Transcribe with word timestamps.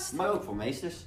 podcast. 0.00 0.12
Maar 0.12 0.32
ook 0.32 0.42
voor 0.42 0.56
meesters. 0.56 1.06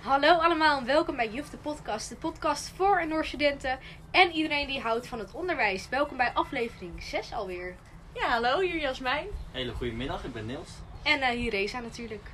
Hallo 0.00 0.28
allemaal 0.28 0.78
en 0.78 0.86
welkom 0.86 1.16
bij 1.16 1.30
Juf 1.30 1.50
de 1.50 1.56
podcast. 1.56 2.08
De 2.08 2.16
podcast 2.16 2.68
voor 2.76 2.98
en 2.98 3.08
door 3.08 3.24
studenten 3.24 3.78
en 4.10 4.30
iedereen 4.30 4.66
die 4.66 4.80
houdt 4.80 5.06
van 5.06 5.18
het 5.18 5.34
onderwijs. 5.34 5.88
Welkom 5.88 6.16
bij 6.16 6.32
aflevering 6.34 7.02
6 7.02 7.32
alweer. 7.32 7.76
Ja, 8.14 8.28
hallo, 8.28 8.60
hier 8.60 8.80
Jasmijn. 8.80 9.26
Hele 9.50 9.72
goede 9.72 9.92
middag, 9.92 10.24
ik 10.24 10.32
ben 10.32 10.46
Niels. 10.46 10.70
En 11.02 11.20
eh 11.20 11.28
hier 11.28 11.50
Reza 11.50 11.80
natuurlijk. 11.80 12.30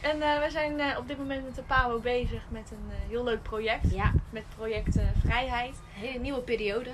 En 0.00 0.22
eh, 0.22 0.42
we 0.44 0.50
zijn 0.50 0.80
eh, 0.80 0.98
op 0.98 1.08
dit 1.08 1.18
moment 1.18 1.44
met 1.44 1.54
de 1.54 1.62
PABO 1.62 2.00
bezig 2.00 2.42
met 2.50 2.70
een 2.70 2.90
heel 3.08 3.24
leuk 3.24 3.42
project. 3.42 3.90
Ja, 3.90 4.12
Met 4.30 4.44
project 4.56 4.98
Vrijheid. 5.24 5.74
een 5.74 6.00
hele 6.00 6.18
nieuwe 6.18 6.40
periode. 6.40 6.90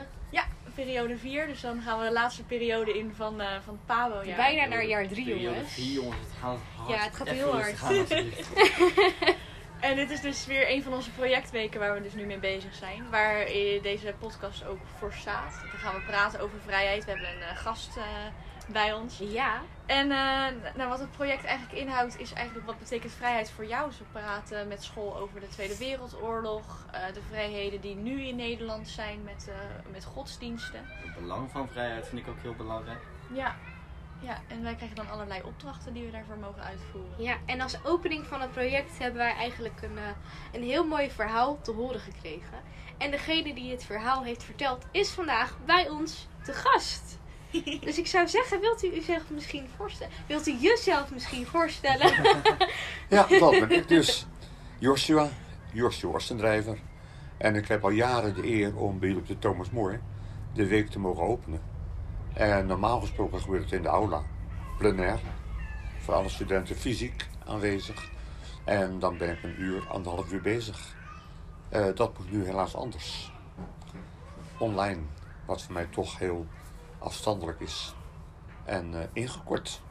Periode 0.75 1.19
4. 1.19 1.47
Dus 1.47 1.61
dan 1.61 1.83
gaan 1.83 1.99
we 1.99 2.05
de 2.05 2.13
laatste 2.13 2.43
periode 2.43 2.99
in 2.99 3.13
van, 3.17 3.41
eh 3.41 3.47
van 3.65 3.75
het 3.75 3.87
PABO. 3.87 4.23
Ja. 4.25 4.37
Bijna 4.37 4.67
naar 4.67 4.87
jaar 4.87 5.09
3 5.09 5.25
Periode 5.25 5.43
jongens. 5.43 5.73
vier, 5.73 5.93
jongens. 5.93 6.17
Het 6.17 6.37
gaat 6.41 6.59
hard. 6.77 6.89
Ja, 6.89 7.05
het 7.05 7.17
gaat 7.17 7.27
Even 7.27 7.39
heel 7.39 7.53
hard. 7.53 7.77
En 9.85 9.97
dit 9.97 10.11
is 10.11 10.21
dus 10.21 10.47
weer 10.47 10.71
een 10.71 10.83
van 10.83 10.93
onze 10.93 11.11
projectweken 11.11 11.81
waar 11.81 11.95
we 11.95 12.03
dus 12.03 12.15
nu 12.15 12.25
mee 12.25 12.39
bezig 12.39 12.75
zijn. 12.75 13.11
Waar 13.11 13.47
deze 13.83 14.15
podcast 14.19 14.67
ook 14.67 14.79
voor 14.99 15.13
staat. 15.13 15.53
Dan 15.61 15.81
gaan 15.81 15.95
we 15.95 16.01
praten 16.01 16.41
over 16.41 16.59
vrijheid. 16.65 17.05
We 17.05 17.11
hebben 17.11 17.29
een 17.29 17.43
eh, 17.43 17.57
gast 17.57 17.97
eh, 17.97 18.05
bij 18.67 18.93
ons. 18.93 19.19
Ja, 19.19 19.63
En 19.87 20.11
eh, 20.11 20.75
nou, 20.75 20.89
wat 20.89 20.99
het 20.99 21.11
project 21.11 21.45
eigenlijk 21.45 21.79
inhoudt 21.79 22.19
is 22.19 22.33
eigenlijk 22.33 22.67
wat 22.67 22.79
betekent 22.79 23.13
vrijheid 23.13 23.51
voor 23.51 23.67
jou. 23.67 23.91
We 23.91 24.05
praten 24.13 24.69
met 24.69 24.83
school 24.83 25.17
over 25.17 25.41
de 25.41 25.49
Tweede 25.49 25.79
Wereldoorlog. 25.79 26.87
eh, 26.93 27.15
de 27.15 27.23
vrijheden 27.29 27.81
die 27.81 27.97
nu 27.97 28.23
in 28.23 28.37
Nederland 28.37 28.89
zijn 28.89 29.23
met, 29.25 29.49
eh, 29.49 29.55
met 29.93 30.05
godsdiensten. 30.05 30.81
Het 30.85 31.15
belang 31.15 31.51
van 31.51 31.69
vrijheid 31.69 32.09
vind 32.09 32.21
ik 32.21 32.29
ook 32.29 32.43
heel 32.43 32.55
belangrijk. 32.55 33.01
Ja. 33.33 33.57
ja, 34.21 34.41
en 34.49 34.63
wij 34.63 34.75
krijgen 34.75 34.97
dan 34.97 35.11
allerlei 35.11 35.43
opdrachten 35.43 35.93
die 35.93 36.05
we 36.05 36.11
daarvoor 36.11 36.39
mogen 36.39 36.63
uitvoeren. 36.63 37.23
ja, 37.23 37.37
en 37.47 37.61
als 37.61 37.85
opening 37.85 38.27
van 38.27 38.41
het 38.41 38.51
project 38.53 38.99
hebben 38.99 39.19
wij 39.19 39.35
eigenlijk 39.35 39.83
een, 39.83 39.99
een 40.53 40.63
heel 40.63 40.87
mooi 40.87 41.11
verhaal 41.11 41.61
te 41.61 41.71
horen 41.73 42.01
gekregen. 42.01 42.59
En 42.99 43.11
degene 43.11 43.55
die 43.55 43.71
het 43.71 43.85
verhaal 43.85 44.23
heeft 44.23 44.43
verteld 44.43 44.87
is 44.91 45.11
vandaag 45.11 45.57
bij 45.65 45.89
ons 45.89 46.29
te 46.43 46.53
gast. 46.53 47.19
Dus 47.87 47.99
ik 47.99 48.07
zou 48.07 48.29
zeggen, 48.29 48.61
wilt 48.61 48.85
u 48.85 48.95
uzelf 48.97 49.23
misschien 49.31 49.67
voorstellen? 49.77 50.13
Wilt 50.27 50.47
u 50.47 50.53
jezelf 50.53 51.11
misschien 51.11 51.47
voorstellen? 51.47 52.13
Ja, 53.09 53.27
dat 53.27 53.51
ben 53.51 53.71
ik 53.71 53.89
dus. 53.89 54.27
Joshua, 54.79 55.29
Joshua 55.73 56.13
Oostendrijver. 56.13 56.79
En 57.37 57.55
ik 57.55 57.69
heb 57.69 57.85
al 57.85 57.91
jaren 57.91 58.35
de 58.35 58.47
eer 58.47 58.77
om 58.77 58.99
bij 58.99 59.15
op 59.15 59.27
de 59.27 59.39
Thomas 59.39 59.71
More 59.71 60.01
de 60.53 60.67
week 60.67 60.91
te 60.91 60.99
mogen 60.99 61.23
openen. 61.23 61.61
En 62.33 62.67
normaal 62.67 63.01
gesproken 63.01 63.41
gebeurt 63.41 63.63
het 63.63 63.73
in 63.73 63.83
de 63.83 63.89
aula, 63.89 64.23
plenair. 64.79 65.19
Voor 65.99 66.15
alle 66.15 66.29
studenten 66.29 66.77
fysiek 66.77 67.27
aanwezig. 67.47 68.11
En 68.65 68.99
dan 68.99 69.19
ben 69.19 69.31
ik 69.31 69.43
een 69.43 69.61
uur, 69.61 69.89
anderhalf 69.89 70.33
uur 70.33 70.41
bezig. 70.43 70.95
Eh, 71.69 71.87
dat 71.95 72.19
moet 72.19 72.33
nu 72.33 72.45
helaas 72.45 72.77
anders. 72.77 73.33
Online, 74.59 75.01
wat 75.47 75.63
voor 75.63 75.73
mij 75.73 75.87
toch 75.91 76.19
heel 76.19 76.47
afstandelijk 77.05 77.61
is. 77.61 77.95
En 78.65 79.01
eh, 79.01 79.09
ingekort. 79.13 79.83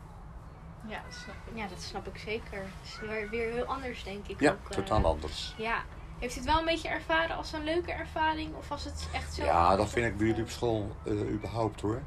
Ja, 0.87 1.01
dat 1.09 1.13
snap 1.13 1.35
ik. 1.45 1.57
Ja, 1.57 1.67
dat 1.67 1.81
snap 1.81 2.07
ik 2.07 2.17
zeker. 2.17 2.57
Het 2.57 2.87
is 2.87 2.99
weer, 2.99 3.29
weer 3.29 3.51
heel 3.51 3.65
anders, 3.65 4.03
denk 4.03 4.27
ik. 4.27 4.39
Ja, 4.39 4.51
ook, 4.51 4.69
eh. 4.69 4.75
totaal 4.75 5.05
anders. 5.05 5.53
Ja. 5.57 5.83
Heeft 6.19 6.35
u 6.35 6.39
het 6.39 6.47
wel 6.47 6.59
een 6.59 6.65
beetje 6.65 6.87
ervaren 6.87 7.35
als 7.35 7.53
een 7.53 7.63
leuke 7.63 7.91
ervaring? 7.91 8.55
Of 8.55 8.67
was 8.67 8.83
het 8.83 9.07
echt 9.13 9.33
zo? 9.33 9.43
Ja, 9.43 9.75
dat 9.75 9.89
vind 9.89 10.05
ik 10.05 10.17
bij 10.17 10.27
jullie 10.27 10.43
op 10.43 10.49
school 10.49 10.95
eh, 11.05 11.13
überhaupt 11.13 11.81
hoor. 11.81 12.01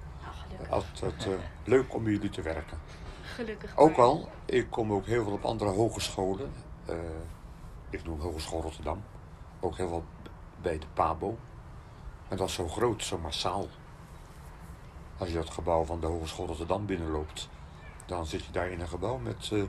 Gelukkig. 0.44 0.70
Altijd 0.70 1.28
leuk 1.64 1.94
om 1.94 2.02
bij 2.02 2.12
jullie 2.12 2.30
te 2.30 2.42
werken. 2.42 2.78
gelukkig 3.22 3.76
Ook 3.76 3.96
maar. 3.96 4.06
al, 4.06 4.28
ik 4.44 4.70
kom 4.70 4.92
ook 4.92 5.06
heel 5.06 5.24
veel 5.24 5.32
op 5.32 5.44
andere 5.44 5.70
hogescholen. 5.70 6.52
Ik 7.90 8.04
noem 8.04 8.20
Hogeschool 8.20 8.62
Rotterdam. 8.62 9.02
Ook 9.60 9.76
heel 9.76 9.88
veel 9.88 10.04
bij 10.62 10.78
de 10.78 10.86
PABO. 10.94 11.38
En 12.28 12.36
dat 12.36 12.48
is 12.48 12.54
zo 12.54 12.68
groot, 12.68 13.02
zo 13.02 13.18
massaal. 13.18 13.66
Als 15.18 15.28
je 15.30 15.38
het 15.38 15.50
gebouw 15.50 15.84
van 15.84 16.00
de 16.00 16.06
Hogeschool 16.06 16.46
Rotterdam 16.46 16.86
binnenloopt, 16.86 17.48
dan 18.06 18.26
zit 18.26 18.44
je 18.44 18.52
daar 18.52 18.70
in 18.70 18.80
een 18.80 18.88
gebouw 18.88 19.18
met 19.18 19.50
eh 19.52 19.62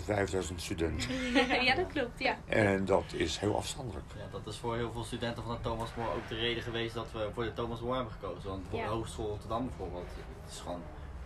4.000, 0.00 0.04
5.000 0.50 0.54
studenten. 0.56 1.10
ja, 1.64 1.74
dat 1.74 1.86
klopt, 1.86 2.18
ja. 2.18 2.36
En 2.46 2.84
dat 2.84 3.04
is 3.12 3.38
heel 3.38 3.56
afstandelijk. 3.56 4.04
Ja, 4.16 4.24
dat 4.30 4.46
is 4.46 4.56
voor 4.56 4.76
heel 4.76 4.92
veel 4.92 5.04
studenten 5.04 5.42
van 5.42 5.52
de 5.54 5.60
Thomas 5.60 5.88
More 5.96 6.08
ook 6.14 6.28
de 6.28 6.34
reden 6.34 6.62
geweest 6.62 6.94
dat 6.94 7.12
we 7.12 7.30
voor 7.34 7.44
de 7.44 7.52
Thomas 7.52 7.80
More 7.80 7.94
hebben 7.96 8.12
gekozen. 8.12 8.48
Want 8.50 8.64
voor 8.70 8.78
Ja. 8.78 8.84
de 8.84 8.90
Hogeschool 8.92 9.26
Rotterdam 9.28 9.66
bijvoorbeeld, 9.66 10.06
het 10.44 10.52
is 10.52 10.60
gewoon 10.60 10.82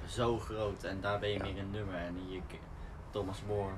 zo 0.09 0.39
groot 0.39 0.83
en 0.85 1.01
daar 1.01 1.19
ben 1.19 1.29
je 1.29 1.37
Ja. 1.37 1.43
meer 1.43 1.59
een 1.59 1.71
nummer. 1.71 1.95
En 1.95 2.17
hier, 2.29 2.41
Thomas 3.11 3.39
More, 3.49 3.71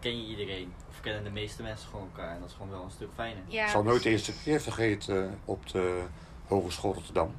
ken 0.00 0.20
je 0.22 0.26
iedereen, 0.26 0.72
of 0.90 1.00
kennen 1.00 1.24
de 1.24 1.30
meeste 1.30 1.62
mensen 1.62 1.88
gewoon 1.90 2.08
elkaar. 2.14 2.34
En 2.34 2.40
dat 2.40 2.48
is 2.48 2.54
gewoon 2.54 2.70
wel 2.70 2.82
een 2.82 2.90
stuk 2.90 3.08
fijner. 3.14 3.42
ja 3.46 3.64
Ik 3.64 3.68
zal 3.70 3.82
nooit 3.82 4.02
de 4.02 4.08
precies. 4.08 4.26
eerste 4.28 4.42
keer 4.44 4.60
vergeten 4.60 5.38
op 5.44 5.68
de 5.68 6.02
Hogeschool 6.46 6.94
Rotterdam. 6.94 7.34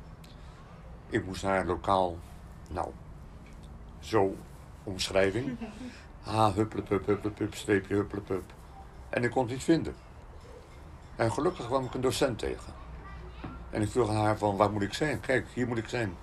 Ik 1.09 1.25
moest 1.25 1.43
naar 1.43 1.59
een 1.59 1.65
lokaal, 1.65 2.17
nou, 2.69 2.89
zo, 3.99 4.35
omschrijving. 4.83 5.57
Ha, 6.21 6.51
hupplepup, 6.55 7.05
hupplepup, 7.05 7.55
streepje, 7.55 7.95
hupplepup. 7.95 8.43
En 9.09 9.23
ik 9.23 9.31
kon 9.31 9.43
het 9.43 9.51
niet 9.51 9.63
vinden. 9.63 9.95
En 11.15 11.31
gelukkig 11.31 11.65
kwam 11.65 11.85
ik 11.85 11.93
een 11.93 12.01
docent 12.01 12.39
tegen. 12.39 12.73
En 13.69 13.81
ik 13.81 13.89
vroeg 13.89 14.09
aan 14.09 14.15
haar 14.15 14.37
van, 14.37 14.55
waar 14.55 14.71
moet 14.71 14.81
ik 14.81 14.93
zijn? 14.93 15.19
Kijk, 15.19 15.47
hier 15.53 15.67
moet 15.67 15.77
ik 15.77 15.87
zijn. 15.87 16.15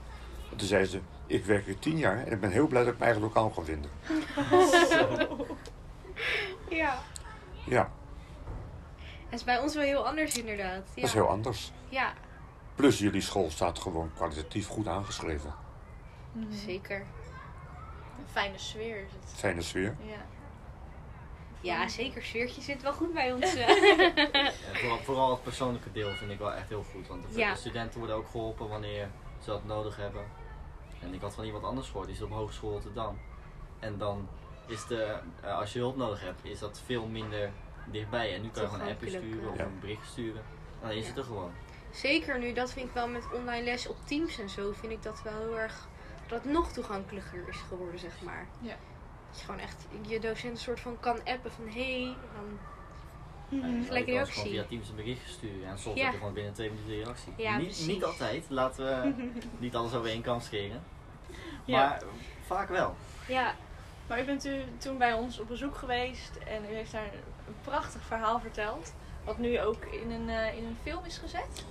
En 0.50 0.56
toen 0.56 0.66
zei 0.66 0.84
ze, 0.84 1.00
ik 1.26 1.44
werk 1.44 1.64
hier 1.64 1.78
tien 1.78 1.96
jaar 1.96 2.26
en 2.26 2.32
ik 2.32 2.40
ben 2.40 2.50
heel 2.50 2.66
blij 2.66 2.84
dat 2.84 2.92
ik 2.92 2.98
mijn 2.98 3.10
eigen 3.10 3.28
lokaal 3.28 3.48
kan 3.50 3.64
vinden. 3.64 3.90
Ja. 6.68 6.98
Ja, 7.66 7.90
Het 9.24 9.38
is 9.38 9.44
bij 9.44 9.58
ons 9.58 9.74
wel 9.74 9.84
heel 9.84 10.06
anders 10.06 10.38
inderdaad. 10.38 10.82
Ja. 10.86 10.94
dat 10.94 11.04
is 11.04 11.12
heel 11.12 11.28
anders. 11.28 11.72
Ja, 11.88 12.12
Plus 12.76 12.98
jullie 12.98 13.20
school 13.20 13.50
staat 13.50 13.78
gewoon 13.78 14.10
kwalitatief 14.14 14.66
goed 14.66 14.86
aangeschreven. 14.88 15.54
zeker. 16.50 16.98
Een 18.18 18.28
fijne 18.32 18.58
sfeer 18.58 18.96
is 18.96 19.12
het. 19.12 19.32
Fijne 19.38 19.62
sfeer. 19.62 19.96
Ja. 20.04 20.24
Ja, 21.60 21.88
zeker. 21.88 22.22
Sfeertje 22.22 22.62
zit 22.62 22.82
wel 22.82 22.92
goed 22.92 23.12
bij 23.12 23.32
ons. 23.32 23.54
eh. 23.54 23.68
Ja, 23.68 24.52
vooral, 24.72 24.98
vooral 24.98 25.30
het 25.30 25.42
persoonlijke 25.42 25.92
deel 25.92 26.10
vind 26.10 26.30
ik 26.30 26.38
wel 26.38 26.52
echt 26.52 26.68
heel 26.68 26.84
goed. 26.92 27.06
Want 27.08 27.32
de, 27.32 27.38
Ja. 27.38 27.54
studenten 27.54 27.98
worden 27.98 28.16
ook 28.16 28.28
geholpen 28.28 28.68
wanneer 28.68 29.08
ze 29.42 29.50
dat 29.50 29.64
nodig 29.64 29.96
hebben. 29.96 30.24
En 31.00 31.14
ik 31.14 31.20
had 31.20 31.34
van 31.34 31.44
iemand 31.44 31.64
anders 31.64 31.86
gehoord, 31.88 32.06
die 32.06 32.16
zit 32.16 32.24
op 32.24 32.30
Hogeschool 32.30 32.70
Rotterdam. 32.72 33.18
En 33.78 33.98
dan 33.98 34.28
is 34.66 34.86
de, 34.86 35.18
eh, 35.42 35.58
als 35.58 35.72
je 35.72 35.78
hulp 35.78 35.96
nodig 35.96 36.20
hebt, 36.20 36.44
is 36.44 36.58
dat 36.58 36.82
veel 36.84 37.06
minder 37.06 37.50
dichtbij. 37.90 38.34
En 38.34 38.42
nu 38.42 38.48
kan 38.48 38.62
je 38.62 38.68
gewoon 38.68 38.86
een 38.86 38.92
appje 38.92 39.08
sturen 39.08 39.50
of 39.50 39.56
ja. 39.56 39.64
een 39.64 39.80
bericht 39.80 40.06
sturen. 40.06 40.42
En 40.80 40.88
dan 40.88 40.96
is 40.96 41.08
het 41.08 41.16
er 41.16 41.24
gewoon. 41.24 41.50
Zeker 41.96 42.38
nu, 42.38 42.52
dat 42.52 42.72
vind 42.72 42.86
ik 42.88 42.94
wel 42.94 43.08
met 43.08 43.22
online 43.34 43.64
les 43.64 43.86
op 43.88 43.96
Teams 44.04 44.38
en 44.38 44.48
zo, 44.48 44.72
vind 44.72 44.92
ik 44.92 45.02
dat 45.02 45.22
wel 45.22 45.38
heel 45.38 45.58
erg, 45.58 45.88
dat 46.26 46.42
het 46.42 46.52
nog 46.52 46.72
toegankelijker 46.72 47.44
is 47.48 47.56
geworden, 47.68 48.00
zeg 48.00 48.20
maar. 48.22 48.46
Ja. 48.60 48.76
Dat 49.30 49.38
je 49.40 49.44
gewoon 49.44 49.60
echt 49.60 49.86
je 50.06 50.20
docent 50.20 50.52
een 50.52 50.58
soort 50.58 50.80
van 50.80 50.96
kan 51.00 51.18
appen 51.24 51.52
van, 51.52 51.68
hé, 51.68 52.02
hey, 52.02 52.14
dan 52.34 52.58
En 53.62 53.76
je 53.80 53.84
Gelijk 53.84 54.04
kan 54.04 54.14
reactie. 54.14 54.34
gewoon 54.42 54.52
via 54.52 54.64
Teams 54.68 54.88
een 54.88 54.94
bericht 54.96 55.28
sturen. 55.30 55.68
En 55.68 55.78
soms 55.78 55.96
Ja. 55.98 56.02
heb 56.04 56.12
je 56.12 56.18
gewoon 56.18 56.34
binnen 56.34 56.52
twee 56.52 56.70
minuten 56.70 56.94
reactie. 57.04 57.32
Ja, 57.36 57.56
niet, 57.56 57.66
precies. 57.66 57.86
niet 57.86 58.04
altijd, 58.04 58.44
laten 58.48 58.84
we 58.84 59.24
niet 59.58 59.74
alles 59.74 59.94
over 59.94 60.10
één 60.10 60.22
kam 60.22 60.40
scheren. 60.40 60.82
Ja. 61.64 61.78
Maar 61.78 62.02
vaak 62.46 62.68
wel. 62.68 62.96
ja, 63.28 63.54
Maar 64.06 64.20
u 64.20 64.24
bent 64.24 64.44
u 64.46 64.62
toen 64.78 64.98
bij 64.98 65.12
ons 65.12 65.38
op 65.40 65.48
bezoek 65.48 65.76
geweest 65.76 66.36
en 66.36 66.64
u 66.70 66.74
heeft 66.74 66.92
daar 66.92 67.10
een 67.46 67.54
prachtig 67.64 68.02
verhaal 68.02 68.40
verteld. 68.40 68.94
Wat 69.24 69.38
nu 69.38 69.60
ook 69.60 69.84
in 69.84 70.10
een, 70.10 70.28
eh, 70.28 70.56
in 70.58 70.64
een 70.64 70.76
film 70.82 71.04
is 71.04 71.18
gezet. 71.18 71.64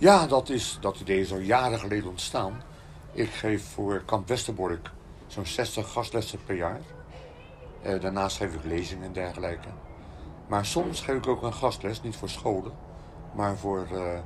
Ja, 0.00 0.26
dat, 0.26 0.48
is, 0.48 0.78
dat 0.80 1.00
idee 1.00 1.20
is 1.20 1.32
al 1.32 1.38
jaren 1.38 1.78
geleden 1.78 2.08
ontstaan. 2.08 2.62
Ik 3.12 3.30
geef 3.30 3.64
voor 3.64 4.02
Kamp 4.04 4.28
Westerbork 4.28 4.90
zo'n 5.26 5.46
60 5.46 5.92
gastlessen 5.92 6.44
per 6.44 6.56
jaar. 6.56 6.80
Eh, 7.82 8.00
daarnaast 8.00 8.36
geef 8.36 8.54
ik 8.54 8.64
lezingen 8.64 9.06
en 9.06 9.12
dergelijke. 9.12 9.68
Maar 10.46 10.66
soms 10.66 11.00
geef 11.00 11.16
ik 11.16 11.26
ook 11.26 11.42
een 11.42 11.52
gastles, 11.52 12.02
niet 12.02 12.16
voor 12.16 12.28
scholen, 12.28 12.72
maar 13.34 13.56
voor 13.56 13.86
eh, 13.92 14.18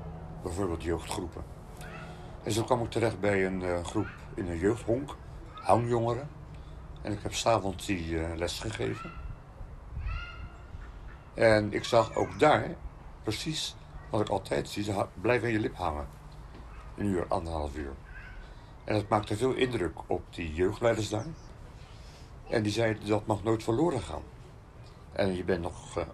bijvoorbeeld 0.42 0.82
jeugdgroepen. 0.82 1.44
En 2.42 2.52
zo 2.52 2.62
kwam 2.62 2.82
ik 2.82 2.90
terecht 2.90 3.20
bij 3.20 3.46
een 3.46 3.62
eh, 3.62 3.84
groep 3.84 4.08
in 4.34 4.48
een 4.48 4.58
jeugdhonk, 4.58 5.16
hangjongeren. 5.54 6.28
En 7.02 7.12
ik 7.12 7.22
heb 7.22 7.34
s'avonds 7.34 7.86
die 7.86 8.36
les 8.36 8.60
gegeven. 8.60 9.12
En 11.34 11.72
ik 11.72 11.84
zag 11.84 12.14
ook 12.14 12.38
daar 12.38 12.74
precies 13.22 13.76
wat 14.12 14.20
ik 14.20 14.28
altijd 14.28 14.68
zie. 14.68 14.82
Ze 14.84 15.06
blijven 15.20 15.46
aan 15.46 15.52
je 15.52 15.60
lip 15.60 15.76
hangen. 15.76 16.06
Een 16.96 17.06
uur, 17.06 17.26
anderhalf 17.28 17.76
uur. 17.76 17.92
En 18.84 18.94
dat 18.94 19.08
maakte 19.08 19.36
veel 19.36 19.52
indruk 19.52 19.98
op 20.06 20.22
die 20.30 20.54
jeugdleiders 20.54 21.08
daar. 21.08 21.26
En 22.48 22.62
die 22.62 22.72
zeiden 22.72 23.06
dat 23.06 23.26
mag 23.26 23.42
nooit 23.42 23.62
verloren 23.62 24.00
gaan. 24.00 24.22
En 25.12 25.36
je 25.36 25.44
bent 25.44 25.62
nog 25.62 25.98
eh, 25.98 26.04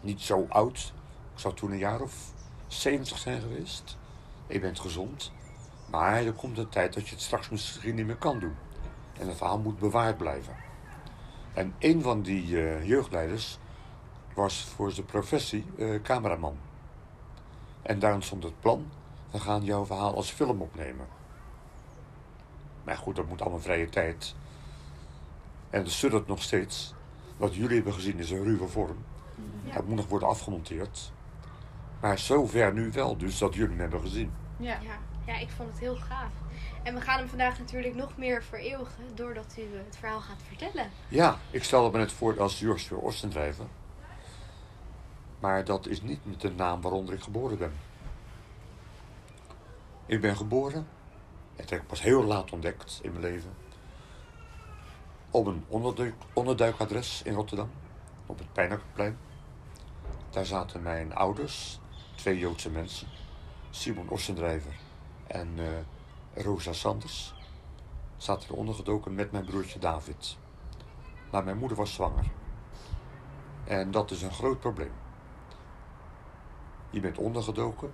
niet 0.00 0.20
zo 0.20 0.46
oud. 0.48 0.92
Ik 1.34 1.38
zou 1.40 1.54
toen 1.54 1.70
een 1.70 1.78
jaar 1.78 2.00
of 2.00 2.32
70 2.66 3.18
zijn 3.18 3.40
geweest. 3.40 3.96
Je 4.46 4.60
bent 4.60 4.80
gezond. 4.80 5.32
Maar 5.90 6.24
er 6.24 6.32
komt 6.32 6.58
een 6.58 6.68
tijd 6.68 6.94
dat 6.94 7.08
je 7.08 7.14
het 7.14 7.24
straks 7.24 7.48
misschien 7.48 7.94
niet 7.94 8.06
meer 8.06 8.16
kan 8.16 8.38
doen. 8.38 8.54
En 9.18 9.26
het 9.28 9.36
verhaal 9.36 9.58
moet 9.58 9.78
bewaard 9.78 10.16
blijven. 10.16 10.56
En 11.54 11.74
een 11.78 12.02
van 12.02 12.22
die 12.22 12.60
eh, 12.60 12.86
jeugdleiders 12.86 13.58
was 14.34 14.64
voor 14.64 14.92
zijn 14.92 15.06
professie 15.06 15.64
eh, 15.78 16.02
cameraman. 16.02 16.56
En 17.82 17.98
daar 17.98 18.14
ontstond 18.14 18.42
het 18.42 18.60
plan, 18.60 18.90
we 19.30 19.40
gaan 19.40 19.64
jouw 19.64 19.86
verhaal 19.86 20.14
als 20.14 20.30
film 20.30 20.60
opnemen. 20.60 21.06
Maar 22.84 22.96
goed, 22.96 23.16
dat 23.16 23.28
moet 23.28 23.40
allemaal 23.40 23.60
vrije 23.60 23.88
tijd. 23.88 24.34
En 25.70 25.82
dat 25.82 25.92
suddert 25.92 26.26
nog 26.26 26.42
steeds. 26.42 26.94
Wat 27.36 27.54
jullie 27.54 27.74
hebben 27.74 27.92
gezien 27.92 28.18
is 28.18 28.30
een 28.30 28.44
ruwe 28.44 28.68
vorm. 28.68 29.04
Ja. 29.64 29.72
Het 29.72 29.86
moet 29.86 29.96
nog 29.96 30.08
worden 30.08 30.28
afgemonteerd. 30.28 31.12
Maar 32.00 32.18
zover 32.18 32.72
nu 32.72 32.90
wel, 32.92 33.16
dus 33.16 33.38
dat 33.38 33.54
jullie 33.54 33.70
hem 33.70 33.80
hebben 33.80 34.00
gezien. 34.00 34.32
Ja. 34.56 34.78
Ja, 34.80 34.98
ja, 35.26 35.38
ik 35.38 35.50
vond 35.50 35.68
het 35.68 35.78
heel 35.78 35.96
gaaf. 35.96 36.32
En 36.82 36.94
we 36.94 37.00
gaan 37.00 37.18
hem 37.18 37.28
vandaag 37.28 37.58
natuurlijk 37.58 37.94
nog 37.94 38.16
meer 38.16 38.42
vereeuwigen 38.42 39.04
doordat 39.14 39.54
u 39.58 39.76
het 39.76 39.96
verhaal 39.98 40.20
gaat 40.20 40.42
vertellen. 40.48 40.90
Ja, 41.08 41.38
ik 41.50 41.64
stelde 41.64 41.90
me 41.90 41.98
net 41.98 42.12
voor 42.12 42.40
als 42.40 42.58
Joshua 42.58 42.96
Ostendrijver. 42.96 43.66
Maar 45.42 45.64
dat 45.64 45.86
is 45.86 46.02
niet 46.02 46.20
de 46.38 46.50
naam 46.50 46.80
waaronder 46.80 47.14
ik 47.14 47.22
geboren 47.22 47.58
ben. 47.58 47.72
Ik 50.06 50.20
ben 50.20 50.36
geboren, 50.36 50.88
het 51.56 51.70
heb 51.70 51.80
ik 51.80 51.86
pas 51.86 52.02
heel 52.02 52.24
laat 52.24 52.52
ontdekt 52.52 53.00
in 53.02 53.10
mijn 53.10 53.22
leven, 53.22 53.54
op 55.30 55.46
een 55.46 55.64
onderduik, 55.68 56.14
onderduikadres 56.32 57.22
in 57.22 57.34
Rotterdam, 57.34 57.70
op 58.26 58.38
het 58.38 58.52
Pijnakkerplein. 58.52 59.18
Daar 60.30 60.46
zaten 60.46 60.82
mijn 60.82 61.14
ouders, 61.14 61.80
twee 62.14 62.38
Joodse 62.38 62.70
mensen, 62.70 63.08
Simon 63.70 64.08
Ostendrijver 64.08 64.74
en 65.26 65.48
eh, 65.56 66.44
Rosa 66.44 66.72
Sanders, 66.72 67.34
zaten 68.16 68.48
er 68.48 68.56
ondergedoken 68.56 69.14
met 69.14 69.32
mijn 69.32 69.44
broertje 69.44 69.78
David. 69.78 70.36
Maar 71.30 71.44
mijn 71.44 71.58
moeder 71.58 71.76
was 71.76 71.92
zwanger. 71.92 72.30
En 73.64 73.90
dat 73.90 74.10
is 74.10 74.22
een 74.22 74.32
groot 74.32 74.60
probleem. 74.60 75.01
Je 76.92 77.00
bent 77.00 77.18
ondergedoken. 77.18 77.92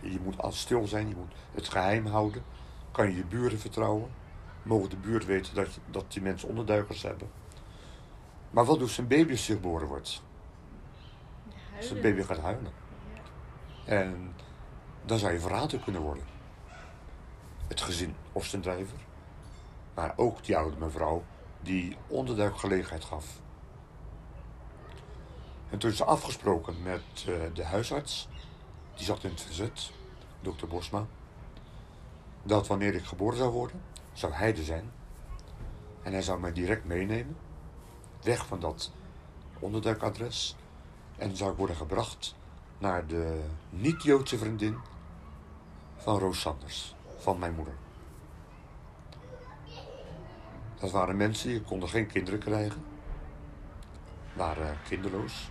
Je 0.00 0.20
moet 0.20 0.38
al 0.38 0.52
stil 0.52 0.86
zijn. 0.86 1.08
Je 1.08 1.16
moet 1.16 1.32
het 1.52 1.68
geheim 1.68 2.06
houden. 2.06 2.42
Kan 2.90 3.10
je 3.10 3.16
je 3.16 3.24
buren 3.24 3.58
vertrouwen. 3.58 4.10
Mogen 4.62 4.90
de 4.90 4.96
buurt 4.96 5.24
weten 5.24 5.54
dat, 5.54 5.78
dat 5.90 6.12
die 6.12 6.22
mensen 6.22 6.48
onderduikers 6.48 7.02
hebben. 7.02 7.30
Maar 8.50 8.64
wat 8.64 8.78
doet 8.78 8.90
zijn 8.90 9.06
baby 9.08 9.30
als 9.30 9.46
hij 9.46 9.56
geboren 9.56 9.88
wordt? 9.88 10.22
Zijn 11.78 12.00
baby 12.00 12.22
gaat 12.22 12.38
huilen. 12.38 12.72
En 13.84 14.34
dan 15.04 15.18
zou 15.18 15.32
je 15.32 15.40
verraden 15.40 15.82
kunnen 15.82 16.00
worden. 16.00 16.24
Het 17.68 17.80
gezin 17.80 18.14
Ostendrijver. 18.32 18.98
Maar 19.94 20.12
ook 20.16 20.44
die 20.44 20.56
oude 20.56 20.76
mevrouw 20.76 21.24
die 21.62 21.96
onderduikgelegenheid 22.06 23.04
gaf. 23.04 23.40
En 25.70 25.78
toen 25.78 25.90
is 25.90 25.96
ze 25.96 26.04
afgesproken 26.04 26.82
met 26.82 27.02
eh, 27.26 27.34
de 27.52 27.64
huisarts, 27.64 28.28
die 28.94 29.04
zat 29.04 29.24
in 29.24 29.30
het 29.30 29.42
verzet, 29.42 29.90
dokter 30.40 30.68
Bosma, 30.68 31.06
dat 32.42 32.66
wanneer 32.66 32.94
ik 32.94 33.04
geboren 33.04 33.38
zou 33.38 33.50
worden, 33.50 33.82
zou 34.12 34.32
hij 34.32 34.56
er 34.56 34.64
zijn. 34.64 34.92
En 36.02 36.12
hij 36.12 36.22
zou 36.22 36.40
mij 36.40 36.52
direct 36.52 36.84
meenemen, 36.84 37.36
weg 38.22 38.46
van 38.46 38.60
dat 38.60 38.92
onderduikadres, 39.58 40.56
en 41.16 41.36
zou 41.36 41.50
ik 41.50 41.56
worden 41.56 41.76
gebracht 41.76 42.34
naar 42.78 43.06
de 43.06 43.44
niet-Joodse 43.70 44.38
vriendin 44.38 44.78
van 45.96 46.18
Roos 46.18 46.40
Sanders, 46.40 46.94
van 47.18 47.38
mijn 47.38 47.54
moeder. 47.54 47.74
Dat 50.80 50.90
waren 50.90 51.16
mensen 51.16 51.48
die 51.48 51.62
konden 51.62 51.88
geen 51.88 52.06
kinderen 52.06 52.40
krijgen. 52.40 52.84
Waren 54.32 54.78
kinderloos. 54.88 55.50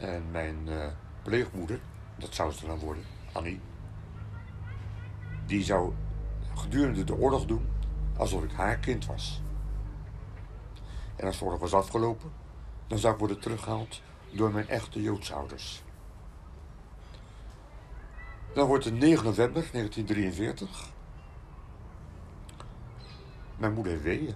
En 0.00 0.30
mijn 0.30 0.68
eh, 0.68 0.86
pleegmoeder, 1.22 1.80
dat 2.16 2.34
zou 2.34 2.52
ze 2.52 2.66
dan 2.66 2.78
worden, 2.78 3.04
Annie. 3.32 3.60
Die 5.46 5.62
zou 5.62 5.92
gedurende 6.54 7.04
de 7.04 7.16
oorlog 7.16 7.46
doen 7.46 7.68
alsof 8.16 8.42
ik 8.42 8.52
haar 8.52 8.78
kind 8.78 9.06
was. 9.06 9.42
En 11.16 11.26
als 11.26 11.38
de 11.38 11.44
oorlog 11.44 11.60
was 11.60 11.74
afgelopen, 11.74 12.30
dan 12.86 12.98
zou 12.98 13.12
ik 13.12 13.18
worden 13.18 13.40
teruggehaald 13.40 14.02
door 14.30 14.52
mijn 14.52 14.68
echte 14.68 15.02
Joodse 15.02 15.34
ouders. 15.34 15.82
Dan 18.54 18.66
wordt 18.66 18.84
het 18.84 18.94
9 18.94 19.24
november 19.24 19.68
1943. 19.72 20.88
Mijn 23.56 23.72
moeder 23.72 23.92
heeft 23.92 24.04
weeën. 24.04 24.34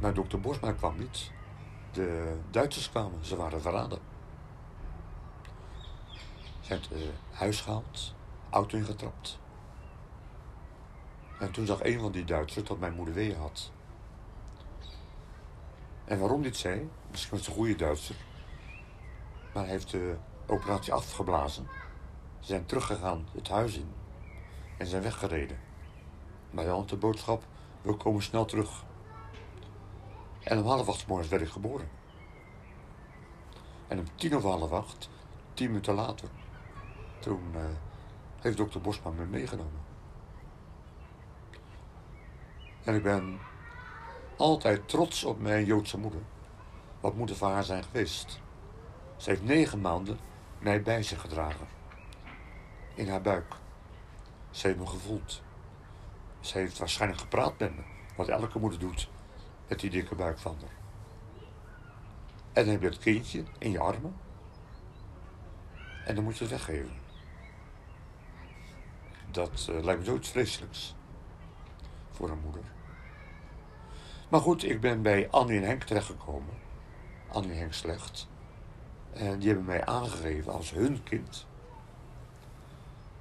Maar 0.00 0.14
dokter 0.14 0.40
Bosma 0.40 0.72
kwam 0.72 0.98
niet. 0.98 1.30
De 1.92 2.38
Duitsers 2.50 2.90
kwamen, 2.90 3.24
ze 3.24 3.36
waren 3.36 3.60
verraden. 3.60 3.98
Ze 6.60 6.72
heeft 6.74 6.88
het 6.88 7.00
huis 7.30 7.60
gehaald, 7.60 8.14
auto 8.50 8.76
ingetrapt. 8.76 9.38
En 11.38 11.50
toen 11.50 11.66
zag 11.66 11.84
een 11.84 12.00
van 12.00 12.12
die 12.12 12.24
Duitsers 12.24 12.68
dat 12.68 12.78
mijn 12.78 12.94
moeder 12.94 13.14
weeën 13.14 13.36
had. 13.36 13.72
En 16.04 16.18
waarom 16.18 16.42
dit 16.42 16.56
zei, 16.56 16.90
misschien 17.10 17.30
was 17.30 17.40
het 17.40 17.48
een 17.48 17.54
goede 17.54 17.74
Duitser. 17.76 18.16
Maar 19.52 19.62
hij 19.62 19.72
heeft 19.72 19.90
de 19.90 20.16
operatie 20.46 20.92
afgeblazen. 20.92 21.68
Ze 22.38 22.46
zijn 22.46 22.66
teruggegaan 22.66 23.26
het 23.34 23.48
huis 23.48 23.76
in. 23.76 23.92
En 24.78 24.86
zijn 24.86 25.02
weggereden. 25.02 25.58
Maar 26.50 26.64
dan 26.64 26.78
had 26.78 26.88
de 26.88 26.96
boodschap, 26.96 27.42
we 27.82 27.96
komen 27.96 28.22
snel 28.22 28.44
terug. 28.44 28.84
En 30.48 30.58
om 30.58 30.66
half 30.66 30.88
acht 30.88 31.06
morgens 31.06 31.28
werd 31.28 31.42
ik 31.42 31.48
geboren. 31.48 31.88
En 33.88 33.98
om 33.98 34.04
tien 34.14 34.36
over 34.36 34.50
half 34.50 34.72
acht, 34.72 35.08
tien 35.54 35.66
minuten 35.66 35.94
later, 35.94 36.28
toen 37.18 37.42
eh, 37.54 37.60
heeft 38.40 38.56
dokter 38.56 38.80
Bosma 38.80 39.10
me 39.10 39.24
meegenomen. 39.24 39.80
En 42.84 42.94
ik 42.94 43.02
ben 43.02 43.38
altijd 44.36 44.88
trots 44.88 45.24
op 45.24 45.40
mijn 45.40 45.64
Joodse 45.64 45.98
moeder. 45.98 46.20
Wat 47.00 47.14
moet 47.14 47.30
er 47.30 47.36
van 47.36 47.52
haar 47.52 47.64
zijn 47.64 47.84
geweest? 47.84 48.40
Ze 49.16 49.30
heeft 49.30 49.44
negen 49.44 49.80
maanden 49.80 50.18
mij 50.58 50.82
bij 50.82 51.02
zich 51.02 51.20
gedragen. 51.20 51.66
In 52.94 53.08
haar 53.08 53.22
buik. 53.22 53.54
Ze 54.50 54.66
heeft 54.66 54.78
me 54.78 54.86
gevoeld. 54.86 55.42
Ze 56.40 56.58
heeft 56.58 56.78
waarschijnlijk 56.78 57.20
gepraat 57.20 57.58
met 57.58 57.76
me. 57.76 57.82
Wat 58.16 58.28
elke 58.28 58.58
moeder 58.58 58.78
doet 58.78 59.08
met 59.68 59.80
die 59.80 59.90
dikke 59.90 60.14
buik 60.14 60.38
van 60.38 60.56
haar. 60.60 60.76
En 62.52 62.68
heb 62.68 62.80
je 62.80 62.88
het 62.88 62.98
kindje 62.98 63.44
in 63.58 63.70
je 63.70 63.78
armen. 63.78 64.16
En 66.04 66.14
dan 66.14 66.24
moet 66.24 66.36
je 66.36 66.44
het 66.44 66.52
weggeven. 66.52 66.92
Dat 69.30 69.68
eh, 69.70 69.82
lijkt 69.84 70.00
me 70.00 70.06
zoiets 70.06 70.30
vreselijks. 70.30 70.94
Voor 72.10 72.30
een 72.30 72.40
moeder. 72.44 72.62
Maar 74.28 74.40
goed, 74.40 74.64
ik 74.64 74.80
ben 74.80 75.02
bij 75.02 75.30
Annie 75.30 75.58
en 75.58 75.66
Henk 75.66 75.82
terechtgekomen. 75.82 76.54
Annie 77.28 77.50
en 77.50 77.58
Henk 77.58 77.72
Slecht. 77.72 78.28
En 79.12 79.38
die 79.38 79.48
hebben 79.48 79.66
mij 79.66 79.84
aangegeven 79.84 80.52
als 80.52 80.70
hun 80.70 81.02
kind. 81.02 81.46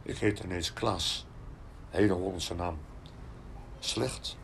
Ik 0.02 0.18
heet 0.18 0.40
ineens 0.40 0.74
Klaas. 0.74 1.26
Hele 1.90 2.14
Hollandse 2.14 2.56
naam. 2.56 2.78
Slecht. 3.80 4.38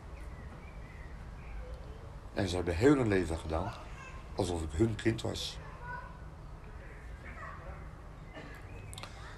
En 2.34 2.48
ze 2.48 2.56
hebben 2.56 2.76
heel 2.76 2.96
hun 2.96 3.08
leven 3.08 3.38
gedaan 3.38 3.72
alsof 4.34 4.62
ik 4.62 4.70
hun 4.72 4.94
kind 4.94 5.22
was. 5.22 5.58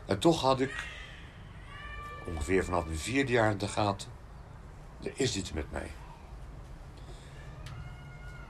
En 0.07 0.19
toch 0.19 0.41
had 0.41 0.61
ik 0.61 0.89
ongeveer 2.27 2.65
vanaf 2.65 2.85
mijn 2.85 2.99
vierde 2.99 3.33
jaar 3.33 3.51
in 3.51 3.59
de 3.59 3.69
gaten. 3.69 4.09
Er 5.03 5.13
is 5.15 5.37
iets 5.37 5.53
met 5.53 5.71
mij. 5.73 5.91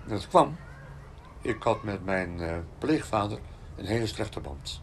En 0.02 0.08
dat 0.08 0.28
kwam. 0.28 0.56
Ik 1.40 1.62
had 1.62 1.82
met 1.82 2.04
mijn 2.04 2.40
eh, 2.40 2.58
pleegvader 2.78 3.38
een 3.76 3.86
hele 3.86 4.06
slechte 4.06 4.40
band. 4.40 4.82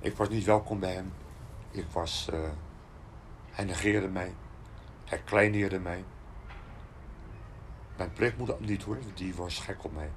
Ik 0.00 0.16
was 0.16 0.28
niet 0.28 0.44
welkom 0.44 0.80
bij 0.80 0.92
hem. 0.94 1.12
Ik 1.70 1.86
was. 1.92 2.28
eh, 2.32 2.40
hij 3.50 3.64
negeerde 3.64 4.08
mij. 4.08 4.34
Hij 5.04 5.18
kleineerde 5.18 5.78
mij. 5.78 6.04
Mijn 7.96 8.12
pleegmoeder 8.12 8.56
niet 8.58 8.82
hoor, 8.82 8.98
die 9.14 9.34
was 9.34 9.58
gek 9.58 9.84
op 9.84 9.92
mij. 9.92 10.10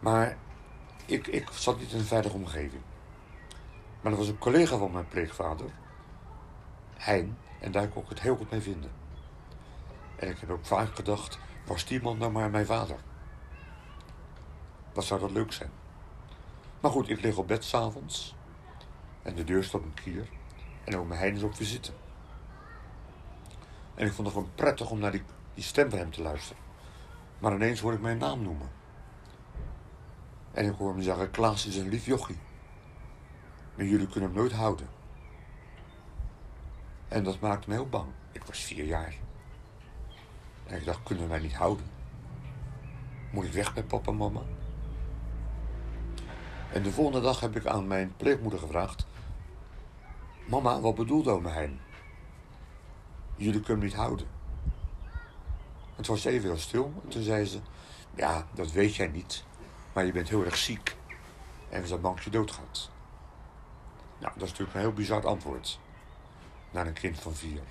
Maar 0.00 0.36
ik, 1.06 1.26
ik 1.26 1.48
zat 1.50 1.78
niet 1.78 1.92
in 1.92 1.98
een 1.98 2.04
veilige 2.04 2.36
omgeving. 2.36 2.82
Maar 4.00 4.12
er 4.12 4.18
was 4.18 4.28
een 4.28 4.38
collega 4.38 4.76
van 4.76 4.92
mijn 4.92 5.08
pleegvader, 5.08 5.70
Hein, 6.96 7.38
en 7.60 7.72
daar 7.72 7.88
kon 7.88 8.02
ik 8.02 8.08
het 8.08 8.20
heel 8.20 8.36
goed 8.36 8.50
mee 8.50 8.60
vinden. 8.60 8.90
En 10.16 10.28
ik 10.28 10.38
heb 10.38 10.50
ook 10.50 10.64
vaak 10.66 10.94
gedacht, 10.94 11.38
was 11.66 11.84
die 11.84 12.02
man 12.02 12.18
nou 12.18 12.32
maar 12.32 12.50
mijn 12.50 12.66
vader? 12.66 12.96
Wat 14.92 15.04
zou 15.04 15.20
dat 15.20 15.30
leuk 15.30 15.52
zijn? 15.52 15.70
Maar 16.80 16.90
goed, 16.90 17.08
ik 17.08 17.20
lig 17.20 17.36
op 17.36 17.48
bed 17.48 17.64
s'avonds 17.64 18.34
en 19.22 19.34
de 19.34 19.44
deur 19.44 19.64
staat 19.64 19.82
een 19.82 19.94
kier. 19.94 20.28
En 20.84 20.96
ook 20.96 21.06
mijn 21.08 21.20
Hein 21.20 21.36
is 21.36 21.42
op 21.42 21.54
visite. 21.54 21.92
En 23.94 24.06
ik 24.06 24.12
vond 24.12 24.26
het 24.26 24.36
gewoon 24.36 24.54
prettig 24.54 24.90
om 24.90 24.98
naar 24.98 25.12
die, 25.12 25.22
die 25.54 25.64
stem 25.64 25.90
van 25.90 25.98
hem 25.98 26.10
te 26.10 26.22
luisteren. 26.22 26.62
Maar 27.38 27.54
ineens 27.54 27.80
hoor 27.80 27.92
ik 27.92 28.00
mijn 28.00 28.18
naam 28.18 28.42
noemen. 28.42 28.70
En 30.52 30.64
ik 30.64 30.74
hoor 30.74 30.92
hem 30.92 31.02
zeggen, 31.02 31.30
Klaas 31.30 31.66
is 31.66 31.76
een 31.76 31.88
lief 31.88 32.06
jochie. 32.06 32.38
Maar 33.74 33.86
jullie 33.86 34.08
kunnen 34.08 34.30
hem 34.30 34.38
nooit 34.38 34.52
houden. 34.52 34.88
En 37.08 37.24
dat 37.24 37.40
maakte 37.40 37.68
me 37.68 37.74
heel 37.74 37.88
bang. 37.88 38.08
Ik 38.32 38.44
was 38.44 38.58
vier 38.58 38.84
jaar. 38.84 39.14
En 40.66 40.76
ik 40.76 40.84
dacht, 40.84 41.02
kunnen 41.02 41.28
wij 41.28 41.38
niet 41.38 41.54
houden? 41.54 41.86
Moet 43.32 43.44
ik 43.44 43.52
weg 43.52 43.74
bij 43.74 43.84
papa 43.84 44.10
en 44.10 44.16
mama? 44.16 44.40
En 46.72 46.82
de 46.82 46.92
volgende 46.92 47.20
dag 47.20 47.40
heb 47.40 47.56
ik 47.56 47.66
aan 47.66 47.86
mijn 47.86 48.16
pleegmoeder 48.16 48.58
gevraagd... 48.58 49.06
Mama, 50.46 50.80
wat 50.80 50.94
bedoelt 50.94 51.26
oma 51.26 51.50
Hein? 51.50 51.80
Jullie 53.36 53.60
kunnen 53.60 53.78
hem 53.78 53.88
niet 53.88 53.98
houden. 53.98 54.33
Het 55.96 56.06
was 56.06 56.24
even 56.24 56.48
heel 56.48 56.58
stil. 56.58 56.92
En 57.02 57.08
toen 57.08 57.22
zei 57.22 57.44
ze... 57.44 57.60
Ja, 58.14 58.46
dat 58.54 58.70
weet 58.70 58.94
jij 58.94 59.06
niet. 59.06 59.44
Maar 59.92 60.04
je 60.06 60.12
bent 60.12 60.28
heel 60.28 60.44
erg 60.44 60.56
ziek. 60.56 60.96
En 61.68 61.80
we 61.80 61.86
zijn 61.86 62.00
bang 62.00 62.14
dat 62.14 62.24
je 62.24 62.30
doodgaat. 62.30 62.90
Nou, 64.18 64.32
dat 64.32 64.42
is 64.42 64.48
natuurlijk 64.48 64.74
een 64.74 64.80
heel 64.80 64.92
bizar 64.92 65.26
antwoord. 65.26 65.80
Naar 66.70 66.86
een 66.86 66.92
kind 66.92 67.20
van 67.20 67.34
vier. 67.34 67.62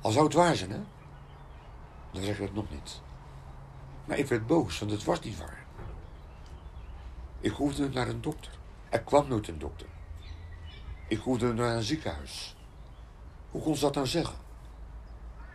Al 0.00 0.10
zou 0.10 0.24
het 0.24 0.34
waar 0.34 0.56
zijn, 0.56 0.70
hè? 0.70 0.80
Dan 2.12 2.22
zeg 2.22 2.34
ik 2.34 2.42
het 2.42 2.54
nog 2.54 2.70
niet. 2.70 3.00
Maar 4.04 4.18
ik 4.18 4.26
werd 4.26 4.46
boos, 4.46 4.78
want 4.78 4.90
het 4.90 5.04
was 5.04 5.20
niet 5.20 5.38
waar. 5.38 5.64
Ik 7.40 7.52
hoefde 7.52 7.88
naar 7.88 8.08
een 8.08 8.20
dokter. 8.20 8.52
Er 8.88 9.00
kwam 9.00 9.28
nooit 9.28 9.48
een 9.48 9.58
dokter. 9.58 9.86
Ik 11.08 11.18
hoefde 11.18 11.52
naar 11.52 11.76
een 11.76 11.82
ziekenhuis. 11.82 12.56
Hoe 13.50 13.62
kon 13.62 13.74
ze 13.74 13.80
dat 13.80 13.94
nou 13.94 14.06
zeggen? 14.06 14.38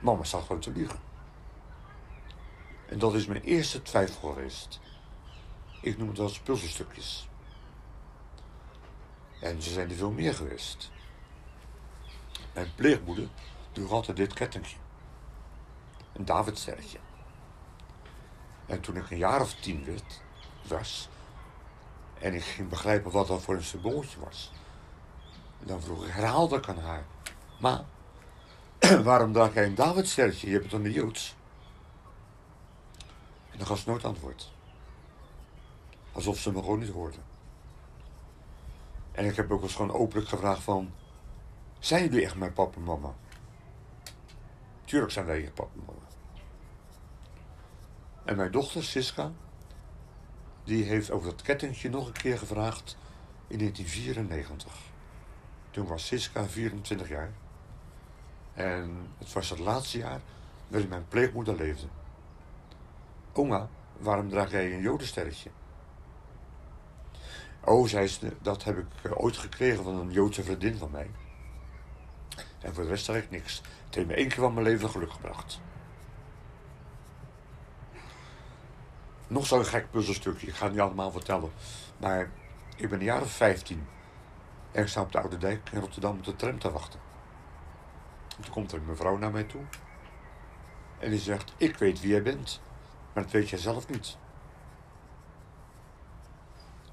Mama 0.01 0.24
zat 0.24 0.41
gewoon 0.41 0.62
te 0.62 0.72
liegen. 0.72 1.00
En 2.89 3.00
dat 3.00 3.13
is 3.13 3.25
mijn 3.25 3.42
eerste 3.42 3.82
twijfel 3.82 4.30
geweest. 4.30 4.80
Ik 5.82 5.98
noem 5.98 6.10
het 6.10 6.18
eens 6.18 6.39
puzzelstukjes. 6.39 7.30
En 9.39 9.62
ze 9.62 9.72
zijn 9.72 9.89
er 9.89 9.96
veel 9.96 10.12
meer 10.12 10.34
geweest. 10.34 10.92
Mijn 12.54 12.72
pleegmoeder 12.75 13.27
droeg 13.72 14.06
dit 14.06 14.34
kettingje. 14.34 14.77
Een 16.13 16.25
Davidsterretje. 16.25 17.00
En 18.65 18.82
toen 18.82 18.96
ik 18.96 19.12
een 19.12 19.18
jaar 19.18 19.42
of 19.42 19.54
tien 19.54 19.86
werd, 19.86 20.22
was... 20.68 21.10
en 22.20 22.34
ik 22.34 22.44
ging 22.44 22.70
begrijpen 22.70 23.12
wat 23.12 23.27
dat 23.27 23.42
voor 23.42 23.56
een 23.56 23.63
symbooltje 23.63 24.20
was... 24.20 24.51
dan 25.60 25.82
vroeg 25.82 26.06
ik 26.06 26.12
herhaaldelijk 26.12 26.68
aan 26.68 26.80
haar... 26.80 27.06
Ma, 27.60 27.86
waarom 29.04 29.34
draag 29.34 29.54
jij 29.54 29.65
een 29.65 29.75
Davidsterretje? 29.75 30.50
Je 30.50 30.60
het 30.60 30.70
dan 30.70 30.84
de 30.84 30.92
Joods? 30.92 31.36
En 33.56 33.62
dan 33.62 33.70
gaf 33.70 33.86
nooit 33.86 34.06
antwoord. 34.06 34.52
Alsof 36.12 36.38
ze 36.38 36.52
me 36.52 36.60
gewoon 36.60 36.80
niet 36.80 36.90
hoorden. 36.90 37.22
En 39.12 39.26
ik 39.26 39.36
heb 39.36 39.52
ook 39.52 39.62
eens 39.62 39.76
gewoon 39.76 39.92
openlijk 39.92 40.28
gevraagd 40.28 40.62
van... 40.62 40.94
Zijn 41.80 42.04
jullie 42.04 42.24
echt 42.24 42.36
mijn 42.36 42.54
papa 42.54 42.76
en 42.76 42.84
mama? 42.84 43.14
Tuurlijk 44.86 45.12
zijn 45.12 45.26
wij 45.26 45.42
je 45.42 45.52
papa 45.52 45.72
en 45.74 45.86
mama. 45.86 46.08
En 48.26 48.36
mijn 48.36 48.52
dochter, 48.52 48.84
Siska... 48.84 49.32
die 50.64 50.84
heeft 50.84 51.12
over 51.12 51.30
dat 51.30 51.42
kettingje 51.42 51.90
nog 51.90 52.08
een 52.08 52.14
keer 52.14 52.38
gevraagd... 52.38 52.98
in 53.48 53.58
1994. 53.58 54.74
Toen 55.72 55.88
was 55.88 56.06
Siska 56.06 56.46
24 56.46 57.10
jaar. 57.10 57.32
En 58.54 59.08
het 59.18 59.34
was 59.34 59.50
het 59.50 59.60
laatste 59.60 59.98
jaar 59.98 60.22
waarin 60.68 60.90
mijn 60.90 61.08
pleegmoeder 61.08 61.56
leefde. 61.56 61.88
Oma, 63.38 63.70
waarom 63.98 64.30
draag 64.30 64.51
jij 64.51 64.74
een 64.74 64.82
jodensterretje? 64.82 65.50
Oh, 67.63 67.88
zei 67.88 68.08
ze, 68.08 68.34
dat 68.42 68.63
heb 68.63 68.77
ik 68.77 68.86
eh, 69.01 69.12
ooit 69.15 69.38
gekregen 69.38 69.84
van 69.84 69.96
een 69.96 70.12
Joodse 70.12 70.44
vriendin 70.44 70.77
van 70.77 70.92
mij. 70.92 71.10
En 72.60 72.74
voor 72.74 72.84
de 72.84 72.89
rest 72.89 73.10
ik 73.10 73.30
niks. 73.30 73.62
Het 73.86 73.96
heeft 73.96 74.08
me 74.08 74.13
één 74.13 74.27
keer 74.27 74.39
van 74.39 74.54
mijn 74.54 74.65
leven 74.65 74.89
geluk 74.89 75.12
gebracht. 75.12 75.60
Nog 79.27 79.46
zo'n 79.46 79.65
gek 79.65 79.92
puzzelstukje, 79.92 80.48
ik 80.48 80.56
ga 80.56 80.63
het 80.63 80.74
niet 80.74 80.82
allemaal 80.82 81.12
vertellen. 81.12 81.51
Maar 81.98 82.30
ik 82.75 82.89
ben 82.89 83.00
een 83.00 83.06
jaar 83.06 83.22
of 83.22 83.32
15. 83.32 83.88
En 84.72 84.82
ik 84.82 84.88
sta 84.88 85.01
op 85.01 85.12
de 85.12 85.20
Oude 85.20 85.38
Dijk 85.38 85.70
in 85.72 85.80
Rotterdam 85.80 86.18
op 86.18 86.24
de 86.24 86.36
tram 86.36 86.60
te 86.60 86.72
wachten. 86.72 87.00
En 88.38 88.44
toen 88.44 88.54
komt 88.54 88.72
er 88.72 88.77
een 88.77 88.86
mevrouw 88.86 89.18
naar 89.18 89.32
mij 89.32 89.44
toe. 89.44 89.62
En 91.00 91.10
die 91.10 91.20
zegt, 91.20 91.54
ik 91.58 91.77
weet 91.77 92.00
wie 92.01 92.10
jij 92.10 92.24
bent. 92.24 92.62
Maar 93.16 93.24
dat 93.24 93.32
weet 93.32 93.50
jij 93.50 93.60
zelf 93.60 93.90
niet. 93.90 94.18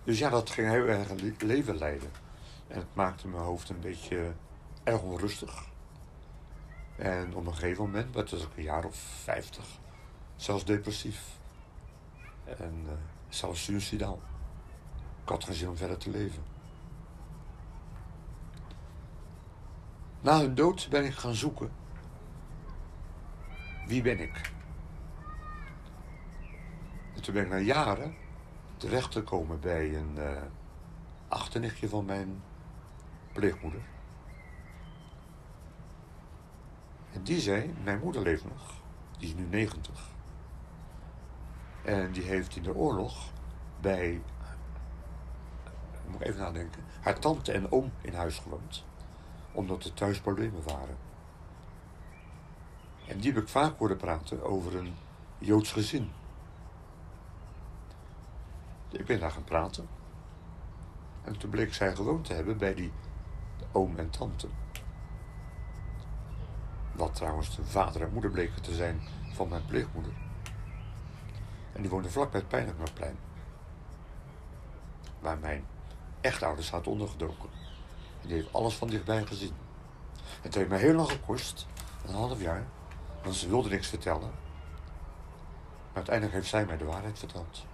Dus 0.05 0.19
ja, 0.19 0.31
dat 0.31 0.51
ging 0.51 0.71
heel 0.71 0.87
erg 0.87 1.11
leven 1.39 1.77
leiden. 1.77 2.11
En 2.69 2.79
het 2.79 2.95
maakte 2.95 3.29
mijn 3.29 3.43
hoofd 3.43 3.69
een 3.69 3.81
beetje 3.81 4.33
erg 4.83 5.03
onrustig. 5.03 5.65
En 6.97 7.35
op 7.35 7.47
een 7.47 7.55
gegeven 7.55 7.85
moment 7.85 8.15
werd 8.15 8.33
ik 8.33 8.49
een 8.57 8.63
jaar 8.63 8.85
of 8.85 8.97
vijftig. 9.23 9.65
Zelfs 10.37 10.65
depressief. 10.65 11.39
En 12.45 12.83
uh, 12.87 12.93
zelfs 13.29 13.65
suicidaal. 13.65 14.21
Ik 15.23 15.29
had 15.29 15.45
geen 15.45 15.55
zin 15.55 15.69
om 15.69 15.77
verder 15.77 15.99
te 15.99 16.11
leven. 16.11 16.43
Na 20.21 20.39
hun 20.39 20.55
dood 20.55 20.89
ben 20.91 21.05
ik 21.05 21.15
gaan 21.15 21.35
zoeken. 21.35 21.71
Wie 23.87 24.03
ben 24.03 24.21
ik? 24.21 24.53
En 27.15 27.23
toen 27.23 27.35
ben 27.35 27.43
ik 27.43 27.51
na 27.51 27.59
jaren 27.59 28.15
terecht 28.77 29.13
gekomen 29.13 29.61
bij 29.61 29.97
een 29.97 30.15
uh, 30.17 30.43
achternichtje 31.29 31.89
van 31.89 32.05
mijn 32.05 32.43
pleegmoeder. 33.33 33.81
En 37.13 37.23
die 37.23 37.41
zei, 37.41 37.75
mijn 37.83 37.99
moeder 37.99 38.23
leeft 38.23 38.45
nog. 38.45 38.75
Die 39.19 39.29
is 39.29 39.35
nu 39.35 39.45
90. 39.45 40.11
En 41.85 42.13
die 42.13 42.23
heeft 42.23 42.57
in 42.57 42.63
de 42.63 42.75
oorlog 42.75 43.31
bij, 43.81 44.23
moet 46.07 46.21
ik 46.21 46.27
even 46.27 46.41
nadenken, 46.41 46.83
haar 47.01 47.19
tante 47.19 47.53
en 47.53 47.73
oom 47.73 47.93
in 48.01 48.15
huis 48.15 48.39
gewoond. 48.39 48.85
Omdat 49.53 49.85
er 49.85 49.95
thuis 49.95 50.21
problemen 50.21 50.63
waren. 50.63 50.97
En 53.07 53.19
die 53.19 53.33
heb 53.33 53.43
ik 53.43 53.49
vaak 53.49 53.79
horen 53.79 53.97
praten 53.97 54.43
over 54.43 54.77
een 54.77 54.95
Joods 55.39 55.73
gezin. 55.73 56.11
Ik 58.93 59.07
ben 59.07 59.21
daar 59.21 59.31
gaan 59.31 59.45
praten. 59.45 59.89
En 61.25 61.39
toen 61.39 61.51
bleek 61.51 61.75
zij 61.75 61.95
gewoond 61.95 62.25
te 62.25 62.35
hebben 62.35 62.59
bij 62.59 62.75
die 62.75 62.93
oom 63.73 63.99
en 63.99 64.11
tante. 64.11 64.49
Wat 66.93 67.15
trouwens 67.15 67.57
de 67.57 67.65
vader 67.65 68.03
en 68.03 68.13
moeder 68.13 68.31
bleken 68.31 68.63
te 68.63 68.75
zijn 68.75 69.01
van 69.33 69.49
mijn 69.49 69.67
pleegmoeder. 69.67 70.13
En 71.73 71.81
die 71.81 71.91
woonde 71.91 72.11
vlakbij 72.11 72.41
het 72.41 72.49
Pijnigmerplein. 72.49 73.17
Waar 75.21 75.39
mijn 75.39 75.65
echtouders 76.21 76.67
zaten 76.67 76.93
ondergedoken. 76.93 77.49
En 78.23 78.29
die 78.29 78.37
heeft 78.37 78.53
alles 78.53 78.75
van 78.75 78.89
dichtbij 78.89 79.27
gezien. 79.27 79.55
Het 80.41 80.55
heeft 80.55 80.69
mij 80.69 80.79
heel 80.79 80.95
lang 80.95 81.11
gekost, 81.11 81.67
een 82.07 82.15
half 82.15 82.41
jaar, 82.41 82.67
want 83.23 83.35
ze 83.35 83.49
wilde 83.49 83.69
niks 83.69 83.89
vertellen. 83.89 84.31
Maar 85.89 85.95
uiteindelijk 85.95 86.35
heeft 86.35 86.49
zij 86.49 86.67
mij 86.67 86.77
de 86.77 86.85
waarheid 86.85 87.19
verteld. 87.19 87.65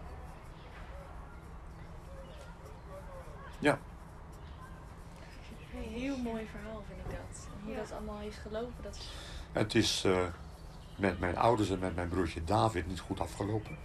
Ja. 3.58 3.78
Een 5.74 5.92
heel 6.00 6.16
mooi 6.16 6.46
verhaal 6.46 6.82
vind 6.88 7.00
ik 7.00 7.10
dat. 7.10 7.46
Hoe 7.62 7.72
Ja. 7.72 7.78
dat 7.78 7.92
allemaal 7.92 8.18
heeft 8.18 8.36
gelopen. 8.36 8.82
Dat 8.82 8.94
is... 8.96 9.08
Het 9.52 9.74
is 9.74 10.04
eh, 10.04 10.26
met 10.96 11.18
mijn 11.18 11.36
ouders 11.36 11.70
en 11.70 11.78
met 11.78 11.94
mijn 11.94 12.08
broertje 12.08 12.44
David 12.44 12.86
niet 12.86 13.00
goed 13.00 13.20
afgelopen. 13.20 13.76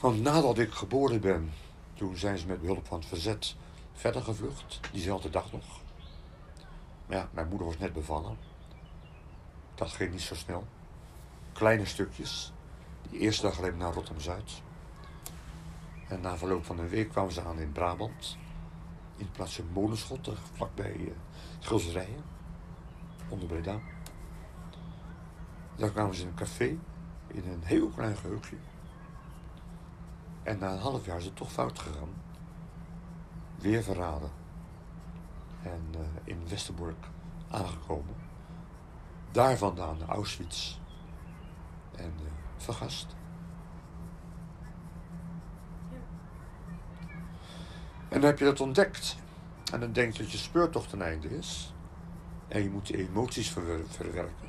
Want 0.00 0.20
nadat 0.22 0.58
ik 0.58 0.72
geboren 0.72 1.20
ben, 1.20 1.52
toen 1.94 2.16
zijn 2.16 2.38
ze 2.38 2.46
met 2.46 2.60
behulp 2.60 2.86
van 2.86 2.98
het 2.98 3.08
verzet 3.08 3.56
verder 3.92 4.22
gevlucht. 4.22 4.80
Diezelfde 4.92 5.30
dag 5.30 5.52
nog. 5.52 5.64
Maar 7.06 7.16
ja, 7.16 7.28
mijn 7.32 7.48
moeder 7.48 7.66
was 7.66 7.78
net 7.78 7.92
bevallen. 7.92 8.36
Dat 9.74 9.90
ging 9.92 10.10
niet 10.12 10.20
zo 10.20 10.34
snel. 10.34 10.66
Kleine 11.52 11.84
stukjes. 11.84 12.52
Die 13.10 13.20
eerste 13.20 13.42
dag 13.42 13.58
alleen 13.58 13.76
naar 13.76 13.92
Rotterdam-Zuid. 13.92 14.62
En 16.08 16.20
na 16.20 16.36
verloop 16.36 16.64
van 16.64 16.78
een 16.78 16.88
week 16.88 17.08
kwamen 17.08 17.32
ze 17.32 17.42
aan 17.44 17.58
in 17.58 17.72
Brabant. 17.72 18.36
In 19.20 19.26
het 19.26 19.34
plaatsje 19.34 19.62
Molenschot, 19.72 20.28
eh, 20.28 20.34
vlakbij 20.54 20.96
uh. 20.96 22.02
Onder 23.28 23.48
Breda. 23.48 23.78
Daar 25.76 25.90
kwamen 25.90 26.14
ze 26.14 26.22
in 26.22 26.28
een 26.28 26.34
café. 26.34 26.78
In 27.26 27.48
een 27.48 27.62
heel 27.62 27.88
klein 27.88 28.16
geheugje. 28.16 28.56
En 30.42 30.58
na 30.58 30.72
een 30.72 30.78
half 30.78 31.06
jaar 31.06 31.18
is 31.18 31.24
het 31.24 31.36
toch 31.36 31.52
fout 31.52 31.78
gegaan. 31.78 32.08
Weer 33.58 33.82
verraden. 33.82 34.30
en 35.62 35.88
eh, 35.92 36.00
in 36.24 36.48
Westerbork 36.48 37.06
aangekomen. 37.50 38.14
Daar 39.30 39.56
vandaan 39.56 39.98
naar 39.98 40.08
Auschwitz 40.08 40.78
en 41.96 42.14
vergast. 42.56 43.16
En 48.10 48.20
dan 48.20 48.30
heb 48.30 48.38
je 48.38 48.44
dat 48.44 48.60
ontdekt. 48.60 49.16
En 49.72 49.80
dan 49.80 49.92
denk 49.92 50.12
je 50.12 50.22
dat 50.22 50.32
je 50.32 50.38
speurtocht 50.38 50.90
ten 50.90 51.02
einde 51.02 51.36
is. 51.36 51.74
En 52.48 52.62
je 52.62 52.70
moet 52.70 52.88
je 52.88 52.96
emoties 52.96 53.50
verwer- 53.50 53.88
verwerken. 53.88 54.48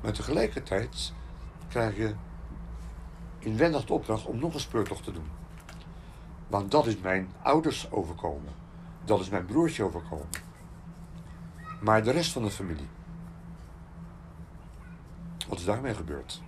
Maar 0.00 0.12
tegelijkertijd 0.12 1.12
krijg 1.68 1.96
je 1.96 2.14
inwendig 3.38 3.84
de 3.84 3.92
opdracht 3.92 4.26
om 4.26 4.38
nog 4.38 4.54
een 4.54 4.60
speurtocht 4.60 5.04
te 5.04 5.12
doen. 5.12 5.30
Want 6.46 6.70
dat 6.70 6.86
is 6.86 6.98
mijn 6.98 7.28
ouders 7.42 7.90
overkomen. 7.90 8.52
Dat 9.04 9.20
is 9.20 9.28
mijn 9.28 9.46
broertje 9.46 9.84
overkomen. 9.84 10.28
Maar 11.80 12.02
de 12.02 12.10
rest 12.10 12.32
van 12.32 12.42
de 12.42 12.50
familie. 12.50 12.88
Wat 15.48 15.58
is 15.58 15.64
daarmee 15.64 15.94
gebeurd? 15.94 16.42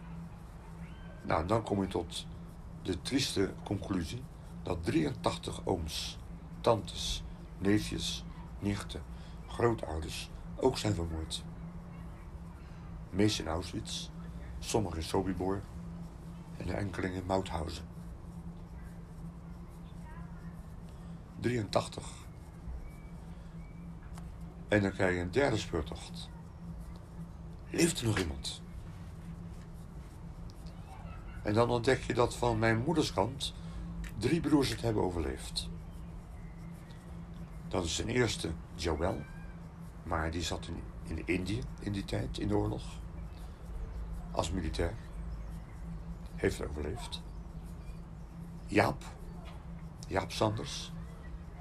Nou, 1.22 1.46
dan 1.46 1.62
kom 1.62 1.80
je 1.80 1.88
tot 1.88 2.26
de 2.82 3.02
trieste 3.02 3.52
conclusie 3.64 4.22
dat 4.64 4.84
83 4.84 5.66
ooms, 5.66 6.18
tantes, 6.60 7.24
neefjes, 7.58 8.24
nichten, 8.58 9.02
grootouders 9.46 10.30
ook 10.56 10.78
zijn 10.78 10.94
vermoord. 10.94 11.44
Meest 13.10 13.38
in 13.38 13.46
Auschwitz, 13.46 14.08
sommigen 14.58 14.98
in 14.98 15.04
Sobibor 15.04 15.62
en 16.56 16.68
een 16.68 16.74
enkeling 16.74 17.14
in 17.14 17.26
Mauthausen. 17.26 17.84
83. 21.40 22.12
En 24.68 24.82
dan 24.82 24.92
krijg 24.92 25.14
je 25.14 25.20
een 25.20 25.30
derde 25.30 25.56
speurtocht. 25.56 26.28
Leeft 27.70 28.00
er 28.00 28.06
nog 28.06 28.18
iemand? 28.18 28.62
En 31.42 31.54
dan 31.54 31.70
ontdek 31.70 32.02
je 32.02 32.14
dat 32.14 32.36
van 32.36 32.58
mijn 32.58 32.82
moeders 32.82 33.12
kant 33.12 33.54
drie 34.18 34.40
broers 34.40 34.68
het 34.68 34.80
hebben 34.80 35.02
overleefd. 35.02 35.68
Dat 37.68 37.84
is 37.84 37.96
ten 37.96 38.08
eerste 38.08 38.50
Joël, 38.74 39.22
maar 40.02 40.30
die 40.30 40.42
zat 40.42 40.66
in, 40.66 40.82
in 41.16 41.26
Indië 41.26 41.62
in 41.80 41.92
die 41.92 42.04
tijd, 42.04 42.38
in 42.38 42.48
de 42.48 42.56
oorlog. 42.56 42.82
Als 44.30 44.50
militair. 44.50 44.94
Heeft 46.34 46.68
overleefd. 46.68 47.22
Jaap, 48.66 49.04
Jaap 50.08 50.30
Sanders. 50.30 50.92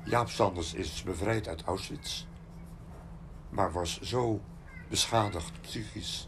Jaap 0.03 0.29
Sanders 0.29 0.73
is 0.73 1.03
bevrijd 1.03 1.47
uit 1.47 1.63
Auschwitz, 1.63 2.25
maar 3.49 3.71
was 3.71 4.01
zo 4.01 4.41
beschadigd 4.89 5.61
psychisch 5.61 6.27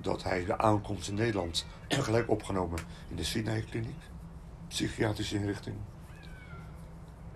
dat 0.00 0.22
hij 0.22 0.44
de 0.44 0.58
aankomst 0.58 1.08
in 1.08 1.14
Nederland 1.14 1.66
gelijk 1.88 2.30
opgenomen 2.30 2.78
in 3.08 3.16
de 3.16 3.24
Sinai-kliniek, 3.24 4.00
psychiatrische 4.68 5.36
inrichting. 5.36 5.76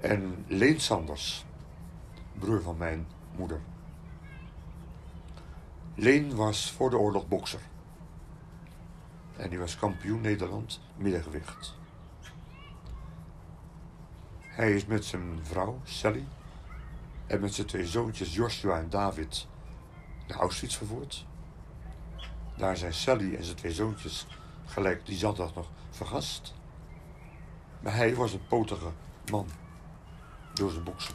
En 0.00 0.44
Leen 0.46 0.80
Sanders, 0.80 1.44
broer 2.38 2.62
van 2.62 2.76
mijn 2.76 3.06
moeder. 3.36 3.60
Leen 5.94 6.34
was 6.34 6.70
voor 6.70 6.90
de 6.90 6.98
oorlog 6.98 7.28
bokser. 7.28 7.60
En 9.36 9.50
die 9.50 9.58
was 9.58 9.76
kampioen 9.76 10.20
Nederland 10.20 10.80
middengewicht. 10.96 11.74
Hij 14.40 14.72
is 14.72 14.86
met 14.86 15.04
zijn 15.04 15.38
vrouw, 15.42 15.80
Sally, 15.84 16.24
en 17.26 17.40
met 17.40 17.54
zijn 17.54 17.66
twee 17.66 17.86
zoontjes, 17.86 18.34
Joshua 18.34 18.78
en 18.78 18.90
David, 18.90 19.46
naar 20.26 20.38
Auschwitz 20.38 20.76
vervoerd. 20.76 21.26
Daar 22.56 22.76
zijn 22.76 22.94
Sally 22.94 23.34
en 23.34 23.44
zijn 23.44 23.56
twee 23.56 23.72
zoontjes 23.72 24.26
gelijk 24.64 25.06
die 25.06 25.16
zondag 25.16 25.54
nog 25.54 25.70
vergast. 25.90 26.54
Maar 27.82 27.94
hij 27.94 28.14
was 28.14 28.32
een 28.32 28.46
potige 28.46 28.90
man 29.30 29.46
door 30.54 30.70
zijn 30.70 30.84
boksen. 30.84 31.14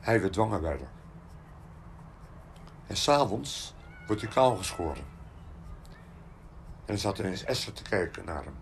Hij 0.00 0.20
werd 0.20 0.32
dwangenwijder. 0.32 0.88
En 2.86 2.96
s'avonds 2.96 3.74
wordt 4.06 4.22
hij 4.22 4.30
kaal 4.30 4.56
geschoren. 4.56 5.04
En 6.80 6.86
dan 6.86 6.98
zat 6.98 7.18
er 7.18 7.24
eens 7.24 7.44
Esther 7.44 7.72
te 7.72 7.82
kijken 7.82 8.24
naar 8.24 8.44
hem. 8.44 8.54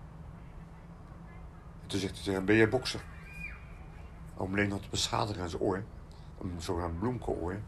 En 1.83 1.87
toen 1.87 1.99
zegt 1.99 2.13
hij 2.15 2.23
tegen 2.23 2.35
hem, 2.35 2.45
ben 2.45 2.57
jij 2.57 2.69
bokser? 2.69 3.01
Oom 4.37 4.55
Leen 4.55 4.71
had 4.71 4.91
beschadiging 4.91 5.43
aan 5.43 5.51
zijn 5.51 5.63
oor. 5.63 5.85
Een 6.41 6.55
zogenaamd 6.59 6.99
bloemkenoor. 6.99 7.61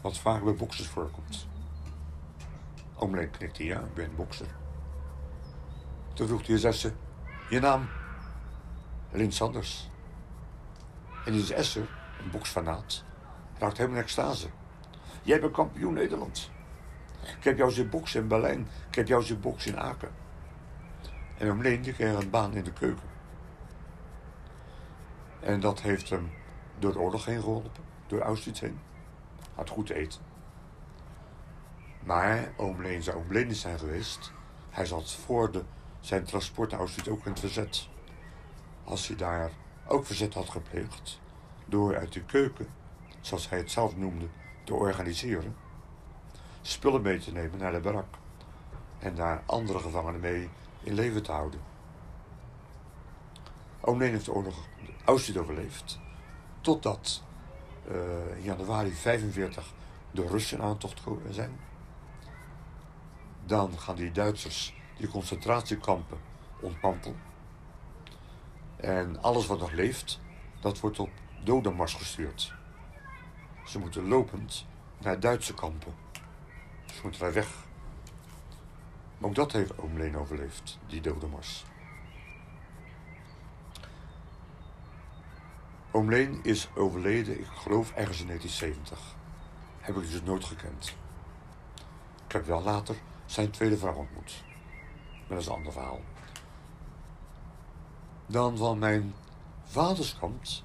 Wat 0.00 0.18
vaak 0.18 0.44
bij 0.44 0.54
boksers 0.54 0.88
voorkomt. 0.88 1.46
Oom 2.94 3.14
Leen 3.14 3.30
knikte, 3.30 3.64
ja, 3.64 3.80
ik 3.80 3.94
ben 3.94 4.16
bokser. 4.16 4.46
Toen 6.14 6.26
vroeg 6.26 6.46
hij 6.46 6.72
ze, 6.72 6.92
je 7.48 7.60
naam? 7.60 7.88
Lin 9.10 9.32
Sanders. 9.32 9.90
En 11.24 11.32
die 11.32 11.42
is 11.42 11.50
Esther, 11.50 11.88
een 12.22 12.30
boksfanaat, 12.30 13.04
raakt 13.58 13.76
helemaal 13.76 13.98
in 13.98 14.02
extase. 14.02 14.48
Jij 15.22 15.40
bent 15.40 15.52
kampioen 15.52 15.94
Nederland. 15.94 16.50
Ik 17.38 17.44
heb 17.44 17.58
jou 17.58 17.70
zien 17.70 17.88
boksen 17.88 18.20
in 18.20 18.28
Berlijn. 18.28 18.68
Ik 18.88 18.94
heb 18.94 19.08
jou 19.08 19.22
zien 19.22 19.40
boksen 19.40 19.72
in 19.72 19.78
Aken. 19.78 20.10
En 21.38 21.50
oom 21.50 21.62
Leen 21.62 21.82
die 21.82 21.92
kreeg 21.92 22.22
een 22.22 22.30
baan 22.30 22.54
in 22.54 22.64
de 22.64 22.72
keuken. 22.72 23.08
En 25.40 25.60
dat 25.60 25.80
heeft 25.80 26.10
hem 26.10 26.30
door 26.78 26.92
de 26.92 26.98
oorlog 26.98 27.24
heen 27.24 27.40
geholpen. 27.40 27.70
Door 28.06 28.20
Auschwitz 28.20 28.60
heen. 28.60 28.80
Had 29.54 29.68
goed 29.68 29.86
te 29.86 29.94
eten. 29.94 30.20
Maar 32.04 32.52
oom 32.56 32.82
Leen 32.82 33.02
zou 33.02 33.16
oom 33.16 33.32
Leen 33.32 33.54
zijn 33.54 33.78
geweest. 33.78 34.32
Hij 34.70 34.86
zat 34.86 35.12
voor 35.12 35.52
de, 35.52 35.64
zijn 36.00 36.24
transport 36.24 36.70
naar 36.70 36.80
Auschwitz 36.80 37.08
ook 37.08 37.24
in 37.24 37.30
het 37.30 37.40
verzet. 37.40 37.88
Als 38.84 39.06
hij 39.06 39.16
daar 39.16 39.50
ook 39.86 40.06
verzet 40.06 40.34
had 40.34 40.48
gepleegd. 40.48 41.20
Door 41.64 41.96
uit 41.96 42.12
de 42.12 42.22
keuken, 42.22 42.66
zoals 43.20 43.48
hij 43.48 43.58
het 43.58 43.70
zelf 43.70 43.96
noemde, 43.96 44.26
te 44.64 44.74
organiseren. 44.74 45.56
Spullen 46.62 47.02
mee 47.02 47.18
te 47.18 47.32
nemen 47.32 47.58
naar 47.58 47.72
de 47.72 47.80
barak. 47.80 48.14
En 48.98 49.14
daar 49.14 49.42
andere 49.46 49.78
gevangenen 49.78 50.20
mee 50.20 50.48
in 50.82 50.94
leven 50.94 51.22
te 51.22 51.32
houden. 51.32 51.60
Oom 53.80 53.98
Leen 53.98 54.12
heeft 54.12 54.24
de 54.24 54.32
oorlog 54.32 54.56
Auschwitz 55.04 55.38
overleefd. 55.38 55.98
Totdat 56.60 57.22
eh, 57.88 58.36
in 58.36 58.42
januari 58.42 58.90
45 58.90 59.72
de 60.10 60.26
Russen 60.26 60.60
aan 60.60 60.78
tocht 60.78 61.02
zijn. 61.30 61.60
Dan 63.44 63.78
gaan 63.78 63.96
die 63.96 64.12
Duitsers 64.12 64.74
die 64.98 65.08
concentratiekampen 65.08 66.18
ontmantelen. 66.60 67.20
En 68.76 69.22
alles 69.22 69.46
wat 69.46 69.58
nog 69.58 69.72
leeft, 69.72 70.20
dat 70.60 70.80
wordt 70.80 70.98
op 70.98 71.10
dodenmars 71.44 71.94
gestuurd. 71.94 72.54
Ze 73.66 73.78
moeten 73.78 74.08
lopend 74.08 74.66
naar 74.98 75.20
Duitse 75.20 75.54
kampen. 75.54 75.94
Ze 76.86 77.00
moeten 77.02 77.20
daar 77.20 77.32
weg. 77.32 77.66
Maar 79.18 79.28
ook 79.28 79.34
dat 79.34 79.52
heeft 79.52 79.78
oom 79.78 79.96
Leen 79.96 80.16
overleefd, 80.16 80.78
die 80.86 81.00
dodenmars. 81.00 81.64
Oom 85.90 86.10
Leen 86.10 86.40
is 86.42 86.68
overleden, 86.74 87.38
ik 87.38 87.46
geloof 87.46 87.92
ergens 87.92 88.20
in 88.20 88.26
1970. 88.26 89.16
Heb 89.80 89.96
ik 89.96 90.10
dus 90.10 90.22
nooit 90.22 90.44
gekend. 90.44 90.96
Ik 92.26 92.32
heb 92.32 92.46
wel 92.46 92.62
later 92.62 92.96
zijn 93.26 93.50
tweede 93.50 93.78
vrouw 93.78 93.94
ontmoet. 93.94 94.44
Maar 95.28 95.36
dat 95.36 95.38
is 95.38 95.46
een 95.46 95.52
ander 95.52 95.72
verhaal. 95.72 96.00
Dan 98.26 98.56
van 98.56 98.78
mijn 98.78 99.14
vaderskant, 99.64 100.64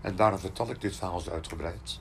en 0.00 0.16
daarom 0.16 0.38
vertel 0.38 0.70
ik 0.70 0.80
dit 0.80 0.96
verhaal 0.96 1.20
zo 1.20 1.30
uitgebreid. 1.30 2.00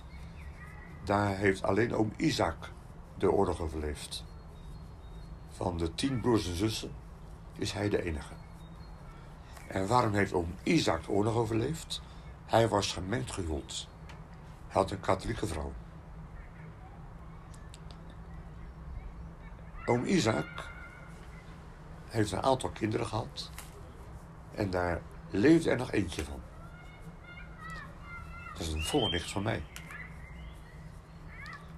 Daar 1.04 1.38
heeft 1.38 1.64
alleen 1.64 1.94
oom 1.94 2.14
Isaac 2.18 2.72
de 3.18 3.32
oorlog 3.32 3.60
overleefd. 3.60 4.24
Van 5.50 5.78
de 5.78 5.94
tien 5.96 6.22
broers 6.22 6.48
en 6.48 6.56
zussen 6.56 6.92
is 7.56 7.72
hij 7.72 7.90
de 7.90 8.04
enige. 8.04 8.34
En 9.68 9.88
waarom 9.88 10.14
heeft 10.14 10.34
oom 10.34 10.56
Isaac 10.64 11.04
de 11.04 11.12
oorlog 11.12 11.36
overleefd? 11.36 12.02
Hij 12.46 12.68
was 12.68 12.94
gemengd 12.94 13.32
gehuwd. 13.32 13.88
Hij 14.68 14.82
had 14.82 14.92
een 14.92 15.00
katholieke 15.00 15.48
vrouw. 15.48 15.74
Oom 19.86 20.06
Isaac 20.06 20.71
heeft 22.12 22.32
een 22.32 22.44
aantal 22.44 22.70
kinderen 22.70 23.06
gehad. 23.08 23.50
En 24.56 24.70
daar 24.70 25.02
leefde 25.30 25.70
er 25.70 25.78
nog 25.78 25.92
eentje 25.92 26.24
van. 26.24 26.42
Dat 28.54 28.62
is 28.62 28.74
een 28.74 28.84
voornicht 28.84 29.32
van 29.32 29.44
mij. 29.44 29.64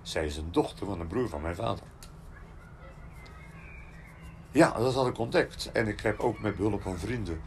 Zij 0.01 0.25
is 0.25 0.37
een 0.37 0.51
dochter 0.51 0.85
van 0.85 0.99
een 0.99 1.07
broer 1.07 1.29
van 1.29 1.41
mijn 1.41 1.55
vader. 1.55 1.83
Ja, 4.51 4.71
dat 4.71 4.93
had 4.93 5.07
ik 5.07 5.17
ontdekt. 5.17 5.71
En 5.71 5.87
ik 5.87 5.99
heb 5.99 6.19
ook 6.19 6.39
met 6.39 6.55
behulp 6.55 6.81
van 6.81 6.97
vrienden 6.97 7.41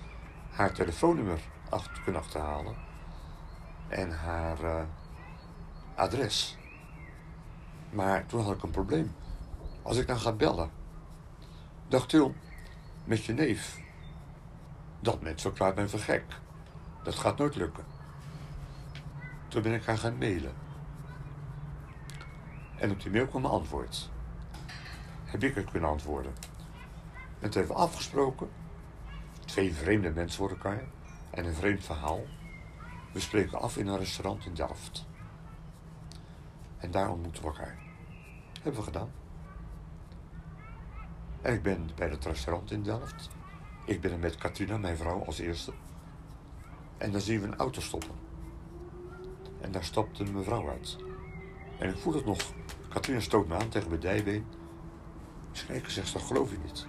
haar 0.51 0.73
telefoonnummer 0.73 1.41
achter, 1.69 2.03
kunnen 2.03 2.21
achterhalen. 2.21 2.77
en 3.89 4.11
haar 4.11 4.65
eh, 4.65 4.83
adres. 5.95 6.59
Maar 7.91 8.27
toen 8.27 8.43
had 8.43 8.55
ik 8.55 8.63
een 8.63 8.71
probleem. 8.71 9.15
Als 9.83 9.97
ik 9.97 10.07
dan 10.07 10.19
ga 10.19 10.33
bellen, 10.33 10.71
dacht 11.89 12.09
Til, 12.09 12.35
met 13.07 13.25
je 13.25 13.33
neef. 13.33 13.81
Dat 15.01 15.23
mens 15.23 15.43
verklaart 15.43 15.75
mij 15.75 15.89
voor 15.89 15.99
gek. 15.99 16.25
Dat 17.03 17.15
gaat 17.15 17.39
nooit 17.39 17.55
lukken. 17.55 17.85
Toen 19.49 19.63
ben 19.63 19.75
ik 19.75 19.85
haar 19.85 19.99
gaan 19.99 20.19
mailen. 20.19 20.55
En 22.77 22.91
op 22.91 23.01
die 23.01 23.11
mail 23.11 23.27
kwam 23.27 23.45
een 23.45 23.51
antwoord. 23.51 24.11
Heb 25.25 25.43
ik 25.43 25.55
het 25.55 25.71
kunnen 25.71 25.91
antwoorden. 25.91 26.33
En 27.39 27.51
toen 27.51 27.61
hebben 27.61 27.77
we 27.77 27.83
afgesproken. 27.83 28.51
Twee 29.45 29.75
vreemde 29.75 30.11
mensen 30.11 30.39
voor 30.39 30.51
elkaar. 30.51 30.85
En 31.31 31.45
een 31.45 31.55
vreemd 31.55 31.85
verhaal. 31.85 32.25
We 33.13 33.21
spreken 33.21 33.61
af 33.61 33.77
in 33.77 33.87
een 33.87 33.99
restaurant 33.99 34.47
in 34.47 34.55
Delft. 34.55 35.07
En 36.79 36.91
daar 36.91 37.11
ontmoeten 37.11 37.43
we 37.43 37.49
elkaar. 37.49 37.79
Hebben 38.63 38.81
we 38.81 38.87
gedaan. 38.87 39.11
Ik 41.47 41.63
ben 41.63 41.91
bij 41.95 42.09
het 42.09 42.25
restaurant 42.25 42.71
in 42.71 42.83
Delft. 42.83 43.29
Ik 43.85 44.01
ben 44.01 44.13
er 44.13 44.19
met 44.19 44.37
Katrina, 44.37 44.77
mijn 44.77 44.97
vrouw, 44.97 45.25
als 45.25 45.39
eerste. 45.39 45.73
En 46.99 47.13
dan 47.13 47.21
zien 47.21 47.41
we 47.41 47.47
een 47.47 47.57
auto 47.57 47.81
stoppen. 47.81 48.15
En 49.61 49.73
daar 49.73 49.85
stapt 49.85 50.19
een 50.19 50.33
mevrouw 50.33 50.69
uit. 50.69 50.97
En 51.79 51.89
ik 51.89 51.97
voel 51.97 52.15
het 52.15 52.25
nog. 52.25 52.39
Katrina 52.89 53.21
stoot 53.21 53.49
me 53.49 53.55
aan 53.55 53.69
tegen 53.69 53.89
mijn 53.89 54.01
dijbeen. 54.01 54.47
Ze 55.53 55.67
kijkt 55.67 55.87
en 55.87 55.93
zegt, 55.93 56.13
dat 56.13 56.23
geloof 56.23 56.51
je 56.51 56.59
niet. 56.65 56.87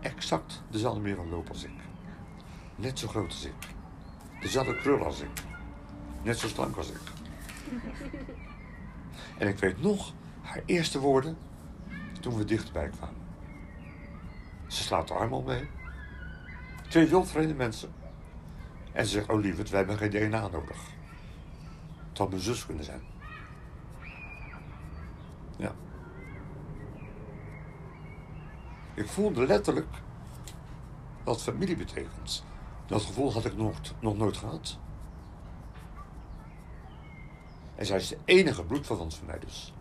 Exact 0.00 0.62
dezelfde 0.70 1.00
meer 1.00 1.16
loop 1.16 1.48
als 1.48 1.64
ik. 1.64 1.80
Net 2.76 2.98
zo 2.98 3.08
groot 3.08 3.30
als 3.30 3.44
ik. 3.44 3.54
Dezelfde 4.40 4.76
krul 4.76 5.04
als 5.04 5.20
ik. 5.20 5.42
Net 6.22 6.38
zo 6.38 6.48
slank 6.48 6.76
als 6.76 6.90
ik. 6.90 7.00
En 9.38 9.48
ik 9.48 9.58
weet 9.58 9.82
nog 9.82 10.12
haar 10.40 10.62
eerste 10.66 10.98
woorden 10.98 11.36
toen 12.22 12.36
we 12.36 12.44
dichterbij 12.44 12.88
kwamen. 12.88 13.20
Ze 14.66 14.82
slaat 14.82 15.08
de 15.08 15.14
arm 15.14 15.32
om 15.32 15.44
me 15.44 15.52
heen. 15.54 15.68
Twee 16.88 17.06
wildvreemde 17.06 17.54
mensen. 17.54 17.92
En 18.92 19.06
ze 19.06 19.12
zegt, 19.12 19.28
oh 19.28 19.40
lieverd, 19.40 19.70
wij 19.70 19.78
hebben 19.78 19.96
geen 19.98 20.10
DNA 20.10 20.48
nodig. 20.48 20.78
Het 22.08 22.18
had 22.18 22.28
mijn 22.28 22.40
zus 22.40 22.66
kunnen 22.66 22.84
zijn. 22.84 23.00
Ja. 25.56 25.72
Ik 28.94 29.08
voelde 29.08 29.46
letterlijk 29.46 29.94
wat 31.24 31.42
familie 31.42 31.76
betekent. 31.76 32.44
Dat 32.86 33.02
gevoel 33.02 33.32
had 33.32 33.44
ik 33.44 33.56
nog, 33.56 33.76
nog 34.00 34.16
nooit 34.16 34.36
gehad. 34.36 34.78
En 37.74 37.86
zij 37.86 37.96
is 37.96 38.08
de 38.08 38.18
enige 38.24 38.64
bloedverwant 38.64 39.14
van 39.14 39.26
mij 39.26 39.38
dus. 39.38 39.74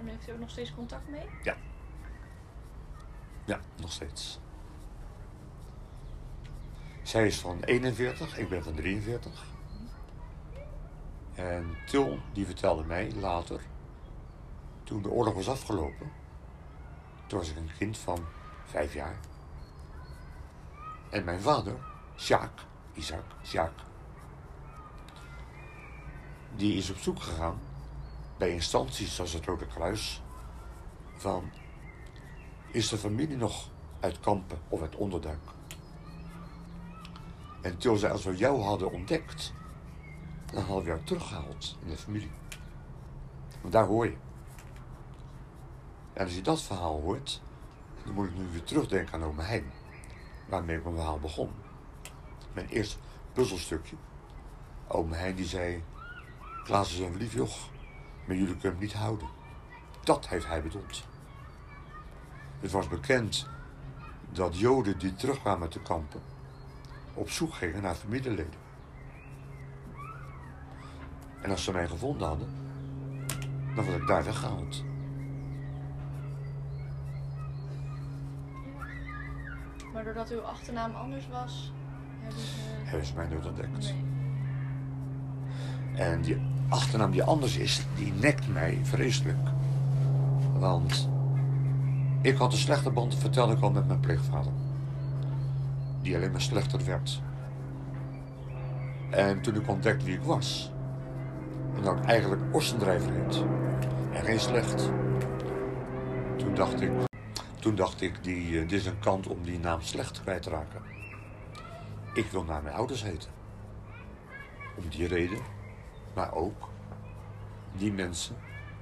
En 0.00 0.06
heeft 0.06 0.28
u 0.28 0.32
ook 0.32 0.38
nog 0.38 0.50
steeds 0.50 0.74
contact 0.74 1.08
mee? 1.08 1.26
Ja, 3.44 3.60
nog 3.80 3.92
steeds. 3.92 4.40
Zij 7.02 7.26
is 7.26 7.40
van 7.40 7.62
41, 7.62 8.38
ik 8.38 8.48
ben 8.48 8.62
van 8.62 8.74
43. 8.74 9.44
En 11.34 11.76
Til, 11.86 12.18
die 12.32 12.46
vertelde 12.46 12.84
mij 12.84 13.12
later, 13.14 13.60
toen 14.84 15.02
de 15.02 15.10
oorlog 15.10 15.34
was 15.34 15.48
afgelopen, 15.48 16.12
toen 17.26 17.38
was 17.38 17.50
ik 17.50 17.56
een 17.56 17.70
kind 17.78 17.98
van 17.98 18.24
vijf 18.64 18.94
jaar. 18.94 19.18
En 21.10 21.24
mijn 21.24 21.40
vader, 21.40 21.76
Sjaak, 22.16 22.60
Isaac, 22.94 23.24
Sjaak, 23.44 23.72
die 26.56 26.76
is 26.76 26.90
op 26.90 26.96
zoek 26.96 27.20
gegaan 27.20 27.69
bij 28.40 28.50
instanties 28.50 29.14
zoals 29.14 29.32
het 29.32 29.44
Rode 29.44 29.66
Kruis 29.66 30.22
van 31.16 31.50
is 32.70 32.88
de 32.88 32.98
familie 32.98 33.36
nog 33.36 33.68
uit 34.00 34.20
kampen 34.20 34.58
of 34.68 34.80
uit 34.80 34.96
onderduik. 34.96 35.40
En 37.62 37.78
Til 37.78 37.96
zei, 37.96 38.12
als 38.12 38.24
we 38.24 38.36
jou 38.36 38.60
hadden 38.60 38.92
ontdekt, 38.92 39.52
dan 40.52 40.64
hadden 40.64 40.84
we 40.84 40.90
jou 40.90 41.04
teruggehaald 41.04 41.76
in 41.82 41.88
de 41.88 41.96
familie. 41.96 42.30
Want 43.60 43.72
daar 43.72 43.86
hoor 43.86 44.04
je. 44.04 44.16
En 46.12 46.24
als 46.24 46.34
je 46.34 46.42
dat 46.42 46.62
verhaal 46.62 47.00
hoort, 47.00 47.42
dan 48.04 48.14
moet 48.14 48.28
ik 48.28 48.36
nu 48.36 48.48
weer 48.52 48.64
terugdenken 48.64 49.14
aan 49.14 49.24
Ome 49.24 49.42
Hein. 49.42 49.70
Waarmee 50.48 50.80
mijn 50.80 50.94
verhaal 50.94 51.18
begon. 51.18 51.50
Mijn 52.52 52.68
eerste 52.68 52.98
puzzelstukje. 53.32 53.96
Ome 54.88 55.16
Hein 55.16 55.36
die 55.36 55.46
zei, 55.46 55.84
Klaas 56.64 56.92
is 56.92 56.98
een 56.98 57.16
lief 57.16 57.32
joch, 57.32 57.69
maar 58.30 58.38
jullie 58.38 58.56
kunnen 58.56 58.78
hem 58.78 58.86
niet 58.86 58.96
houden. 58.96 59.28
Dat 60.04 60.28
heeft 60.28 60.46
hij 60.46 60.62
bedoeld. 60.62 61.04
Het 62.60 62.70
was 62.70 62.88
bekend 62.88 63.46
dat 64.30 64.58
Joden 64.58 64.98
die 64.98 65.14
terugkwamen 65.14 65.70
de 65.70 65.80
kampen 65.80 66.20
op 67.14 67.30
zoek 67.30 67.54
gingen 67.54 67.82
naar 67.82 67.94
familieleden. 67.94 68.60
En 71.42 71.50
als 71.50 71.64
ze 71.64 71.72
mij 71.72 71.88
gevonden 71.88 72.28
hadden, 72.28 72.48
dan 73.74 73.84
was 73.84 73.94
ik 73.94 74.06
daar 74.06 74.24
weggehaald. 74.24 74.84
Maar 79.92 80.04
doordat 80.04 80.30
uw 80.30 80.40
achternaam 80.40 80.94
anders 80.94 81.28
was, 81.28 81.72
hebben 82.20 82.40
ze... 82.40 82.54
Hebben 82.84 83.06
ze 83.06 83.14
mij 83.14 83.26
nooit 83.26 83.46
ontdekt. 83.46 83.78
Nee. 83.78 84.08
En 85.94 86.20
die 86.20 86.59
achternaam 86.70 87.10
die 87.10 87.22
anders 87.22 87.56
is, 87.56 87.86
die 87.96 88.12
nekt 88.12 88.48
mij 88.48 88.78
vreselijk. 88.82 89.48
Want 90.58 91.08
ik 92.20 92.36
had 92.36 92.52
een 92.52 92.58
slechte 92.58 92.90
band, 92.90 93.14
vertelde 93.14 93.52
ik 93.52 93.60
al, 93.60 93.70
met 93.70 93.86
mijn 93.86 94.00
pleegvader. 94.00 94.52
Die 96.02 96.16
alleen 96.16 96.32
maar 96.32 96.40
slechter 96.40 96.84
werd. 96.84 97.22
En 99.10 99.40
toen 99.40 99.54
ik 99.54 99.68
ontdekte 99.68 100.04
wie 100.04 100.14
ik 100.14 100.22
was, 100.22 100.72
en 101.76 101.82
dat 101.82 101.96
ik 101.96 102.04
eigenlijk 102.04 102.42
Ossendrijver 102.52 103.12
heet, 103.12 103.44
en 104.12 104.24
geen 104.24 104.40
slecht. 104.40 104.90
Toen 106.36 106.54
dacht 106.54 106.80
ik, 106.80 106.90
toen 107.58 107.74
dacht 107.74 108.00
ik 108.00 108.24
die, 108.24 108.60
eh, 108.60 108.68
dit 108.68 108.80
is 108.80 108.86
een 108.86 108.98
kant 108.98 109.26
om 109.26 109.42
die 109.42 109.58
naam 109.58 109.80
slecht 109.80 110.22
kwijt 110.22 110.42
te 110.42 110.50
raken. 110.50 110.82
Ik 112.14 112.26
wil 112.30 112.44
naar 112.44 112.62
mijn 112.62 112.74
ouders 112.74 113.02
heten. 113.02 113.30
Om 114.76 114.88
die 114.88 115.06
reden, 115.06 115.38
maar 116.14 116.32
ook 116.32 116.68
die 117.72 117.92
mensen, 117.92 118.36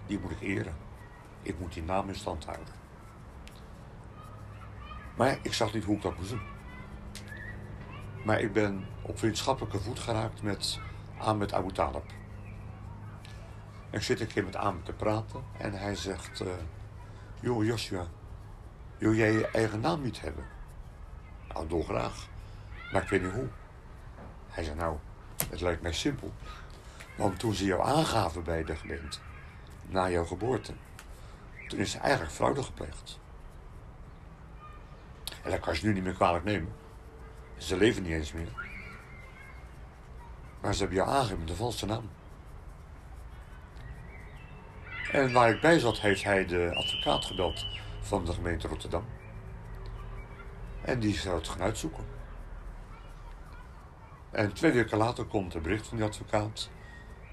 die 0.06 0.20
moet 0.20 0.30
ik 0.30 0.40
eren. 0.40 0.76
Ik 1.42 1.58
moet 1.58 1.72
die 1.72 1.82
naam 1.82 2.08
in 2.08 2.14
stand 2.14 2.44
houden. 2.44 2.74
Maar 5.16 5.38
ik 5.42 5.52
zag 5.52 5.74
niet 5.74 5.84
hoe 5.84 5.96
ik 5.96 6.02
dat 6.02 6.16
moest 6.16 6.30
doen. 6.30 6.42
Maar 8.24 8.40
ik 8.40 8.52
ben 8.52 8.86
op 9.02 9.18
vriendschappelijke 9.18 9.80
voet 9.80 9.98
geraakt 9.98 10.42
met 10.42 10.80
Ahmed 11.18 11.52
Abu 11.52 11.72
Talib. 11.72 12.04
Ik 13.90 14.02
zit 14.02 14.20
een 14.20 14.26
keer 14.26 14.44
met 14.44 14.56
Ahmed 14.56 14.84
te 14.84 14.92
praten 14.92 15.44
en 15.58 15.72
hij 15.72 15.94
zegt... 15.94 16.40
eh 16.40 16.48
joh 17.40 17.64
Joshua, 17.64 18.06
wil 18.98 19.14
jij 19.14 19.32
je 19.32 19.46
eigen 19.46 19.80
naam 19.80 20.02
niet 20.02 20.20
hebben? 20.20 20.44
Nou, 21.48 21.68
dolgraag. 21.68 22.28
Maar 22.92 23.02
ik 23.02 23.08
weet 23.08 23.22
niet 23.22 23.32
hoe. 23.32 23.48
Hij 24.48 24.64
zei, 24.64 24.76
nou, 24.76 24.96
het 25.50 25.60
lijkt 25.60 25.82
mij 25.82 25.92
simpel. 25.92 26.32
Want 27.18 27.38
toen 27.38 27.54
ze 27.54 27.64
jou 27.64 27.83
aangaven 27.83 28.44
bij 28.44 28.64
de 28.64 28.76
gemeente, 28.76 29.18
na 29.87 30.11
jouw 30.11 30.24
geboorte, 30.24 30.72
toen 31.68 31.78
is 31.78 31.94
er 31.94 32.00
eigenlijk 32.00 32.33
fraude 32.33 32.62
gepleegd. 32.62 33.18
En 35.42 35.50
dat 35.50 35.61
kan 35.61 35.74
je 35.74 35.87
nu 35.87 35.92
niet 35.92 36.02
meer 36.02 36.12
kwalijk 36.12 36.44
nemen. 36.44 36.72
Ze 37.57 37.76
leven 37.76 38.02
niet 38.02 38.12
eens 38.12 38.33
meer. 38.33 38.52
Maar 40.61 40.72
ze 40.74 40.78
hebben 40.78 40.96
jou 40.98 41.09
aangegeven 41.09 41.38
met 41.38 41.50
een 41.50 41.57
valse 41.57 41.87
naam. 41.87 42.11
En 45.12 45.33
waar 45.33 45.50
ik 45.50 45.61
bij 45.61 45.78
zat, 45.78 46.00
heeft 46.00 46.24
hij 46.24 46.46
de 46.46 46.70
advocaat 46.74 47.24
gebeld 47.24 47.66
van 48.00 48.24
de 48.24 48.33
gemeente 48.33 48.68
Rotterdam. 48.68 49.04
En 50.83 51.00
die 51.00 51.14
zou 51.14 51.37
het 51.37 51.48
gaan 51.48 51.62
uitzoeken. 51.62 52.04
En 54.31 54.52
twee 54.52 54.72
weken 54.72 54.98
later 54.98 55.24
komt 55.24 55.54
een 55.54 55.62
bericht 55.62 55.87
van 55.87 55.96
die 55.96 56.07
advocaat. 56.07 56.70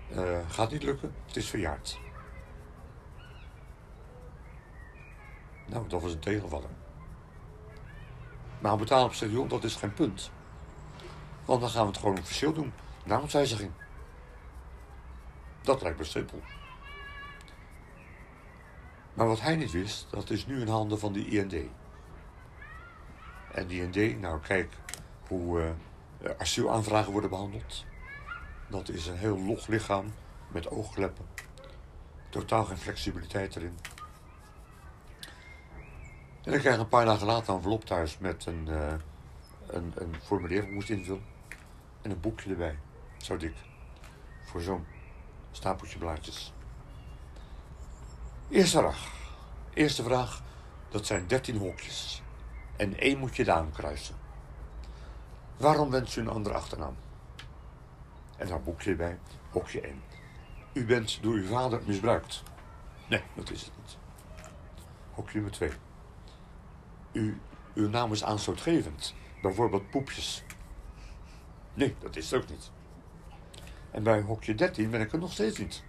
Eh, 0.10 0.39
gaat 0.50 0.72
niet 0.72 0.84
lukken, 0.84 1.13
het 1.26 1.36
is 1.36 1.50
verjaard. 1.50 2.00
Nou, 5.65 5.88
dat 5.88 6.02
was 6.02 6.13
een 6.13 6.20
tegenvaller. 6.20 6.70
Maar 8.60 8.72
Abu 8.72 8.86
Talib 8.86 9.13
zegt, 9.13 9.32
joh, 9.32 9.50
dat 9.50 9.63
is 9.63 9.76
geen 9.76 9.94
punt. 9.94 10.32
Want 11.46 11.62
dan 11.62 11.70
gaan 11.70 11.82
we 11.82 11.88
het 11.88 11.98
gewoon 11.98 12.20
officieel 12.20 12.54
doen. 12.54 12.74
Naamswijziging. 13.04 13.72
Dat 15.62 15.82
lijkt 15.82 15.98
me 15.98 16.04
simpel. 16.04 16.41
Maar 19.13 19.28
wat 19.28 19.41
hij 19.41 19.56
niet 19.56 19.72
wist, 19.72 20.08
dat 20.10 20.30
is 20.30 20.46
nu 20.46 20.62
in 20.62 20.68
handen 20.68 21.00
van 21.00 21.13
de 21.13 21.28
IND. 21.28 21.56
En 23.52 23.68
die 23.68 23.82
IND, 23.82 24.20
nou 24.20 24.39
kijk 24.39 24.74
hoe 25.28 25.62
eh, 25.62 26.32
asielaanvragen 26.38 27.12
worden 27.12 27.30
behandeld. 27.30 27.86
Dat 28.67 28.89
is 28.89 29.08
een 29.08 29.17
heel 29.17 29.39
log 29.39 29.67
lichaam 29.67 30.13
met 30.47 30.69
oogkleppen. 30.69 31.25
Totaal 32.30 32.65
geen 32.65 32.78
flexibiliteit 32.78 33.56
erin. 33.56 33.78
En 36.43 36.54
ik 36.54 36.60
krijg 36.60 36.78
een 36.78 36.88
paar 36.88 37.06
dagen 37.06 37.28
later 37.28 37.49
een 37.49 37.56
envelop 37.56 37.86
thuis 37.86 38.17
met 38.17 38.45
een, 38.45 38.67
eh, 38.67 38.93
een, 39.67 39.93
een 39.95 40.15
formulier 40.23 40.58
dat 40.58 40.67
ik 40.67 40.73
moest 40.73 40.89
invullen. 40.89 41.25
En 42.01 42.12
een 42.12 42.19
boekje 42.19 42.49
erbij. 42.49 42.78
Zo 43.17 43.38
dik. 43.38 43.56
Voor 44.43 44.62
zo'n 44.62 44.86
stapeltje 45.51 45.97
blaadjes. 45.97 46.54
Eerste 48.49 48.78
vraag. 48.78 49.12
Eerste 49.73 50.04
vraag. 50.04 50.43
Dat 50.89 51.06
zijn 51.06 51.28
13 51.28 51.58
hokjes. 51.58 52.21
En 52.75 52.99
één 52.99 53.17
moet 53.17 53.36
je 53.36 53.45
naam 53.45 53.71
kruisen. 53.71 54.15
Waarom 55.58 55.89
wens 55.89 56.15
u 56.15 56.21
een 56.21 56.30
andere 56.30 56.56
achternaam? 56.56 56.95
En 58.38 58.48
daar 58.48 58.62
boekje 58.62 58.89
erbij. 58.89 59.19
Hokje 59.50 59.82
1. 59.82 60.02
U 60.74 60.86
bent 60.86 61.21
door 61.21 61.34
uw 61.34 61.48
vader 61.48 61.82
misbruikt. 61.86 62.43
Nee, 63.10 63.21
dat 63.34 63.52
is 63.52 63.62
het 63.62 63.71
niet. 63.78 63.98
Hokje 65.12 65.34
nummer 65.34 65.52
2. 65.52 65.71
U, 67.12 67.39
uw 67.74 67.89
naam 67.89 68.12
is 68.12 68.24
aanstootgevend. 68.24 69.15
Bijvoorbeeld 69.41 69.89
poepjes. 69.89 70.43
Nee, 71.74 71.95
dat 72.00 72.15
is 72.15 72.32
het 72.32 72.41
ook 72.41 72.50
niet. 72.50 72.71
En 73.91 74.04
bij 74.04 74.21
hokje 74.21 74.56
13 74.56 74.89
ben 74.89 75.02
ik 75.02 75.13
er 75.13 75.19
nog 75.19 75.32
steeds 75.32 75.58
niet. 75.58 75.84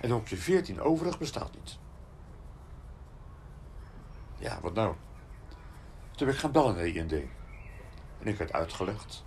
En 0.00 0.10
hokje 0.10 0.36
14 0.36 0.80
overig 0.80 1.18
bestaat 1.18 1.54
niet. 1.54 1.78
Ja, 4.38 4.60
wat 4.60 4.74
nou? 4.74 4.94
Toen 6.10 6.26
ben 6.26 6.34
ik 6.34 6.40
gaan 6.40 6.52
bellen 6.52 6.74
naar 6.74 6.86
IND. 6.86 7.12
En 7.12 8.26
ik 8.26 8.36
werd 8.36 8.52
uitgelegd. 8.52 9.24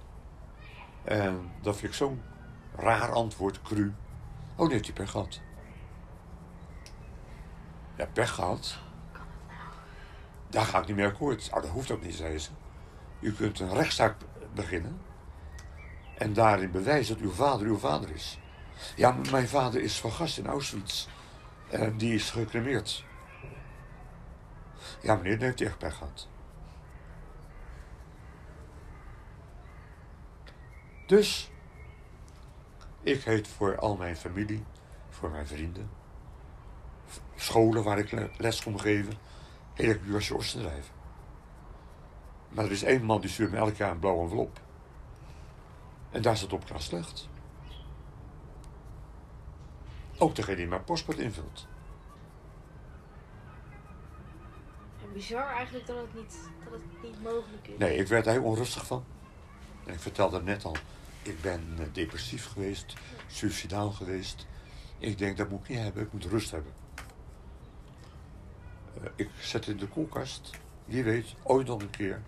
En 1.10 1.52
dat 1.62 1.78
vind 1.78 1.92
ik 1.92 1.98
zo'n 1.98 2.22
raar 2.76 3.12
antwoord, 3.12 3.62
cru. 3.62 3.94
Oh, 4.56 4.66
nee, 4.66 4.74
heeft 4.74 4.86
hij 4.86 4.94
pech 4.94 5.12
gehad. 5.12 5.42
Ja, 7.96 8.06
pech 8.06 8.34
gehad. 8.34 8.78
Daar 10.50 10.66
ga 10.66 10.80
ik 10.80 10.88
niet 10.88 10.96
meer 10.96 11.08
akkoord. 11.08 11.50
Oh, 11.54 11.62
dat 11.62 11.72
hoeft 11.72 11.92
ook 11.92 12.02
niet, 12.02 12.16
zei 12.16 12.40
ze. 12.40 12.50
U 13.20 13.34
kunt 13.34 13.60
een 13.60 13.74
rechtszaak 13.74 14.16
beginnen. 14.54 15.02
En 16.18 16.34
daarin 16.34 16.72
bewijzen 16.72 17.16
dat 17.16 17.24
uw 17.24 17.32
vader 17.32 17.68
uw 17.68 17.78
vader 17.78 18.10
is. 18.10 18.40
Ja, 18.96 19.16
mijn 19.32 19.48
vader 19.48 19.82
is 19.82 20.00
vergast 20.00 20.38
in 20.38 20.48
Auschwitz. 20.48 21.08
En 21.70 21.98
die 21.98 22.14
is 22.14 22.30
gecremeerd. 22.30 23.06
Ja, 25.02 25.16
meneer, 25.16 25.38
dan 25.38 25.46
heeft 25.46 25.60
hij 25.60 25.68
echt 25.68 25.78
pech 25.78 25.96
gehad. 25.98 26.28
Dus, 31.10 31.52
ik 33.02 33.24
heet 33.24 33.48
voor 33.48 33.78
al 33.80 33.96
mijn 33.96 34.16
familie, 34.18 34.64
voor 35.10 35.30
mijn 35.30 35.48
vrienden, 35.48 35.90
scholen 37.36 37.84
waar 37.84 37.98
ik 38.00 38.12
le- 38.12 38.30
les 38.38 38.64
kon 38.64 38.80
geven, 38.80 39.14
heet 39.74 39.96
ik 39.96 40.32
Oostendrijven. 40.34 40.94
Maar 42.50 42.66
er 42.66 42.72
is 42.72 42.84
één 42.84 43.04
man 43.04 43.22
die 43.22 43.30
stuurt 43.30 43.52
me 43.52 43.58
elk 43.58 43.76
jaar 43.76 43.92
een 43.92 44.00
blauwe 44.00 44.24
envelop. 44.24 44.60
En 46.12 46.22
daar 46.22 46.38
staat 46.38 46.54
op 46.54 46.66
klas 46.66 46.86
slecht. 46.86 47.30
Ook 50.18 50.36
degene 50.36 50.56
die 50.58 50.68
mijn 50.68 50.84
paspoort 50.84 51.18
invult. 51.18 51.68
En 55.04 55.14
bizar 55.14 55.48
eigenlijk 55.48 55.88
dat 55.88 55.98
het 55.98 56.14
niet, 56.14 56.40
dat 56.64 56.74
het 56.74 57.02
niet 57.04 57.24
mogelijk 57.24 57.68
is. 57.68 57.78
Nee, 57.78 57.98
ik 57.98 58.08
werd 58.08 58.26
er 58.26 58.32
heel 58.32 58.44
onrustig 58.44 58.86
van. 58.86 59.04
En 59.86 59.94
ik 59.94 60.00
vertelde 60.00 60.36
het 60.36 60.46
net 60.46 60.66
al. 60.66 60.76
Ik 61.22 61.42
ben 61.42 61.76
eh, 61.78 61.86
depressief 61.92 62.46
geweest, 62.46 62.94
suicidaal 63.28 63.92
geweest. 63.92 64.48
Ik 64.98 65.18
denk, 65.18 65.38
dat 65.38 65.50
moet 65.50 65.62
ik 65.62 65.70
niet 65.70 65.80
hebben, 65.80 66.04
ik 66.04 66.14
moet 66.14 66.26
rust 66.26 66.52
hebben. 66.52 66.74
Eh, 69.02 69.10
ik 69.16 69.30
zet 69.40 69.68
in 69.68 69.78
de 69.78 69.88
koelkast. 69.88 70.50
Wie 70.86 71.04
weet, 71.04 71.36
ooit 71.44 71.68
nog 71.68 71.82
een 71.82 71.90
keer. 71.90 72.22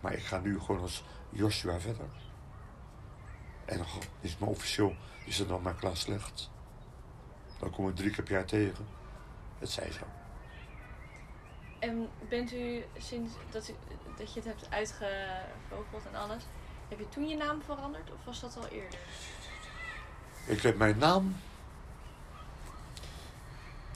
Maar 0.00 0.12
ik 0.12 0.22
ga 0.22 0.38
nu 0.38 0.60
gewoon 0.60 0.80
als 0.80 1.04
Joshua 1.30 1.80
verder. 1.80 2.08
En 3.64 3.78
dan 3.78 3.86
is 4.20 4.38
me 4.38 4.46
officieel, 4.46 4.94
is 5.26 5.38
het 5.38 5.48
dan 5.48 5.62
maar 5.62 5.74
klaar 5.74 5.96
slecht. 5.96 6.50
Dan 7.58 7.70
kom 7.70 7.88
ik 7.88 7.96
drie 7.96 8.10
keer 8.10 8.24
per 8.24 8.32
jaar 8.32 8.44
tegen. 8.44 8.86
Het 9.58 9.70
zij 9.70 9.92
zo. 9.92 10.04
En 11.78 12.08
bent 12.28 12.52
u 12.52 12.84
sinds 12.98 13.32
dat, 13.50 13.72
dat 14.16 14.34
je 14.34 14.40
het 14.40 14.44
hebt 14.44 14.70
uitgevogeld 14.70 16.06
en 16.12 16.14
alles, 16.14 16.44
heb 16.88 16.98
je 16.98 17.08
toen 17.08 17.28
je 17.28 17.36
naam 17.36 17.62
veranderd 17.62 18.10
of 18.10 18.24
was 18.24 18.40
dat 18.40 18.56
al 18.56 18.66
eerder? 18.66 18.98
Ik 20.46 20.60
heb 20.60 20.76
mijn 20.76 20.98
naam. 20.98 21.36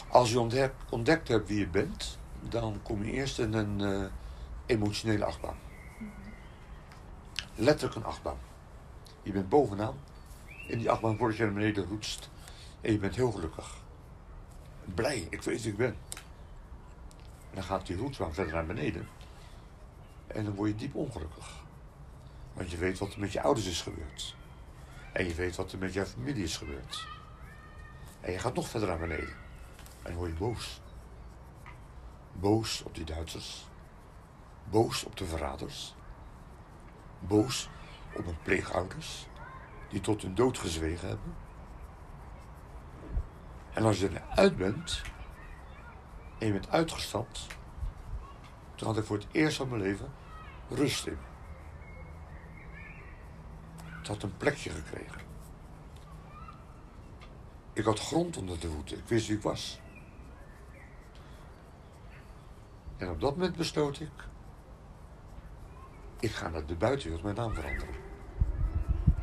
Als 0.08 0.30
je 0.30 0.40
ontdekt, 0.40 0.74
ontdekt 0.90 1.28
hebt 1.28 1.48
wie 1.48 1.58
je 1.58 1.66
bent, 1.66 2.18
dan 2.40 2.80
kom 2.82 3.04
je 3.04 3.12
eerst 3.12 3.38
in 3.38 3.52
een 3.52 3.80
eh, 3.80 4.10
emotionele 4.66 5.24
achtbaan. 5.24 5.56
Letterlijk 7.54 7.96
een 7.96 8.04
achtbaan. 8.04 8.38
Je 9.22 9.32
bent 9.32 9.48
bovenaan. 9.48 9.98
In 10.66 10.78
die 10.78 10.90
achtbaan 10.90 11.16
word 11.16 11.36
je 11.36 11.44
naar 11.44 11.52
beneden 11.52 11.84
roetst. 11.84 12.28
En 12.80 12.92
je 12.92 12.98
bent 12.98 13.14
heel 13.14 13.30
gelukkig. 13.30 13.76
Blij, 14.84 15.26
ik 15.30 15.42
weet 15.42 15.62
wie 15.62 15.70
ik 15.70 15.78
ben. 15.78 15.96
En 17.50 17.54
dan 17.54 17.62
gaat 17.62 17.86
die 17.86 17.96
roetsbaan 17.96 18.34
verder 18.34 18.54
naar 18.54 18.66
beneden. 18.66 19.08
En 20.26 20.44
dan 20.44 20.54
word 20.54 20.70
je 20.70 20.76
diep 20.76 20.94
ongelukkig. 20.94 21.57
Want 22.58 22.70
je 22.70 22.76
weet 22.76 22.98
wat 22.98 23.12
er 23.12 23.20
met 23.20 23.32
je 23.32 23.42
ouders 23.42 23.66
is 23.66 23.82
gebeurd. 23.82 24.36
En 25.12 25.26
je 25.26 25.34
weet 25.34 25.56
wat 25.56 25.72
er 25.72 25.78
met 25.78 25.92
jouw 25.92 26.04
familie 26.04 26.42
is 26.42 26.56
gebeurd. 26.56 27.06
En 28.20 28.32
je 28.32 28.38
gaat 28.38 28.54
nog 28.54 28.68
verder 28.68 28.88
naar 28.88 28.98
beneden. 28.98 29.36
En 30.02 30.14
word 30.14 30.30
je 30.30 30.36
boos. 30.36 30.80
Boos 32.32 32.82
op 32.82 32.94
die 32.94 33.04
Duitsers. 33.04 33.66
Boos 34.70 35.04
op 35.04 35.16
de 35.16 35.24
verraders. 35.24 35.94
Boos 37.18 37.70
op 38.14 38.24
mijn 38.24 38.42
pleegouders. 38.42 39.26
Die 39.88 40.00
tot 40.00 40.22
hun 40.22 40.34
dood 40.34 40.58
gezwegen 40.58 41.08
hebben. 41.08 41.34
En 43.72 43.84
als 43.84 44.00
je 44.00 44.10
eruit 44.10 44.56
bent. 44.56 45.02
En 46.38 46.46
je 46.46 46.52
bent 46.52 46.70
uitgestapt. 46.70 47.46
Dan 48.74 48.88
had 48.88 48.98
ik 48.98 49.04
voor 49.04 49.16
het 49.16 49.26
eerst 49.32 49.56
van 49.56 49.68
mijn 49.68 49.82
leven 49.82 50.12
rust 50.68 51.06
in. 51.06 51.27
Had 54.08 54.22
een 54.22 54.36
plekje 54.36 54.70
gekregen. 54.70 55.20
Ik 57.72 57.84
had 57.84 58.00
grond 58.00 58.36
onder 58.36 58.60
de 58.60 58.70
voeten. 58.70 58.98
Ik 58.98 59.08
wist 59.08 59.26
wie 59.26 59.36
ik 59.36 59.42
was. 59.42 59.80
En 62.96 63.10
op 63.10 63.20
dat 63.20 63.36
moment 63.36 63.56
besloot 63.56 64.00
ik... 64.00 64.10
Ik 66.20 66.30
ga 66.30 66.48
naar 66.48 66.66
de 66.66 66.74
buitenwereld 66.74 67.22
mijn 67.22 67.36
naam 67.36 67.54
veranderen. 67.54 67.94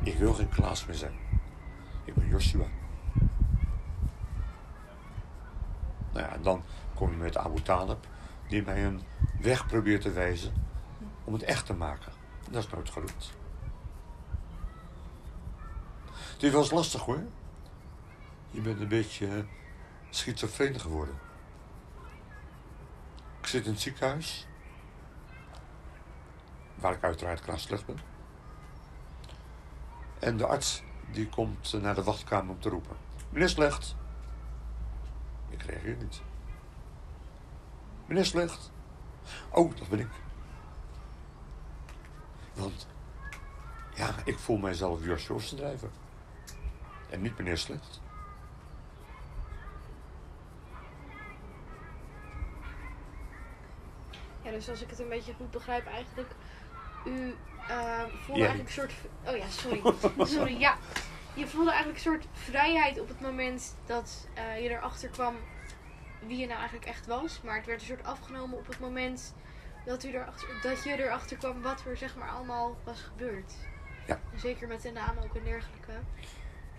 Ik 0.02 0.18
wil 0.18 0.32
geen 0.34 0.48
Klaas 0.48 0.86
meer 0.86 0.96
zijn. 0.96 1.18
Ik 2.04 2.14
ben 2.14 2.28
Joshua. 2.28 2.66
Nou 6.12 6.26
ja, 6.26 6.32
en 6.32 6.42
dan 6.42 6.62
kom 6.94 7.10
je 7.10 7.16
met 7.16 7.36
Abu 7.36 7.62
Talib... 7.62 8.06
die 8.48 8.62
mij 8.62 8.84
een 8.84 9.02
weg 9.40 9.66
probeert 9.66 10.02
te 10.02 10.12
wijzen... 10.12 10.52
om 11.24 11.32
het 11.32 11.42
echt 11.42 11.66
te 11.66 11.74
maken. 11.74 12.12
Dat 12.50 12.64
is 12.64 12.70
nooit 12.70 12.90
gelukt. 12.90 13.34
Dit 16.36 16.52
was 16.52 16.70
lastig 16.70 17.02
hoor. 17.02 17.22
Je 18.50 18.60
bent 18.60 18.80
een 18.80 18.88
beetje 18.88 19.26
eh, 19.26 19.44
schizofreen 20.10 20.80
geworden. 20.80 21.18
Ik 23.40 23.46
zit 23.46 23.64
in 23.64 23.72
het 23.72 23.80
ziekenhuis. 23.80 24.46
Waar 26.74 26.92
ik 26.92 27.02
uiteraard 27.02 27.40
klaar 27.40 27.82
ben. 27.86 27.98
En 30.18 30.36
de 30.36 30.46
arts 30.46 30.82
die 31.10 31.28
komt 31.28 31.72
eh, 31.74 31.80
naar 31.80 31.94
de 31.94 32.02
wachtkamer 32.02 32.54
om 32.54 32.60
te 32.60 32.68
roepen. 32.68 32.96
Meneer 33.30 33.48
Slecht. 33.48 33.96
Ik 35.48 35.62
reageer 35.62 35.96
niet. 35.96 36.20
Meneer 38.06 38.24
Slecht. 38.24 38.70
Oh, 39.50 39.76
dat 39.76 39.88
ben 39.88 40.00
ik. 40.00 40.10
Want, 42.54 42.86
ja, 43.94 44.14
ik 44.24 44.38
voel 44.38 44.56
mijzelf 44.56 45.04
Jos 45.04 45.26
Joostendrijver. 45.26 45.90
En 47.16 47.22
niet 47.22 47.38
meneer 47.38 47.58
Slecht. 47.58 48.00
Ja, 54.42 54.50
dus 54.50 54.68
als 54.68 54.82
ik 54.82 54.90
het 54.90 54.98
een 54.98 55.08
beetje 55.08 55.34
goed 55.34 55.50
begrijp, 55.50 55.86
eigenlijk. 55.86 56.30
U 57.06 57.34
eh, 57.68 58.04
voelde 58.20 58.40
Ja. 58.40 58.46
eigenlijk 58.46 58.68
een 58.68 58.74
soort. 58.74 58.92
Oh 59.26 59.36
ja, 59.36 59.48
sorry. 59.48 59.82
sorry, 60.36 60.60
ja. 60.60 60.76
Je 61.34 61.46
voelde 61.46 61.70
eigenlijk 61.70 62.04
een 62.04 62.12
soort 62.12 62.26
vrijheid 62.32 63.00
op 63.00 63.08
het 63.08 63.20
moment 63.20 63.76
dat 63.86 64.28
eh, 64.34 64.62
je 64.62 64.68
erachter 64.68 65.08
kwam 65.08 65.34
wie 66.26 66.38
je 66.38 66.46
nou 66.46 66.58
eigenlijk 66.58 66.88
echt 66.88 67.06
was. 67.06 67.40
Maar 67.42 67.56
het 67.56 67.66
werd 67.66 67.80
een 67.80 67.86
soort 67.86 68.04
afgenomen 68.04 68.58
op 68.58 68.66
het 68.66 68.80
moment 68.80 69.34
dat, 69.84 70.04
u 70.04 70.08
erachter, 70.08 70.48
dat 70.62 70.84
je 70.84 71.04
erachter 71.04 71.36
kwam 71.36 71.62
wat 71.62 71.84
er 71.86 71.96
zeg 71.96 72.16
maar 72.16 72.28
allemaal 72.28 72.76
was 72.84 73.00
gebeurd. 73.00 73.52
Ja. 74.06 74.20
Zeker 74.34 74.68
met 74.68 74.82
de 74.82 74.90
naam 74.90 75.18
ook 75.18 75.34
en 75.34 75.44
dergelijke. 75.44 75.92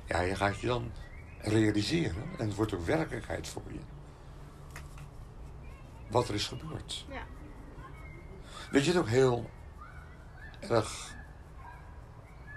Ja, 0.07 0.21
je 0.21 0.35
gaat 0.35 0.59
je 0.59 0.67
dan 0.67 0.91
realiseren 1.37 2.23
en 2.37 2.45
het 2.47 2.55
wordt 2.55 2.73
ook 2.73 2.85
werkelijkheid 2.85 3.47
voor 3.47 3.71
je. 3.71 3.79
Wat 6.09 6.27
er 6.27 6.35
is 6.35 6.47
gebeurd. 6.47 7.05
Ja. 7.09 7.21
Weet 8.71 8.85
je 8.85 8.91
het 8.91 8.99
ook 8.99 9.07
heel 9.07 9.49
erg 10.59 11.15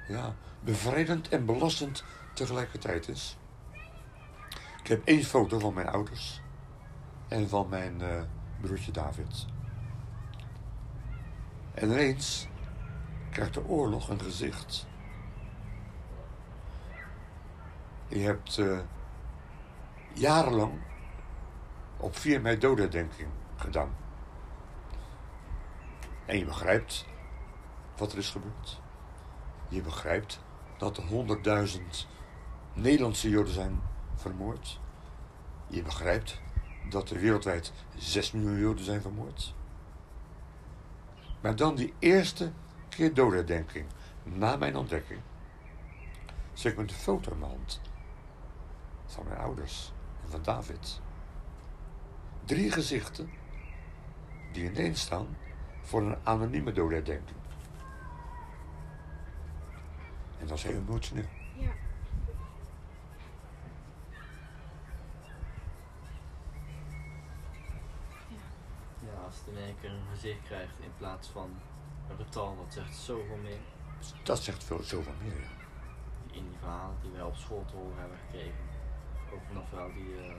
ja, 0.09 0.35
bevrijdend 0.61 1.29
en 1.29 1.47
belastend 1.47 2.05
tegelijkertijd 2.35 3.09
is? 3.09 3.37
Ik 4.83 4.87
heb 4.87 5.05
één 5.05 5.25
foto 5.25 5.59
van 5.59 5.75
mijn 5.75 5.89
ouders 5.89 6.41
en 7.29 7.49
van 7.49 7.69
mijn 7.69 8.01
eh, 8.01 8.23
broertje 8.61 8.93
David. 8.93 9.47
En 11.75 11.91
ineens 11.91 12.49
krijgt 13.31 13.55
de 13.55 13.65
oorlog 13.65 14.09
een 14.09 14.21
gezicht. 14.21 14.87
Je 18.11 18.19
hebt 18.19 18.59
eh, 18.59 18.79
jarenlang 20.13 20.73
op 21.97 22.17
4 22.17 22.41
mei 22.41 22.59
dodenherdenking 22.59 23.29
gedaan. 23.57 23.97
En 26.27 26.39
je 26.39 26.45
begrijpt 26.45 27.07
wat 27.97 28.13
er 28.13 28.19
is 28.19 28.31
gebeurd. 28.31 28.81
Je 29.69 29.81
begrijpt 29.81 30.41
dat 30.79 30.97
er 30.97 31.05
100.000 31.69 31.81
Nederlandse 32.73 33.29
Joden 33.29 33.53
zijn 33.53 33.81
vermoord. 34.15 34.81
Je 35.67 35.83
begrijpt 35.83 36.41
dat 36.89 37.11
er 37.11 37.21
wereldwijd 37.21 37.73
6 37.97 38.33
miljoen 38.33 38.59
Joden 38.59 38.85
zijn 38.85 39.01
vermoord. 39.01 39.55
Maar 41.41 41.57
dan 41.57 41.75
die 41.75 41.95
eerste 41.99 42.53
keer 42.89 43.15
dodenherdenking, 43.15 43.87
na 44.23 44.57
mijn 44.57 44.77
ontdekking, 44.77 45.21
zet 46.53 46.73
ik 46.73 46.79
met 46.79 46.91
een 46.91 46.97
foto 46.97 47.33
in 47.33 47.39
mijn 47.39 47.51
hand 47.51 47.81
van 49.11 49.25
mijn 49.27 49.39
ouders 49.39 49.93
en 50.25 50.31
van 50.31 50.43
David. 50.43 51.01
Drie 52.45 52.71
gezichten 52.71 53.31
die 54.53 54.71
ineens 54.71 55.01
staan 55.01 55.37
voor 55.83 56.03
een 56.03 56.17
anonieme 56.23 56.73
dodenherdenking. 56.73 57.39
En 60.39 60.47
dat 60.47 60.57
is 60.57 60.63
heel 60.63 60.77
emotioneel. 60.77 61.29
Ja. 61.57 61.71
Ja, 68.99 69.25
als 69.25 69.35
het 69.37 69.47
in 69.47 69.63
één 69.63 69.75
keer 69.81 69.91
een 69.91 70.07
gezicht 70.13 70.43
krijgt 70.43 70.79
in 70.81 70.93
plaats 70.99 71.29
van 71.29 71.51
een 72.11 72.17
getal, 72.17 72.57
dat 72.57 72.73
zegt 72.73 72.97
zoveel 72.97 73.37
meer. 73.37 73.59
Dat 74.23 74.43
zegt 74.43 74.65
veel, 74.65 74.83
zoveel 74.83 75.15
meer. 75.23 75.41
Ja. 75.41 75.49
In 76.31 76.49
die 76.49 76.59
verhalen 76.59 76.97
die 77.03 77.11
wij 77.11 77.23
op 77.23 77.37
school 77.37 77.65
te 77.65 77.77
horen 77.77 77.99
hebben 77.99 78.19
gekregen. 78.19 78.70
Ook 79.33 79.41
van 79.47 79.57
een 79.57 79.67
vrouw 79.71 79.93
die. 79.93 80.17
eh, 80.17 80.35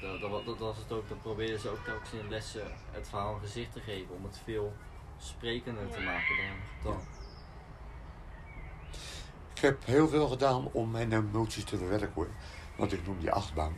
dat, 0.00 0.20
dat, 0.30 0.44
dat 0.44 0.58
was 0.58 0.76
het 0.76 0.92
ook, 0.92 1.08
dan 1.08 1.20
probeerden 1.20 1.60
ze 1.60 1.68
ook 1.68 1.84
telkens 1.84 2.12
in 2.12 2.28
lessen 2.28 2.66
het 2.90 3.08
verhaal 3.08 3.34
een 3.34 3.40
gezicht 3.40 3.72
te 3.72 3.80
geven 3.80 4.14
om 4.14 4.24
het 4.24 4.40
veel 4.44 4.72
sprekender 5.18 5.88
te 5.90 6.00
maken 6.00 6.36
dan 6.36 6.56
getal. 6.76 7.06
Ik 9.54 9.60
heb 9.64 9.84
heel 9.84 10.08
veel 10.08 10.28
gedaan 10.28 10.68
om 10.72 10.90
mijn 10.90 11.12
emoties 11.12 11.64
te 11.64 11.76
verwerken 11.78 12.12
hoor. 12.14 12.28
Want 12.76 12.92
ik 12.92 13.06
noem 13.06 13.18
die 13.18 13.32
achtbaan. 13.32 13.72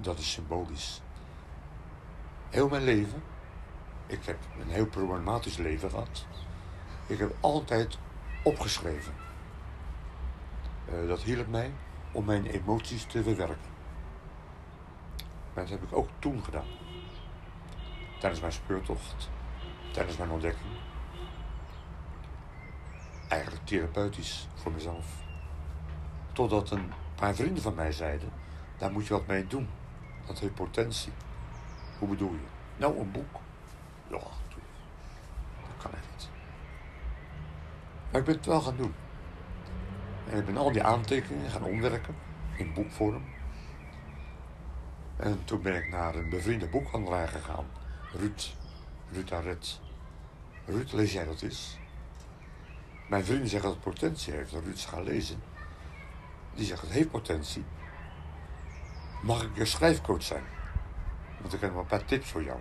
Dat 0.00 0.18
is 0.18 0.32
symbolisch. 0.32 1.02
Heel 2.50 2.68
mijn 2.68 2.84
leven. 2.84 3.22
Ik 4.06 4.24
heb 4.24 4.38
een 4.60 4.68
heel 4.68 4.86
problematisch 4.86 5.56
leven 5.56 5.90
gehad. 5.90 6.26
Ik 7.06 7.18
heb 7.18 7.34
altijd 7.40 7.98
opgeschreven. 8.42 9.14
Eh, 10.88 11.08
dat 11.08 11.22
hielp 11.22 11.46
mij 11.48 11.72
om 12.16 12.24
mijn 12.24 12.46
emoties 12.46 13.04
te 13.04 13.22
verwerken. 13.22 13.74
Dat 15.54 15.68
heb 15.68 15.82
ik 15.82 15.96
ook 15.96 16.08
toen 16.18 16.44
gedaan. 16.44 16.66
Tijdens 18.18 18.40
mijn 18.40 18.52
speurtocht. 18.52 19.30
Tijdens 19.92 20.16
mijn 20.16 20.30
ontdekking. 20.30 20.72
Eigenlijk 23.28 23.66
therapeutisch 23.66 24.48
voor 24.54 24.72
mezelf. 24.72 25.06
Totdat 26.32 26.70
een 26.70 26.92
paar 27.14 27.34
vrienden 27.34 27.62
van 27.62 27.74
mij 27.74 27.92
zeiden: 27.92 28.30
daar 28.78 28.92
moet 28.92 29.06
je 29.06 29.12
wat 29.12 29.26
mee 29.26 29.46
doen. 29.46 29.68
Dat 30.26 30.38
heeft 30.38 30.54
potentie. 30.54 31.12
Hoe 31.98 32.08
bedoel 32.08 32.32
je? 32.32 32.46
Nou, 32.76 32.98
een 32.98 33.10
boek. 33.10 33.40
Ja, 34.06 34.18
dat 34.18 35.82
kan 35.82 35.92
echt 35.92 36.08
niet. 36.16 36.28
Maar 38.10 38.20
ik 38.20 38.26
ben 38.26 38.36
het 38.36 38.46
wel 38.46 38.60
gaan 38.60 38.76
doen. 38.76 38.94
En 40.30 40.38
ik 40.38 40.46
ben 40.46 40.56
al 40.56 40.72
die 40.72 40.82
aantekeningen 40.82 41.50
gaan 41.50 41.64
omwerken 41.64 42.14
in 42.56 42.72
boekvorm. 42.74 43.24
En 45.16 45.44
toen 45.44 45.62
ben 45.62 45.74
ik 45.74 45.88
naar 45.88 46.14
een 46.14 46.28
bevriende 46.28 46.66
boekhandelaar 46.66 47.28
gegaan. 47.28 47.66
Ruud. 48.12 48.54
Ruud 49.12 49.32
Arret. 49.32 49.80
Ruud, 50.64 50.92
lees 50.92 51.12
jij 51.12 51.24
dat 51.24 51.42
eens? 51.42 51.78
Mijn 53.08 53.24
vrienden 53.24 53.48
zeggen 53.48 53.68
dat 53.68 53.78
het 53.78 53.94
potentie 53.94 54.32
heeft. 54.32 54.52
Dat 54.52 54.62
Ruud 54.62 54.74
is 54.74 54.84
gaan 54.84 55.02
lezen. 55.02 55.42
Die 56.54 56.66
zegt 56.66 56.80
het 56.80 56.90
heeft 56.90 57.10
potentie. 57.10 57.64
Mag 59.22 59.42
ik 59.42 59.56
je 59.56 59.64
schrijfcoach 59.64 60.22
zijn? 60.22 60.44
Want 61.40 61.52
ik 61.52 61.60
heb 61.60 61.70
nog 61.70 61.80
een 61.80 61.86
paar 61.86 62.04
tips 62.04 62.30
voor 62.30 62.42
jou. 62.42 62.58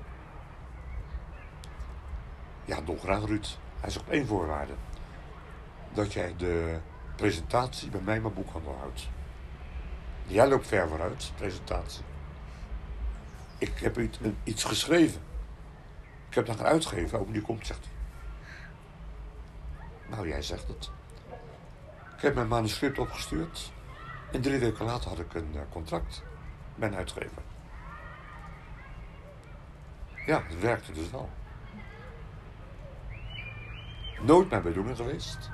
Ja, 2.66 2.82
dolgraag 2.82 3.26
Ruud. 3.26 3.48
Hij 3.80 3.90
zegt 3.90 4.06
op 4.06 4.12
één 4.12 4.28
voorwaarde. 4.28 4.74
Dat 5.94 6.14
jij 6.14 6.34
de 6.38 6.80
presentatie 7.16 7.90
bij 7.90 8.02
mij 8.02 8.22
mijn 8.22 8.34
boekhandel 8.34 8.78
houdt. 8.80 9.10
Jij 10.28 10.48
loopt 10.48 10.68
ver 10.68 10.88
vooruit, 10.88 11.32
presentatie. 11.36 12.04
Ik 13.58 13.78
heb 13.80 13.98
iets, 13.98 14.20
iets 14.44 14.64
geschreven. 14.64 15.22
Ik 16.30 16.36
heb 16.36 16.46
dat 16.46 16.56
gaan 16.56 16.66
uitgeven. 16.66 17.20
Ook 17.20 17.30
nu 17.30 17.42
komt, 17.42 17.66
zegt 17.66 17.80
hij. 17.86 17.94
Nou, 20.10 20.28
jij 20.28 20.42
zegt 20.42 20.68
het. 20.68 20.92
Ik 22.16 22.22
heb 22.22 22.36
mijn 22.36 22.48
manuscript 22.48 23.00
opgestuurd. 23.00 23.72
En 24.32 24.42
drie 24.42 24.60
weken 24.60 24.86
later 24.86 25.10
had 25.10 25.20
ik 25.20 25.34
een 25.34 25.52
eh, 25.54 25.62
contract 25.70 26.24
bij 26.76 26.88
een 26.88 26.96
uitgever. 26.96 27.42
Ja, 30.26 30.44
het 30.48 30.60
werkte 30.60 30.92
dus 30.92 31.12
wel. 31.12 31.30
Nooit 34.22 34.50
mijn 34.50 34.62
bedoeling 34.62 34.98
geweest. 34.98 35.52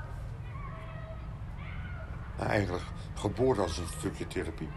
Maar 2.42 2.50
eigenlijk 2.50 2.84
geboren 3.14 3.62
als 3.62 3.78
een 3.78 3.86
stukje 3.98 4.26
therapie. 4.26 4.68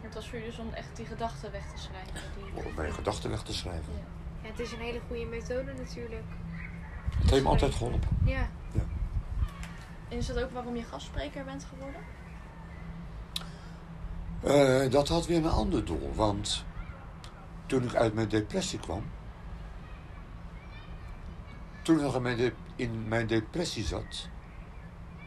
Het 0.00 0.14
was 0.14 0.28
voor 0.28 0.38
jullie 0.38 0.50
dus 0.56 0.58
om 0.66 0.72
echt 0.72 0.96
die 0.96 1.06
gedachten 1.06 1.52
weg 1.52 1.62
te 1.74 1.80
schrijven. 1.82 2.14
Die... 2.54 2.64
Om 2.64 2.74
mijn 2.74 2.92
gedachten 2.92 3.30
weg 3.30 3.42
te 3.42 3.52
schrijven. 3.54 3.92
Ja. 3.92 3.98
Ja, 4.42 4.48
het 4.48 4.58
is 4.58 4.72
een 4.72 4.78
hele 4.78 5.00
goede 5.08 5.24
methode 5.24 5.72
natuurlijk. 5.72 6.24
Het 7.20 7.30
heeft 7.30 7.42
me 7.42 7.48
altijd 7.48 7.74
geholpen. 7.74 8.08
Ja. 8.24 8.48
En 10.08 10.16
is 10.16 10.26
dat 10.26 10.42
ook 10.42 10.50
waarom 10.50 10.76
je 10.76 10.82
gastspreker 10.82 11.44
bent 11.44 11.64
geworden? 11.64 12.00
Eh, 14.42 14.90
dat 14.90 15.08
had 15.08 15.26
weer 15.26 15.36
een 15.36 15.50
ander 15.50 15.84
doel, 15.84 16.12
want 16.14 16.64
toen 17.66 17.82
ik 17.82 17.94
uit 17.94 18.14
mijn 18.14 18.28
depressie 18.28 18.78
kwam, 18.78 19.04
toen 21.82 21.96
ik 21.96 22.02
nog 22.02 22.14
in 22.14 22.22
mijn, 22.22 22.36
de- 22.36 22.52
in 22.76 23.08
mijn 23.08 23.26
depressie 23.26 23.84
zat, 23.84 24.28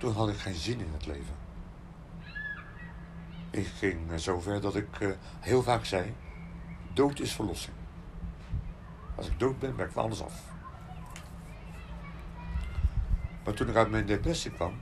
toen 0.03 0.13
had 0.13 0.29
ik 0.29 0.37
geen 0.37 0.53
zin 0.53 0.79
in 0.79 0.93
het 0.93 1.05
leven. 1.05 1.35
Ik 3.49 3.67
ging 3.67 4.11
eh, 4.11 4.17
zover 4.17 4.61
dat 4.61 4.75
ik 4.75 4.99
eh, 4.99 5.09
heel 5.39 5.63
vaak 5.63 5.85
zei, 5.85 6.13
dood 6.93 7.19
is 7.19 7.33
verlossing. 7.33 7.75
Als 9.15 9.27
ik 9.27 9.39
dood 9.39 9.59
ben, 9.59 9.75
ben 9.75 9.85
ik 9.85 9.91
van 9.91 10.03
alles 10.03 10.21
af. 10.21 10.43
Maar 13.43 13.53
toen 13.53 13.69
ik 13.69 13.75
uit 13.75 13.89
mijn 13.89 14.05
depressie 14.05 14.51
kwam, 14.51 14.73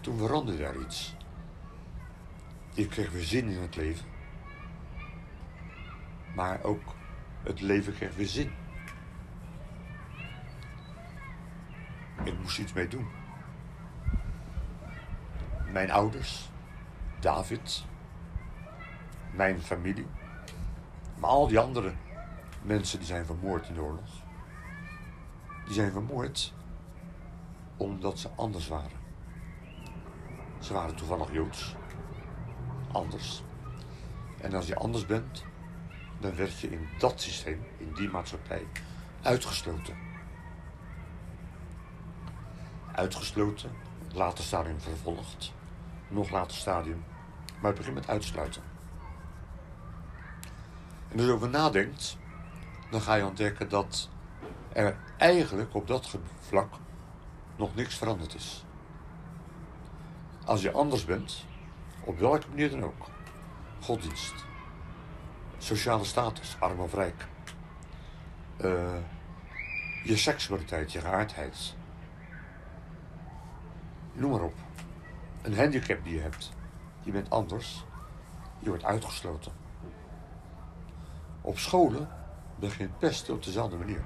toen 0.00 0.18
veranderde 0.18 0.62
daar 0.62 0.78
iets. 0.78 1.16
Ik 2.74 2.90
kreeg 2.90 3.10
weer 3.10 3.24
zin 3.24 3.48
in 3.48 3.60
het 3.60 3.76
leven. 3.76 4.06
Maar 6.34 6.62
ook 6.62 6.94
het 7.42 7.60
leven 7.60 7.94
kreeg 7.94 8.16
weer 8.16 8.26
zin. 8.26 8.52
Ik 12.24 12.38
moest 12.38 12.58
iets 12.58 12.72
mee 12.72 12.88
doen. 12.88 13.23
Mijn 15.74 15.90
ouders, 15.90 16.48
David, 17.20 17.84
mijn 19.32 19.62
familie, 19.62 20.06
maar 21.18 21.30
al 21.30 21.48
die 21.48 21.58
andere 21.58 21.92
mensen 22.62 22.98
die 22.98 23.06
zijn 23.06 23.26
vermoord 23.26 23.68
in 23.68 23.74
de 23.74 23.80
oorlog. 23.80 24.22
Die 25.64 25.74
zijn 25.74 25.92
vermoord 25.92 26.52
omdat 27.76 28.18
ze 28.18 28.28
anders 28.36 28.68
waren. 28.68 28.98
Ze 30.58 30.72
waren 30.72 30.96
toevallig 30.96 31.32
Joods 31.32 31.74
anders. 32.92 33.42
En 34.40 34.54
als 34.54 34.66
je 34.66 34.76
anders 34.76 35.06
bent, 35.06 35.44
dan 36.18 36.34
werd 36.34 36.58
je 36.58 36.70
in 36.70 36.88
dat 36.98 37.20
systeem, 37.20 37.66
in 37.78 37.92
die 37.94 38.10
maatschappij, 38.10 38.66
uitgesloten. 39.22 39.96
Uitgesloten, 42.92 43.70
later 44.12 44.44
stadium 44.44 44.80
vervolgd, 44.80 45.52
nog 46.14 46.30
later 46.30 46.56
stadium, 46.56 47.04
maar 47.60 47.70
het 47.70 47.78
begint 47.78 47.94
met 47.94 48.08
uitsluiten. 48.08 48.62
En 51.08 51.16
als 51.16 51.26
je 51.26 51.32
over 51.32 51.48
nadenkt, 51.48 52.16
dan 52.90 53.00
ga 53.00 53.14
je 53.14 53.24
ontdekken 53.24 53.68
dat 53.68 54.08
er 54.72 54.96
eigenlijk 55.16 55.74
op 55.74 55.86
dat 55.86 56.18
vlak 56.40 56.74
nog 57.56 57.74
niks 57.74 57.94
veranderd 57.94 58.34
is. 58.34 58.64
Als 60.44 60.62
je 60.62 60.72
anders 60.72 61.04
bent, 61.04 61.44
op 62.04 62.18
welke 62.18 62.48
manier 62.48 62.70
dan 62.70 62.84
ook, 62.84 63.06
godsdienst, 63.80 64.34
sociale 65.58 66.04
status, 66.04 66.56
arm 66.58 66.80
of 66.80 66.94
rijk, 66.94 67.26
eh, 68.56 68.96
je 70.04 70.16
seksualiteit, 70.16 70.92
je 70.92 71.00
geaardheid, 71.00 71.74
noem 74.12 74.30
maar 74.30 74.42
op, 74.42 74.63
een 75.44 75.56
handicap 75.56 76.04
die 76.04 76.14
je 76.14 76.20
hebt, 76.20 76.52
je 77.02 77.12
bent 77.12 77.30
anders, 77.30 77.84
je 78.58 78.68
wordt 78.68 78.84
uitgesloten. 78.84 79.52
Op 81.40 81.58
scholen 81.58 82.08
begint 82.58 82.98
pesten 82.98 83.34
op 83.34 83.42
dezelfde 83.44 83.76
manier. 83.76 84.04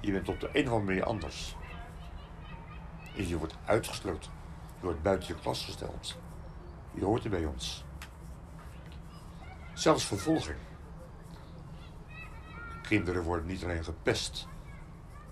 Je 0.00 0.12
bent 0.12 0.28
op 0.28 0.40
de 0.40 0.48
een 0.52 0.66
of 0.66 0.72
andere 0.72 0.84
manier 0.84 1.04
anders. 1.04 1.56
En 3.16 3.28
je 3.28 3.38
wordt 3.38 3.56
uitgesloten. 3.64 4.30
Je 4.78 4.84
wordt 4.84 5.02
buiten 5.02 5.28
je 5.28 5.40
klas 5.40 5.64
gesteld. 5.64 6.18
Je 6.94 7.04
hoort 7.04 7.24
er 7.24 7.30
bij 7.30 7.44
ons. 7.44 7.84
Zelfs 9.74 10.04
vervolging. 10.04 10.58
Kinderen 12.82 13.22
worden 13.22 13.46
niet 13.46 13.64
alleen 13.64 13.84
gepest. 13.84 14.48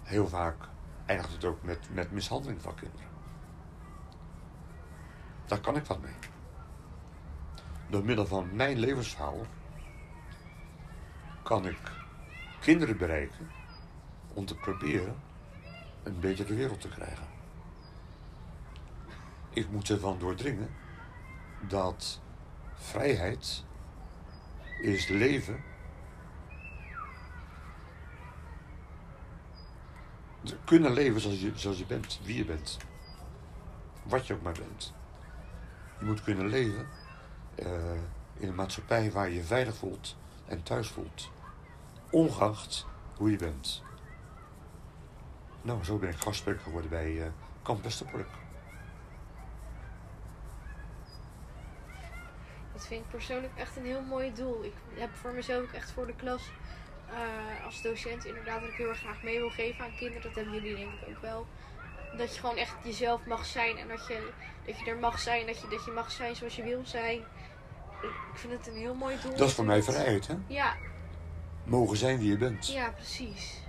Heel 0.02 0.28
vaak 0.28 0.68
eindigt 1.06 1.32
het 1.32 1.44
ook 1.44 1.62
met, 1.62 1.88
met 1.92 2.10
mishandeling 2.10 2.60
van 2.60 2.74
kinderen. 2.74 3.13
Daar 5.46 5.60
kan 5.60 5.76
ik 5.76 5.84
wat 5.84 6.02
mee. 6.02 6.14
Door 7.88 8.04
middel 8.04 8.26
van 8.26 8.56
mijn 8.56 8.78
levensverhaal 8.78 9.46
kan 11.42 11.66
ik 11.66 11.92
kinderen 12.60 12.96
bereiken 12.96 13.50
om 14.32 14.46
te 14.46 14.54
proberen 14.54 15.16
een 16.02 16.20
betere 16.20 16.54
wereld 16.54 16.80
te 16.80 16.88
krijgen. 16.88 17.26
Ik 19.50 19.70
moet 19.70 19.88
ervan 19.88 20.18
doordringen 20.18 20.68
dat 21.60 22.20
vrijheid 22.74 23.64
is 24.80 25.08
leven. 25.08 25.62
Kunnen 30.64 30.92
leven 30.92 31.20
zoals 31.20 31.40
je, 31.40 31.52
zoals 31.54 31.78
je 31.78 31.86
bent, 31.86 32.20
wie 32.24 32.36
je 32.36 32.44
bent. 32.44 32.78
Wat 34.02 34.26
je 34.26 34.34
ook 34.34 34.42
maar 34.42 34.58
bent. 34.58 34.94
Je 36.04 36.10
moet 36.10 36.22
kunnen 36.22 36.46
leven 36.46 36.86
uh, 37.58 37.66
in 38.36 38.48
een 38.48 38.54
maatschappij 38.54 39.12
waar 39.12 39.28
je 39.28 39.34
je 39.34 39.42
veilig 39.42 39.76
voelt 39.76 40.16
en 40.46 40.62
thuis 40.62 40.88
voelt. 40.88 41.30
Ongeacht 42.10 42.86
hoe 43.16 43.30
je 43.30 43.36
bent. 43.36 43.82
Nou, 45.62 45.84
zo 45.84 45.98
ben 45.98 46.08
ik 46.08 46.16
gastspreker 46.16 46.62
geworden 46.62 46.90
bij 46.90 47.12
uh, 47.12 47.26
Kamp. 47.62 47.82
Dat 47.82 48.06
vind 52.86 53.04
ik 53.04 53.10
persoonlijk 53.10 53.56
echt 53.56 53.76
een 53.76 53.84
heel 53.84 54.02
mooi 54.02 54.32
doel. 54.34 54.64
Ik 54.64 54.74
heb 54.94 55.14
voor 55.14 55.32
mezelf 55.32 55.62
ook 55.62 55.72
echt 55.72 55.90
voor 55.90 56.06
de 56.06 56.14
klas 56.14 56.50
uh, 57.10 57.64
als 57.64 57.82
docent 57.82 58.24
inderdaad 58.24 58.60
dat 58.60 58.70
ik 58.70 58.76
heel 58.76 58.88
erg 58.88 58.98
graag 58.98 59.22
mee 59.22 59.38
wil 59.38 59.50
geven 59.50 59.84
aan 59.84 59.96
kinderen. 59.96 60.22
Dat 60.22 60.34
hebben 60.34 60.54
jullie 60.54 60.76
denk 60.76 60.92
ik 60.92 61.08
ook 61.08 61.22
wel. 61.22 61.46
Dat 62.16 62.34
je 62.34 62.40
gewoon 62.40 62.56
echt 62.56 62.74
jezelf 62.82 63.26
mag 63.26 63.46
zijn 63.46 63.76
en 63.76 63.88
dat 63.88 64.06
je, 64.06 64.30
dat 64.66 64.78
je 64.78 64.84
er 64.84 64.96
mag 64.96 65.18
zijn. 65.18 65.46
Dat 65.46 65.60
je, 65.60 65.68
dat 65.68 65.84
je 65.84 65.90
mag 65.90 66.10
zijn 66.10 66.36
zoals 66.36 66.56
je 66.56 66.62
wil 66.62 66.80
zijn. 66.84 67.18
Ik 68.32 68.38
vind 68.38 68.52
het 68.52 68.66
een 68.66 68.76
heel 68.76 68.94
mooi 68.94 69.16
doel. 69.22 69.36
Dat 69.36 69.48
is 69.48 69.54
voor 69.54 69.64
mij 69.64 69.82
vrijheid, 69.82 70.26
hè? 70.26 70.34
Ja. 70.46 70.76
Mogen 71.64 71.96
zijn 71.96 72.18
wie 72.18 72.30
je 72.30 72.36
bent. 72.36 72.66
Ja, 72.66 72.90
precies. 72.90 73.62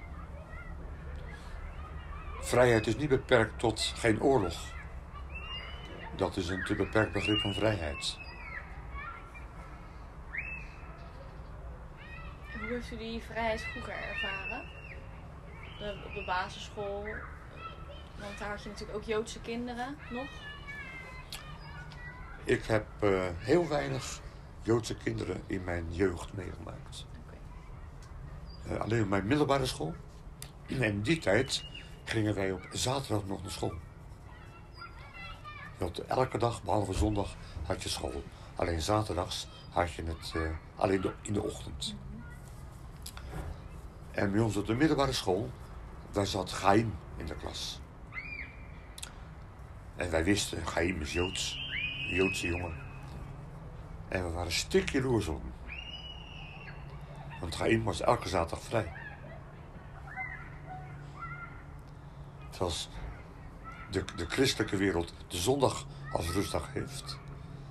Vrijheid 2.39 2.87
is 2.87 2.97
niet 2.97 3.09
beperkt 3.09 3.59
tot 3.59 3.93
geen 3.95 4.21
oorlog. 4.21 4.73
Dat 6.15 6.37
is 6.37 6.49
een 6.49 6.63
te 6.63 6.75
beperkt 6.75 7.11
begrip 7.11 7.39
van 7.39 7.53
vrijheid. 7.53 8.17
hoe 12.65 12.73
heeft 12.73 12.91
u 12.91 12.97
die 12.97 13.21
vrijheid 13.21 13.61
vroeger 13.61 13.93
ervaren? 13.93 14.65
De, 15.79 15.95
op 16.05 16.13
de 16.13 16.23
basisschool? 16.25 17.05
Want 18.19 18.37
daar 18.39 18.49
had 18.49 18.63
je 18.63 18.69
natuurlijk 18.69 18.97
ook 18.97 19.03
Joodse 19.03 19.41
kinderen 19.41 19.97
nog. 20.09 20.27
Ik 22.43 22.65
heb 22.65 22.85
uh, 23.03 23.23
heel 23.37 23.67
weinig 23.67 24.21
Joodse 24.61 24.95
kinderen 24.95 25.43
in 25.47 25.63
mijn 25.63 25.85
jeugd 25.89 26.33
meegemaakt. 26.33 27.05
Okay. 27.25 27.39
Uh, 28.75 28.81
alleen 28.81 29.03
op 29.03 29.09
mijn 29.09 29.27
middelbare 29.27 29.65
school. 29.65 29.95
En 30.67 30.83
in 30.83 31.01
die 31.01 31.19
tijd 31.19 31.65
gingen 32.03 32.35
wij 32.35 32.51
op 32.51 32.67
zaterdag 32.71 33.25
nog 33.25 33.41
naar 33.41 33.51
school. 33.51 33.73
Want 35.77 36.05
elke 36.05 36.37
dag, 36.37 36.63
behalve 36.63 36.93
zondag, 36.93 37.35
had 37.65 37.83
je 37.83 37.89
school. 37.89 38.23
Alleen 38.55 38.81
zaterdags 38.81 39.47
had 39.69 39.91
je 39.91 40.03
het 40.03 40.33
uh, 40.35 40.49
alleen 40.75 41.01
de, 41.01 41.11
in 41.21 41.33
de 41.33 41.43
ochtend. 41.43 41.95
En 44.11 44.31
bij 44.31 44.41
ons 44.41 44.55
op 44.55 44.65
de 44.65 44.75
middelbare 44.75 45.13
school, 45.13 45.49
daar 46.11 46.27
zat 46.27 46.51
Chaim 46.51 46.95
in 47.17 47.25
de 47.25 47.35
klas. 47.35 47.79
En 49.95 50.11
wij 50.11 50.23
wisten, 50.23 50.65
Chaim 50.65 51.01
is 51.01 51.13
Joods, 51.13 51.57
een 52.09 52.15
Joodse 52.15 52.47
jongen. 52.47 52.73
En 54.07 54.23
we 54.23 54.31
waren 54.31 54.51
stik 54.51 54.89
jaloers 54.89 55.27
op 55.27 55.41
hem. 55.41 55.53
Want 57.39 57.55
Chaim 57.55 57.83
was 57.83 58.01
elke 58.01 58.27
zaterdag 58.27 58.65
vrij. 58.65 58.93
Zoals 62.49 62.89
de, 63.91 64.03
de 64.15 64.25
christelijke 64.25 64.77
wereld 64.77 65.13
de 65.27 65.37
zondag 65.37 65.85
als 66.11 66.31
rustdag 66.31 66.73
heeft, 66.73 67.19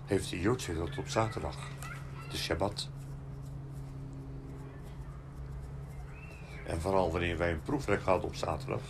heeft 0.05 0.31
de 0.31 0.41
Joodse 0.41 0.73
wereld 0.73 0.99
op 0.99 1.09
zaterdag, 1.09 1.57
de 2.31 2.37
Shabbat. 2.37 2.89
En 6.67 6.81
vooral 6.81 7.11
wanneer 7.13 7.39
wij 7.39 7.53
een 7.53 7.63
proefwerk 7.63 8.03
hadden 8.03 8.29
op 8.29 8.35
zaterdag, 8.35 8.81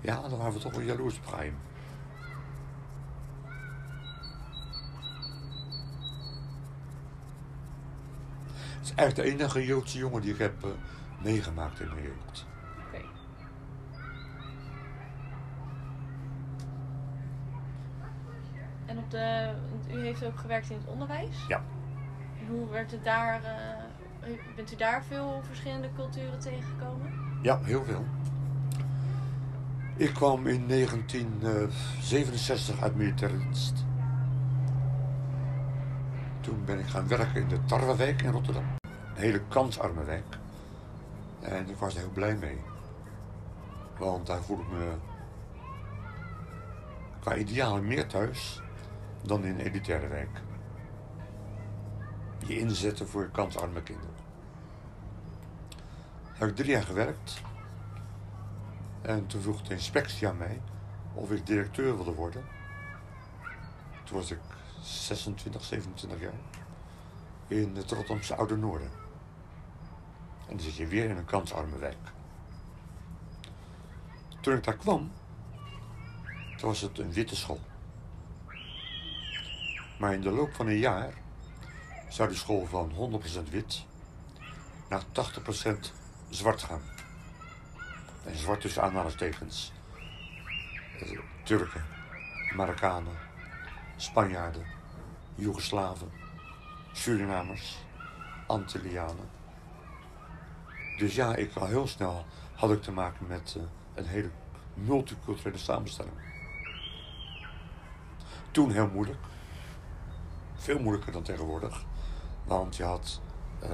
ja, 0.00 0.28
dan 0.28 0.38
waren 0.38 0.52
we 0.52 0.58
toch 0.58 0.74
wel 0.74 0.84
jaloers 0.84 1.16
op. 1.16 1.34
eigenlijk 8.96 9.28
de 9.28 9.34
enige 9.34 9.64
Joodse 9.64 9.98
jongen 9.98 10.22
die 10.22 10.32
ik 10.32 10.38
heb 10.38 10.64
uh, 10.64 10.70
meegemaakt 11.22 11.80
in 11.80 11.88
mijn 11.88 12.02
jeugd. 12.02 12.46
Oké. 12.86 13.04
En 18.86 18.98
op 18.98 19.10
de, 19.10 19.54
u 19.90 20.00
heeft 20.00 20.24
ook 20.24 20.38
gewerkt 20.38 20.70
in 20.70 20.76
het 20.76 20.86
onderwijs? 20.86 21.44
Ja. 21.48 21.62
Hoe 22.48 22.70
werd 22.70 22.90
het 22.90 23.04
daar, 23.04 23.40
uh, 23.42 23.48
bent 24.56 24.72
u 24.72 24.76
daar 24.76 25.04
veel 25.04 25.42
verschillende 25.46 25.88
culturen 25.96 26.38
tegengekomen? 26.38 27.12
Ja, 27.42 27.60
heel 27.62 27.84
veel. 27.84 28.04
Ik 29.96 30.14
kwam 30.14 30.46
in 30.46 30.68
1967 30.68 32.82
uit 32.82 32.94
militaire 32.94 33.38
dienst. 33.38 33.84
Toen 36.40 36.64
ben 36.64 36.78
ik 36.78 36.86
gaan 36.86 37.08
werken 37.08 37.40
in 37.40 37.48
de 37.48 37.64
Tarwewijk 37.64 38.22
in 38.22 38.30
Rotterdam. 38.30 38.64
Een 39.16 39.22
hele 39.22 39.42
kansarme 39.48 40.04
wijk. 40.04 40.36
En 41.40 41.68
ik 41.68 41.76
was 41.76 41.94
heel 41.94 42.10
blij 42.10 42.36
mee. 42.36 42.60
Want 43.98 44.26
daar 44.26 44.42
voel 44.42 44.60
ik 44.60 44.68
me 44.68 44.92
qua 47.20 47.36
idealen 47.36 47.86
meer 47.86 48.06
thuis 48.06 48.62
dan 49.22 49.44
in 49.44 49.50
een 49.50 49.66
elitaire 49.66 50.06
wijk. 50.08 50.40
Je 52.46 52.58
inzetten 52.58 53.08
voor 53.08 53.28
kansarme 53.28 53.82
kinderen. 53.82 54.14
Daar 56.26 56.38
heb 56.38 56.48
ik 56.48 56.56
drie 56.56 56.70
jaar 56.70 56.82
gewerkt. 56.82 57.42
En 59.02 59.26
toen 59.26 59.40
vroeg 59.40 59.62
de 59.62 59.74
inspectie 59.74 60.28
aan 60.28 60.36
mij 60.36 60.60
of 61.14 61.30
ik 61.30 61.46
directeur 61.46 61.96
wilde 61.96 62.14
worden. 62.14 62.44
Toen 64.04 64.16
was 64.16 64.30
ik 64.30 64.40
26, 64.80 65.64
27 65.64 66.20
jaar. 66.20 66.32
In 67.46 67.76
het 67.76 67.90
Rotterdamse 67.90 68.34
Oude 68.34 68.56
Noorden. 68.56 69.05
Zit 70.60 70.76
je 70.76 70.86
weer 70.86 71.10
in 71.10 71.16
een 71.16 71.24
kansarme 71.24 71.78
wijk. 71.78 71.96
Toen 74.40 74.56
ik 74.56 74.64
daar 74.64 74.76
kwam, 74.76 75.12
was 76.60 76.80
het 76.80 76.98
een 76.98 77.12
witte 77.12 77.36
school. 77.36 77.60
Maar 79.98 80.12
in 80.12 80.20
de 80.20 80.30
loop 80.30 80.54
van 80.54 80.66
een 80.66 80.78
jaar 80.78 81.12
zou 82.08 82.28
die 82.28 82.38
school 82.38 82.66
van 82.66 83.20
100% 83.46 83.50
wit 83.50 83.84
naar 84.88 85.02
80% 85.02 85.92
zwart 86.28 86.62
gaan. 86.62 86.82
En 88.24 88.36
zwart 88.36 88.60
tussen 88.60 88.82
aanhalingstekens. 88.82 89.72
Eh, 91.00 91.18
Turken, 91.42 91.84
Marokkanen, 92.54 93.16
Spanjaarden, 93.96 94.66
Joegoslaven, 95.34 96.10
Surinamers, 96.92 97.76
Antillianen. 98.46 99.35
Dus 100.96 101.14
ja, 101.14 101.34
ik 101.34 101.56
al 101.56 101.66
heel 101.66 101.86
snel 101.86 102.24
had 102.54 102.70
ik 102.70 102.82
te 102.82 102.92
maken 102.92 103.26
met 103.26 103.56
eh, 103.56 103.62
een 103.94 104.06
hele 104.06 104.30
multiculturele 104.74 105.58
samenstelling. 105.58 106.14
Toen 108.50 108.70
heel 108.70 108.88
moeilijk. 108.88 109.18
Veel 110.54 110.78
moeilijker 110.78 111.12
dan 111.12 111.22
tegenwoordig. 111.22 111.84
Want 112.44 112.76
je 112.76 112.84
had 112.84 113.20
eh, 113.60 113.70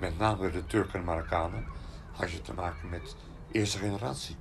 met 0.00 0.18
name 0.18 0.50
de 0.50 0.66
Turken 0.66 0.98
en 0.98 1.04
Marokkanen 1.04 1.66
had 2.12 2.30
je 2.30 2.42
te 2.42 2.54
maken 2.54 2.88
met 2.88 3.16
eerste 3.50 3.78
generatie. 3.78 4.36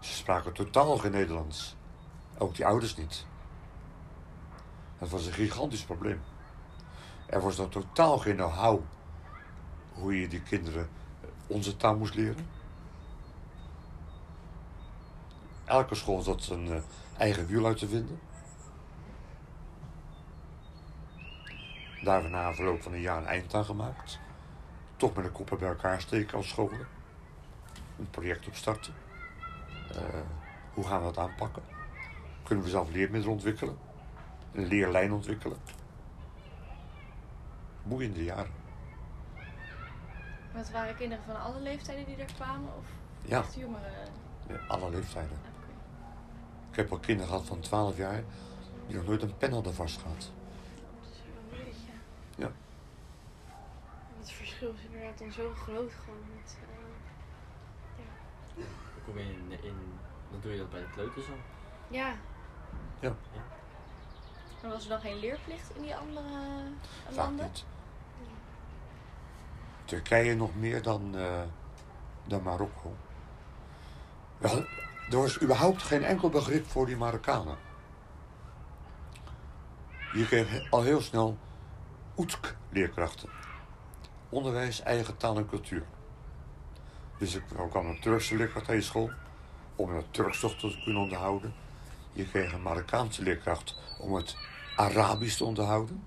Ze 0.00 0.12
spraken 0.12 0.52
totaal 0.52 0.96
geen 0.96 1.10
Nederlands. 1.10 1.76
Ook 2.38 2.54
die 2.54 2.66
ouders 2.66 2.96
niet. 2.96 3.26
Dat 4.98 5.08
was 5.08 5.26
een 5.26 5.32
gigantisch 5.32 5.84
probleem. 5.84 6.20
Er 7.26 7.40
was 7.40 7.56
dan 7.56 7.68
totaal 7.68 8.18
geen 8.18 8.36
know-how 8.36 8.80
hoe 9.94 10.20
je 10.20 10.28
die 10.28 10.42
kinderen 10.42 10.88
onze 11.46 11.76
taal 11.76 11.96
moest 11.96 12.14
leren. 12.14 12.46
Elke 15.64 15.94
school 15.94 16.20
zat 16.20 16.42
zijn 16.42 16.68
eh, 16.68 16.82
eigen 17.16 17.46
wiel 17.46 17.66
uit 17.66 17.78
te 17.78 17.88
vinden. 17.88 18.20
Daar 22.02 22.12
hebben 22.14 22.30
we 22.30 22.36
na 22.36 22.54
verloop 22.54 22.82
van 22.82 22.92
een 22.92 23.00
jaar 23.00 23.18
een 23.18 23.26
eind 23.26 23.54
aan 23.54 23.64
gemaakt. 23.64 24.18
Toch 24.96 25.14
met 25.14 25.24
de 25.24 25.30
koppen 25.30 25.58
bij 25.58 25.68
elkaar 25.68 26.00
steken 26.00 26.36
als 26.36 26.48
scholen. 26.48 26.86
Een 27.98 28.10
project 28.10 28.46
opstarten. 28.46 28.94
Uh, 29.94 29.98
hoe 30.74 30.84
gaan 30.86 30.98
we 30.98 31.04
dat 31.04 31.18
aanpakken? 31.18 31.62
Kunnen 32.42 32.64
we 32.64 32.70
zelf 32.70 32.90
leermiddelen 32.90 33.34
ontwikkelen? 33.34 33.76
Een 34.52 34.66
leerlijn 34.66 35.12
ontwikkelen? 35.12 35.58
Boeiende 37.82 38.24
jaren. 38.24 38.61
Wat 40.54 40.70
waren 40.70 40.96
kinderen 40.96 41.24
van 41.24 41.40
alle 41.42 41.60
leeftijden 41.60 42.04
die 42.04 42.16
er 42.16 42.32
kwamen? 42.34 42.68
Of 42.78 42.84
Ja, 43.22 43.38
echt 43.38 43.54
jongeren? 43.54 43.92
ja, 44.48 44.56
alle 44.68 44.90
leeftijden. 44.90 45.38
Oké. 45.56 45.70
Ik 46.70 46.76
heb 46.76 46.92
al 46.92 46.98
kinderen 46.98 47.30
gehad 47.30 47.46
van 47.46 47.60
12 47.60 47.96
jaar 47.96 48.22
die 48.86 48.96
nog 48.96 49.06
nooit 49.06 49.22
een 49.22 49.36
pen 49.36 49.52
hadden 49.52 49.74
vastgehad. 49.74 50.20
Dat 50.20 51.10
is 51.12 51.18
wel 51.26 51.58
een 51.58 51.64
beetje. 51.64 51.90
Ja. 52.36 52.50
Het 54.18 54.30
verschil 54.30 54.72
is 54.78 54.84
inderdaad 54.84 55.18
dan 55.18 55.32
zo 55.32 55.52
groot 55.54 55.92
gewoon 56.04 56.20
met... 56.36 56.56
eh, 56.60 56.66
Dan 58.56 59.04
kom 59.04 59.18
je 59.18 59.24
in, 59.24 59.64
in, 59.64 59.98
dan 60.30 60.40
doe 60.40 60.52
je 60.52 60.58
dat 60.58 60.70
bij 60.70 60.80
de 60.80 60.90
kleuters 60.90 61.26
al. 61.28 61.34
ja, 61.88 62.14
Maar 64.62 64.70
was 64.70 64.82
er 64.82 64.88
dan 64.88 65.00
geen 65.00 65.16
leerplicht 65.18 65.70
in 65.76 65.82
die 65.82 65.96
andere 65.96 66.28
Vaak 67.04 67.14
landen? 67.14 67.46
niet. 67.46 67.64
Turkije 69.92 70.34
nog 70.34 70.54
meer 70.54 70.82
dan, 70.82 71.16
eh, 71.16 71.42
dan 72.24 72.42
Marokko. 72.42 72.96
Er 74.40 74.66
was 75.16 75.42
überhaupt 75.42 75.82
geen 75.82 76.04
enkel 76.04 76.28
begrip 76.28 76.66
voor 76.66 76.86
die 76.86 76.96
Marokkanen. 76.96 77.56
Je 80.12 80.26
kreeg 80.26 80.70
al 80.70 80.82
heel 80.82 81.00
snel 81.00 81.38
OETK-leerkrachten. 82.14 83.28
Onderwijs, 84.28 84.80
eigen 84.80 85.16
taal 85.16 85.36
en 85.36 85.46
cultuur. 85.46 85.84
Dus 87.18 87.34
ik 87.34 87.42
kwam 87.70 87.86
een 87.86 88.00
Turkse 88.00 88.36
leerkracht 88.36 88.68
aan 88.68 88.82
school 88.82 89.10
om 89.76 89.94
het 89.94 90.12
Turks 90.12 90.40
toch 90.40 90.56
te 90.56 90.80
kunnen 90.84 91.02
onderhouden. 91.02 91.54
Je 92.12 92.28
kreeg 92.28 92.52
een 92.52 92.62
Marokkaanse 92.62 93.22
leerkracht 93.22 93.78
om 93.98 94.14
het 94.14 94.36
Arabisch 94.76 95.36
te 95.36 95.44
onderhouden. 95.44 96.04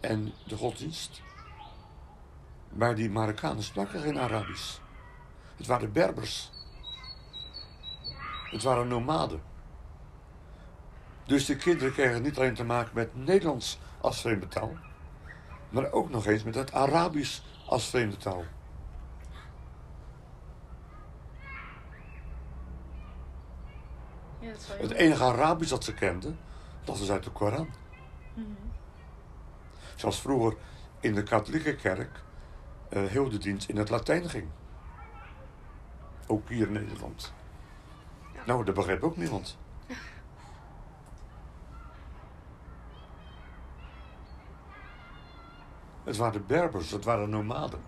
En 0.00 0.32
de 0.46 0.56
godsdienst. 0.56 1.23
Maar 2.74 2.94
die 2.94 3.10
Marokkanen 3.10 3.62
spraken 3.62 4.00
geen 4.00 4.18
Arabisch. 4.18 4.78
Het 5.56 5.66
waren 5.66 5.92
Berbers. 5.92 6.50
Het 8.50 8.62
waren 8.62 8.88
nomaden. 8.88 9.42
Dus 11.26 11.44
de 11.44 11.56
kinderen 11.56 11.92
kregen 11.92 12.22
niet 12.22 12.36
alleen 12.38 12.54
te 12.54 12.64
maken 12.64 12.94
met 12.94 13.14
Nederlands 13.14 13.78
als 14.00 14.20
vreemde 14.20 14.48
taal, 14.48 14.76
maar 15.68 15.92
ook 15.92 16.10
nog 16.10 16.26
eens 16.26 16.42
met 16.42 16.54
het 16.54 16.72
Arabisch 16.72 17.40
als 17.66 17.88
vreemde 17.88 18.16
taal. 18.16 18.44
Ja, 24.40 24.50
je 24.50 24.82
Het 24.82 24.90
enige 24.90 25.24
Arabisch 25.24 25.70
dat 25.70 25.84
ze 25.84 25.94
kenden, 25.94 26.38
dat 26.84 26.98
was 26.98 27.10
uit 27.10 27.24
de 27.24 27.30
Koran. 27.30 27.68
Mhm. 28.34 28.46
Zoals 29.94 30.20
vroeger 30.20 30.56
in 31.00 31.14
de 31.14 31.22
katholieke 31.22 31.76
kerk 31.76 32.22
heel 33.02 33.28
de 33.28 33.38
dienst 33.38 33.68
in 33.68 33.76
het 33.76 33.90
Latijn 33.90 34.30
ging. 34.30 34.48
Ook 36.26 36.48
hier 36.48 36.66
in 36.66 36.72
Nederland. 36.72 37.32
Nou, 38.46 38.64
dat 38.64 38.74
begreep 38.74 39.02
ook 39.02 39.16
niemand. 39.16 39.58
Het 46.04 46.16
waren 46.16 46.46
Berbers, 46.46 46.90
het 46.90 47.04
waren 47.04 47.30
nomaden. 47.30 47.80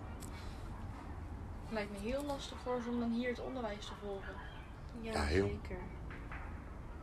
Lijkt 1.68 1.90
me 1.92 1.98
heel 1.98 2.24
lastig 2.24 2.58
voor 2.62 2.80
ze 2.82 2.88
om 2.88 3.00
dan 3.00 3.12
hier 3.12 3.28
het 3.28 3.40
onderwijs 3.40 3.86
te 3.86 3.92
volgen. 4.04 4.34
ja, 5.00 5.12
Ja, 5.12 5.22
heel. 5.22 5.46
zeker. 5.46 5.78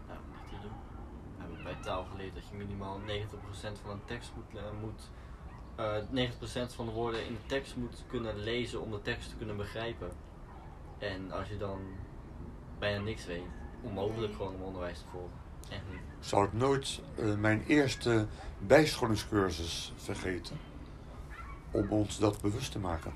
Nou, 0.08 0.20
niet 0.32 0.50
te 0.50 0.56
doen. 0.62 0.72
We 1.36 1.42
hebben 1.42 1.64
bij 1.64 1.76
taal 1.82 2.06
geleerd 2.12 2.36
dat 2.36 2.48
je 2.50 2.56
minimaal 2.56 3.00
90% 3.00 3.80
van 3.82 3.92
een 3.92 4.06
tekst 4.06 4.32
moet, 4.36 4.60
eh, 4.60 4.64
moet 4.82 5.10
eh 5.76 5.96
90% 6.12 6.76
van 6.76 6.86
de 6.86 6.92
woorden 6.92 7.26
in 7.26 7.34
de 7.34 7.46
tekst 7.46 7.76
moet 7.76 8.04
kunnen 8.08 8.40
lezen 8.40 8.82
om 8.82 8.92
de 8.92 9.02
tekst 9.02 9.30
te 9.30 9.36
kunnen 9.36 9.58
begrijpen. 9.58 10.12
En 10.98 11.32
als 11.32 11.48
je 11.48 11.58
dan 11.58 11.80
bijna 12.80 13.04
niks 13.04 13.26
weet, 13.26 13.44
onmogelijk 13.82 14.36
gewoon 14.36 14.54
om 14.54 14.62
onderwijs 14.62 15.00
te 15.00 15.06
volgen. 15.12 15.42
Echt 15.70 15.82
ik 16.46 16.54
nooit 16.54 17.02
eh, 17.16 17.36
mijn 17.36 17.64
eerste 17.68 18.26
bijscholingscursus 18.60 19.94
vergeten. 19.96 20.58
Om 21.72 21.90
ons 21.90 22.20
dat 22.20 22.42
bewust 22.42 22.72
te 22.72 22.80
maken. 22.80 23.14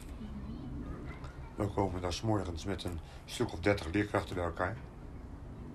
We 1.56 1.68
komen 1.68 2.02
daar 2.02 2.20
morgens 2.24 2.66
met 2.66 2.84
een 2.84 3.00
stuk 3.26 3.54
of 3.54 3.60
dertig 3.60 3.92
leerkrachten 3.92 4.36
bij 4.36 4.44
elkaar. 4.44 4.78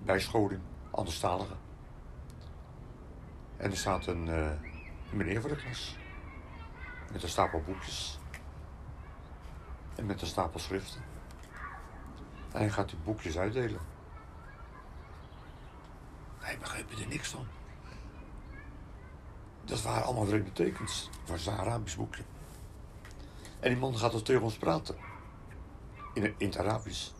Bijscholing, 0.03 0.61
anderstaligen. 0.91 1.57
En 3.57 3.71
er 3.71 3.77
staat 3.77 4.05
een, 4.05 4.27
eh, 4.27 4.51
meneer 5.09 5.41
voor 5.41 5.49
de 5.49 5.55
klas. 5.55 5.95
Met 7.13 7.23
een 7.23 7.29
stapel 7.29 7.61
boekjes. 7.61 8.19
En 9.95 10.05
met 10.05 10.21
een 10.21 10.27
stapel 10.27 10.59
schriften. 10.59 11.01
En 12.51 12.59
hij 12.59 12.69
gaat 12.69 12.89
die 12.89 12.97
boekjes 13.03 13.37
uitdelen. 13.37 13.79
Hij 16.39 16.57
begreep 16.57 16.91
er 16.91 17.07
niks 17.07 17.29
van. 17.29 17.47
Dat 19.65 19.81
waren 19.81 20.03
allemaal 20.03 20.25
vreemde 20.25 20.51
tekens. 20.51 21.09
Het 21.19 21.29
was 21.29 21.45
een 21.45 21.57
Arabisch 21.57 21.95
boekje. 21.95 22.23
En 23.59 23.69
die 23.69 23.77
man 23.77 23.97
gaat 23.97 24.13
er 24.13 24.23
tegen 24.23 24.41
ons 24.41 24.57
praten. 24.57 24.95
In, 26.13 26.23
in 26.37 26.47
het 26.47 26.57
Arabisch. 26.57 27.11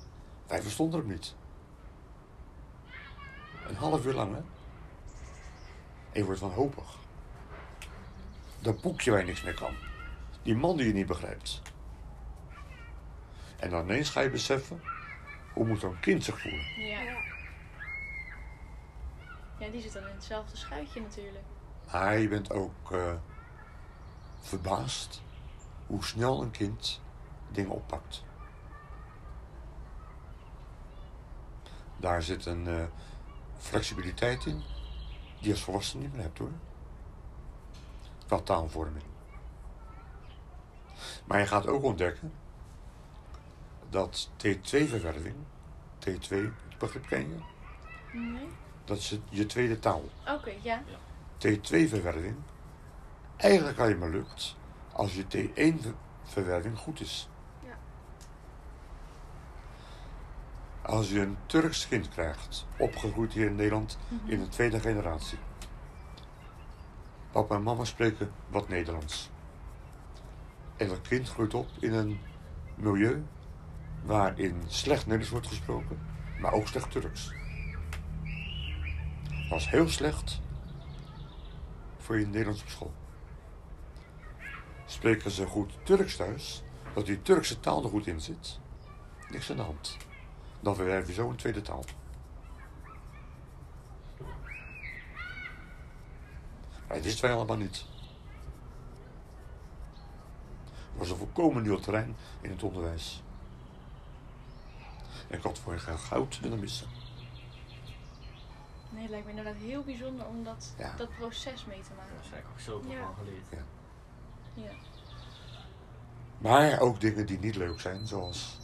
Wij 0.47 0.61
verstonden 0.61 0.99
hem 0.99 1.09
niet. 1.09 1.35
Een 3.67 3.75
half 3.75 4.05
uur 4.05 4.13
lang, 4.13 4.33
hè? 4.33 4.41
En 6.11 6.19
je 6.19 6.25
wordt 6.25 6.39
wanhopig. 6.39 7.01
Dat 8.63 8.81
boekje 8.81 9.11
waar 9.11 9.19
je 9.19 9.25
niks 9.25 9.43
mee 9.43 9.53
kan. 9.53 9.75
Die 10.41 10.55
man 10.55 10.77
die 10.77 10.87
je 10.87 10.93
niet 10.93 11.05
begrijpt. 11.05 11.61
En 13.59 13.69
dan 13.69 13.83
ineens 13.83 14.09
ga 14.09 14.21
je 14.21 14.29
beseffen... 14.29 14.81
hoe 15.53 15.65
moet 15.65 15.79
zo'n 15.79 15.99
kind 15.99 16.23
zich 16.23 16.41
voelen? 16.41 16.61
Ja. 16.77 17.01
Ja. 17.01 17.21
ja, 19.59 19.69
die 19.69 19.81
zit 19.81 19.93
dan 19.93 20.07
in 20.07 20.13
hetzelfde 20.13 20.57
schuitje 20.57 21.01
natuurlijk. 21.01 21.43
Maar 21.91 22.17
je 22.17 22.27
bent 22.27 22.51
ook 22.51 22.91
eh, 22.91 23.13
verbaasd 24.41 25.21
hoe 25.87 26.03
snel 26.03 26.41
een 26.41 26.51
kind 26.51 27.01
dingen 27.51 27.71
oppakt. 27.71 28.23
Daar 31.97 32.23
zit 32.23 32.45
een 32.45 32.67
eh, 32.67 32.83
flexibiliteit 33.57 34.45
in 34.45 34.63
die 35.37 35.47
je 35.47 35.51
als 35.51 35.63
volwassene 35.63 36.03
niet 36.03 36.13
meer 36.13 36.21
hebt 36.21 36.37
hoor. 36.37 36.51
Qua 38.27 38.39
taalvorming. 38.39 39.03
Maar 41.25 41.39
je 41.39 41.45
gaat 41.47 41.67
ook 41.67 41.83
ontdekken 41.83 42.33
dat 43.89 44.29
T2-verwerving, 44.37 45.35
T2, 45.99 46.29
het 46.69 46.77
begrip 46.79 47.05
ken 47.07 47.29
je, 47.29 47.37
Nee? 48.19 48.47
dat 48.85 48.97
is 48.97 49.19
je 49.29 49.45
tweede 49.45 49.79
taal. 49.79 50.03
Oké, 50.27 50.51
ja. 50.61 50.81
T2-verwerving 51.37 52.35
eigenlijk 53.37 53.79
alleen 53.79 53.97
maar 53.97 54.09
lukt 54.09 54.55
als 54.91 55.15
je 55.15 55.23
T1-verwerving 55.27 56.77
goed 56.77 56.99
is. 56.99 57.29
Ja. 57.65 57.77
Als 60.81 61.09
je 61.09 61.19
een 61.19 61.37
Turks 61.45 61.87
kind 61.87 62.09
krijgt, 62.09 62.65
opgegroeid 62.77 63.33
hier 63.33 63.45
in 63.45 63.55
Nederland 63.55 63.97
Mhm. 64.07 64.29
in 64.31 64.39
de 64.39 64.47
tweede 64.47 64.79
generatie. 64.79 65.37
Papa 67.33 67.55
en 67.55 67.63
mama 67.63 67.83
spreken 67.83 68.31
wat 68.47 68.69
Nederlands. 68.69 69.29
En 70.77 70.87
dat 70.87 71.01
kind 71.01 71.29
groeit 71.29 71.53
op 71.53 71.67
in 71.79 71.93
een 71.93 72.19
milieu 72.75 73.23
waarin 74.03 74.63
slecht 74.67 75.01
Nederlands 75.01 75.29
wordt 75.29 75.47
gesproken, 75.47 75.99
maar 76.39 76.51
ook 76.51 76.67
slecht 76.67 76.91
Turks. 76.91 77.33
Dat 79.49 79.59
is 79.59 79.67
heel 79.67 79.89
slecht 79.89 80.41
voor 81.97 82.19
je 82.19 82.25
Nederlands 82.25 82.61
op 82.61 82.69
school. 82.69 82.93
Spreken 84.85 85.31
ze 85.31 85.45
goed 85.45 85.73
Turks 85.83 86.15
thuis, 86.15 86.63
dat 86.93 87.05
die 87.05 87.21
Turkse 87.21 87.59
taal 87.59 87.83
er 87.83 87.89
goed 87.89 88.07
in 88.07 88.21
zit, 88.21 88.59
niks 89.29 89.49
aan 89.49 89.57
de 89.57 89.63
hand. 89.63 89.97
Dan 90.59 90.75
verwerf 90.75 91.07
je 91.07 91.13
zo 91.13 91.29
een 91.29 91.35
tweede 91.35 91.61
taal. 91.61 91.83
Maar 96.93 97.01
dat 97.01 97.11
wisten 97.11 97.27
wij 97.29 97.37
allemaal 97.37 97.57
niet. 97.57 97.85
Het 100.89 100.97
was 100.97 101.09
een 101.09 101.17
volkomen 101.17 101.63
nieuw 101.63 101.79
terrein 101.79 102.15
in 102.41 102.49
het 102.49 102.63
onderwijs. 102.63 103.23
En 105.27 105.37
ik 105.37 105.43
had 105.43 105.59
voor 105.59 105.79
geen 105.79 105.99
goud 105.99 106.39
willen 106.39 106.59
missen. 106.59 106.87
Nee, 108.89 109.01
het 109.01 109.09
lijkt 109.09 109.25
me 109.25 109.31
inderdaad 109.31 109.55
heel 109.61 109.83
bijzonder 109.83 110.25
om 110.25 110.43
dat, 110.43 110.73
Ja. 110.77 110.93
dat 110.97 111.09
proces 111.17 111.65
mee 111.65 111.81
te 111.81 111.87
Daar 111.89 111.97
maken. 111.97 112.13
heb 112.29 112.39
ik 112.39 112.45
ook 112.51 112.59
zoveel 112.59 112.91
Ja. 112.91 113.01
van 113.05 113.15
geleerd. 113.15 113.45
Ja. 114.53 114.71
Maar 116.37 116.79
ook 116.79 116.99
dingen 117.01 117.25
die 117.25 117.39
niet 117.39 117.55
leuk 117.55 117.79
zijn, 117.79 118.07
zoals 118.07 118.57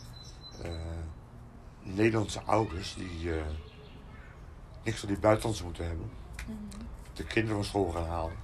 eh, 0.63 0.71
Nederlandse 1.82 2.41
ouders 2.41 2.93
die 2.95 3.39
eh, 3.39 3.45
niks 4.84 4.99
van 4.99 5.07
die 5.09 5.19
buitenlandse 5.19 5.63
moeten 5.63 5.86
hebben. 5.88 6.11
Mhm. 6.47 6.88
De 7.20 7.26
kinderen 7.26 7.55
van 7.55 7.65
school 7.65 7.91
gaan 7.91 8.07
halen. 8.07 8.38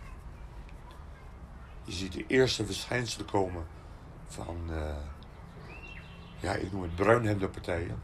Je 1.84 1.92
ziet 1.92 2.12
de 2.12 2.26
eerste 2.28 2.66
verschijnselen 2.66 3.26
komen 3.26 3.68
van, 4.26 4.58
eh, 4.70 4.96
ja, 6.40 6.54
ik 6.54 6.72
noem 6.72 6.82
het 6.82 6.96
bruinhemde 6.96 7.50
partijen. 7.50 8.02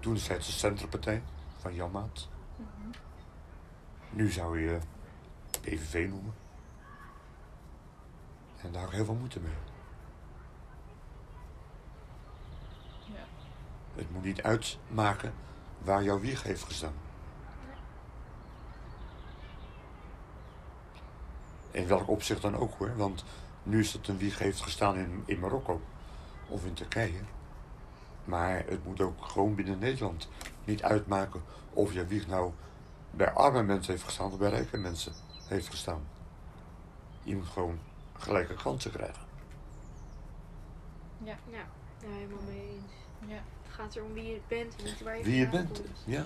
Toen 0.00 0.14
het 0.14 0.26
de 0.26 0.42
centrumpartij 0.42 1.22
van 1.58 1.74
Jan 1.74 1.90
Maat. 1.90 2.28
Mhm. 2.56 2.90
Nu 4.10 4.30
zou 4.30 4.60
je 4.60 4.78
PVV 5.60 6.08
noemen. 6.08 6.34
En 8.60 8.72
daar 8.72 8.80
heb 8.80 8.90
ik 8.90 8.96
heel 8.96 9.04
veel 9.04 9.14
moeite 9.14 9.40
mee. 9.40 9.52
Ja. 13.04 13.24
Het 13.94 14.10
moet 14.10 14.24
niet 14.24 14.42
uitmaken 14.42 15.32
waar 15.78 16.02
jouw 16.02 16.20
wieg 16.20 16.42
heeft 16.42 16.62
gestaan. 16.62 17.06
In 21.70 21.86
welk 21.86 22.08
opzicht 22.08 22.42
dan 22.42 22.56
ook 22.56 22.74
hoor. 22.78 22.96
Want 22.96 23.24
nu 23.62 23.80
is 23.80 23.92
het 23.92 24.08
een 24.08 24.18
wieg 24.18 24.38
heeft 24.38 24.60
gestaan 24.60 24.96
in, 24.96 25.22
in 25.26 25.38
Marokko 25.38 25.80
of 26.48 26.64
in 26.64 26.74
Turkije. 26.74 27.20
Maar 28.24 28.64
het 28.66 28.84
moet 28.84 29.00
ook 29.00 29.24
gewoon 29.24 29.54
binnen 29.54 29.78
Nederland 29.78 30.28
niet 30.64 30.82
uitmaken 30.82 31.42
of 31.72 31.92
je 31.92 32.06
wieg 32.06 32.26
nou 32.26 32.52
bij 33.10 33.30
arme 33.30 33.62
mensen 33.62 33.92
heeft 33.92 34.04
gestaan 34.04 34.32
of 34.32 34.38
bij 34.38 34.50
rijke 34.50 34.76
mensen 34.76 35.12
heeft 35.48 35.68
gestaan. 35.68 36.06
Je 37.22 37.36
moet 37.36 37.46
gewoon 37.46 37.78
gelijke 38.18 38.54
kansen 38.54 38.90
krijgen. 38.90 39.22
Ja. 41.24 41.38
Ja, 41.50 41.64
ja 42.00 42.08
helemaal 42.08 42.42
mee 42.46 42.68
eens. 42.68 42.92
Ja. 43.30 43.42
Het 43.62 43.72
gaat 43.74 43.96
erom 43.96 44.12
wie 44.12 44.26
je 44.26 44.40
bent 44.48 44.76
en 44.76 44.84
niet 44.84 45.02
waar 45.02 45.18
je 45.18 45.24
Wie 45.24 45.36
je 45.36 45.48
bent, 45.48 45.80
komt. 45.82 46.02
ja. 46.04 46.24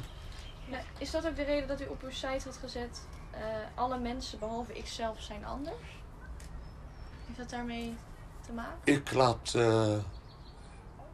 Nou, 0.69 0.83
is 0.99 1.11
dat 1.11 1.27
ook 1.27 1.37
de 1.37 1.43
reden 1.43 1.69
dat 1.69 1.81
u 1.81 1.87
op 1.87 2.03
uw 2.03 2.11
site 2.11 2.45
had 2.45 2.57
gezet... 2.57 3.07
eh, 3.33 3.41
alle 3.75 3.99
mensen 3.99 4.39
behalve 4.39 4.73
ikzelf 4.73 5.21
zijn 5.21 5.45
anders? 5.45 6.01
Heeft 7.27 7.39
dat 7.39 7.51
daarmee 7.51 7.97
te 8.41 8.53
maken? 8.53 8.79
Ik 8.85 9.13
laat 9.13 9.55
eh, 9.55 9.99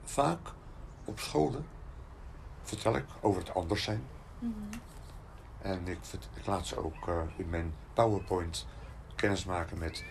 vaak 0.04 0.48
op 1.04 1.18
scholen, 1.18 1.66
vertel 2.62 2.96
ik 2.96 3.04
over 3.20 3.40
het 3.40 3.54
anders 3.54 3.82
zijn. 3.82 4.06
Mhm. 4.38 4.78
En 5.58 5.88
ik, 5.88 5.98
laat 6.44 6.66
ze 6.66 6.84
ook 6.84 7.08
eh, 7.08 7.22
in 7.36 7.48
mijn 7.48 7.74
PowerPoint 7.92 8.66
kennis 9.14 9.44
maken 9.44 9.78
met... 9.78 10.04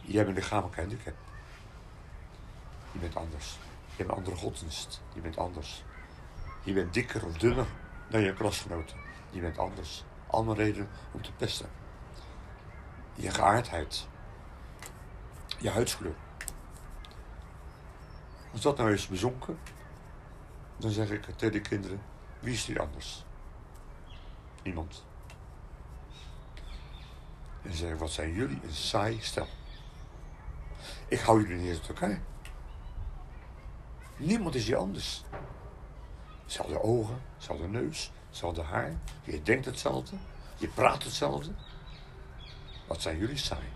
je 0.00 0.16
hebt 0.16 0.28
een 0.28 0.34
lichamelijk 0.34 0.76
handicap. 0.76 1.14
Je 2.92 2.98
bent 2.98 3.16
anders. 3.16 3.58
Je 3.90 3.96
hebt 3.96 4.10
een 4.10 4.16
andere 4.16 4.36
godsdienst. 4.36 5.00
Je 5.14 5.20
bent 5.20 5.36
anders. 5.36 5.84
Je 6.62 6.72
bent 6.72 6.94
dikker 6.94 7.26
of 7.26 7.38
dunner 7.38 7.66
dan 8.08 8.20
je 8.20 8.32
klasgenoten. 8.32 8.96
Je 9.30 9.40
bent 9.40 9.58
anders. 9.58 10.04
Allemaal 10.30 10.54
redenen 10.54 10.88
om 11.12 11.22
te 11.22 11.32
pesten. 11.32 11.68
Je 13.14 13.30
geaardheid. 13.30 14.08
Je 15.58 15.70
huidskleur. 15.70 16.14
Als 18.52 18.60
dat 18.60 18.76
nou 18.76 18.92
is 18.92 19.06
bezonken, 19.06 19.58
dan 20.76 20.90
zeg 20.90 21.10
ik 21.10 21.24
tegen 21.24 21.52
de 21.52 21.60
kinderen, 21.60 22.02
wie 22.40 22.52
is 22.52 22.66
hier 22.66 22.80
anders? 22.80 23.24
Niemand. 24.62 25.04
En 27.62 27.74
zeg 27.74 27.98
wat 27.98 28.10
zijn 28.10 28.32
jullie 28.32 28.60
een 28.62 28.72
saai 28.72 29.20
stel. 29.20 29.48
Ik 31.08 31.20
hou 31.20 31.40
jullie 31.40 31.62
niet 31.62 31.78
uit 31.78 31.88
elkaar. 31.88 32.20
Niemand 34.16 34.54
is 34.54 34.66
hier 34.66 34.76
anders. 34.76 35.24
Zelfde 36.46 36.82
ogen, 36.82 37.22
zelfde 37.36 37.68
neus, 37.68 38.12
zelfde 38.30 38.62
haar. 38.62 38.92
Je 39.22 39.42
denkt 39.42 39.64
hetzelfde. 39.64 40.16
Je 40.56 40.68
praat 40.68 41.04
hetzelfde. 41.04 41.50
Wat 42.86 43.02
zijn 43.02 43.18
jullie 43.18 43.36
saai. 43.36 43.68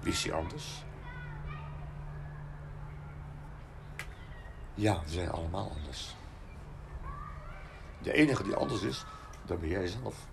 Wie 0.00 0.12
is 0.12 0.22
hier 0.22 0.34
anders? 0.34 0.84
Ja, 4.74 5.00
we 5.02 5.08
zijn 5.08 5.30
allemaal 5.30 5.70
anders. 5.76 6.14
De 8.02 8.12
enige 8.12 8.42
die 8.42 8.54
anders 8.54 8.82
is, 8.82 9.04
dat 9.44 9.60
ben 9.60 9.68
jij 9.68 9.86
zelf. 9.86 10.26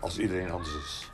Als 0.00 0.18
iedereen 0.18 0.50
anders 0.50 0.74
is. 0.74 1.10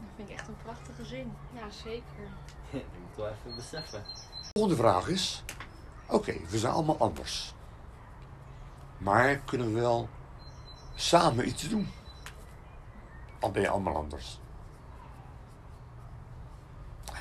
Dat 0.00 0.10
vind 0.16 0.28
ik 0.28 0.34
echt 0.34 0.48
een 0.48 0.56
prachtige 0.62 1.04
zin. 1.04 1.32
Ja, 1.54 1.70
zeker. 1.70 2.28
Je 2.70 3.00
moet 3.06 3.16
wel 3.16 3.28
even 3.28 3.56
beseffen. 3.56 4.04
De 4.52 4.58
volgende 4.58 4.82
vraag 4.82 5.08
is: 5.08 5.44
oké, 6.06 6.36
we 6.48 6.58
zijn 6.58 6.72
allemaal 6.72 6.98
anders. 6.98 7.54
Maar 8.98 9.36
kunnen 9.36 9.74
we 9.74 9.80
wel 9.80 10.08
samen 10.94 11.48
iets 11.48 11.68
doen? 11.68 11.88
Al 13.40 13.50
ben 13.50 13.62
je 13.62 13.68
allemaal 13.68 13.96
anders. 13.96 14.40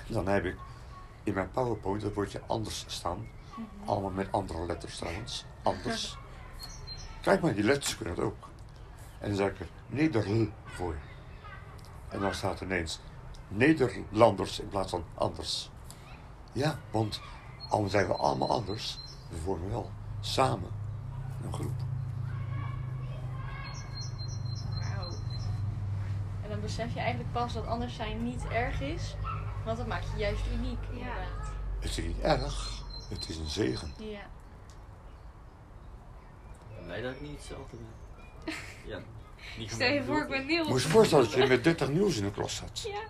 Dan 0.07 0.27
heb 0.27 0.45
ik 0.45 0.57
in 1.23 1.33
mijn 1.33 1.51
PowerPoint 1.51 2.01
het 2.01 2.13
woordje 2.13 2.41
anders 2.47 2.83
staan. 2.87 3.27
Allemaal 3.85 4.11
met 4.11 4.31
andere 4.31 4.65
letters 4.65 4.97
trouwens. 4.97 5.45
Anders. 5.63 6.17
Kijk 7.21 7.41
maar, 7.41 7.53
die 7.53 7.63
letters 7.63 7.97
kunnen 7.97 8.15
het 8.15 8.23
ook. 8.23 8.47
En 9.19 9.27
dan 9.27 9.37
zeg 9.37 9.49
ik 9.49 9.59
er 9.59 9.69
Nederl 9.87 10.47
voor. 10.65 10.95
En 12.09 12.19
dan 12.19 12.33
staat 12.33 12.59
er 12.59 12.65
ineens 12.65 12.99
Nederlanders 13.47 14.59
in 14.59 14.67
plaats 14.67 14.89
van 14.89 15.03
anders. 15.13 15.69
Ja, 16.51 16.79
want 16.91 17.21
al 17.69 17.87
zijn 17.87 18.07
we 18.07 18.15
allemaal 18.15 18.49
anders, 18.49 18.99
we 19.29 19.37
vormen 19.37 19.69
wel 19.69 19.91
samen 20.19 20.69
een 21.43 21.53
groep. 21.53 21.79
Wauw. 24.79 25.09
En 26.43 26.49
dan 26.49 26.61
besef 26.61 26.93
je 26.93 26.99
eigenlijk 26.99 27.31
pas 27.31 27.53
dat 27.53 27.65
anders 27.65 27.95
zijn 27.95 28.23
niet 28.23 28.47
erg 28.47 28.81
is. 28.81 29.15
Want 29.65 29.77
dat 29.77 29.87
maakt 29.87 30.05
je 30.13 30.17
juist 30.17 30.43
uniek, 30.53 30.79
inderdaad. 30.89 31.51
Het 31.79 31.97
is 31.97 32.05
niet 32.05 32.19
erg, 32.19 32.83
het 33.09 33.29
is 33.29 33.37
een 33.37 33.49
zegen. 33.49 33.93
Ja. 33.97 34.21
Blij 36.85 37.01
dat 37.01 37.13
ik 37.13 37.21
niet 37.21 37.37
hetzelfde 37.37 37.77
ben. 37.77 38.53
Ja. 38.85 38.99
Niet 39.57 39.71
Stel 39.71 39.91
je 39.91 40.03
voor, 40.03 40.21
ik 40.21 40.27
ben 40.27 40.45
Niels. 40.45 40.67
Moet 40.67 40.81
je 40.81 40.87
je 40.87 40.93
voorstellen 40.93 41.25
dat 41.25 41.33
je 41.33 41.47
met 41.47 41.63
30 41.63 41.89
nieuws 41.89 42.17
in 42.17 42.23
de 42.23 42.31
klas 42.31 42.55
zat. 42.55 42.81
Ja. 42.81 43.01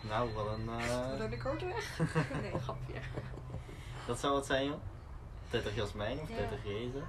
Nou, 0.00 0.32
wat 0.32 0.46
een... 0.46 0.66
Door 1.18 1.30
de 1.30 1.36
korte 1.36 1.66
weg. 1.66 1.98
Nee, 2.42 2.52
grapje. 2.60 2.94
dat 4.06 4.18
zou 4.18 4.32
wat 4.32 4.46
zijn, 4.46 4.66
joh. 4.66 4.80
30 5.50 5.74
Jasmijn 5.74 6.20
of 6.20 6.28
Ja. 6.28 6.36
30 6.36 6.64
Jezus. 6.64 7.02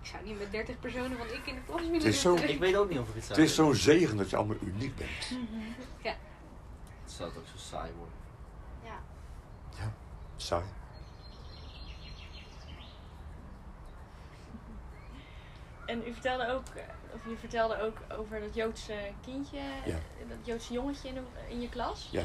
Ik 0.00 0.10
zou 0.10 0.24
niet 0.24 0.38
met 0.38 0.50
30 0.50 0.80
personen 0.80 1.18
van 1.18 1.26
ik 1.26 1.46
in 1.46 1.54
de 1.54 1.60
klas 1.66 1.80
willen 1.80 1.94
Het 1.94 2.04
is 2.04 2.20
zo-. 2.20 2.36
Ik 2.36 2.58
weet 2.58 2.76
ook 2.76 2.88
niet 2.88 2.98
of 2.98 3.08
ik 3.08 3.14
het 3.14 3.24
zou 3.24 3.40
Het 3.40 3.48
is 3.48 3.54
zo'n 3.54 3.74
zegen 3.74 4.16
dat 4.16 4.30
je 4.30 4.36
allemaal 4.36 4.56
uniek 4.60 4.96
bent. 4.96 5.38
Het 7.02 7.12
zou 7.12 7.28
het 7.28 7.38
ook 7.38 7.46
zo 7.46 7.56
saai 7.56 7.92
worden. 7.92 8.14
Ja. 8.84 9.92
Saai. 10.36 10.64
En 15.86 16.06
u 16.06 16.12
vertelde 16.12 16.52
ook, 16.52 16.66
eh, 16.74 16.82
of 17.14 17.24
je 17.28 17.36
vertelde 17.36 17.80
ook 17.82 17.96
over 18.18 18.40
dat 18.40 18.54
Joodse 18.54 18.94
kindje, 19.20 19.58
Ja. 19.84 19.94
eh, 19.94 20.28
dat 20.28 20.38
Joodse 20.42 20.72
jongetje 20.72 21.08
in, 21.08 21.14
de- 21.14 21.50
in 21.52 21.60
je 21.60 21.68
klas. 21.68 22.08
Ja. 22.12 22.24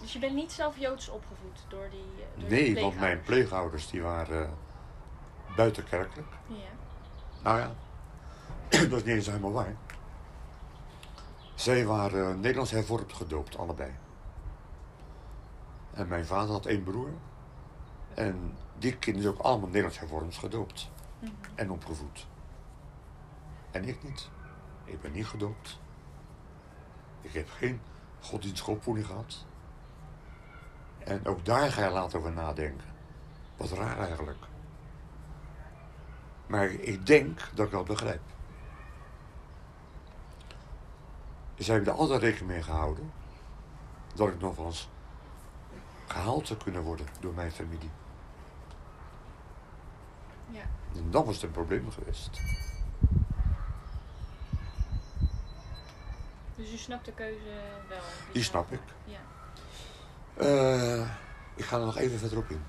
Dus 0.00 0.12
je 0.12 0.18
bent 0.18 0.34
niet 0.34 0.52
zelf 0.52 0.78
Joods 0.78 1.08
opgevoed 1.08 1.64
door 1.68 1.88
die. 1.90 2.00
eh, 2.00 2.40
Door 2.40 2.50
Nee, 2.50 2.74
die 2.74 2.82
want 2.82 2.98
mijn 3.00 3.20
pleegouders 3.22 3.90
die 3.90 4.02
waren 4.02 4.42
uh, 5.50 5.56
buitenkerkelijk. 5.56 6.28
Ja. 6.46 6.54
Nou 7.42 7.58
ja, 7.58 7.72
dat 8.88 8.92
is 8.98 9.04
niet 9.04 9.14
eens 9.14 9.26
helemaal 9.26 9.52
waar. 9.52 9.76
Zij 11.54 11.86
waren 11.86 12.28
uh, 12.30 12.34
Nederlands 12.40 12.70
hervormd 12.70 13.12
gedoopt, 13.12 13.58
allebei. 13.58 13.90
En 15.94 16.08
mijn 16.08 16.26
vader 16.26 16.50
had 16.50 16.66
één 16.66 16.82
broer. 16.82 17.10
En 18.14 18.56
die 18.78 18.96
kinderen 18.96 19.30
ook 19.32 19.38
allemaal 19.40 19.66
Nederlands 19.66 19.98
hervormd 19.98 20.34
gedoopt. 20.36 20.90
Mhm. 21.18 21.30
En 21.54 21.70
opgevoed. 21.70 22.26
En 23.70 23.84
ik 23.84 24.02
niet. 24.02 24.28
Ik 24.84 25.00
ben 25.00 25.12
niet 25.12 25.26
gedoopt. 25.26 25.78
Ik 27.20 27.32
heb 27.32 27.50
geen 27.50 27.80
godsdienstige 28.20 28.70
opvoeding 28.70 29.06
gehad. 29.06 29.44
En 30.98 31.26
ook 31.26 31.44
daar 31.44 31.72
ga 31.72 31.84
je 31.84 31.90
later 31.90 32.18
over 32.18 32.32
nadenken. 32.32 32.86
Wat 33.56 33.70
raar 33.70 33.98
eigenlijk. 33.98 34.38
Maar 36.46 36.70
ik 36.70 37.06
denk 37.06 37.40
dat 37.54 37.66
ik 37.66 37.72
dat 37.72 37.84
begrijp. 37.84 38.20
Ze 41.58 41.72
hebben 41.72 41.92
er 41.92 41.98
altijd 41.98 42.20
rekening 42.20 42.50
mee 42.50 42.62
gehouden 42.62 43.12
dat 44.14 44.28
ik 44.28 44.40
nog 44.40 44.56
wel 44.56 44.66
eens 44.66 44.88
gehaald 46.06 46.46
zou 46.46 46.58
kunnen 46.62 46.82
worden 46.82 47.06
door 47.20 47.34
mijn 47.34 47.52
familie. 47.52 47.90
Ja. 50.50 50.62
En 50.94 51.10
dan 51.10 51.24
was 51.24 51.34
het 51.34 51.44
een 51.44 51.50
probleem 51.50 51.90
geweest. 51.90 52.40
Dus 56.60 56.72
u 56.72 56.76
snapt 56.76 57.04
de 57.04 57.12
keuze 57.12 57.44
wel? 57.88 57.98
Die 58.32 58.42
snap 58.42 58.72
ik. 58.72 58.80
Ja. 59.04 59.20
Uh, 60.40 61.10
ik 61.54 61.64
ga 61.64 61.78
er 61.78 61.84
nog 61.84 61.96
even 61.96 62.18
verder 62.18 62.38
op 62.38 62.50
in. 62.50 62.62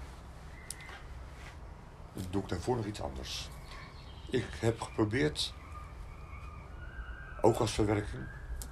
Dan 2.13 2.25
doe 2.29 2.41
ik 2.41 2.49
daarvoor 2.49 2.75
nog 2.75 2.85
iets 2.85 3.01
anders. 3.01 3.49
Ik 4.29 4.47
heb 4.59 4.81
geprobeerd, 4.81 5.53
ook 7.41 7.57
als 7.57 7.71
verwerking, 7.71 8.27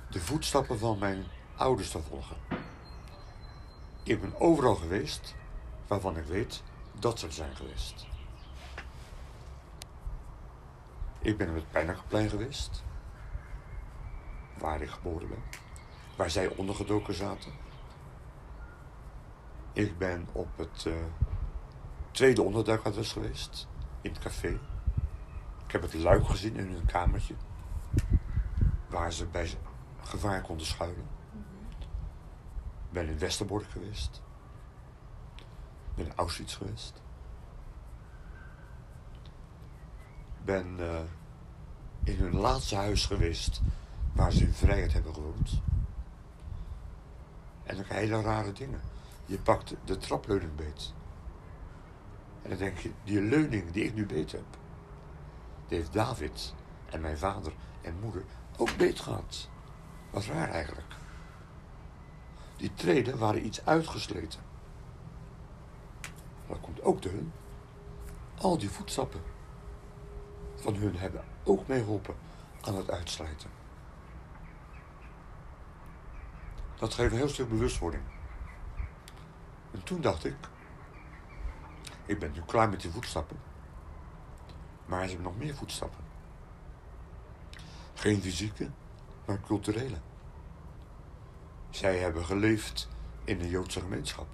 de 0.09 0.19
voetstappen 0.19 0.79
van 0.79 0.99
mijn 0.99 1.25
ouders 1.55 1.89
te 1.89 2.01
volgen. 2.01 2.37
Ik 4.03 4.21
ben 4.21 4.39
overal 4.39 4.75
geweest 4.75 5.35
waarvan 5.87 6.17
ik 6.17 6.25
weet 6.25 6.63
dat 6.99 7.19
ze 7.19 7.25
er 7.25 7.33
zijn 7.33 7.55
geweest. 7.55 8.05
Ik 11.21 11.37
ben 11.37 11.49
op 11.49 11.55
het 11.55 11.71
Pijnakerplein 11.71 12.29
geweest, 12.29 12.83
waar 14.59 14.81
ik 14.81 14.89
geboren 14.89 15.29
ben, 15.29 15.43
waar 16.15 16.29
zij 16.29 16.55
ondergedoken 16.55 17.13
zaten. 17.13 17.51
Ik 19.73 19.97
ben 19.97 20.27
op 20.31 20.57
het 20.57 20.85
uh, 20.87 20.93
tweede 22.11 22.41
onderduikadres 22.41 23.11
geweest, 23.11 23.67
in 24.01 24.11
het 24.11 24.19
café. 24.19 24.59
Ik 25.65 25.71
heb 25.71 25.81
het 25.81 25.93
luik 25.93 26.25
gezien 26.25 26.55
in 26.55 26.67
hun 26.67 26.85
kamertje, 26.85 27.35
waar 28.89 29.13
ze 29.13 29.25
bij 29.25 29.49
gevaar 30.01 30.41
konden 30.41 30.65
schuilen. 30.65 31.07
Mhm. 31.31 31.43
Ben 32.89 33.07
in 33.07 33.19
Westerbork 33.19 33.69
geweest. 33.69 34.21
Ben 35.95 36.05
in 36.05 36.15
Auschwitz 36.15 36.57
geweest. 36.57 37.01
Ben 40.43 40.75
uh, 40.79 40.99
in 42.03 42.17
hun 42.17 42.35
laatste 42.35 42.75
huis 42.75 43.05
geweest, 43.05 43.61
waar 44.19 44.31
ze 44.31 44.43
in 44.43 44.53
vrijheid 44.53 44.93
hebben 44.93 45.13
gewoond. 45.13 45.61
En 47.63 47.79
ook 47.79 47.87
hele 47.87 48.21
rare 48.21 48.51
dingen. 48.51 48.81
Je 49.25 49.39
pakt 49.39 49.75
de 49.85 49.97
trapleuning 49.97 50.55
beet. 50.55 50.93
En 52.41 52.49
dan 52.49 52.57
denk 52.57 52.77
je, 52.77 52.91
die 53.03 53.21
leuning 53.21 53.71
die 53.71 53.83
ik 53.83 53.93
nu 53.93 54.05
beet 54.05 54.31
heb, 54.31 54.45
die 55.67 55.77
heeft 55.77 55.93
David 55.93 56.53
en 56.89 57.01
mijn 57.01 57.17
vader 57.17 57.53
en 57.81 57.99
moeder 57.99 58.23
ook 58.57 58.77
beet 58.77 58.99
gehad. 58.99 59.49
Wat 60.09 60.25
raar 60.25 60.49
eigenlijk. 60.49 60.95
Die 62.57 62.73
treden 62.73 63.17
waren 63.17 63.45
iets 63.45 63.65
uitgesleten. 63.65 64.41
Dat 66.47 66.59
komt 66.59 66.81
ook 66.81 67.01
door 67.01 67.11
hun. 67.11 67.31
Al 68.37 68.57
die 68.57 68.69
voetstappen 68.69 69.21
van 70.55 70.75
hun 70.75 70.95
hebben 70.95 71.23
ook 71.43 71.67
meegeholpen 71.67 72.15
aan 72.61 72.75
het 72.75 72.89
uitslijten. 72.89 73.58
Dat 76.79 76.93
geeft 76.93 77.11
een 77.11 77.17
heel 77.17 77.29
stuk 77.29 77.49
bewustwording. 77.49 78.03
En 79.71 79.83
toen 79.83 80.01
dacht 80.01 80.25
ik, 80.25 80.35
ik 82.05 82.19
ben 82.19 82.31
nu 82.31 82.41
klaar 82.45 82.69
met 82.69 82.81
die 82.81 82.91
voetstappen. 82.91 83.37
Maar 84.85 85.03
ze 85.03 85.13
hebben 85.13 85.31
nog 85.31 85.37
meer 85.37 85.55
voetstappen. 85.55 86.03
Geen 87.93 88.21
fysieke, 88.21 88.69
maar 89.25 89.39
culturele. 89.41 89.97
Zij 91.69 91.97
hebben 91.97 92.25
geleefd 92.25 92.89
in 93.23 93.37
de 93.37 93.49
Joodse 93.49 93.79
gemeenschap. 93.79 94.27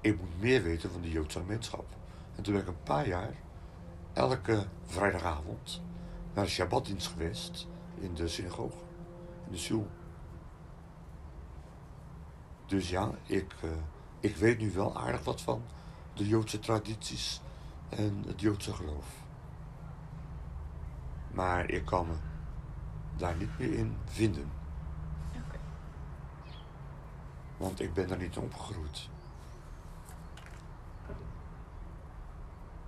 Ik 0.00 0.18
moet 0.20 0.40
meer 0.40 0.62
weten 0.62 0.90
van 0.90 1.00
de 1.00 1.10
Joodse 1.10 1.38
gemeenschap. 1.38 1.86
En 2.36 2.42
toen 2.42 2.52
ben 2.52 2.62
ik 2.62 2.68
een 2.68 2.82
paar 2.82 3.06
jaar, 3.06 3.34
elke 4.12 4.66
vrijdagavond, 4.84 5.82
naar 6.34 6.44
de 6.44 6.50
Shabbatdienst 6.50 7.06
geweest 7.06 7.66
in 7.94 8.14
de 8.14 8.28
synagoge, 8.28 8.78
in 9.46 9.52
de 9.52 9.58
Sjoel. 9.58 9.88
Dus 12.70 12.90
ja, 12.90 13.10
ik, 13.26 13.54
uh, 13.64 13.70
ik 14.20 14.36
weet 14.36 14.58
nu 14.58 14.72
wel 14.72 14.96
aardig 14.98 15.24
wat 15.24 15.40
van 15.40 15.62
de 16.14 16.26
Joodse 16.28 16.58
tradities 16.58 17.40
en 17.88 18.24
het 18.26 18.40
Joodse 18.40 18.74
geloof. 18.74 19.06
Maar 21.30 21.68
ik 21.68 21.84
kan 21.84 22.06
me 22.06 22.14
daar 23.16 23.36
niet 23.36 23.58
meer 23.58 23.72
in 23.72 23.96
vinden. 24.04 24.50
Okay. 25.30 25.60
Want 27.56 27.80
ik 27.80 27.94
ben 27.94 28.08
daar 28.08 28.18
niet 28.18 28.36
opgegroeid. 28.36 29.08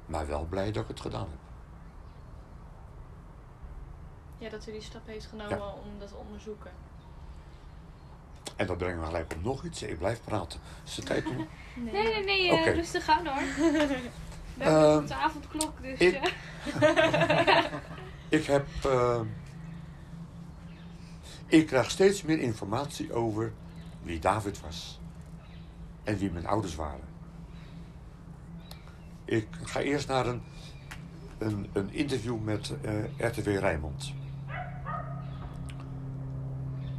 Maar 0.07 0.27
wel 0.27 0.45
blij 0.45 0.73
dat 0.73 0.83
ik 0.83 0.89
het 0.89 1.01
gedaan 1.01 1.29
heb. 1.31 1.41
Ja, 4.39 4.49
dat 4.49 4.67
u 4.67 4.73
die 4.73 4.83
stap 4.83 5.07
heeft 5.07 5.27
genomen 5.27 5.59
Ja. 5.59 5.67
om 5.67 5.99
dat 5.99 6.09
te 6.09 6.15
onderzoeken. 6.17 6.73
En 8.63 8.69
dat 8.69 8.79
brengt 8.79 9.01
me 9.01 9.07
gelijk 9.07 9.33
op 9.35 9.43
nog 9.45 9.65
iets. 9.65 9.83
Ik 9.83 9.99
blijf 9.99 10.21
praten. 10.25 10.61
Is 10.85 10.97
het 10.97 11.07
tijd 11.07 11.27
om... 11.27 11.37
Nee, 11.75 11.93
nee, 12.03 12.25
nee, 12.25 12.51
eh, 12.59 12.75
rustig 12.75 13.09
aan 13.09 13.27
hoor. 13.27 13.43
We 14.57 14.65
Ehm, 14.65 14.71
hebben 14.73 14.99
op 14.99 15.07
de 15.09 15.15
avondklok, 15.15 15.83
dus... 15.83 15.99
ik- 15.99 16.35
eh, 16.81 17.65
Ik 18.39 18.45
heb... 18.45 18.67
eh, 18.85 19.21
ik 21.47 21.67
krijg 21.67 21.91
steeds 21.91 22.23
meer 22.23 22.39
informatie 22.41 23.13
over 23.13 23.53
wie 24.03 24.19
David 24.19 24.61
was. 24.61 25.01
En 26.05 26.19
wie 26.19 26.31
mijn 26.31 26.47
ouders 26.47 26.75
waren. 26.75 27.09
Ik 29.25 29.47
ga 29.63 29.81
eerst 29.81 30.09
naar 30.09 30.27
een, 30.27 30.43
een, 31.39 31.71
een 31.73 31.93
interview 31.93 32.41
met 32.41 32.73
eh, 32.83 33.27
RTW 33.29 33.47
Rijnmond. 33.49 34.13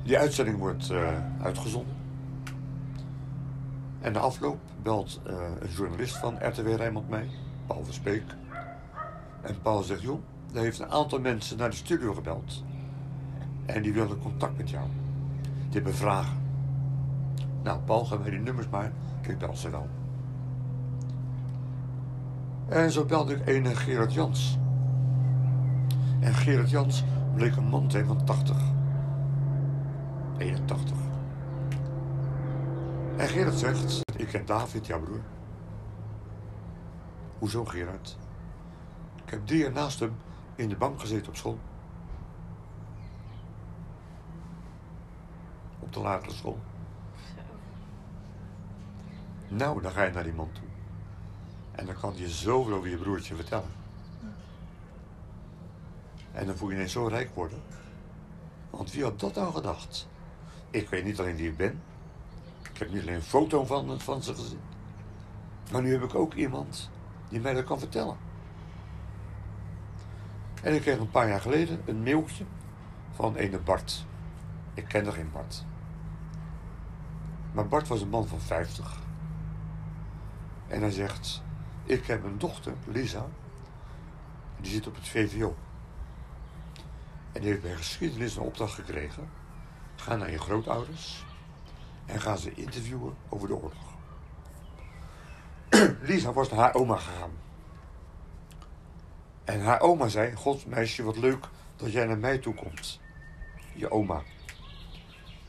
Die 0.03 0.17
uitzending 0.17 0.57
wordt 0.57 0.89
eh, 0.89 1.07
uitgezonden. 1.41 1.95
En 4.01 4.13
de 4.13 4.19
afloop 4.19 4.59
belt 4.81 5.21
eh, 5.25 5.35
een 5.59 5.69
journalist 5.69 6.17
van 6.17 6.37
RTW 6.39 6.67
Rijnmond 6.67 7.09
mij, 7.09 7.29
Paul 7.65 7.83
Verspeek. 7.83 8.23
En 9.41 9.61
Paul 9.61 9.83
zegt, 9.83 10.01
joh, 10.01 10.21
er 10.53 10.61
heeft 10.61 10.79
een 10.79 10.91
aantal 10.91 11.19
mensen 11.19 11.57
naar 11.57 11.69
de 11.69 11.75
studio 11.75 12.13
gebeld. 12.13 12.63
En 13.65 13.81
die 13.81 13.93
willen 13.93 14.19
contact 14.19 14.57
met 14.57 14.69
jou. 14.69 14.85
Die 15.41 15.73
hebben 15.73 15.95
vragen. 15.95 16.37
Nou, 17.63 17.79
Paul, 17.79 18.05
geef 18.05 18.19
mij 18.19 18.29
die 18.29 18.39
nummers 18.39 18.69
maar. 18.69 18.91
Ik 19.21 19.37
bel 19.37 19.55
ze 19.55 19.69
wel. 19.69 19.87
En 22.67 22.91
zo 22.91 23.05
belde 23.05 23.33
ik 23.33 23.47
een 23.47 23.75
Gerard 23.75 24.13
Jans. 24.13 24.57
En 26.19 26.33
Gerard 26.33 26.69
Jans 26.69 27.03
bleek 27.35 27.55
een 27.55 27.67
man 27.67 27.87
te 27.87 28.05
van 28.05 28.25
80. 28.25 28.57
81. 30.38 30.97
En 33.17 33.27
Gerard 33.27 33.55
zegt, 33.55 34.01
ik 34.15 34.27
ken 34.27 34.45
David, 34.45 34.86
jouw 34.86 34.99
broer. 34.99 35.21
Hoezo 37.39 37.65
Gerard? 37.65 38.17
Ik 39.25 39.29
heb 39.29 39.45
drie 39.45 39.59
jaar 39.59 39.71
naast 39.71 39.99
hem 39.99 40.15
in 40.55 40.69
de 40.69 40.75
bank 40.75 40.99
gezeten 40.99 41.27
op 41.27 41.36
school. 41.36 41.59
Op 45.79 45.93
de 45.93 45.99
lagere 45.99 46.31
school. 46.31 46.59
Nou, 49.47 49.81
dan 49.81 49.91
ga 49.91 50.03
je 50.03 50.11
naar 50.11 50.23
die 50.23 50.34
man 50.34 50.51
toe. 50.51 50.67
En 51.71 51.86
dan 51.86 51.95
kan 51.95 52.13
je 52.15 52.29
zoveel 52.29 52.75
over 52.75 52.89
je 52.89 52.97
broertje 52.97 53.36
vertellen. 53.36 53.69
En 56.31 56.45
dan 56.45 56.55
voel 56.55 56.69
je 56.69 56.75
ineens 56.75 56.91
zo 56.91 57.07
rijk 57.07 57.36
worden. 57.36 57.61
Want 58.69 58.91
wie 58.91 59.03
had 59.03 59.19
dat 59.19 59.36
nou 59.36 59.53
gedacht? 59.53 60.07
Ik 60.74 60.89
weet 60.89 61.03
niet 61.03 61.19
alleen 61.19 61.36
wie 61.36 61.49
ik 61.49 61.57
ben. 61.57 61.82
Ik 62.71 62.78
heb 62.78 62.91
niet 62.91 63.01
alleen 63.01 63.15
een 63.15 63.21
foto 63.21 63.65
van, 63.65 63.99
van 63.99 64.24
ze 64.24 64.36
gezien. 64.36 64.59
Maar 65.71 65.82
nu 65.82 65.91
heb 65.91 66.03
ik 66.03 66.15
ook 66.15 66.34
iemand 66.34 66.89
die 67.30 67.39
mij 67.39 67.53
dat 67.53 67.63
kan 67.63 67.80
vertellen. 67.80 68.17
En 70.63 70.74
ik 70.74 70.82
kreeg 70.82 70.97
een 70.97 71.09
paar 71.09 71.28
jaar 71.28 71.41
geleden 71.41 71.82
een 71.86 72.03
mailtje 72.03 72.43
van 73.11 73.36
ene 73.36 73.59
Bart. 73.59 74.05
Ik 74.74 74.86
kende 74.86 75.11
geen 75.11 75.32
Bart. 75.32 75.65
Maar 77.51 77.67
Bart 77.67 77.88
was 77.88 78.01
een 78.01 78.09
man 78.09 78.28
van 78.28 78.39
50. 78.39 78.99
En 80.67 80.82
hij 80.82 80.91
zegt: 80.91 81.43
Ik 81.84 82.05
heb 82.05 82.24
een 82.24 82.38
dochter, 82.38 82.74
Lisa, 82.86 83.26
die 84.61 84.71
zit 84.71 84.88
op 84.88 84.95
het 84.95 85.07
VVO. 85.07 85.55
En 87.32 87.41
die 87.41 87.49
heeft 87.49 87.61
bij 87.61 87.76
geschiedenis 87.76 88.36
een 88.36 88.43
opdracht 88.43 88.74
gekregen. 88.74 89.42
Ga 90.03 90.15
naar 90.15 90.31
je 90.31 90.39
grootouders 90.39 91.25
en 92.05 92.21
ga 92.21 92.35
ze 92.35 92.53
interviewen 92.53 93.15
over 93.29 93.47
de 93.47 93.55
oorlog. 93.55 93.93
Lisa 96.09 96.33
was 96.33 96.49
naar 96.49 96.59
haar 96.59 96.73
oma 96.73 96.95
gegaan. 96.95 97.31
En 99.43 99.61
haar 99.61 99.79
oma 99.81 100.07
zei: 100.07 100.35
God, 100.35 100.65
meisje, 100.65 101.03
wat 101.03 101.17
leuk 101.17 101.49
dat 101.75 101.91
jij 101.91 102.05
naar 102.05 102.17
mij 102.17 102.37
toe 102.37 102.53
komt. 102.53 102.99
Je 103.73 103.91
oma. 103.91 104.21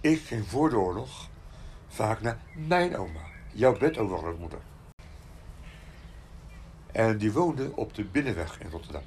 Ik 0.01 0.21
ging 0.21 0.47
voor 0.47 0.71
de 0.71 0.79
oorlog 0.79 1.29
vaak 1.89 2.21
naar 2.21 2.39
mijn 2.55 2.97
oma, 2.97 3.21
jouw 3.53 3.79
bedovergrootmoeder. 3.79 4.61
En 6.93 7.19
die 7.19 7.33
woonde 7.33 7.77
op 7.77 7.95
de 7.95 8.05
Binnenweg 8.05 8.61
in 8.61 8.71
Rotterdam. 8.71 9.05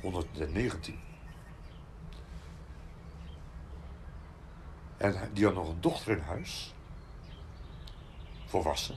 119. 0.00 1.10
En 5.02 5.14
die 5.32 5.44
had 5.44 5.54
nog 5.54 5.68
een 5.68 5.80
dochter 5.80 6.16
in 6.16 6.22
huis. 6.22 6.74
Volwassen. 8.46 8.94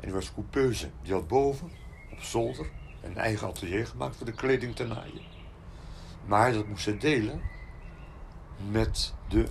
En 0.00 0.02
die 0.02 0.12
was 0.12 0.34
coupeuse. 0.34 0.90
Die 1.02 1.12
had 1.12 1.28
boven, 1.28 1.70
op 2.12 2.22
zolder, 2.22 2.70
een 3.02 3.16
eigen 3.16 3.46
atelier 3.46 3.86
gemaakt 3.86 4.16
voor 4.16 4.26
de 4.26 4.32
kleding 4.32 4.76
te 4.76 4.86
naaien. 4.86 5.22
Maar 6.24 6.52
dat 6.52 6.66
moest 6.66 6.82
ze 6.82 6.96
delen 6.96 7.40
met 8.70 9.14
de 9.28 9.48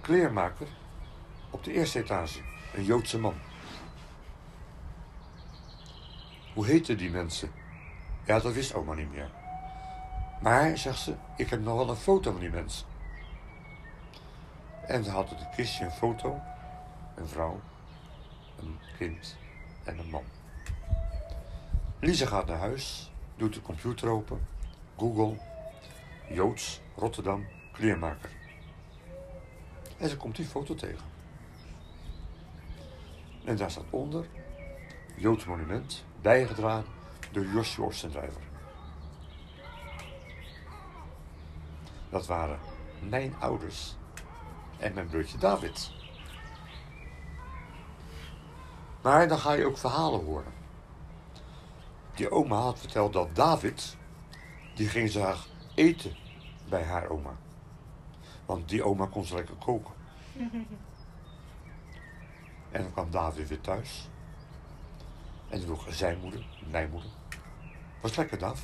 kleermaker 0.00 0.66
op 1.50 1.64
de 1.64 1.72
eerste 1.72 1.98
etage. 1.98 2.40
Een 2.74 2.84
Joodse 2.84 3.18
man. 3.18 3.34
Hoe 6.54 6.66
heetten 6.66 6.98
die 6.98 7.10
mensen? 7.10 7.50
Ja, 8.24 8.38
dat 8.38 8.52
wist 8.52 8.74
oma 8.74 8.94
niet 8.94 9.12
meer. 9.12 9.30
Maar, 10.40 10.78
zegt 10.78 10.98
ze, 10.98 11.14
ik 11.36 11.50
heb 11.50 11.60
nog 11.60 11.76
wel 11.76 11.88
een 11.88 11.96
foto 11.96 12.30
van 12.30 12.40
die 12.40 12.50
mensen. 12.50 12.90
En 14.86 15.04
ze 15.04 15.10
had 15.10 15.32
op 15.32 15.38
het 15.38 15.54
kistje 15.54 15.84
een 15.84 15.90
foto, 15.90 16.40
een 17.16 17.28
vrouw, 17.28 17.60
een 18.58 18.78
kind 18.98 19.36
en 19.84 19.98
een 19.98 20.10
man. 20.10 20.24
Lisa 22.00 22.26
gaat 22.26 22.46
naar 22.46 22.58
huis, 22.58 23.12
doet 23.36 23.54
de 23.54 23.62
computer 23.62 24.08
open, 24.08 24.46
Google, 24.96 25.36
Joods, 26.28 26.80
Rotterdam, 26.96 27.46
kleermaker. 27.72 28.30
En 29.98 30.08
ze 30.08 30.16
komt 30.16 30.36
die 30.36 30.46
foto 30.46 30.74
tegen. 30.74 31.06
En 33.44 33.56
daar 33.56 33.70
staat 33.70 33.90
onder, 33.90 34.26
Joods 35.16 35.44
monument, 35.44 36.04
bijgedragen 36.20 36.90
door 37.32 37.44
Joshua 37.44 37.84
Oostendrijver. 37.84 38.42
Dat 42.10 42.26
waren 42.26 42.58
mijn 43.08 43.34
ouders 43.38 43.96
en 44.82 44.94
mijn 44.94 45.06
broertje 45.06 45.38
David. 45.38 45.90
Maar 49.02 49.28
dan 49.28 49.38
ga 49.38 49.52
je 49.52 49.66
ook 49.66 49.78
verhalen 49.78 50.24
horen. 50.24 50.52
Die 52.14 52.30
oma 52.30 52.56
had 52.56 52.78
verteld 52.78 53.12
dat 53.12 53.34
David, 53.34 53.96
die 54.74 54.88
ging 54.88 55.10
graag 55.10 55.48
eten 55.74 56.16
bij 56.68 56.82
haar 56.82 57.08
oma. 57.08 57.36
Want 58.46 58.68
die 58.68 58.84
oma 58.84 59.06
kon 59.06 59.24
ze 59.24 59.34
lekker 59.34 59.56
koken. 59.56 59.94
En 62.70 62.82
dan 62.82 62.92
kwam 62.92 63.10
David 63.10 63.48
weer 63.48 63.60
thuis. 63.60 64.08
En 65.48 65.58
toen 65.58 65.78
vroeg 65.78 65.94
zijn 65.94 66.18
moeder, 66.18 66.46
mijn 66.70 66.90
moeder. 66.90 67.10
Was 68.00 68.16
lekker, 68.16 68.38
Dav? 68.38 68.60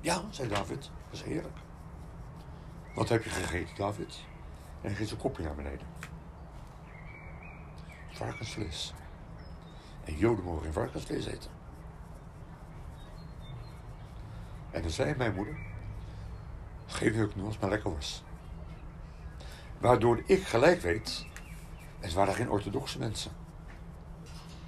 Ja, 0.00 0.22
zei 0.30 0.48
David. 0.48 0.90
Is 1.10 1.22
heerlijk. 1.22 1.56
Wat 2.94 3.08
heb 3.08 3.24
je 3.24 3.30
gegeten, 3.30 3.76
David? 3.76 4.24
En 4.82 4.88
hij 4.88 4.94
ging 4.94 5.08
zijn 5.08 5.20
kopje 5.20 5.42
naar 5.42 5.54
beneden. 5.54 5.86
Varkensvlees. 8.10 8.94
En 10.04 10.16
Joden 10.16 10.44
mogen 10.44 10.62
geen 10.62 10.72
varkensvlees 10.72 11.26
eten. 11.26 11.50
En 14.70 14.82
dan 14.82 14.90
zei 14.90 15.14
mijn 15.14 15.34
moeder, 15.34 15.56
geef 16.86 17.14
je 17.14 17.22
ook 17.22 17.34
het 17.34 17.60
maar 17.60 17.70
lekker 17.70 17.92
was. 17.92 18.24
Waardoor 19.78 20.22
ik 20.26 20.42
gelijk 20.42 20.80
weet, 20.80 21.26
het 22.00 22.12
waren 22.12 22.34
geen 22.34 22.50
orthodoxe 22.50 22.98
mensen. 22.98 23.32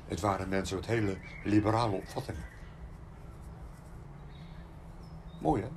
Het 0.07 0.21
waren 0.21 0.49
mensen 0.49 0.77
met 0.77 0.87
hele 0.87 1.17
liberale 1.45 1.97
opvattingen. 1.97 2.45
Mooi 5.41 5.63
hè? 5.63 5.69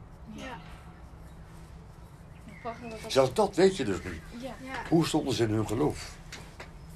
Ja. 0.41 0.57
Dat, 3.01 3.11
Zelfs 3.11 3.33
dat 3.33 3.55
weet 3.55 3.77
je 3.77 3.85
dus 3.85 4.03
niet. 4.03 4.41
ja. 4.41 4.53
Hoe 4.89 5.05
stonden 5.05 5.33
ze 5.33 5.43
in 5.43 5.49
hun 5.49 5.67
geloof? 5.67 6.15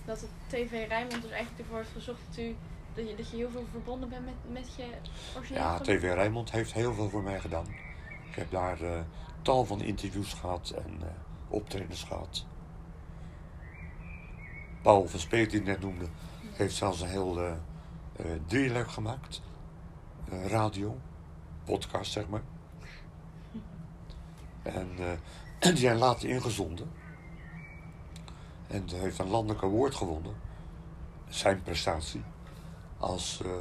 dat 0.05 0.21
het 0.21 0.29
TV 0.47 0.87
Rijnmond 0.87 1.21
dus 1.21 1.31
eigenlijk 1.31 1.59
ervoor 1.61 1.77
heeft 1.77 1.91
gezocht 1.91 2.19
dat, 2.29 2.37
u, 2.37 2.55
dat, 2.93 3.09
je, 3.09 3.15
dat 3.15 3.29
je 3.29 3.35
heel 3.35 3.49
veel 3.49 3.65
verbonden 3.71 4.09
bent 4.09 4.25
met, 4.25 4.33
met 4.51 4.75
je 4.75 4.83
originele 5.35 5.65
Ja. 5.65 5.79
TV 5.79 6.01
Rijnmond 6.01 6.51
heeft 6.51 6.73
heel 6.73 6.93
veel 6.93 7.09
voor 7.09 7.23
mij 7.23 7.39
gedaan. 7.39 7.65
Ik 8.29 8.35
heb 8.35 8.51
daar 8.51 8.81
eh, 8.81 8.99
tal 9.41 9.65
van 9.65 9.81
interviews 9.81 10.33
gehad 10.33 10.69
en 10.69 10.97
eh, 11.01 11.07
optredens 11.47 12.03
gehad. 12.03 12.45
Paul 14.81 15.07
van 15.07 15.19
Speet, 15.19 15.49
die 15.49 15.59
ik 15.59 15.65
net 15.65 15.81
noemde, 15.81 16.05
heeft 16.51 16.75
zelfs 16.75 17.01
een 17.01 17.07
heel 17.09 17.57
drieluik 18.45 18.91
gemaakt. 18.91 19.41
Eh, 20.29 20.45
radio, 20.45 20.97
podcast 21.63 22.11
zeg 22.11 22.27
maar. 22.27 22.41
En 24.63 24.89
die 25.69 25.77
zijn 25.77 25.97
later 25.97 26.29
ingezonden. 26.29 26.91
En 28.67 28.83
hij 28.89 28.99
heeft 28.99 29.19
een 29.19 29.27
landelijk 29.29 29.63
award 29.63 29.95
gewonnen. 29.95 30.35
Zijn 31.29 31.63
prestatie. 31.63 32.23
Als 32.97 33.41
eh, 33.45 33.51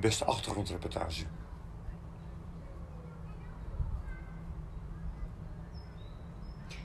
beste 0.00 0.24
achtergrondreportage. 0.24 1.24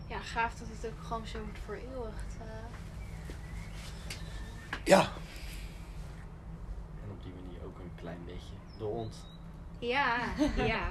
ja, 0.08 0.20
gaaf 0.20 0.54
dat 0.56 0.68
het 0.72 0.92
ook 0.92 1.04
gewoon 1.04 1.28
zo 1.28 1.40
wordt 1.40 1.60
vereeuwigd. 1.66 2.38
eh. 2.40 2.46
Ja, 4.84 5.02
En 7.04 7.12
op 7.12 7.24
die 7.24 7.34
manier 7.44 7.64
ook 7.66 7.78
een 7.80 7.92
klein 7.96 8.26
beetje 8.26 8.54
door 8.78 8.90
ons. 8.94 9.16
Ja, 9.80 10.18
ja. 10.56 10.88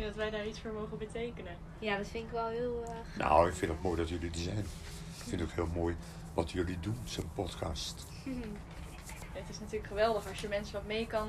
Dat 0.00 0.14
wij 0.14 0.30
daar 0.30 0.46
iets 0.46 0.60
voor 0.60 0.72
mogen 0.72 0.98
betekenen. 0.98 1.56
Ja, 1.78 1.96
dat 1.96 2.08
vind 2.08 2.24
ik 2.24 2.30
wel 2.30 2.48
heel... 2.48 2.82
eh, 2.86 3.18
nou, 3.18 3.48
ik 3.48 3.54
vind 3.54 3.70
het 3.72 3.82
mooi 3.82 3.96
dat 3.96 4.08
jullie 4.08 4.30
er 4.30 4.36
zijn. 4.38 4.58
Ik 4.58 5.24
vind 5.26 5.40
het 5.40 5.50
ook 5.50 5.56
heel 5.56 5.80
mooi 5.80 5.96
wat 6.34 6.50
jullie 6.50 6.80
doen, 6.80 6.98
zo'n 7.04 7.30
podcast. 7.34 8.06
Het 9.32 9.48
is 9.48 9.58
natuurlijk 9.60 9.86
geweldig 9.86 10.28
als 10.28 10.40
je 10.40 10.48
mensen 10.48 10.72
wat 10.74 10.86
mee 10.86 11.06
kan 11.06 11.28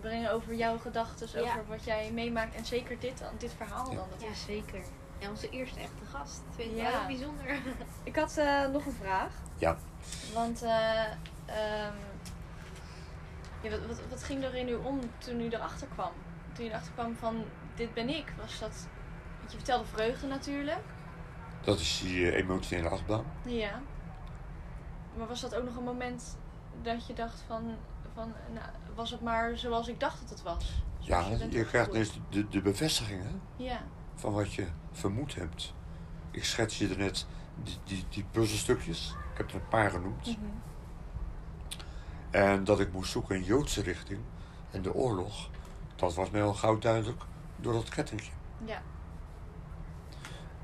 brengen 0.00 0.32
over 0.32 0.54
jouw 0.54 0.78
gedachten, 0.78 1.28
Ja. 1.32 1.40
over 1.50 1.66
wat 1.68 1.84
jij 1.84 2.10
meemaakt. 2.12 2.54
En 2.54 2.64
zeker 2.64 2.98
dit, 3.00 3.18
dan, 3.18 3.28
dit 3.38 3.52
verhaal 3.56 3.90
Ja. 3.90 3.96
dan. 3.96 4.06
Dat 4.10 4.22
ja, 4.22 4.28
is... 4.30 4.44
zeker. 4.44 4.82
Ja, 5.18 5.28
onze 5.30 5.48
eerste 5.50 5.80
echte 5.80 6.04
gast. 6.10 6.40
Dat 6.46 6.54
vind 6.54 6.70
ik 6.70 6.76
Ja. 6.76 6.82
wel 6.82 6.98
heel 6.98 7.06
bijzonder. 7.06 7.58
Ik 8.04 8.16
had 8.16 8.36
eh, 8.36 8.66
nog 8.68 8.86
een 8.86 8.92
vraag. 9.00 9.32
Ja. 9.58 9.76
Want 10.34 10.62
eh, 10.62 11.02
ehm, 11.46 11.94
ja, 13.62 13.70
wat, 13.70 13.86
wat, 13.86 14.00
wat 14.10 14.22
ging 14.22 14.44
er 14.44 14.54
in 14.54 14.68
u 14.68 14.74
om 14.74 15.00
toen 15.18 15.40
u 15.40 15.48
erachter 15.48 15.86
kwam? 15.94 16.12
Toen 16.52 16.64
je 16.64 16.70
erachter 16.70 16.92
kwam 16.92 17.16
van 17.16 17.44
dit 17.74 17.94
ben 17.94 18.08
ik. 18.08 18.32
Was 18.40 18.58
dat, 18.58 18.88
want 19.38 19.50
je 19.50 19.56
vertelde 19.56 19.84
vreugde 19.84 20.26
natuurlijk. 20.26 20.84
Dat 21.60 21.78
is 21.78 22.00
die 22.00 22.30
eh, 22.30 22.38
emotionele 22.38 22.88
achtbaan. 22.88 23.24
Ja. 23.44 23.80
Maar 25.16 25.26
was 25.26 25.40
dat 25.40 25.54
ook 25.54 25.64
nog 25.64 25.76
een 25.76 25.84
moment 25.84 26.36
dat 26.82 27.06
je 27.06 27.12
dacht 27.12 27.44
van, 27.46 27.76
van 28.14 28.32
nou, 28.54 28.66
was 28.94 29.10
het 29.10 29.20
maar 29.20 29.56
zoals 29.58 29.88
ik 29.88 30.00
dacht 30.00 30.20
dat 30.20 30.30
het 30.30 30.42
was? 30.42 30.82
Ja, 30.98 31.26
je 31.50 31.64
krijgt 31.64 31.90
ineens 31.90 32.18
de, 32.30 32.48
de 32.48 32.60
bevestiging 32.60 33.22
hè, 33.22 33.64
Ja. 33.64 33.80
van 34.14 34.32
wat 34.32 34.52
je 34.54 34.66
vermoed 34.92 35.34
hebt. 35.34 35.74
Ik 36.30 36.44
schets 36.44 36.78
je 36.78 36.88
er 36.88 36.98
net 36.98 37.26
die, 37.62 37.78
die, 37.84 38.04
die 38.08 38.24
puzzelstukjes. 38.30 39.14
Ik 39.32 39.38
heb 39.38 39.48
er 39.48 39.54
een 39.54 39.68
paar 39.68 39.90
genoemd. 39.90 40.26
Mhm. 40.26 40.46
En 42.30 42.64
dat 42.64 42.80
ik 42.80 42.92
moest 42.92 43.10
zoeken 43.10 43.36
in 43.36 43.42
Joodse 43.42 43.82
richting. 43.82 44.20
En 44.70 44.82
de 44.82 44.94
oorlog. 44.94 45.50
Dat 45.96 46.14
was 46.14 46.30
mij 46.30 46.42
al 46.42 46.54
gauw 46.54 46.78
duidelijk 46.78 47.22
door 47.56 47.72
dat 47.72 47.88
kettingje. 47.88 48.32
Ja. 48.64 48.82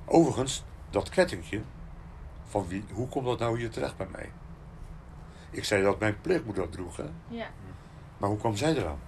Overigens, 0.05 0.64
dat 0.91 1.09
kettingje, 1.09 1.62
van 2.45 2.66
wie, 2.66 2.84
hoe 2.93 3.09
komt 3.09 3.26
dat 3.26 3.38
nou 3.38 3.59
hier 3.59 3.70
terecht 3.70 3.97
bij 3.97 4.09
mij? 4.11 4.32
Ik 5.51 5.64
zei 5.64 5.82
dat 5.82 5.99
mijn 5.99 6.20
pleegmoeder 6.20 6.62
dat 6.62 6.72
droeg, 6.72 6.97
hè? 6.97 7.11
Ja. 7.28 7.47
Maar 8.18 8.28
hoe 8.28 8.38
kwam 8.38 8.57
zij 8.57 8.76
eraan? 8.76 8.99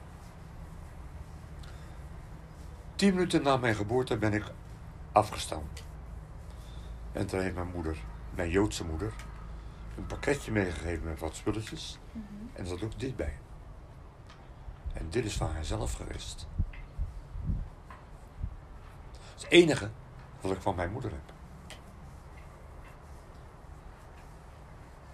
Tien 2.94 3.14
minuten 3.14 3.42
na 3.42 3.56
mijn 3.56 3.74
geboorte 3.74 4.18
ben 4.18 4.32
ik 4.32 4.44
afgestaan. 5.12 5.62
En 7.12 7.26
toen 7.26 7.40
heeft 7.40 7.54
mijn 7.54 7.70
moeder, 7.74 7.96
mijn 8.34 8.50
Joodse 8.50 8.84
moeder, 8.84 9.12
een 9.96 10.06
pakketje 10.06 10.52
meegegeven 10.52 11.04
met 11.04 11.20
wat 11.20 11.36
spulletjes. 11.36 11.98
Mhm. 12.12 12.24
En 12.52 12.60
er 12.60 12.66
zat 12.66 12.82
ook 12.82 12.98
dit 12.98 13.16
bij. 13.16 13.38
En 14.92 15.06
dit 15.10 15.24
is 15.24 15.36
van 15.36 15.50
haarzelf 15.50 15.92
geweest. 15.92 16.46
Enige 19.52 19.90
wat 20.40 20.52
ik 20.52 20.60
van 20.60 20.74
mijn 20.74 20.92
moeder 20.92 21.10
heb. 21.10 21.26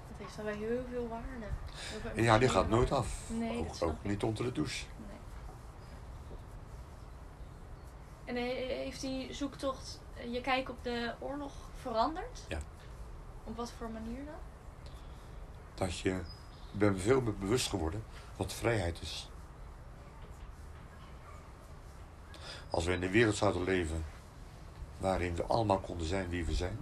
Dat 0.09 0.17
heeft 0.17 0.37
dan 0.37 0.45
wel 0.45 0.55
heel 0.55 0.85
veel 0.91 1.09
waarde. 1.09 1.47
Heel 1.73 2.01
veel 2.01 2.11
En 2.11 2.23
ja, 2.23 2.39
die 2.39 2.49
gaat 2.49 2.69
nooit 2.69 2.93
af. 2.93 3.31
Nee, 3.31 3.67
ook 3.81 4.05
niet 4.05 4.23
onder 4.23 4.45
de 4.45 4.53
douche. 4.53 4.85
Nee. 5.09 5.19
En 8.25 8.37
he- 8.37 8.75
heeft 8.85 9.01
die 9.01 9.33
zoektocht 9.33 10.01
je 10.31 10.41
kijk 10.41 10.69
op 10.69 10.85
de 10.85 11.15
oorlog 11.19 11.53
veranderd? 11.81 12.45
Ja. 12.49 12.59
Op 13.45 13.57
wat 13.57 13.73
voor 13.79 13.91
manier 13.91 14.25
dan? 14.25 14.35
Dat 15.75 15.99
je, 15.99 16.11
ik 16.73 16.79
ben 16.79 16.93
me 16.93 16.99
veel 16.99 17.21
meer 17.21 17.39
bewust 17.39 17.69
geworden 17.69 18.05
wat 18.37 18.53
vrijheid 18.53 19.01
is. 19.01 19.31
Als 22.71 22.85
we 22.85 22.93
in 22.93 23.03
een 23.03 23.11
wereld 23.11 23.37
zouden 23.37 23.63
leven 23.65 24.05
waarin 24.99 25.35
we 25.35 25.45
allemaal 25.45 25.79
konden 25.79 26.07
zijn 26.07 26.29
wie 26.29 26.45
we 26.45 26.55
zijn, 26.55 26.79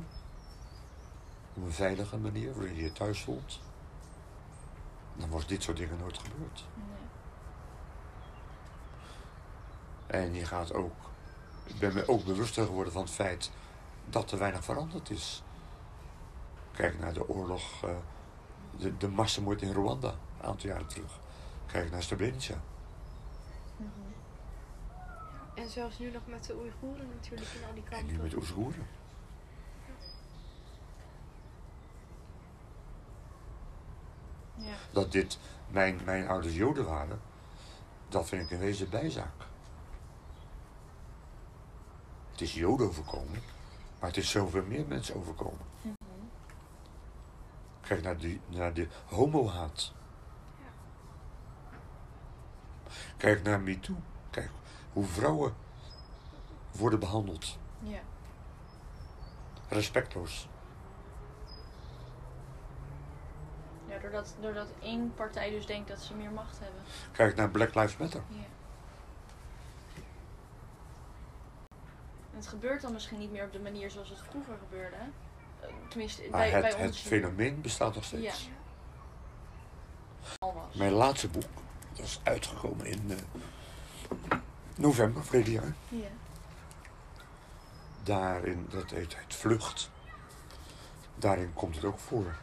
op 1.55 1.63
een 1.63 1.73
veilige 1.73 2.17
manier, 2.17 2.55
waarin 2.55 2.75
je 2.75 2.83
je 2.83 2.93
thuis 2.93 3.23
voelt, 3.23 3.61
dan 5.17 5.31
was 5.31 5.47
dit 5.47 5.63
soort 5.63 5.77
dingen 5.77 5.99
nooit 5.99 6.19
gebeurd. 6.19 6.65
Nee. 6.75 6.97
En 10.07 10.35
je 10.35 10.45
gaat 10.45 10.75
ook, 10.75 10.95
ik 11.65 11.79
ben 11.79 11.95
me 11.95 12.09
ook 12.09 12.25
bewuster 12.25 12.67
geworden 12.67 12.93
van 12.93 13.03
het 13.03 13.11
feit 13.11 13.51
dat 14.05 14.33
er 14.33 14.39
weinig 14.39 14.65
veranderd 14.65 15.11
is. 15.11 15.43
Kijk 16.73 16.99
naar 16.99 17.13
de 17.13 17.29
oorlog, 17.29 17.85
eh, 17.85 17.91
de, 18.79 18.97
de 18.97 19.09
massamoord 19.09 19.63
in 19.63 19.73
Rwanda, 19.73 20.15
een 20.39 20.47
aantal 20.47 20.69
jaren 20.69 20.87
terug. 20.87 21.19
Kijk 21.67 21.91
naar 21.91 22.03
Srebrenica. 22.03 22.55
En 25.57 25.69
zelfs 25.69 25.99
nu 25.99 26.11
nog 26.11 26.27
met 26.27 26.45
de 26.45 26.57
Oeigoeren 26.57 27.09
natuurlijk 27.09 27.51
in 27.51 27.65
al 27.65 27.75
die 27.75 27.83
En 27.83 27.91
kampen. 27.91 28.17
nu 28.17 28.23
met 28.23 28.35
Oezgoeren. 28.35 28.87
Ja. 34.57 34.75
Dat 34.93 35.13
dit 35.13 35.39
mijn, 35.69 36.01
mijn 36.05 36.29
ouders 36.29 36.55
Joden 36.55 36.85
waren, 36.85 37.21
dat 38.09 38.29
vind 38.29 38.43
ik 38.43 38.51
in 38.51 38.59
wezen 38.59 38.91
bijzaak. 38.91 39.45
Het 42.31 42.41
is 42.41 42.55
Joden 42.55 42.87
overkomen, 42.87 43.43
maar 43.99 44.09
het 44.09 44.19
is 44.19 44.31
zoveel 44.31 44.65
meer 44.65 44.87
mensen 44.87 45.15
overkomen. 45.15 45.67
Mhm. 45.83 45.95
Kijk 47.81 48.03
naar, 48.03 48.17
die, 48.17 48.41
naar 48.47 48.75
de 48.75 48.89
homohaat. 49.07 49.93
Kijk 53.17 53.43
naar 53.43 53.61
MeToo. 53.61 53.97
Hoe 54.97 55.05
vrouwen 55.05 55.55
worden 56.71 56.99
behandeld. 56.99 57.59
Ja. 57.79 57.99
Respectloos. 59.69 60.49
ja 63.89 63.99
doordat, 63.99 64.37
doordat 64.41 64.69
één 64.83 65.15
partij 65.15 65.51
dus 65.51 65.67
denkt 65.67 65.89
dat 65.89 66.01
ze 66.01 66.15
meer 66.15 66.31
macht 66.31 66.59
hebben. 66.59 66.83
Kijk 67.13 67.37
naar 67.37 67.51
Black 67.51 67.75
Lives 67.75 67.97
Matter. 67.97 68.23
Ja. 68.29 68.37
En 72.31 72.37
het 72.37 72.47
gebeurt 72.47 72.83
dan 72.83 72.93
misschien 72.93 73.19
niet 73.19 73.31
meer 73.31 73.45
op 73.45 73.53
de 73.53 73.61
manier 73.61 73.91
zoals 73.91 74.09
het 74.09 74.21
vroeger 74.31 74.57
gebeurde. 74.59 74.97
Eh, 75.61 75.69
Tenminste, 75.89 76.23
Maar 76.23 76.31
bij, 76.31 76.51
het, 76.51 76.61
bij 76.61 76.71
het 76.71 76.87
ons 76.89 77.03
hier 77.03 77.21
fenomeen 77.21 77.61
bestaat 77.61 77.95
nog 77.95 78.05
steeds. 78.05 78.45
Ja. 78.45 78.53
al 80.39 80.55
was. 80.55 80.75
Mijn 80.75 80.93
laatste 80.93 81.29
boek, 81.29 81.49
dat 81.93 82.05
is 82.05 82.21
uitgekomen 82.23 82.87
in 82.87 83.11
eh, 83.11 83.17
november 84.77 85.25
verleden 85.25 85.53
jaar. 85.53 85.75
Ja. 85.89 86.09
Daarin, 88.03 88.67
dat 88.71 88.91
heet 88.91 89.17
het 89.19 89.35
Vlucht. 89.35 89.91
Daarin 91.15 91.55
komt 91.55 91.75
het 91.75 91.85
ook 91.85 91.99
voor. 91.99 92.37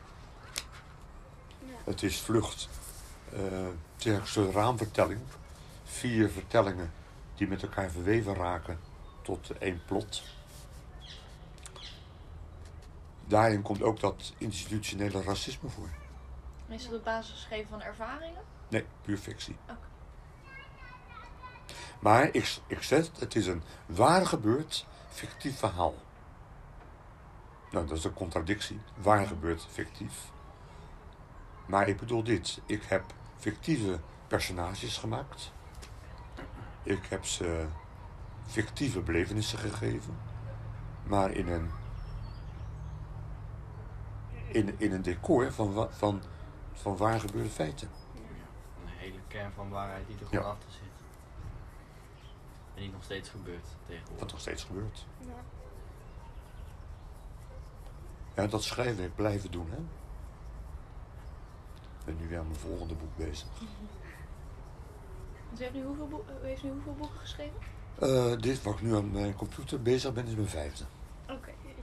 Ja. 1.60 1.74
Het 1.84 2.04
is 2.04 2.22
Vlucht. 2.22 2.70
Eh, 3.34 3.40
het 3.96 4.36
een 4.36 4.52
raamvertelling. 4.52 5.22
Vier 5.84 6.30
vertellingen 6.30 6.92
die 7.36 7.48
met 7.48 7.64
elkaar 7.64 7.90
verweven 7.90 8.34
raken 8.34 8.80
tot 9.22 9.58
één 9.58 9.82
plot. 9.86 10.24
Daarin 13.26 13.62
komt 13.62 13.82
ook 13.82 14.00
dat 14.00 14.34
institutionele 14.38 15.22
racisme 15.22 15.70
voor. 15.70 15.90
Is 16.68 16.84
dat 16.84 16.94
op 16.94 17.04
basis 17.04 17.32
geschreven 17.32 17.70
van 17.70 17.82
ervaringen? 17.82 18.42
Nee, 18.68 18.86
puur 19.02 19.18
fictie. 19.18 19.56
Oké. 19.70 19.93
Maar 22.04 22.24
ik, 22.32 22.58
ik 22.68 22.82
zeg, 22.84 23.10
het 23.20 23.36
is 23.36 23.48
een 23.48 23.64
waar 23.86 24.26
gebeurd 24.26 24.86
fictief 25.10 25.58
verhaal. 25.60 25.94
Nou, 27.72 27.88
dat 27.88 27.98
is 27.98 28.04
een 28.04 28.14
contradictie. 28.14 28.80
Waar 28.98 29.28
gebeurd 29.28 29.68
fictief. 29.72 30.32
Maar 31.66 31.88
ik 31.88 31.98
bedoel 32.00 32.24
dit. 32.24 32.62
Ik 32.66 32.84
heb 32.84 33.04
fictieve 33.38 34.00
personages 34.28 34.98
gemaakt. 34.98 35.52
Ik 36.84 37.06
heb 37.06 37.26
ze 37.26 37.66
fictieve 38.46 39.00
belevenissen 39.02 39.60
gegeven. 39.60 40.18
Maar 41.04 41.32
in 41.32 41.48
een, 41.48 41.70
in, 44.48 44.76
in 44.78 44.92
een 44.94 45.02
decor 45.02 45.52
van, 45.52 45.88
van, 45.92 46.22
van 46.74 46.98
waar 46.98 47.20
gebeurde 47.20 47.50
feiten. 47.50 47.90
Een 48.86 48.92
hele 48.98 49.20
kern 49.28 49.52
van 49.56 49.70
waarheid 49.70 50.08
die 50.08 50.18
er 50.20 50.26
gewoon 50.26 50.44
Ja. 50.44 50.50
achter 50.50 50.72
zit. 50.72 50.83
En 52.76 52.82
die 52.82 52.92
nog 52.92 53.04
steeds 53.04 53.30
gebeurt 53.30 53.64
Wat 53.64 53.88
tegenwoordig. 53.88 54.32
nog 54.32 54.40
steeds 54.40 54.64
gebeurt. 54.64 55.06
Ja. 55.20 55.34
Ja, 58.36 58.48
dat 58.48 58.64
schrijven 58.64 59.04
ik 59.04 59.16
blijven 59.16 59.52
doen, 59.52 59.70
hè. 59.72 59.78
Ik 62.00 62.06
ben 62.06 62.18
nu 62.18 62.28
weer 62.28 62.40
aan 62.40 62.48
mijn 62.48 62.60
volgende 62.60 62.94
boek 62.94 63.16
bezig. 63.18 63.48
Want 65.48 65.60
u 65.60 65.64
heeft 65.64 65.74
nu 65.76 65.84
hoeveel, 65.84 66.08
boek- 66.08 66.30
u 66.44 66.46
heeft 66.48 66.64
nu 66.64 66.70
hoeveel 66.72 66.94
boeken 66.96 67.20
geschreven? 67.20 67.56
Eh, 68.00 68.34
dit 68.40 68.64
wat 68.64 68.74
ik 68.74 68.82
nu 68.82 68.96
aan 68.96 69.12
mijn 69.12 69.36
computer 69.36 69.82
bezig 69.82 70.14
ben, 70.14 70.28
is 70.28 70.36
mijn 70.36 70.48
vijfde. 70.48 70.84
Oké. 71.30 71.52
Jeetje. 71.66 71.82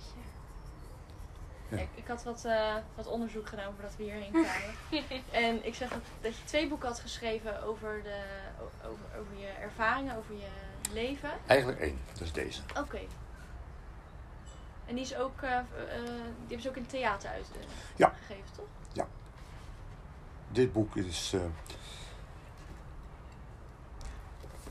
Ja. 1.69 1.77
Ik, 1.77 1.89
ik 1.95 2.07
had 2.07 2.23
wat, 2.23 2.45
eh, 2.45 2.75
wat 2.95 3.07
onderzoek 3.07 3.47
gedaan 3.49 3.73
voordat 3.75 3.97
we 3.97 4.03
hierheen 4.03 4.31
kwamen. 4.31 4.75
en 5.47 5.67
ik 5.67 5.75
zeg 5.75 5.89
dat, 5.89 6.01
dat 6.21 6.37
je 6.37 6.45
twee 6.45 6.69
boeken 6.69 6.89
had 6.89 7.01
geschreven 7.01 7.63
over, 7.63 8.03
de, 8.03 8.23
over, 8.85 9.05
over 9.21 9.39
je 9.39 9.47
ervaringen, 9.47 10.17
over 10.17 10.35
je 10.35 10.49
leven. 10.93 11.31
Eigenlijk 11.47 11.81
één, 11.81 11.99
dat 12.13 12.21
is 12.23 12.33
deze. 12.33 12.61
Oké. 12.79 13.01
En 14.87 14.95
die 14.95 15.05
is 15.05 15.15
ook, 15.17 15.43
eh, 15.43 15.57
eh, 15.59 15.65
die 16.05 16.39
hebben 16.39 16.61
ze 16.61 16.69
ook 16.69 16.77
in 16.77 16.83
het 16.83 16.91
theater 16.91 17.31
uitgegeven, 17.31 17.71
Ja. 17.97 18.15
toch? 18.57 18.67
Dit 20.53 20.73
boek 20.73 20.97
is... 20.97 21.33
eh, 21.35 21.41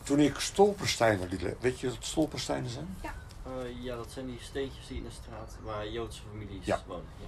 toen 0.04 0.20
ik 0.20 0.40
stolpersteinen 0.40 1.30
liet 1.30 1.56
Weet 1.60 1.80
je 1.80 1.90
wat 1.90 1.98
stolpersteinen 2.06 2.70
zijn? 2.70 2.98
Eh, 3.02 3.84
ja, 3.84 3.96
dat 3.96 4.12
zijn 4.12 4.26
die 4.26 4.40
steentjes 4.42 4.88
die 4.88 4.98
in 4.98 5.04
de 5.04 5.12
straat 5.12 5.58
waar 5.64 5.88
Joodse 5.90 6.22
families 6.32 6.66
Ja. 6.66 6.82
wonen. 6.88 7.06
Ja. 7.20 7.28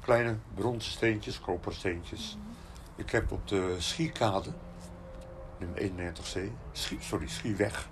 Kleine 0.00 0.36
bronzen 0.54 0.92
steentjes, 0.92 1.40
kopersteentjes. 1.40 2.36
Ik 2.96 3.10
heb 3.10 3.32
op 3.32 3.48
de 3.48 3.76
Schiekade, 3.78 4.52
nummer 5.58 6.12
91C, 6.12 6.52
Schie, 6.72 6.98
sorry, 7.00 7.28
Schieweg, 7.28 7.88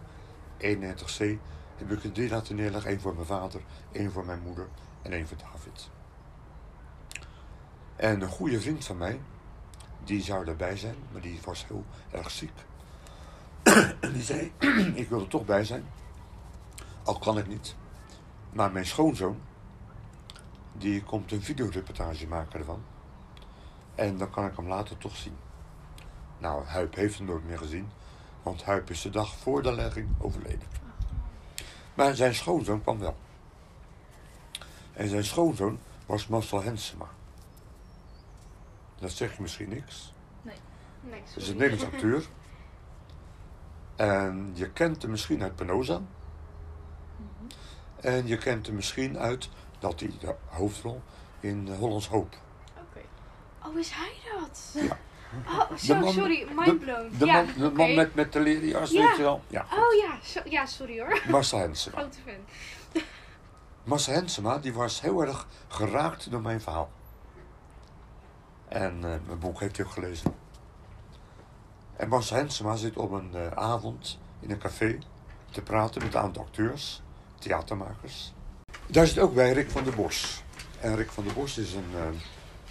91C, 0.58 1.38
heb 1.76 1.90
ik 1.90 2.04
er 2.04 2.12
drie 2.12 2.28
laten 2.28 2.56
neerleggen. 2.56 2.90
Eén 2.90 3.00
voor 3.00 3.14
mijn 3.14 3.26
vader, 3.26 3.60
één 3.92 4.12
voor 4.12 4.24
mijn 4.24 4.40
moeder 4.40 4.68
en 5.02 5.12
één 5.12 5.28
voor 5.28 5.36
David. 5.36 5.90
En 7.96 8.20
een 8.20 8.28
goede 8.28 8.60
vriend 8.60 8.84
van 8.84 8.96
mij, 8.96 9.20
die 10.04 10.22
zou 10.22 10.46
erbij 10.46 10.76
zijn, 10.76 10.96
maar 11.12 11.20
die 11.20 11.40
was 11.44 11.66
heel 11.66 11.84
erg 12.10 12.30
ziek. 12.30 12.52
en 14.00 14.12
die 14.12 14.22
zei, 14.22 14.52
ik 15.02 15.08
wil 15.08 15.20
er 15.20 15.28
toch 15.28 15.44
bij 15.44 15.64
zijn, 15.64 15.84
al 17.02 17.18
kan 17.18 17.38
ik 17.38 17.46
niet. 17.46 17.74
Maar 18.52 18.72
mijn 18.72 18.86
schoonzoon, 18.86 19.40
die 20.72 21.02
komt 21.02 21.32
een 21.32 21.42
videoreportage 21.42 22.26
maken 22.26 22.58
ervan. 22.58 22.82
En 23.94 24.18
dan 24.18 24.30
kan 24.30 24.46
ik 24.46 24.56
hem 24.56 24.68
later 24.68 24.98
toch 24.98 25.16
zien. 25.16 25.36
Nou, 26.39 26.64
Huip 26.64 26.95
heeft 26.95 27.18
hem 27.18 27.26
nooit 27.26 27.45
meer 27.45 27.59
gezien. 27.59 27.89
Want 28.43 28.64
Huip 28.64 28.91
is 28.91 29.03
de 29.03 29.11
dag 29.11 29.34
voor 29.37 29.62
de 29.62 29.72
legging 29.72 30.09
overleden. 30.18 30.68
Maar 31.95 32.14
zijn 32.14 32.34
schoonzoon 32.34 32.82
kwam 32.82 32.99
wel. 32.99 33.16
En 34.93 35.09
zijn 35.09 35.24
schoonzoon 35.24 35.78
was 36.07 36.26
Marcel 36.26 36.62
Hensema. 36.62 37.09
Dat 38.99 39.11
zeg 39.11 39.37
je 39.37 39.43
misschien 39.43 39.68
niks. 39.68 40.12
Nee, 40.43 40.57
Dat 41.34 41.43
is 41.43 41.49
een 41.49 41.57
Nederlands 41.57 41.95
acteur. 41.95 42.26
En 43.97 44.51
je 44.55 44.70
kent 44.70 45.03
hem 45.03 45.11
misschien 45.11 45.43
uit 45.43 45.57
Penosa. 45.57 45.99
Mhm. 47.16 47.51
En 48.01 48.26
je 48.26 48.39
kent 48.39 48.66
hem 48.66 48.74
misschien 48.74 49.18
uit 49.18 49.49
dat 49.78 50.01
hij 50.01 50.12
de 50.20 50.34
hoofdrol 50.47 51.03
in 51.41 51.68
Hollands 51.74 52.09
Hoop. 52.09 52.37
Oké. 52.80 53.05
Oh, 53.66 53.78
is 53.78 53.91
hij 53.91 54.12
dat? 54.41 54.74
Ja. 54.74 54.99
Oh, 55.46 55.76
zo, 55.76 55.94
man- 55.94 56.12
sorry, 56.12 56.46
mindblown. 56.56 57.10
De 57.18 57.26
ja, 57.26 57.32
man, 57.32 57.46
de 57.56 57.60
man 57.60 57.86
oké. 57.86 57.94
met, 57.94 58.14
met 58.14 58.32
de 58.32 58.40
leren 58.40 58.68
jas, 58.68 58.90
Ja. 58.90 59.06
weet 59.06 59.16
je 59.16 59.22
wel. 59.22 59.42
Ja. 59.46 59.66
Oh 59.72 59.94
ja, 59.94 60.42
ja, 60.44 60.66
sorry 60.66 60.98
hoor. 61.00 61.22
Marcel 61.28 61.58
Hensema. 61.58 61.98
Grote 61.98 62.18
fan. 62.24 63.02
Marcel 63.84 64.14
Hensema 64.14 64.58
die 64.58 64.72
was 64.74 65.00
heel 65.00 65.20
erg 65.22 65.46
geraakt 65.68 66.30
door 66.30 66.40
mijn 66.40 66.60
verhaal. 66.60 66.90
En 68.68 69.04
eh, 69.04 69.10
mijn 69.26 69.38
boek 69.38 69.60
heeft 69.60 69.76
hij 69.76 69.86
ook 69.86 69.92
gelezen. 69.92 70.34
En 71.96 72.08
Marcel 72.08 72.36
Hensema 72.36 72.76
zit 72.76 72.96
op 72.96 73.10
een 73.10 73.30
eh, 73.34 73.46
avond 73.50 74.18
in 74.40 74.50
een 74.50 74.58
café 74.58 74.98
te 75.50 75.62
praten 75.62 76.02
met 76.04 76.14
een 76.14 76.20
aantal 76.20 76.42
acteurs, 76.42 77.02
theatermakers. 77.38 78.32
Daar 78.86 79.06
zit 79.06 79.18
ook 79.18 79.34
bij 79.34 79.52
Rick 79.52 79.70
van 79.70 79.84
der 79.84 79.94
Bos. 79.94 80.42
En 80.80 80.96
Rick 80.96 81.10
van 81.10 81.24
der 81.24 81.32
Bos 81.32 81.58
is 81.58 81.72
een 81.74 81.90
eh, 81.94 82.08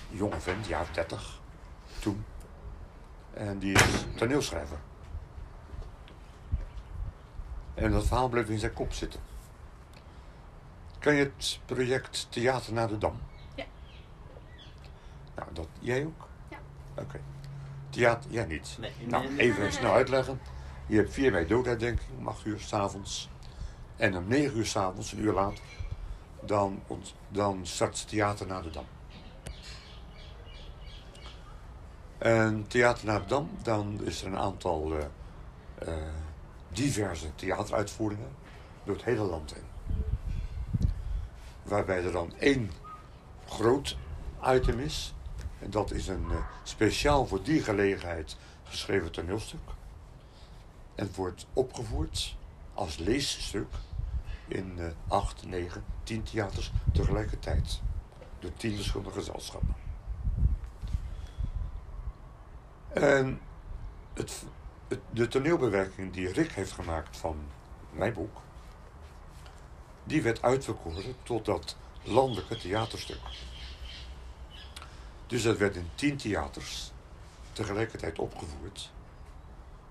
jonge 0.10 0.40
vent, 0.40 0.68
jaar 0.68 0.86
30 0.94 1.40
toen. 2.00 2.26
En 3.36 3.60
die 3.60 3.74
is 3.74 4.06
toneelschrijver. 4.16 4.78
En 7.74 7.92
dat 7.92 8.06
verhaal 8.06 8.30
bleef 8.30 8.50
in 8.50 8.60
zijn 8.60 8.74
kop 8.74 8.94
zitten. 8.94 9.20
Ken 11.00 11.14
je 11.16 11.24
het 11.24 11.60
project 11.66 12.28
Theater 12.30 12.74
naar 12.74 12.88
de 12.88 12.98
Dam? 12.98 13.20
Ja. 13.56 13.66
Nou, 15.36 15.48
dat, 15.54 15.68
jij 15.80 16.06
ook? 16.06 16.28
Ja. 16.50 16.58
Oké. 16.98 17.20
Theater, 17.90 18.32
jij 18.32 18.46
niet? 18.46 18.78
Nee, 18.80 18.92
Nou, 19.08 19.28
nee. 19.30 19.40
even 19.40 19.72
snel 19.74 19.94
uitleggen. 19.94 20.40
Je 20.86 20.96
hebt 20.96 21.14
4 21.14 21.32
mei 21.32 21.48
doodherdenking 21.48 22.10
om 22.18 22.28
8 22.28 22.46
uur 22.46 22.60
s'avonds. 22.60 23.30
En 23.96 24.18
om 24.18 24.28
9 24.28 24.58
uur 24.58 24.66
s'avonds, 24.66 25.12
een 25.12 25.20
uur 25.20 25.34
later, 25.34 25.64
dan, 26.42 26.82
dan 27.30 27.60
start 27.66 28.00
het 28.00 28.08
Theater 28.08 28.48
naar 28.48 28.64
de 28.64 28.70
Dam. 28.70 28.86
En 32.26 32.68
Theater 32.68 33.06
naar 33.06 33.28
Dam, 33.28 33.50
dan 33.62 34.00
is 34.04 34.22
er 34.22 34.28
een 34.28 34.38
aantal 34.38 34.98
eh, 34.98 35.06
eh, 35.76 36.04
diverse 36.70 37.36
theateruitvoeringen 37.36 38.36
door 38.84 38.96
het 38.96 39.04
hele 39.04 39.24
land 39.24 39.54
heen. 39.54 39.64
Waarbij 41.64 42.04
er 42.04 42.12
dan 42.12 42.34
één 42.40 42.72
groot 43.48 43.98
item 44.46 44.80
is. 44.80 45.14
En 45.60 45.70
dat 45.70 45.92
is 45.92 46.08
een 46.08 46.26
eh, 46.32 46.38
speciaal 46.64 47.28
voor 47.28 47.44
die 47.44 47.62
gelegenheid 47.62 48.38
geschreven 48.64 49.12
toneelstuk. 49.12 49.70
En 50.96 51.10
wordt 51.16 51.46
opgevoerd 51.54 52.36
als 52.74 52.98
leesstuk 52.98 53.74
in 54.48 54.80
acht, 55.08 55.46
negen, 55.48 55.84
tien 56.04 56.24
theaters 56.24 56.72
tegelijkertijd. 56.94 57.82
Door 58.40 58.54
tien 58.58 58.76
verschillende 58.76 59.12
gezelschappen. 59.12 59.85
En 62.96 63.42
het, 64.14 64.44
het, 64.88 65.00
de 65.12 65.28
toneelbewerking 65.28 66.14
die 66.14 66.32
Rick 66.32 66.52
heeft 66.52 66.72
gemaakt 66.72 67.18
van 67.18 67.38
mijn 67.92 68.14
boek, 68.14 68.42
die 70.04 70.22
werd 70.22 70.42
uitverkoren 70.42 71.16
tot 71.24 71.46
dat 71.46 71.78
landelijke 72.04 72.58
theaterstuk. 72.58 73.20
Dus 75.28 75.44
dat 75.44 75.58
werd 75.58 75.76
in 75.76 75.90
tien 75.96 76.18
theaters 76.18 76.92
tegelijkertijd 77.54 78.20
opgevoerd. 78.20 78.92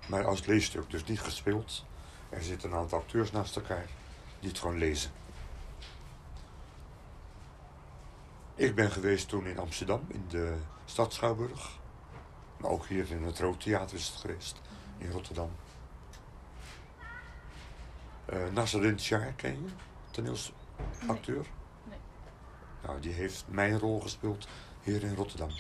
Maar 0.07 0.27
als 0.27 0.47
leesstuk, 0.47 0.91
dus 0.91 1.05
niet 1.05 1.21
gespeeld. 1.21 1.85
Er 2.29 2.43
zitten 2.43 2.71
een 2.71 2.79
aantal 2.79 2.99
acteurs 2.99 3.31
naast 3.31 3.57
elkaar 3.57 3.87
die 4.41 4.49
het 4.49 4.59
gewoon 4.59 4.79
lezen. 4.79 5.11
Ik 8.55 8.75
ben 8.75 8.91
geweest 8.91 9.29
toen 9.29 9.47
in 9.47 9.59
Amsterdam, 9.59 10.07
in 10.09 10.25
de 10.29 10.57
stad 10.85 11.13
Schouwburg. 11.13 11.83
Maar 12.65 12.73
ook 12.73 12.87
hier 12.87 13.11
in 13.11 13.23
het 13.23 13.39
Rood 13.39 13.61
Theater 13.61 13.97
is 13.97 14.09
het 14.09 14.17
geweest, 14.17 14.61
in 14.99 15.11
Rotterdam. 15.11 15.51
Eh 18.25 18.49
Nasreddin 18.53 19.01
Shah 19.01 19.37
ken 19.37 19.53
je, 19.53 19.69
toneelsacteur? 20.11 21.47
Nee. 21.85 21.99
Nou, 22.83 23.01
die 23.01 23.13
heeft 23.13 23.45
mijn 23.49 23.79
rol 23.79 24.01
gespeeld 24.01 24.49
hier 24.83 25.03
in 25.03 25.15
Rotterdam. 25.15 25.51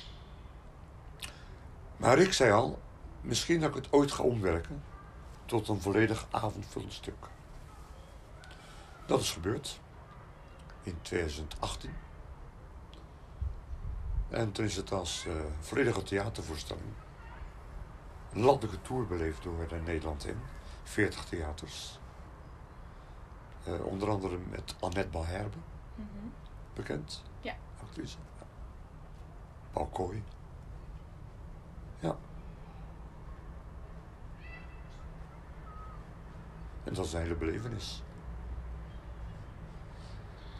Maar 1.96 2.18
ik 2.18 2.32
zei 2.32 2.52
al, 2.52 2.82
misschien 3.20 3.61
dat 3.61 3.68
ik 3.68 3.74
het 3.74 3.92
ooit 3.92 4.12
ga 4.12 4.22
omwerken 4.22 4.82
tot 5.44 5.68
een 5.68 5.80
volledig 5.80 6.26
avondvullend 6.30 6.92
stuk. 6.92 7.26
Dat 9.07 9.20
is 9.20 9.30
gebeurd 9.32 9.80
in 10.82 10.98
2018. 11.02 11.90
En 14.35 14.53
toen 14.53 14.64
is 14.64 14.76
het 14.76 14.93
als 14.93 15.26
eh, 15.26 15.32
volledige 15.61 16.03
theatervoorstelling 16.03 16.87
een 18.32 18.41
landelijke 18.41 18.82
tour 18.82 19.07
beleefd 19.07 19.43
door 19.43 19.66
eh, 19.70 19.82
Nederland 19.85 20.26
in. 20.26 20.39
40 20.82 21.24
theaters. 21.24 21.99
Eh, 23.64 23.85
onder 23.87 24.11
andere 24.11 24.39
met 24.51 24.74
Annette 24.80 25.09
Balherbe, 25.11 25.57
Mhm. 25.95 26.09
bekend. 26.74 27.22
Ja. 27.41 27.55
Actrice. 27.82 28.16
Ja. 28.39 28.47
Paul 29.72 29.87
Kooi. 29.87 30.22
Ja. 32.01 32.16
En 36.85 36.95
dat 36.95 37.05
is 37.05 37.12
een 37.12 37.20
hele 37.20 37.35
belevenis. 37.35 38.03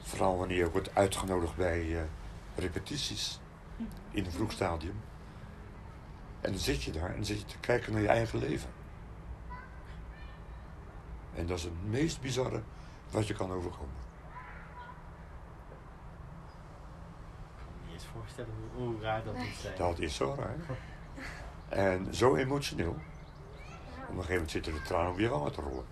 Vooral 0.03 0.37
wanneer 0.39 0.57
je 0.57 0.65
ook 0.67 0.73
wordt 0.73 0.95
uitgenodigd 0.95 1.57
bij 1.57 2.09
repetities 2.57 3.41
in 4.11 4.25
een 4.25 4.33
vroeg 4.33 4.53
stadium. 4.53 5.01
En 6.41 6.51
dan 6.51 6.61
zit 6.61 6.83
je 6.83 6.93
daar 6.93 7.09
en 7.09 7.15
dan 7.15 7.25
zit 7.25 7.41
je 7.41 7.47
te 7.47 7.59
kijken 7.59 7.93
naar 7.93 8.03
je 8.03 8.09
eigen 8.09 8.39
leven. 8.39 8.71
En 11.35 11.47
dat 11.47 11.59
is 11.59 11.65
het 11.65 11.85
meest 11.85 12.21
bizarre 12.21 12.63
wat 13.11 13.27
je 13.27 13.35
kan 13.35 13.53
overkomen. 13.53 13.95
Ik 17.51 17.57
kan 17.57 17.67
me 17.67 17.85
niet 17.85 17.95
eens 17.95 18.07
voorstellen 18.13 18.55
hoe, 18.75 18.85
hoe 18.85 19.01
raar 19.01 19.25
dat 19.25 19.35
moet 19.35 19.55
zijn. 19.61 19.77
Dat 19.77 19.99
is 19.99 20.15
zo 20.15 20.35
raar. 20.39 20.79
En 21.69 22.15
zo 22.15 22.37
emotioneel. 22.37 22.97
Op 24.01 24.11
een 24.11 24.25
gegeven 24.25 24.33
moment 24.33 24.51
zitten 24.51 24.75
de 24.75 24.83
tranen 24.83 25.13
op 25.13 25.19
je 25.19 25.29
wangen 25.29 25.53
te 25.53 25.61
rollen. 25.61 25.85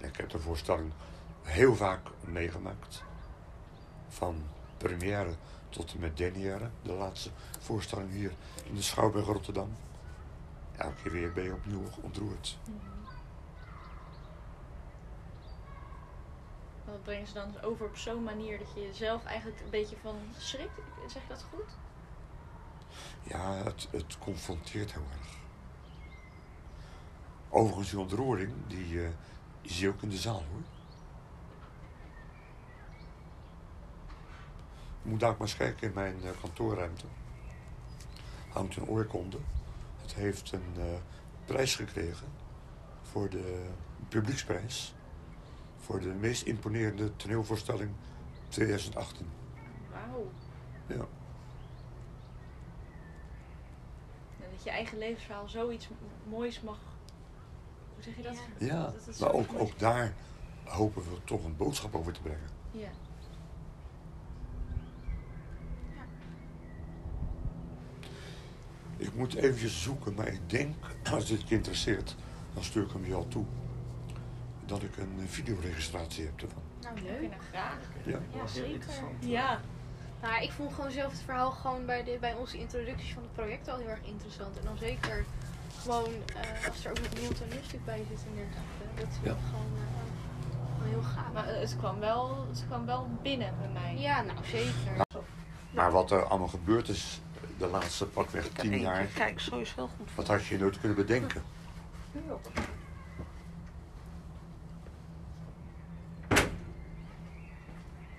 En 0.00 0.08
ik 0.08 0.16
heb 0.16 0.30
de 0.30 0.38
voorstelling 0.38 0.92
heel 1.42 1.76
vaak 1.76 2.00
meegemaakt. 2.20 3.04
Van 4.12 4.42
première 4.76 5.34
tot 5.68 5.92
en 5.92 6.00
met 6.00 6.16
dernière. 6.16 6.70
De 6.82 6.92
laatste 6.92 7.30
voorstelling 7.60 8.10
hier 8.10 8.32
in 8.64 8.74
de 8.74 8.82
Schouwburg 8.82 9.26
Rotterdam. 9.26 9.76
Elke 10.76 11.02
keer 11.02 11.12
weer 11.12 11.32
ben 11.32 11.44
je 11.44 11.52
opnieuw 11.52 11.84
ontroerd. 12.02 12.58
Mhm. 12.64 12.92
Dat 16.84 17.02
brengen 17.02 17.26
ze 17.26 17.34
dan 17.34 17.62
over 17.62 17.86
op 17.86 17.96
zo'n 17.96 18.22
manier 18.22 18.58
dat 18.58 18.68
je 18.74 18.80
jezelf 18.80 19.24
eigenlijk 19.24 19.60
een 19.60 19.70
beetje 19.70 19.96
van 20.02 20.16
schrikt. 20.36 20.80
Zeg 21.06 21.22
ik 21.22 21.28
dat 21.28 21.44
goed? 21.50 21.76
Ja, 23.22 23.54
het, 23.54 23.88
het 23.90 24.18
confronteert 24.18 24.92
heel 24.92 25.06
erg. 25.12 25.28
Overigens, 27.48 27.90
die 27.90 27.98
ontroering, 27.98 28.52
die 28.66 29.02
eh, 29.04 29.08
zie 29.62 29.82
je 29.82 29.88
ook 29.88 30.02
in 30.02 30.08
de 30.08 30.16
zaal 30.16 30.42
hoor. 30.50 30.62
Moet 35.02 35.20
daar 35.20 35.30
ook 35.30 35.38
maar 35.38 35.46
eens 35.46 35.56
kijken 35.56 35.88
in 35.88 35.94
mijn 35.94 36.16
eh, 36.22 36.30
kantoorruimte. 36.40 37.04
Hangt 38.48 38.76
een 38.76 38.86
oorkonde. 38.86 39.38
Het 40.00 40.14
heeft 40.14 40.52
een 40.52 40.74
eh, 40.76 40.84
prijs 41.44 41.76
gekregen 41.76 42.26
voor 43.02 43.28
de 43.28 43.66
publieksprijs. 44.08 44.94
Voor 45.78 46.00
de 46.00 46.08
meest 46.08 46.42
imponerende 46.42 47.16
toneelvoorstelling 47.16 47.90
2018. 48.48 49.26
Wauw. 49.90 50.30
Ja. 50.86 51.06
En 54.40 54.50
Dat 54.52 54.62
je 54.64 54.70
eigen 54.70 54.98
levensverhaal 54.98 55.48
zoiets 55.48 55.88
moois 56.24 56.60
mag. 56.60 56.78
Hoe 57.94 58.02
zeg 58.02 58.16
je 58.16 58.22
dat? 58.22 58.36
Ja. 58.58 58.66
Ja, 58.66 58.92
Dat 59.06 59.18
maar 59.18 59.32
ook, 59.32 59.48
ook 59.58 59.78
daar 59.78 60.14
hopen 60.64 61.02
we 61.02 61.24
toch 61.24 61.44
een 61.44 61.56
boodschap 61.56 61.94
over 61.94 62.12
te 62.12 62.20
brengen. 62.20 62.48
Ja. 62.70 62.88
Ik 69.02 69.14
moet 69.14 69.34
eventjes 69.34 69.82
zoeken, 69.82 70.14
maar 70.14 70.26
ik 70.26 70.50
denk, 70.50 70.74
als 71.12 71.26
dit 71.26 71.48
je 71.48 71.54
interesseert, 71.54 72.16
dan 72.54 72.64
stuur 72.64 72.82
ik 72.82 72.90
hem 72.92 73.04
je 73.06 73.14
al 73.14 73.28
toe. 73.28 73.44
Dat 74.66 74.82
ik 74.82 74.96
een 74.96 75.14
eh, 75.18 75.24
videoregistratie 75.28 76.24
heb 76.24 76.42
ervan. 76.42 76.62
Nou, 76.80 77.00
leuk. 77.00 77.32
graag. 77.50 77.78
Ja. 78.04 78.18
Zeker. 78.46 78.70
interessant. 78.70 79.12
Ja. 79.24 79.60
Nou, 80.22 80.42
ik 80.42 80.50
vond 80.52 80.72
gewoon 80.72 80.90
zelf 80.90 81.12
het 81.12 81.20
verhaal 81.20 81.50
gewoon 81.50 81.86
bij, 81.86 82.04
de, 82.04 82.16
bij 82.20 82.34
onze 82.34 82.58
introductie 82.58 83.14
van 83.14 83.22
het 83.22 83.32
project 83.32 83.68
al 83.68 83.78
heel 83.78 83.88
erg 83.88 84.02
interessant. 84.04 84.58
En 84.58 84.64
dan 84.64 84.78
zeker 84.78 85.24
gewoon 85.82 86.10
eh, 86.34 86.68
als 86.68 86.84
er 86.84 86.90
ook 86.90 86.98
nog 87.00 87.28
een 87.28 87.34
toneelstuk 87.34 87.84
bij 87.84 88.04
zit 88.08 88.18
en 88.28 88.34
dergelijke. 88.34 88.94
Dat 88.94 89.06
is 89.06 89.16
Ja. 89.22 89.36
gewoon, 89.50 89.72
eh, 89.76 90.90
heel 90.90 91.02
gaaf. 91.02 91.32
Maar 91.32 91.46
het 91.46 91.76
kwam, 91.78 91.98
wel, 91.98 92.46
het 92.50 92.64
kwam 92.66 92.86
wel 92.86 93.08
binnen 93.22 93.54
bij 93.60 93.68
mij. 93.82 93.96
Ja, 93.98 94.22
nou 94.22 94.38
zeker. 94.44 95.06
Maar 95.70 95.90
wat 95.90 96.10
er 96.10 96.24
allemaal 96.24 96.48
gebeurd 96.48 96.88
is 96.88 97.20
de 97.58 97.66
laatste 97.66 98.06
pakweg 98.06 98.48
tien 98.48 98.64
eentje. 98.72 98.80
jaar, 98.86 99.04
Kijk, 99.04 99.40
zo 99.40 99.58
is 99.58 99.74
heel 99.74 99.88
goed. 99.96 100.14
wat 100.14 100.26
had 100.26 100.46
je 100.46 100.58
nooit 100.58 100.80
kunnen 100.80 100.96
bedenken. 100.96 101.42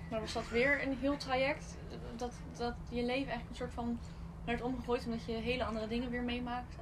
Maar 0.10 0.20
was 0.20 0.34
dat 0.34 0.50
weer 0.50 0.84
een 0.88 0.98
heel 0.98 1.18
traject? 1.18 1.78
Dat, 2.16 2.34
dat 2.58 2.74
je 2.90 2.96
leven 3.04 3.10
eigenlijk 3.12 3.50
een 3.50 3.56
soort 3.56 3.74
van 3.74 4.00
werd 4.46 4.62
omgegooid 4.62 5.06
omdat 5.06 5.26
je 5.26 5.32
hele 5.32 5.64
andere 5.64 5.88
dingen 5.88 6.10
weer 6.10 6.24
meemaakte? 6.24 6.78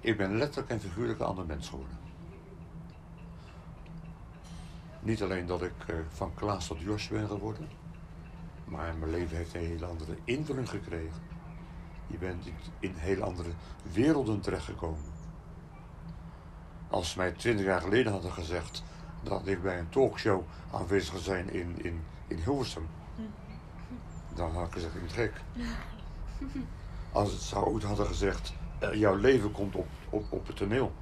Ik 0.00 0.16
ben 0.16 0.36
letterlijk 0.36 0.70
en 0.70 0.80
figuurlijk 0.80 1.18
een 1.20 1.26
ander 1.26 1.46
mens 1.46 1.68
geworden. 1.68 1.98
Niet 5.00 5.22
alleen 5.22 5.46
dat 5.46 5.62
ik 5.62 5.72
eh, 5.86 5.94
van 6.08 6.34
Klaas 6.34 6.66
tot 6.66 6.80
Jos 6.80 7.08
ben 7.08 7.26
geworden, 7.26 7.68
maar 8.70 8.94
mijn 8.98 9.10
leven 9.10 9.36
heeft 9.36 9.54
een 9.54 9.60
hele 9.60 9.86
andere 9.86 10.16
invulling 10.24 10.68
gekregen. 10.68 11.22
Je 12.06 12.18
bent 12.18 12.46
in- 12.78 12.94
hele 12.94 13.22
andere 13.24 13.50
werelden 13.92 14.40
terechtgekomen. 14.40 15.04
Als 16.88 17.10
ze 17.10 17.18
mij 17.18 17.32
twintig 17.32 17.64
jaar 17.66 17.80
geleden 17.80 18.12
hadden 18.12 18.32
gezegd 18.32 18.82
dat 19.22 19.46
ik 19.46 19.62
bij 19.62 19.78
een 19.78 19.88
talkshow 19.88 20.42
aanwezig 20.72 21.08
zou 21.10 21.22
zijn 21.22 21.50
in, 21.52 21.84
in, 21.84 22.00
in 22.26 22.36
Hilversum, 22.38 22.86
dan 24.34 24.52
had 24.52 24.66
ik 24.66 24.72
gezegd, 24.72 24.94
ik 24.94 25.00
ben 25.00 25.10
gek. 25.10 25.32
Als 27.12 27.48
zou 27.48 27.66
ooit 27.66 27.82
hadden 27.82 28.06
gezegd, 28.06 28.54
eh, 28.78 28.94
jouw 28.94 29.14
leven 29.16 29.52
komt 29.52 29.74
op, 29.74 29.88
op, 30.10 30.32
op 30.32 30.46
het 30.46 30.56
toneel. 30.56 30.92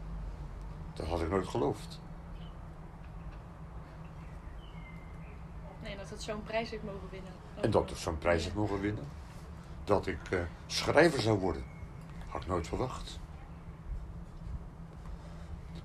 Dat 0.94 1.06
had 1.06 1.20
ik 1.22 1.30
nooit 1.30 1.48
geloofd. 1.48 2.00
Dat 6.08 6.22
zo'n 6.22 6.42
prijs 6.42 6.70
heeft 6.70 6.82
mogen 6.82 7.08
winnen. 7.10 7.32
En 7.60 7.70
dat 7.70 7.90
ik 7.90 7.96
zo'n 7.96 8.18
prijs 8.18 8.44
heb 8.44 8.54
mogen 8.54 8.80
winnen. 8.80 9.04
Dat 9.84 10.06
ik 10.06 10.30
eh, 10.30 10.38
schrijver 10.66 11.20
zou 11.20 11.38
worden. 11.38 11.64
Had 12.28 12.42
ik 12.42 12.48
nooit 12.48 12.68
verwacht. 12.68 13.18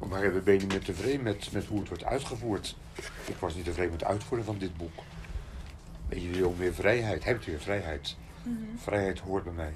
Maar 0.09 0.23
ik 0.23 0.43
ben 0.43 0.57
niet 0.57 0.67
meer 0.67 0.83
tevreden 0.83 1.23
met, 1.23 1.51
met 1.51 1.65
hoe 1.65 1.79
het 1.79 1.87
wordt 1.87 2.03
uitgevoerd. 2.03 2.75
Ik 3.25 3.35
was 3.39 3.55
niet 3.55 3.65
tevreden 3.65 3.91
met 3.91 3.99
het 3.99 4.09
uitvoeren 4.09 4.45
van 4.45 4.57
dit 4.57 4.77
boek. 4.77 4.99
En 6.09 6.21
je 6.21 6.29
wil 6.29 6.55
meer 6.57 6.73
vrijheid. 6.73 7.23
Hebt 7.23 7.47
u 7.47 7.51
weer 7.51 7.59
vrijheid? 7.59 8.17
Mhm. 8.43 8.77
Vrijheid 8.77 9.19
hoort 9.19 9.43
bij 9.43 9.53
mij. 9.53 9.73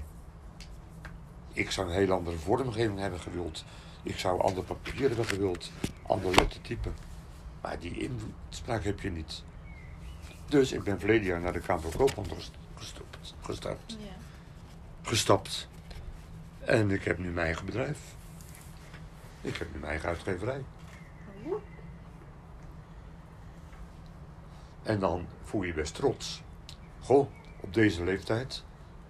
Ik 1.53 1.71
zou 1.71 1.87
een 1.87 1.93
heel 1.93 2.11
andere 2.11 2.37
vormgeving 2.37 2.99
hebben 2.99 3.19
gewild. 3.19 3.65
Ik 4.03 4.17
zou 4.17 4.41
ander 4.41 4.63
papier 4.63 5.07
hebben 5.07 5.25
gewild. 5.25 5.71
Ander 6.01 6.35
lettertype. 6.35 6.89
Maar 7.61 7.79
die 7.79 8.09
inspraak 8.49 8.83
heb 8.83 8.99
je 8.99 9.11
niet. 9.11 9.43
Dus 10.47 10.71
ik 10.71 10.83
ben 10.83 10.99
verleden 10.99 11.25
jaar 11.27 11.39
naar 11.41 11.53
de 11.53 11.59
Kamer 11.59 11.81
van 11.81 11.91
Koophandel 11.91 12.35
gest- 12.35 12.51
gestopt, 12.75 13.33
gestart, 13.41 13.97
Ja. 13.99 14.05
gestapt. 15.01 15.67
En 16.59 16.91
ik 16.91 17.03
heb 17.03 17.17
nu 17.17 17.29
mijn 17.31 17.45
eigen 17.45 17.65
bedrijf. 17.65 17.99
Ik 19.41 19.55
heb 19.57 19.67
nu 19.73 19.79
mijn 19.79 19.91
eigen 19.91 20.09
uitgeverij. 20.09 20.63
En 24.83 24.99
dan 24.99 25.25
voel 25.43 25.61
je 25.61 25.67
je 25.67 25.73
best 25.73 25.95
trots. 25.95 26.41
Goh, 27.01 27.27
op 27.59 27.73
deze 27.73 28.03
leeftijd 28.03 28.63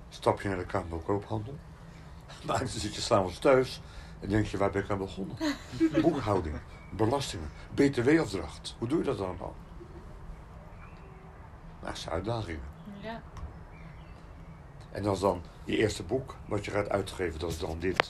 stap 0.09 0.41
je 0.41 0.47
naar 0.47 0.57
de 0.57 0.65
Kamer 0.65 0.89
van 0.89 1.03
Koophandel. 1.03 1.57
Maar 2.45 2.57
dan 2.59 2.67
zit 2.67 2.95
je 2.95 3.01
s'avonds 3.01 3.39
thuis 3.39 3.81
en 4.19 4.29
denk 4.29 4.45
je, 4.45 4.57
waar 4.57 4.71
ben 4.71 4.83
ik 4.83 4.89
aan 4.89 4.97
begonnen? 4.97 5.37
Boekhouding, 6.01 6.55
belastingen, 6.91 7.49
btw-afdracht. 7.73 8.75
Hoe 8.77 8.87
doe 8.87 8.97
je 8.97 9.03
dat 9.03 9.17
dan 9.17 9.37
al? 9.39 9.55
Nou, 11.79 11.93
dat 11.93 11.97
zijn 11.97 12.13
uitdagingen. 12.13 12.63
ja. 13.01 13.21
En 14.91 15.05
als 15.05 15.19
dan 15.19 15.41
je 15.63 15.77
eerste 15.77 16.03
boek 16.03 16.35
wat 16.45 16.65
je 16.65 16.71
gaat 16.71 16.89
uitgeven, 16.89 17.39
dat 17.39 17.51
is 17.51 17.59
dan 17.59 17.79
dit. 17.79 18.09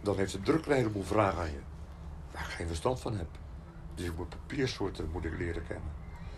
Dan 0.00 0.16
heeft 0.16 0.32
de 0.32 0.40
druk 0.40 0.66
een 0.66 0.72
heleboel 0.72 1.02
vragen 1.02 1.40
aan 1.40 1.50
je. 1.50 1.60
Waar 2.32 2.42
ik 2.42 2.48
geen 2.48 2.66
verstand 2.66 3.00
van 3.00 3.16
heb. 3.16 3.28
Dus 3.94 4.06
ik 4.06 4.16
moet 4.16 4.28
papiersoorten 4.28 5.10
moet 5.10 5.24
ik 5.24 5.38
leren 5.38 5.66
kennen. 5.66 5.90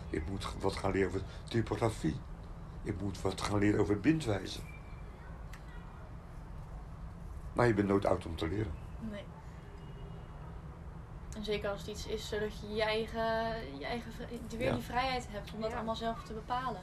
Ik 0.09 0.29
moet 0.29 0.47
wat 0.59 0.75
gaan 0.75 0.91
leren 0.91 1.07
over 1.07 1.21
typografie. 1.43 2.15
Ik 2.83 3.01
moet 3.01 3.21
wat 3.21 3.41
gaan 3.41 3.59
leren 3.59 3.79
over 3.79 3.99
bindwijze. 3.99 4.59
Maar 7.53 7.67
je 7.67 7.73
bent 7.73 7.87
nooit 7.87 8.05
oud 8.05 8.25
om 8.25 8.35
te 8.35 8.47
leren. 8.47 8.71
Nee. 9.11 9.23
En 11.35 11.43
zeker 11.43 11.69
als 11.69 11.79
het 11.79 11.89
iets 11.89 12.07
is 12.07 12.27
zodat 12.27 12.59
je 12.59 12.73
je 12.73 12.83
eigen, 12.83 13.55
je 13.79 13.85
eigen 13.85 14.11
weer 14.49 14.61
Ja. 14.67 14.73
die 14.73 14.83
vrijheid 14.83 15.27
hebt 15.29 15.53
om 15.53 15.61
dat 15.61 15.69
Ja. 15.69 15.75
allemaal 15.75 15.95
zelf 15.95 16.23
te 16.23 16.33
bepalen. 16.33 16.81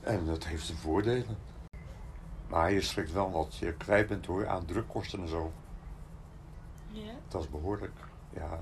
En 0.00 0.26
dat 0.26 0.44
heeft 0.46 0.66
zijn 0.66 0.78
voordelen. 0.78 1.36
Maar 2.48 2.72
je 2.72 2.80
schrikt 2.80 3.12
wel 3.12 3.30
wat 3.30 3.56
je 3.56 3.72
kwijt 3.74 4.08
bent 4.08 4.26
hoor 4.26 4.48
aan 4.48 4.64
drukkosten 4.64 5.20
en 5.20 5.28
zo. 5.28 5.52
Ja. 6.90 7.12
Dat 7.28 7.42
is 7.42 7.50
behoorlijk. 7.50 7.98
Ja. 8.30 8.58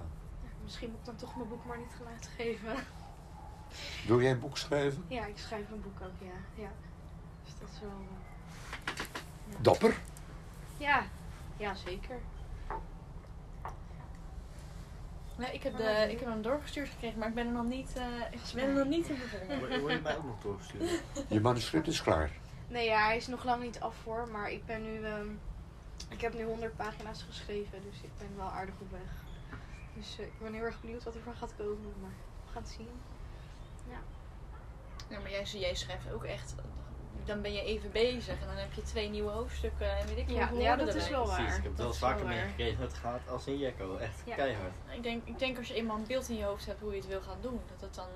Misschien 0.63 0.91
moet 0.91 0.99
ik 0.99 1.05
dan 1.05 1.17
toch 1.17 1.37
mijn 1.37 1.49
boek 1.49 1.65
maar 1.65 1.79
niet 1.79 1.93
gaan 1.99 2.07
uitgeven. 2.13 2.75
Wil 4.07 4.21
jij 4.21 4.31
een 4.31 4.41
boek 4.41 4.57
schrijven? 4.59 5.05
Ja, 5.09 5.25
ik 5.25 5.39
schrijf 5.39 5.71
een 5.71 5.83
boek 5.83 6.01
ook, 6.03 6.19
ja. 6.29 6.63
ja. 6.63 6.69
Dus 7.45 7.53
dat 7.61 7.69
is 7.73 7.81
wel... 7.81 7.91
eh, 9.49 9.63
Dapper. 9.63 10.01
Ja, 10.79 11.03
ja 11.57 11.75
zeker. 11.75 12.19
Ja, 15.43 15.51
ik, 15.51 15.63
heb 15.63 15.77
de, 15.77 16.07
ik 16.11 16.19
heb 16.21 16.29
hem 16.29 16.43
doorgestuurd 16.43 16.89
gekregen, 16.89 17.19
maar 17.19 17.29
ik 17.29 17.35
ben 17.35 17.47
er 17.47 17.53
nog 17.53 17.65
niet, 17.65 17.97
eh, 17.97 18.05
ik 18.31 18.41
ben 18.55 18.65
er 18.69 18.75
nog 18.75 18.89
niet 18.89 19.09
in 19.09 19.19
begonnen. 19.19 19.69
Wil 19.69 19.79
wil 19.79 19.89
je 19.89 20.01
mij 20.01 20.17
ook 20.17 20.25
nog 20.25 20.41
doorsturen? 20.41 20.89
Je 21.29 21.41
manuscript 21.41 21.87
is 21.87 22.03
klaar. 22.03 22.31
Nee, 22.69 22.85
ja, 22.85 23.07
hij 23.07 23.17
is 23.17 23.27
nog 23.27 23.45
lang 23.45 23.63
niet 23.63 23.81
af 23.81 23.95
voor, 24.03 24.29
maar 24.29 24.51
ik 24.51 24.67
ben 24.67 24.83
nu... 24.83 25.05
ehm, 25.05 25.27
ik 26.09 26.21
heb 26.21 26.35
nu 26.35 26.45
100 26.45 26.77
pagina's 26.77 27.23
geschreven, 27.23 27.83
dus 27.91 28.01
ik 28.03 28.11
ben 28.19 28.37
wel 28.37 28.47
aardig 28.51 28.75
op 28.79 28.91
weg. 28.91 29.11
Dus 29.95 30.19
eh, 30.19 30.27
ik 30.27 30.39
ben 30.39 30.53
heel 30.53 30.65
erg 30.65 30.81
benieuwd 30.81 31.05
wat 31.05 31.15
er 31.15 31.23
van 31.23 31.35
gaat 31.35 31.55
komen, 31.57 31.93
maar 32.01 32.15
we 32.47 32.53
gaan 32.53 32.63
het 32.63 32.73
zien. 32.77 32.89
Ja, 35.09 35.19
maar 35.19 35.31
jij, 35.31 35.45
jij 35.45 35.75
schrijft 35.75 36.13
ook 36.13 36.25
echt, 36.25 36.55
dan 37.25 37.41
ben 37.43 37.53
je 37.53 37.63
even 37.63 37.91
bezig 37.91 38.41
en 38.41 38.47
dan 38.47 38.57
heb 38.57 38.73
je 38.73 38.83
twee 38.83 39.09
nieuwe 39.09 39.31
hoofdstukken 39.31 39.99
en 39.99 40.07
weet 40.07 40.19
ik 40.19 40.27
veel 40.27 40.37
Ja, 40.37 40.49
hoeveel 40.49 40.65
ja, 40.65 40.77
dat 40.77 40.95
is 40.95 41.09
wel 41.09 41.27
waar. 41.27 41.37
Precies, 41.37 41.57
ik 41.57 41.63
heb 41.63 41.73
het 41.73 41.81
wel 41.81 41.93
vaker 41.95 42.27
meegekregen. 42.27 42.83
Het 42.83 42.95
gaat 42.95 43.21
als 43.29 43.47
een 43.47 43.59
jekko, 43.59 43.97
echt 43.97 44.23
Ja. 44.25 44.35
keihard. 44.35 44.73
Ik 44.91 45.03
denk, 45.03 45.27
ik 45.27 45.39
denk 45.39 45.59
als 45.59 45.69
je 45.69 45.75
eenmaal 45.75 45.97
een 45.97 46.07
beeld 46.07 46.29
in 46.29 46.37
je 46.37 46.45
hoofd 46.45 46.67
hebt 46.67 46.81
hoe 46.81 46.91
je 46.91 46.97
het 46.97 47.07
wil 47.07 47.21
gaan 47.21 47.39
doen, 47.41 47.61
dat 47.71 47.81
het 47.81 47.95
dan 47.95 48.09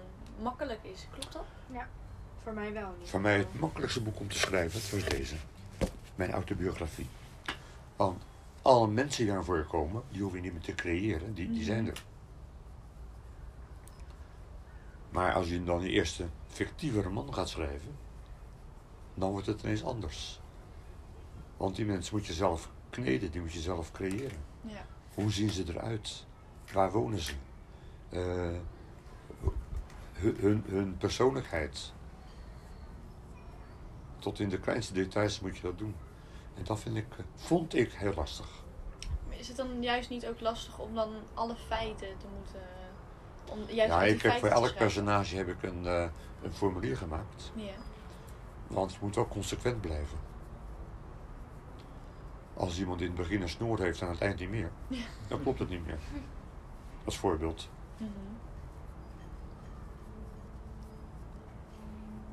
makkelijk 0.43 0.81
is. 0.83 1.07
Klopt 1.11 1.33
dat? 1.33 1.45
Voor 2.43 2.55
mij 2.55 2.73
wel. 2.73 2.93
ieder 2.93 3.09
Voor 3.09 3.21
mij 3.21 3.39
het 3.39 3.61
makkelijkste 3.61 4.03
boek 4.03 4.21
om 4.21 4.29
te 4.29 4.39
schrijven, 4.39 4.81
dat 4.81 4.91
was 4.91 5.09
deze. 5.09 5.35
Mijn 6.15 6.33
autobiografie. 6.33 7.09
Want 7.97 8.23
alle 8.63 8.89
mensen 8.89 9.25
die 9.25 9.35
daarvoor 9.35 9.65
komen, 9.65 10.03
die 10.09 10.23
hoef 10.23 10.35
je 10.35 10.41
niet 10.41 10.53
meer 10.53 10.63
te 10.63 10.75
creëren, 10.75 11.35
die, 11.35 11.53
die 11.53 11.65
zijn 11.65 11.87
er. 11.87 12.03
Maar 15.11 15.33
als 15.33 15.49
je 15.49 15.65
dan 15.65 15.83
je 15.83 15.89
eerste 15.91 16.27
fictieve 16.49 17.03
roman 17.03 17.35
gaat 17.35 17.49
schrijven, 17.49 17.97
dan 19.17 19.31
wordt 19.31 19.47
het 19.47 19.63
ineens 19.63 19.85
anders. 19.85 20.41
Want 21.57 21.77
die 21.77 21.85
mensen 21.85 22.17
moet 22.17 22.27
je 22.27 22.33
zelf 22.33 22.71
kneden, 22.91 23.31
die 23.31 23.41
moet 23.41 23.53
je 23.53 23.61
zelf 23.61 23.93
creëren. 23.93 24.39
Ja. 24.61 24.87
Hoe 25.15 25.33
zien 25.33 25.51
ze 25.51 25.65
eruit? 25.69 26.27
Waar 26.73 26.93
wonen 26.93 27.21
ze? 27.21 27.33
Eh, 28.09 28.59
hun, 30.13 30.37
hun, 30.41 30.65
hun 30.67 30.97
persoonlijkheid. 30.97 31.93
Tot 34.19 34.41
in 34.41 34.49
de 34.49 34.59
kleinste 34.59 34.93
details 34.93 35.41
moet 35.41 35.57
je 35.57 35.63
dat 35.63 35.79
doen. 35.79 35.95
En 36.55 36.65
dat 36.65 36.81
vind 36.81 36.97
ik, 36.97 37.07
vond 37.35 37.75
ik 37.75 37.93
heel 37.93 38.15
lastig. 38.15 38.49
Maar 39.29 39.39
Is 39.39 39.49
het 39.49 39.57
dan 39.57 39.83
juist 39.83 40.11
niet 40.11 40.27
ook 40.27 40.41
lastig 40.41 40.79
om 40.79 40.95
dan 40.95 41.13
alle 41.35 41.57
feiten 41.57 42.09
te 42.19 42.27
moeten... 42.37 42.69
Om 43.51 43.59
juist 43.59 43.93
ja, 43.93 44.03
ik 44.03 44.23
heb 44.23 44.33
voor 44.33 44.49
elk 44.49 44.75
personage 44.75 45.37
heb 45.37 45.49
ik 45.49 45.63
een, 45.63 45.87
eh, 45.87 46.09
een 46.43 46.53
formulier 46.53 46.97
gemaakt. 46.97 47.53
Ja. 47.55 47.73
Want 48.67 48.91
het 48.91 49.01
moet 49.01 49.17
ook 49.17 49.29
consequent 49.29 49.81
blijven. 49.81 50.19
Als 52.55 52.79
iemand 52.79 53.01
in 53.01 53.07
het 53.07 53.17
begin 53.17 53.43
een 53.43 53.49
snoer 53.49 53.81
heeft 53.81 54.01
en 54.01 54.07
aan 54.07 54.13
het 54.13 54.23
eind 54.23 54.39
niet 54.39 54.51
meer, 54.51 54.71
ja. 54.89 55.05
dan 55.29 55.43
klopt 55.43 55.59
het 55.59 55.69
niet 55.69 55.87
meer. 55.87 55.99
Als 57.05 57.19
voorbeeld. 57.19 57.69
Mhm. 57.97 58.11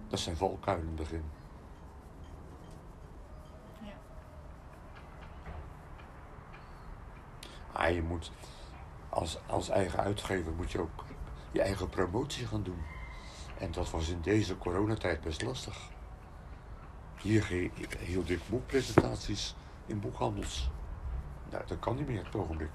Dat 0.08 0.20
zijn 0.20 0.38
valkuilen 0.38 0.84
in 0.88 0.98
het 0.98 1.02
begin. 1.02 1.24
Ja. 3.82 3.94
Ah, 7.72 7.94
je 7.94 8.02
moet 8.02 8.32
als, 9.14 9.40
als 9.48 9.70
eigen 9.70 10.00
uitgever 10.00 10.54
moet 10.54 10.72
je 10.72 10.80
ook 10.80 11.06
je 11.52 11.62
eigen 11.62 11.90
promotie 11.90 12.48
gaan 12.48 12.64
doen. 12.64 12.82
En 13.58 13.72
dat 13.72 13.90
was 13.90 14.10
in 14.10 14.22
deze 14.22 14.58
coronatijd 14.58 15.22
best 15.22 15.42
lastig. 15.42 15.92
Hier 17.24 17.72
hield 18.00 18.30
ik 18.30 18.40
boekpresentaties 18.50 19.56
in 19.86 20.00
boekhandels. 20.00 20.70
Nou, 21.50 21.64
dat 21.68 21.80
kan 21.80 21.96
niet 21.96 22.08
meer 22.08 22.20
op 22.20 22.26
het 22.26 22.36
ogenblik. 22.36 22.70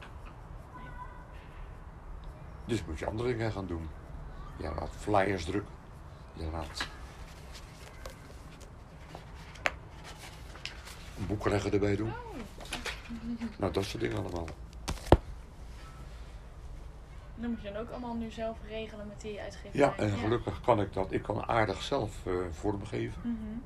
Dus 2.65 2.85
moet 2.85 2.99
je 2.99 3.07
andere 3.07 3.29
dingen 3.29 3.53
gaan 3.53 3.67
doen. 3.67 3.89
Je 4.57 4.73
laat 4.75 4.91
flyers 4.91 5.45
drukken. 5.45 5.75
Je 6.33 6.51
laat 6.53 6.89
boekenleggen 11.27 11.73
erbij 11.73 11.97
doen. 11.97 12.13
Nou, 13.59 13.73
dat 13.73 13.85
soort 13.85 14.03
dingen 14.03 14.17
allemaal. 14.17 14.49
Dat 17.35 17.51
moet 17.51 17.63
je 17.63 17.73
dan 17.73 17.83
ook 17.83 17.91
allemaal 17.91 18.15
nu 18.15 18.31
zelf 18.31 18.59
regelen 18.69 19.07
met 19.07 19.21
die 19.21 19.41
uitgeverij. 19.41 19.81
Ja, 19.81 19.97
en 19.97 20.19
gelukkig 20.19 20.61
kan 20.61 20.81
ik 20.81 20.93
dat. 20.93 21.13
Ik 21.13 21.23
kan 21.23 21.47
aardig 21.47 21.83
zelf 21.83 22.27
eh, 22.27 22.33
vormgeven. 22.51 23.21
Mhm. 23.23 23.59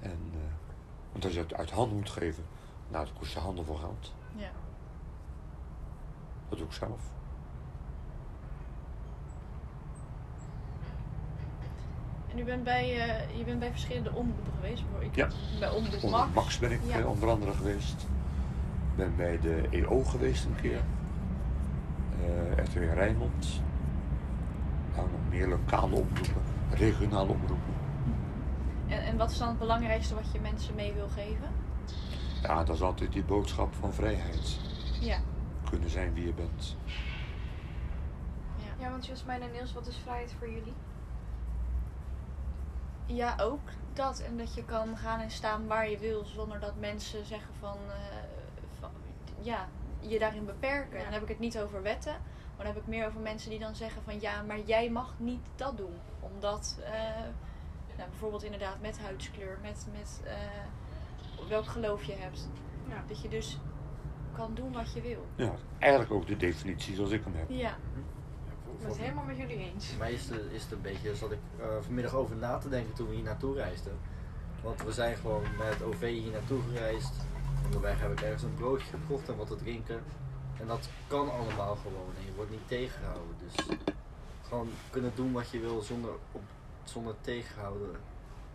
En, 0.00 0.18
eh, 0.32 0.38
want 1.12 1.24
als 1.24 1.32
je 1.34 1.40
het 1.40 1.54
uit 1.54 1.70
handen 1.70 1.96
moet 1.96 2.10
geven, 2.10 2.44
nou, 2.88 3.04
dat 3.04 3.14
kost 3.18 3.32
je 3.32 3.38
handen 3.38 3.64
vol 3.64 3.76
geld. 3.76 4.12
Ja. 4.36 4.50
Dat 6.48 6.58
doe 6.58 6.66
ik 6.66 6.72
zelf. 6.72 7.00
En 12.32 12.38
u 12.38 12.44
bent 12.44 12.64
bij, 12.64 12.84
eh, 13.08 13.38
je 13.38 13.44
bent 13.44 13.58
bij 13.58 13.70
verschillende 13.70 14.10
omroepen 14.12 14.52
geweest. 14.60 14.82
hoor. 14.92 15.02
Ik 15.02 15.14
Ja. 15.16 15.28
Bij 15.58 15.70
Omroep 15.70 16.10
Max. 16.10 16.34
Max 16.34 16.58
ben 16.58 16.70
ik 16.72 16.80
Ja. 16.86 16.98
eh, 16.98 17.08
onder 17.08 17.28
andere 17.28 17.52
geweest. 17.52 18.02
Ik 18.90 18.96
ben 18.96 19.16
bij 19.16 19.40
de 19.40 19.66
EO 19.70 20.04
geweest 20.04 20.44
een 20.44 20.56
keer. 20.60 20.80
Eh 22.20 22.64
RTW 22.64 22.78
Rijnmond. 22.94 23.60
Nou, 24.96 25.08
nog 25.10 25.20
meer 25.30 25.48
lokale 25.48 25.94
omroepen, 25.94 26.42
regionale 26.70 27.30
omroepen. 27.30 27.69
En, 28.90 29.02
en 29.02 29.16
wat 29.16 29.30
is 29.30 29.38
dan 29.38 29.48
het 29.48 29.58
belangrijkste 29.58 30.14
wat 30.14 30.32
je 30.32 30.40
mensen 30.40 30.74
mee 30.74 30.92
wil 30.92 31.08
geven? 31.08 31.48
Ja, 32.42 32.64
dat 32.64 32.76
is 32.76 32.82
altijd 32.82 33.12
die 33.12 33.24
boodschap 33.24 33.74
van 33.74 33.92
vrijheid. 33.92 34.58
Ja. 35.00 35.18
Kunnen 35.70 35.90
zijn 35.90 36.14
wie 36.14 36.26
je 36.26 36.32
bent. 36.32 36.76
Ja, 38.56 38.84
Ja, 38.84 38.90
want 38.90 39.06
Jasmijn 39.06 39.42
en 39.42 39.50
Niels, 39.52 39.72
wat 39.72 39.86
is 39.86 39.96
vrijheid 39.96 40.34
voor 40.38 40.50
jullie? 40.50 40.74
ja 43.14 43.36
ook 43.40 43.68
dat. 43.92 44.20
En 44.20 44.38
dat 44.38 44.54
je 44.54 44.64
kan 44.64 44.96
gaan 44.96 45.20
en 45.20 45.30
staan 45.30 45.66
waar 45.66 45.90
je 45.90 45.98
wil 45.98 46.24
zonder 46.24 46.60
dat 46.60 46.76
mensen 46.78 47.26
zeggen 47.26 47.54
van, 47.58 47.76
eh, 47.88 47.96
van 48.78 48.90
ja, 49.40 49.68
je 50.00 50.18
daarin 50.18 50.44
beperken. 50.44 50.98
Ja. 50.98 51.04
Dan 51.04 51.12
heb 51.12 51.22
ik 51.22 51.28
het 51.28 51.38
niet 51.38 51.58
over 51.58 51.82
wetten. 51.82 52.16
Maar 52.56 52.66
dan 52.66 52.74
heb 52.74 52.82
ik 52.84 52.88
meer 52.88 53.06
over 53.06 53.20
mensen 53.20 53.50
die 53.50 53.58
dan 53.58 53.74
zeggen 53.74 54.02
van 54.02 54.20
ja, 54.20 54.42
maar 54.42 54.60
jij 54.60 54.90
mag 54.90 55.14
niet 55.16 55.46
dat 55.56 55.76
doen. 55.76 55.94
Omdat, 56.20 56.78
eh, 56.84 56.92
nou, 58.00 58.12
bijvoorbeeld 58.12 58.42
inderdaad 58.42 58.80
met 58.80 58.98
huidskleur, 58.98 59.58
met, 59.62 59.86
met 59.92 60.20
eh, 60.24 61.48
welk 61.48 61.66
geloof 61.66 62.04
je 62.04 62.12
hebt. 62.12 62.48
Ja. 62.88 63.04
Dat 63.06 63.22
je 63.22 63.28
dus 63.28 63.58
kan 64.32 64.54
doen 64.54 64.72
wat 64.72 64.92
je 64.92 65.00
wil. 65.00 65.26
Ja, 65.34 65.54
eigenlijk 65.78 66.12
ook 66.12 66.26
de 66.26 66.36
definitie 66.36 66.94
zoals 66.94 67.10
ik 67.10 67.24
hem 67.24 67.34
heb. 67.34 67.50
Ja. 67.50 67.76
Ik 68.72 68.78
ben 68.78 68.88
het 68.88 68.98
helemaal 68.98 69.24
met 69.24 69.36
jullie 69.36 69.58
eens. 69.58 69.86
Voor 69.86 69.98
mij 69.98 70.12
is 70.12 70.28
het, 70.28 70.40
is 70.52 70.62
het 70.62 70.72
een 70.72 70.80
beetje, 70.80 71.14
zat 71.14 71.32
ik 71.32 71.38
eh, 71.60 71.66
vanmiddag 71.80 72.14
over 72.14 72.36
na 72.36 72.58
te 72.58 72.68
denken 72.68 72.94
toen 72.94 73.08
we 73.08 73.14
hier 73.14 73.24
naartoe 73.24 73.54
reisden. 73.54 73.98
Want 74.62 74.82
we 74.82 74.92
zijn 74.92 75.16
gewoon 75.16 75.42
met 75.58 75.82
OV 75.82 76.00
hier 76.00 76.32
naartoe 76.32 76.60
gereisd. 76.62 77.12
Onderweg 77.64 78.00
heb 78.00 78.12
ik 78.12 78.20
ergens 78.20 78.42
een 78.42 78.54
broodje 78.54 78.86
gekocht 78.86 79.28
en 79.28 79.36
wat 79.36 79.46
te 79.46 79.56
drinken. 79.56 80.02
En 80.60 80.66
dat 80.66 80.88
kan 81.06 81.32
allemaal 81.32 81.76
gewoon 81.76 82.10
en 82.18 82.24
je 82.24 82.34
wordt 82.36 82.50
niet 82.50 82.68
tegengehouden. 82.68 83.36
Dus 83.38 83.66
gewoon 84.42 84.68
kunnen 84.90 85.12
doen 85.14 85.32
wat 85.32 85.50
je 85.50 85.60
wil 85.60 85.80
zonder, 85.80 86.10
op, 86.32 86.42
zonder 86.90 87.14
tegengehouden 87.20 88.00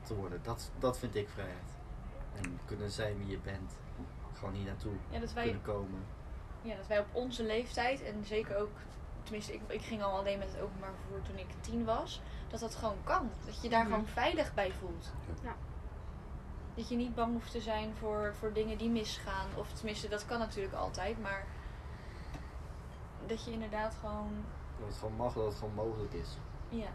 te 0.01 0.15
worden. 0.15 0.39
Dat, 0.43 0.71
dat 0.79 0.97
vind 0.99 1.15
ik 1.15 1.29
vrijheid. 1.29 1.69
En 2.35 2.59
kunnen 2.65 2.91
zijn 2.91 3.17
wie 3.17 3.27
je 3.27 3.39
bent. 3.39 3.73
Gewoon 4.33 4.53
hier 4.53 4.65
naartoe 4.65 4.93
Ja, 5.09 5.19
dat 5.19 5.33
wij 5.33 5.43
kunnen 5.43 5.61
komen. 5.61 6.03
Ja, 6.61 6.75
dat 6.75 6.87
wij 6.87 6.99
op 6.99 7.05
onze 7.11 7.43
leeftijd 7.43 8.03
en 8.03 8.25
zeker 8.25 8.57
ook, 8.57 8.69
tenminste 9.23 9.53
ik, 9.53 9.61
ik 9.67 9.81
ging 9.81 10.03
al 10.03 10.17
alleen 10.17 10.39
met 10.39 10.51
het 10.51 10.61
openbaar 10.61 10.93
vervoer 10.93 11.21
toen 11.21 11.37
ik 11.37 11.47
tien 11.61 11.85
was, 11.85 12.21
dat 12.49 12.59
dat 12.59 12.75
gewoon 12.75 12.97
kan. 13.03 13.29
Dat 13.45 13.61
je 13.61 13.69
daar 13.69 13.81
Mhm. 13.83 13.89
gewoon 13.89 14.05
veilig 14.07 14.53
bij 14.53 14.71
voelt. 14.71 15.11
Ja. 15.43 15.55
Dat 16.75 16.89
je 16.89 16.95
niet 16.95 17.15
bang 17.15 17.31
hoeft 17.33 17.51
te 17.51 17.61
zijn 17.61 17.95
voor, 17.95 18.33
voor 18.39 18.53
dingen 18.53 18.77
die 18.77 18.89
misgaan. 18.89 19.47
Of 19.57 19.71
tenminste, 19.73 20.07
dat 20.07 20.25
kan 20.25 20.39
natuurlijk 20.39 20.75
altijd, 20.75 21.21
maar 21.21 21.45
dat 23.25 23.45
je 23.45 23.51
inderdaad 23.51 23.95
gewoon, 23.99 24.33
Dat 24.79 24.87
het 24.87 24.97
gewoon 24.97 25.15
mag, 25.15 25.33
dat 25.33 25.45
het 25.45 25.55
gewoon 25.55 25.73
mogelijk 25.73 26.13
is. 26.13 26.37
ja. 26.69 26.87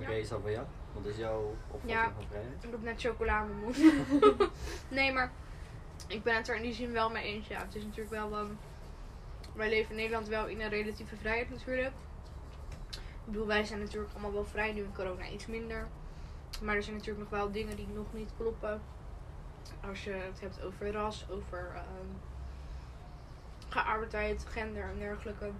Oké, 0.00 0.12
is 0.12 0.28
dat 0.28 0.40
voor 0.40 0.50
jou? 0.50 0.66
Wat 0.92 1.04
is 1.06 1.16
jouw 1.16 1.54
opvatting 1.70 1.92
Ja. 1.92 2.12
van 2.14 2.24
vrijheid? 2.28 2.64
Ik 2.64 2.70
heb 2.70 2.82
net 2.82 3.00
chocola 3.00 3.42
mijn 3.42 3.58
mond. 3.58 3.76
nee, 4.98 5.12
maar 5.12 5.30
ik 6.06 6.22
ben 6.22 6.34
het 6.36 6.48
er 6.48 6.56
in 6.56 6.62
die 6.62 6.74
zin 6.74 6.92
wel 6.92 7.10
mee 7.10 7.24
eens. 7.24 7.48
Ja, 7.48 7.58
het 7.60 7.74
is 7.74 7.82
natuurlijk 7.82 8.10
wel. 8.10 8.32
ehm, 8.38 8.50
wij 9.54 9.68
leven 9.68 9.90
in 9.90 9.96
Nederland 9.96 10.28
wel 10.28 10.46
in 10.46 10.60
een 10.60 10.68
relatieve 10.68 11.16
vrijheid 11.16 11.50
natuurlijk. 11.50 11.92
Ik 12.94 13.26
bedoel, 13.36 13.46
wij 13.46 13.64
zijn 13.64 13.80
natuurlijk 13.80 14.12
allemaal 14.12 14.32
wel 14.32 14.44
vrij, 14.44 14.72
nu 14.72 14.82
in 14.82 14.94
corona 14.94 15.28
iets 15.28 15.46
minder. 15.46 15.88
Maar 16.62 16.74
er 16.76 16.82
zijn 16.82 16.96
natuurlijk 16.96 17.30
nog 17.30 17.38
wel 17.40 17.52
dingen 17.52 17.76
die 17.76 17.86
nog 17.94 18.12
niet 18.12 18.30
kloppen. 18.36 18.80
Als 19.88 20.04
je 20.04 20.10
het 20.10 20.40
hebt 20.40 20.62
over 20.62 20.92
ras, 20.92 21.26
over 21.30 21.82
geaardheid, 23.68 24.44
gender 24.48 24.82
en 24.82 24.98
dergelijke. 24.98 25.50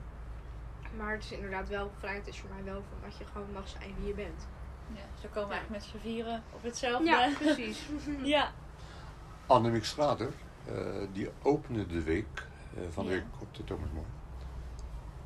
Maar 0.96 1.12
het 1.12 1.24
is 1.24 1.32
inderdaad 1.32 1.68
wel, 1.68 1.90
vrijheid 1.98 2.26
is 2.26 2.40
voor 2.40 2.50
mij 2.54 2.64
wel 2.64 2.82
van 2.88 2.98
dat 3.10 3.16
je 3.18 3.24
gewoon 3.32 3.52
mag 3.52 3.68
zijn 3.68 3.94
wie 3.98 4.06
je 4.06 4.14
bent. 4.14 4.46
ja. 4.94 5.00
Zo 5.20 5.28
komen 5.32 5.48
we 5.48 5.54
Ja. 5.54 5.60
eigenlijk 5.60 5.70
met 5.70 5.82
z'n 6.02 6.08
vieren 6.08 6.42
op 6.52 6.62
hetzelfde. 6.62 7.04
Ja, 7.04 7.28
precies. 7.40 7.86
ja. 8.22 8.52
Annemiek 9.46 9.84
Schrader, 9.84 10.32
eh, 10.66 10.74
die 11.12 11.30
opende 11.42 11.86
de 11.86 12.02
week 12.02 12.46
eh, 12.76 12.82
van 12.90 13.04
de 13.06 13.10
Ja. 13.10 13.16
week 13.16 13.26
op 13.40 13.54
de 13.54 13.64
Thomas 13.64 13.88
More. 13.92 14.06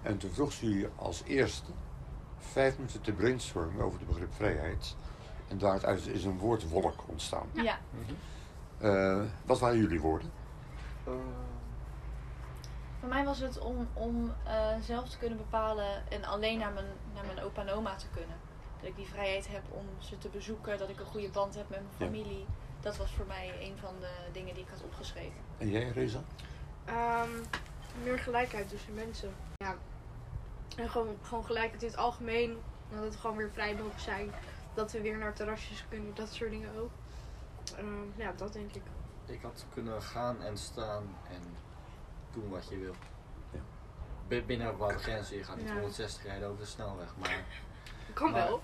En 0.03 0.19
toen 0.19 0.31
vroeg 0.31 0.53
ze 0.53 0.69
jullie 0.69 0.89
als 0.97 1.23
eerste 1.27 1.71
vijf 2.39 2.77
minuten 2.77 3.01
te 3.01 3.13
brainstormen 3.13 3.85
over 3.85 3.99
het 3.99 4.09
begrip 4.09 4.33
vrijheid. 4.35 4.97
En 5.49 5.59
daaruit 5.59 6.07
is 6.07 6.25
een 6.25 6.39
woordwolk 6.39 7.03
ontstaan. 7.07 7.47
Ja. 7.53 7.79
Eh, 8.79 9.23
wat 9.45 9.59
waren 9.59 9.79
jullie 9.79 10.01
woorden? 10.01 10.31
Voor 13.05 13.13
mij 13.13 13.25
was 13.25 13.39
het 13.39 13.59
om, 13.59 13.89
om 13.95 14.33
eh, 14.45 14.69
zelf 14.81 15.09
te 15.09 15.19
kunnen 15.19 15.39
bepalen 15.39 16.11
en 16.11 16.25
alleen 16.25 16.59
naar 16.59 16.73
mijn, 16.73 16.87
naar 17.15 17.25
mijn 17.25 17.41
opa 17.41 17.61
en 17.61 17.69
oma 17.71 17.95
te 17.97 18.07
kunnen. 18.15 18.37
Dat 18.81 18.89
ik 18.89 18.97
die 18.97 19.07
vrijheid 19.07 19.49
heb 19.49 19.63
om 19.71 19.87
ze 19.99 20.19
te 20.19 20.29
bezoeken, 20.29 20.79
dat 20.79 20.89
ik 20.89 21.01
een 21.01 21.07
goede 21.07 21.29
band 21.29 21.55
heb 21.55 21.69
met 21.69 21.79
mijn 21.79 21.93
Ja. 21.99 22.07
familie. 22.07 22.47
Dat 22.81 22.97
was 22.97 23.13
voor 23.13 23.27
mij 23.27 23.55
een 23.61 23.79
van 23.79 23.95
de 24.01 24.11
dingen 24.33 24.55
die 24.55 24.63
ik 24.63 24.69
had 24.71 24.83
opgeschreven. 24.83 25.41
En 25.59 25.71
jij, 25.71 25.89
Reza? 25.89 26.21
Ehm, 26.85 27.29
meer 28.03 28.19
gelijkheid 28.19 28.69
tussen 28.69 28.95
mensen. 28.95 29.35
Ja. 29.57 29.75
En 30.77 30.91
gewoon, 30.91 31.17
gewoon 31.23 31.45
gelijkheid 31.45 31.83
in 31.83 31.89
het 31.89 31.97
algemeen. 31.99 32.59
Dat 32.91 33.03
het 33.05 33.17
gewoon 33.17 33.37
weer 33.37 33.51
vrij 33.51 33.75
mogen 33.75 34.01
zijn. 34.01 34.31
Dat 34.75 34.93
we 34.93 35.01
weer 35.01 35.19
naar 35.19 35.35
terrasjes 35.35 35.85
kunnen. 35.89 36.15
Dat 36.15 36.33
soort 36.33 36.51
dingen 36.51 36.77
ook. 36.77 36.91
Ehm, 37.77 38.07
ja, 38.21 38.33
dat 38.37 38.53
denk 38.53 38.75
ik. 38.75 38.83
ik 39.27 39.43
had 39.43 39.65
kunnen 39.75 40.03
gaan 40.03 40.43
en 40.43 40.57
staan 40.59 41.17
en 41.29 41.43
doen 42.35 42.51
wat 42.51 42.69
je 42.69 42.79
wil. 42.79 42.95
Ja. 43.51 43.61
Binnen 44.47 44.67
bepaalde 44.71 44.99
grenzen. 44.99 45.37
Je 45.37 45.45
gaat 45.45 45.57
niet 45.57 45.69
Ja. 45.69 45.75
160 45.75 46.23
rijden 46.25 46.49
over 46.49 46.61
de 46.61 46.67
snelweg. 46.67 47.09
Maar 47.19 47.45
Kan 48.13 48.31
Maar- 48.31 48.47
wel. 48.49 48.61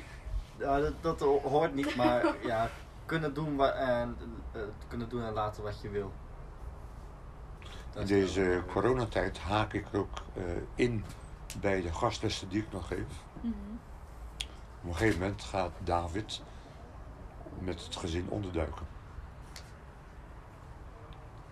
ja, 0.58 0.80
dat, 0.80 0.92
dat 1.00 1.20
hoort 1.42 1.74
niet. 1.74 1.96
Maar 1.96 2.36
ja, 2.46 2.70
kunnen 3.06 3.34
doen, 3.34 3.56
wa- 3.56 3.70
en, 3.72 4.16
eh, 4.52 4.60
kunnen 4.88 5.08
doen 5.08 5.22
en 5.24 5.32
laten 5.32 5.62
wat 5.62 5.80
je 5.80 5.88
wil. 5.88 6.12
Dat 7.92 8.08
In 8.08 8.16
is 8.16 8.32
deze 8.32 8.62
coronatijd 8.68 9.38
haak 9.38 9.72
ik 9.72 9.86
ook 9.92 10.16
eh, 10.34 10.42
in 10.74 11.04
bij 11.60 11.80
de 11.80 11.92
gastlessen 11.92 12.48
die 12.48 12.62
ik 12.62 12.72
nog 12.72 12.86
geef. 12.86 13.06
Op 14.82 14.90
een 14.90 14.94
gegeven 14.96 15.20
moment 15.20 15.42
gaat 15.42 15.70
David 15.84 16.42
met 17.58 17.84
het 17.84 17.96
gezin 17.96 18.26
onderduiken. 18.28 18.86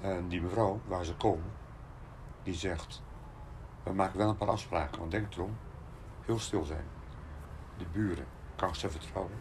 En 0.02 0.28
die 0.28 0.42
mevrouw, 0.42 0.80
waar 0.86 1.04
ze 1.04 1.14
komen, 1.14 1.50
die 2.42 2.54
zegt: 2.54 3.02
We 3.82 3.92
maken 3.92 4.18
wel 4.18 4.28
een 4.28 4.36
paar 4.36 4.48
afspraken, 4.48 4.98
want 4.98 5.10
denk 5.10 5.34
erom, 5.34 5.56
heel 6.24 6.38
stil 6.38 6.64
zijn. 6.64 6.84
De 7.78 7.84
buren, 7.92 8.26
kan 8.56 8.74
ze 8.74 8.90
vertrouwen? 8.90 9.38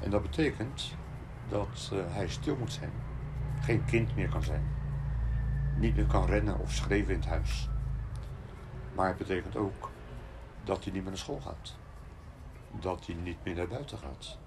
En 0.00 0.10
dat 0.10 0.22
betekent 0.22 0.94
dat 1.48 1.90
eh, 1.92 1.98
hij 2.14 2.28
stil 2.28 2.56
moet 2.56 2.72
zijn, 2.72 2.92
geen 3.60 3.84
kind 3.84 4.14
meer 4.14 4.28
kan 4.28 4.42
zijn, 4.42 4.68
niet 5.76 5.96
meer 5.96 6.06
kan 6.06 6.26
rennen 6.26 6.58
of 6.58 6.72
schreeuwen 6.72 7.14
in 7.14 7.20
het 7.20 7.28
huis. 7.28 7.68
Maar 8.94 9.08
het 9.08 9.16
betekent 9.16 9.56
ook 9.56 9.90
dat 10.64 10.84
hij 10.84 10.92
niet 10.92 11.02
meer 11.02 11.10
naar 11.10 11.20
school 11.20 11.40
gaat. 11.40 11.76
Dat 12.80 13.06
hij 13.06 13.14
niet 13.14 13.44
meer 13.44 13.54
naar 13.54 13.68
buiten 13.68 13.98
gaat. 13.98 14.38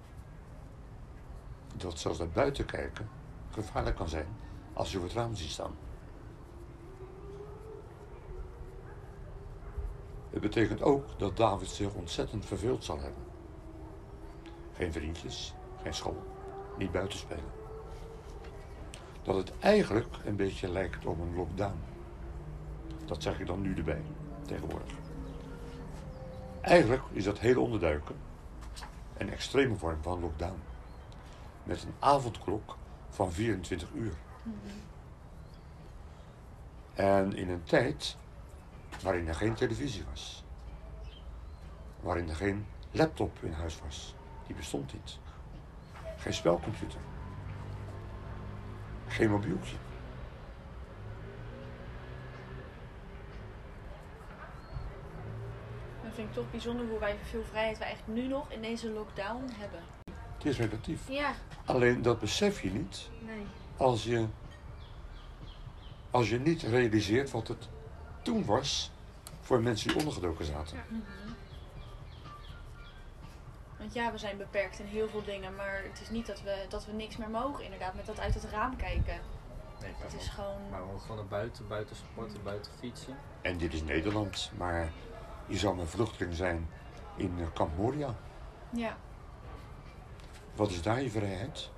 Dat 1.76 1.98
zelfs 1.98 2.18
naar 2.18 2.28
buiten 2.28 2.64
kijken 2.64 3.08
gevaarlijk 3.50 3.96
kan 3.96 4.08
zijn 4.08 4.26
als 4.72 4.92
je 4.92 4.98
voor 4.98 5.06
het 5.06 5.16
raam 5.16 5.34
ziet 5.34 5.50
staan. 5.50 5.74
Het 10.30 10.40
betekent 10.40 10.82
ook 10.82 11.18
dat 11.18 11.36
David 11.36 11.68
zich 11.68 11.94
ontzettend 11.94 12.44
verveeld 12.44 12.84
zal 12.84 13.00
hebben. 13.00 13.22
Geen 14.74 14.92
vriendjes, 14.92 15.54
geen 15.82 15.94
school, 15.94 16.22
niet 16.78 16.92
buiten 16.92 17.18
spelen. 17.18 17.50
Dat 19.22 19.36
het 19.36 19.52
eigenlijk 19.58 20.16
een 20.24 20.36
beetje 20.36 20.68
lijkt 20.68 21.06
op 21.06 21.20
een 21.20 21.34
lockdown. 21.34 21.78
Dat 23.04 23.22
zeg 23.22 23.40
ik 23.40 23.46
dan 23.46 23.60
nu 23.60 23.76
erbij, 23.76 24.02
tegenwoordig. 24.46 24.92
Eigenlijk 26.60 27.02
is 27.12 27.24
dat 27.24 27.38
hele 27.38 27.60
onderduiken 27.60 28.16
een 29.16 29.30
extreme 29.30 29.76
vorm 29.76 30.02
van 30.02 30.20
lockdown. 30.20 30.71
Met 31.64 31.82
een 31.82 31.94
avondklok 31.98 32.76
van 33.08 33.32
24 33.32 33.88
uur. 33.94 34.14
En 36.94 37.36
in 37.36 37.50
een 37.50 37.64
tijd 37.64 38.16
waarin 39.02 39.28
er 39.28 39.34
geen 39.34 39.54
televisie 39.54 40.04
was. 40.10 40.44
Waarin 42.00 42.28
er 42.28 42.36
geen 42.36 42.66
laptop 42.90 43.38
in 43.42 43.52
huis 43.52 43.80
was. 43.80 44.14
Die 44.46 44.56
bestond 44.56 44.92
niet. 44.92 45.18
Geen 46.16 46.34
spelcomputer. 46.34 47.00
Geen 49.06 49.30
mobieltje. 49.30 49.76
Dat 56.02 56.14
vind 56.14 56.28
ik 56.28 56.34
toch 56.34 56.50
bijzonder 56.50 56.86
hoe 56.86 56.98
wij 56.98 57.16
veel 57.22 57.44
vrijheid 57.44 57.78
we 57.78 57.84
eigenlijk 57.84 58.18
nu 58.18 58.28
nog 58.28 58.50
in 58.50 58.62
deze 58.62 58.90
lockdown 58.90 59.50
hebben. 59.52 59.80
Het 60.42 60.52
is 60.52 60.58
relatief. 60.58 61.08
Ja, 61.08 61.34
Alleen 61.64 62.02
dat 62.02 62.18
besef 62.20 62.60
je 62.60 62.70
niet 62.70 63.10
nee. 63.20 63.46
als 63.76 64.04
je, 64.04 64.26
als 66.10 66.30
je 66.30 66.40
niet 66.40 66.62
realiseert 66.62 67.30
wat 67.30 67.48
het 67.48 67.68
toen 68.22 68.44
was 68.44 68.90
voor 69.40 69.60
mensen 69.60 69.88
die 69.88 69.98
ondergedoken 69.98 70.44
zaten. 70.44 70.78
Want 73.78 73.94
ja, 73.94 74.12
we 74.12 74.18
zijn 74.18 74.36
beperkt 74.36 74.78
in 74.78 74.86
heel 74.86 75.08
veel 75.08 75.24
dingen, 75.24 75.56
maar 75.56 75.82
het 75.90 76.00
is 76.00 76.10
niet 76.10 76.26
dat 76.26 76.42
we, 76.42 76.66
dat 76.68 76.86
we 76.86 76.92
niks 76.92 77.16
meer 77.16 77.30
mogen 77.30 77.64
inderdaad. 77.64 77.94
Met 77.94 78.06
dat 78.06 78.20
uit 78.20 78.34
het 78.34 78.44
raam 78.44 78.76
kijken. 78.76 79.20
Nee, 79.80 79.90
Het 79.98 80.12
maar 80.12 80.20
is 80.20 80.28
gewoon... 80.28 80.70
Maar 80.70 80.80
we 80.80 80.86
mogen 80.86 81.00
gewoon 81.00 81.16
naar 81.16 81.26
buiten, 81.26 81.68
buiten 81.68 81.96
sporten, 81.96 82.42
buiten 82.42 82.72
fietsen. 82.78 83.16
En 83.42 83.58
dit 83.58 83.72
is 83.74 83.82
Nederland, 83.82 84.50
maar 84.56 84.92
je 85.46 85.56
zou 85.58 85.80
een 85.80 85.86
vluchteling 85.86 86.34
zijn 86.34 86.68
in 87.16 87.52
Kamp 87.54 87.76
Moria. 87.76 88.14
Ja. 88.70 88.96
Wat 90.54 90.70
is 90.70 90.82
daar 90.82 91.02
je 91.02 91.10
vrijheid? 91.10 91.70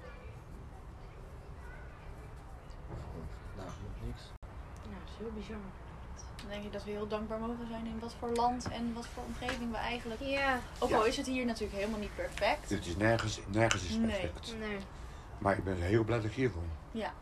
Nou, 3.56 3.68
niks. 4.06 4.22
Nou, 4.82 4.94
dat 5.05 5.09
is 5.10 5.16
heel 5.18 5.32
bizar. 5.34 5.56
Dan 6.36 6.48
denk 6.48 6.64
ik 6.64 6.72
dat 6.72 6.84
we 6.84 6.90
heel 6.90 7.09
dankbaar 7.09 7.38
mogen 7.38 7.68
zijn 7.68 7.86
in 7.86 7.98
wat 7.98 8.14
voor 8.18 8.28
land 8.30 8.68
en 8.68 8.94
wat 8.94 9.06
voor 9.06 9.22
omgeving 9.24 9.70
we 9.70 9.76
eigenlijk... 9.76 10.20
Ja, 10.20 10.60
Ook 10.78 10.88
Ja. 10.88 10.96
al 10.96 11.05
is 11.06 11.16
het 11.16 11.26
hier 11.26 11.44
natuurlijk 11.46 11.78
helemaal 11.78 11.98
niet 12.01 12.14
perfect. 12.14 12.68
Dit 12.68 12.86
is 12.86 12.96
nergens, 12.96 13.40
nergens 13.46 13.84
is 13.84 13.96
perfect. 13.98 14.55
nee. 14.59 14.78
Maar 15.38 15.59
ik 15.59 15.64
ben 15.64 15.76
heel 15.76 16.05
blij 16.05 16.16
dat 16.16 16.26
ik 16.26 16.32
hier 16.32 16.52
woon. 16.52 16.70
Ja. 16.90 17.12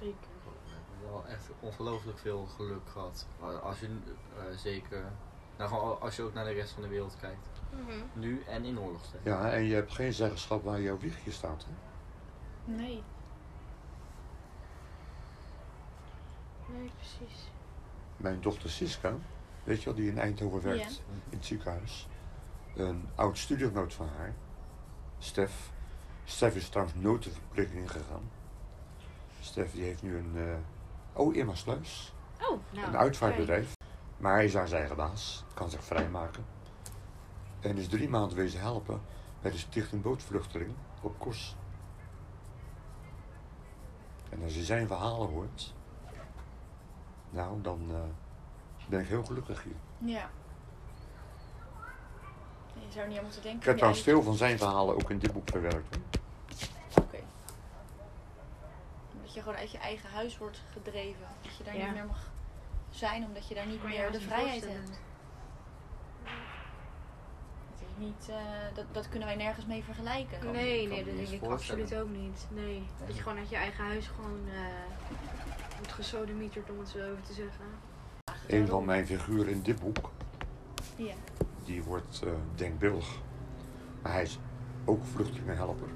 Zeker. 0.00 0.28
We 0.44 0.70
hebben 0.70 1.10
wel 1.12 1.26
echt 1.26 1.48
ongelooflijk 1.60 2.18
veel 2.18 2.46
geluk 2.46 2.88
gehad. 2.92 3.26
Als 3.62 3.80
je 3.80 3.86
eh, 3.86 4.56
zeker, 4.56 5.12
nou 5.56 5.70
gewoon 5.70 6.00
als 6.00 6.16
je 6.16 6.22
ook 6.22 6.34
naar 6.34 6.44
de 6.44 6.52
rest 6.52 6.72
van 6.72 6.82
de 6.82 6.88
wereld 6.88 7.16
kijkt. 7.20 7.59
Mhm. 7.70 8.20
Nu 8.20 8.42
en 8.48 8.64
in 8.64 8.78
oorlogstijd. 8.78 9.22
Ja, 9.24 9.50
en 9.50 9.62
je 9.62 9.74
hebt 9.74 9.92
geen 9.92 10.12
zeggenschap 10.12 10.64
waar 10.64 10.80
jouw 10.80 10.98
wiegje 10.98 11.30
staat. 11.30 11.66
Hè? 11.68 11.72
Nee. 12.72 13.02
Nee, 16.68 16.90
precies. 16.96 17.50
Mijn 18.16 18.40
dochter 18.40 18.70
Siska, 18.70 19.14
weet 19.64 19.78
je 19.78 19.84
wel, 19.84 19.94
die 19.94 20.10
in 20.10 20.18
Eindhoven 20.18 20.62
werkt 20.62 20.80
Ja. 20.94 21.02
in 21.30 21.36
het 21.36 21.46
ziekenhuis. 21.46 22.08
Een 22.76 23.08
oud 23.14 23.38
studiogenoot 23.38 23.94
van 23.94 24.08
haar, 24.16 24.34
Stef. 25.18 25.70
Stef 26.24 26.54
is 26.56 26.68
trouwens 26.68 26.96
nooit 26.98 27.22
de 27.22 27.30
verpleging 27.30 27.78
ingegaan. 27.80 28.30
Stef 29.40 29.72
die 29.72 29.82
heeft 29.82 30.02
nu 30.02 30.16
een, 30.16 30.32
eh 30.36 31.20
oh 31.20 31.34
Irma 31.36 31.54
Sluis, 31.54 32.14
Oh, 32.40 32.58
nou. 32.70 32.86
een 32.86 32.96
uitvaartbedrijf. 32.96 33.72
Maar 34.16 34.34
hij 34.34 34.44
is 34.44 34.56
aan 34.56 34.68
zijn 34.68 34.78
eigen 34.80 34.96
baas, 34.96 35.44
kan 35.54 35.70
zich 35.70 35.84
vrijmaken. 35.84 36.44
En 37.60 37.76
is 37.76 37.88
drie 37.88 38.08
maanden 38.08 38.36
wezen 38.36 38.60
helpen 38.60 39.00
bij 39.40 39.50
de 39.50 39.58
Stichting 39.58 40.02
Bootvluchteling 40.02 40.74
op 41.00 41.18
Kos. 41.18 41.56
En 44.28 44.42
als 44.42 44.54
je 44.54 44.64
zijn 44.64 44.86
verhalen 44.86 45.28
hoort, 45.28 45.74
nou 47.30 47.60
dan 47.60 47.80
eh, 47.90 47.96
ben 48.88 49.00
ik 49.00 49.08
heel 49.08 49.24
gelukkig 49.24 49.62
hier. 49.62 50.12
Ja. 50.14 50.30
Je 52.74 52.92
zou 52.96 53.08
niet 53.08 53.16
aan 53.18 53.24
moeten 53.24 53.42
denken. 53.42 53.60
Ik 53.60 53.66
heb 53.66 53.76
trouwens 53.76 54.02
veel 54.02 54.22
van 54.22 54.34
zijn 54.34 54.58
verhalen 54.58 54.94
ook 54.94 55.10
in 55.10 55.18
dit 55.18 55.32
boek 55.32 55.48
verwerkt. 55.48 55.98
Oké. 56.98 57.18
Dat 59.22 59.34
je 59.34 59.40
gewoon 59.40 59.56
uit 59.58 59.70
je 59.70 59.78
eigen 59.78 60.10
huis 60.10 60.38
wordt 60.38 60.62
gedreven. 60.72 61.26
Dat 61.42 61.56
je 61.56 61.64
daar 61.64 61.76
Ja. 61.76 61.84
niet 61.84 61.94
meer 61.94 62.06
mag 62.06 62.30
zijn, 62.90 63.24
omdat 63.24 63.48
je 63.48 63.54
daar 63.54 63.66
niet 63.66 63.82
Maar 63.82 63.92
meer 63.92 64.12
de 64.12 64.20
vrijheid 64.20 64.66
hebt. 64.68 65.00
Niet, 68.00 68.28
eh, 68.28 68.36
dat, 68.74 68.84
dat 68.92 69.08
kunnen 69.08 69.28
wij 69.28 69.36
nergens 69.36 69.66
mee 69.66 69.82
vergelijken. 69.84 70.38
Kan- 70.38 70.52
Nee, 70.52 70.80
kan 70.86 70.94
nee, 70.96 71.04
dat 71.04 71.14
denk 71.16 71.28
ik 71.28 71.42
absoluut 71.50 71.94
ook 71.96 72.08
niet. 72.10 72.46
Nee. 72.54 72.82
Dat 73.06 73.16
je 73.16 73.22
gewoon 73.22 73.38
uit 73.38 73.48
je 73.48 73.56
eigen 73.56 73.84
huis 73.84 74.06
gewoon 74.08 74.40
eh 74.48 75.76
wordt 75.76 75.92
gesodemieterd, 75.92 76.70
om 76.70 76.78
het 76.78 76.88
zo 76.88 76.98
even 76.98 77.22
te 77.22 77.32
zeggen. 77.32 77.64
Een 78.48 78.66
van 78.66 78.84
mijn 78.84 79.06
figuren 79.06 79.52
in 79.52 79.62
dit 79.62 79.80
boek, 79.80 80.10
Ja. 80.96 81.14
die 81.64 81.82
wordt 81.82 82.22
eh 82.24 82.30
denkbeeldig. 82.54 83.18
Maar 84.02 84.12
hij 84.12 84.22
is 84.22 84.38
ook 84.84 85.04
vluchtelingenhelper. 85.04 85.88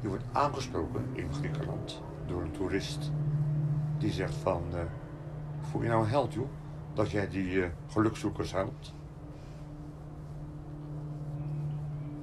Die 0.00 0.08
wordt 0.08 0.24
aangesproken 0.32 1.06
in 1.12 1.32
Griekenland 1.34 2.02
door 2.26 2.42
een 2.42 2.50
toerist. 2.50 3.10
Die 3.98 4.10
zegt 4.12 4.34
van, 4.34 4.64
eh 4.74 4.80
voel 5.70 5.82
je 5.82 5.88
nou 5.88 6.02
een 6.02 6.08
held 6.08 6.32
joh, 6.32 6.48
dat 6.94 7.10
jij 7.10 7.28
die 7.28 7.64
gelukzoekers 7.88 8.52
helpt? 8.52 8.94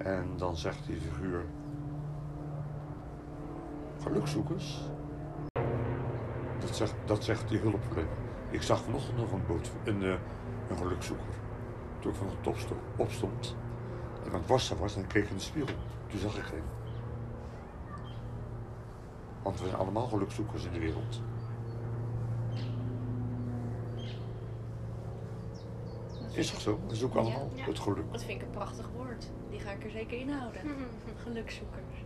En 0.08 0.38
dan 0.38 0.58
zegt 0.58 0.86
die 0.86 1.00
figuur, 1.02 1.46
gelukzoekers? 4.02 4.80
Dat 6.60 6.76
zegt, 6.76 6.96
dat 7.06 7.24
zegt 7.24 7.50
die 7.50 7.60
hulpverlener. 7.60 8.18
Ik 8.50 8.62
zag 8.62 8.84
vanochtend 8.84 9.18
nog 9.18 9.32
een, 9.32 9.46
boot, 9.48 9.72
een, 9.84 10.04
eh, 10.04 10.16
een 10.70 10.78
gelukzoeker. 10.78 11.34
Toen 12.00 12.12
ik 12.12 12.18
van 12.18 12.28
de 12.28 12.42
top 12.42 12.58
sto- 12.58 12.82
opstond 12.96 13.56
en 14.24 14.32
aan 14.32 14.40
het 14.40 14.48
wassen 14.48 14.78
was 14.78 14.96
en 14.96 15.08
keek 15.08 15.30
in 15.30 15.36
de 15.36 15.42
spiegel. 15.42 15.76
Toen 16.08 16.20
zag 16.20 16.38
ik 16.38 16.44
geen. 16.44 16.64
Want 19.44 19.60
we 19.60 19.66
zijn 19.66 19.80
allemaal 19.80 20.08
gelukzoekers 20.08 20.66
in 20.66 20.72
de 20.74 20.80
wereld. 20.80 21.22
Is 26.38 26.49
toch 26.51 26.61
zo? 26.61 26.80
We 26.88 26.95
zoeken 26.95 27.19
Ja. 27.23 27.26
allemaal 27.26 27.49
Ja. 27.55 27.65
het 27.65 27.80
geluk. 27.80 28.11
Dat 28.11 28.23
vind 28.23 28.41
ik 28.41 28.47
een 28.47 28.53
prachtig 28.53 28.89
woord. 28.95 29.30
Die 29.49 29.59
ga 29.59 29.72
ik 29.72 29.84
er 29.84 29.89
zeker 29.89 30.19
in 30.19 30.30
houden. 30.30 30.61
Gelukzoekers. 31.23 32.05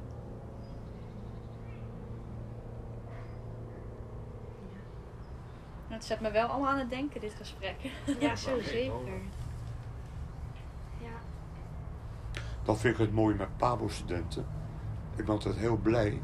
Het 5.88 6.06
zet 6.06 6.20
me 6.22 6.32
wel 6.32 6.48
allemaal 6.48 6.70
aan 6.70 6.80
het 6.80 6.90
denken, 6.90 7.22
dit 7.22 7.34
gesprek. 7.34 7.76
Ja, 8.20 8.36
zo 8.46 8.60
zeker. 8.62 9.22
Ja. 11.02 11.10
Dat 12.64 12.80
vind 12.80 12.94
ik 12.94 13.00
het 13.00 13.12
mooie 13.14 13.36
met 13.36 13.58
PABO-studenten. 13.58 14.46
Ik 15.16 15.26
ben 15.26 15.34
altijd 15.34 15.56
heel 15.56 15.78
blij 15.78 16.22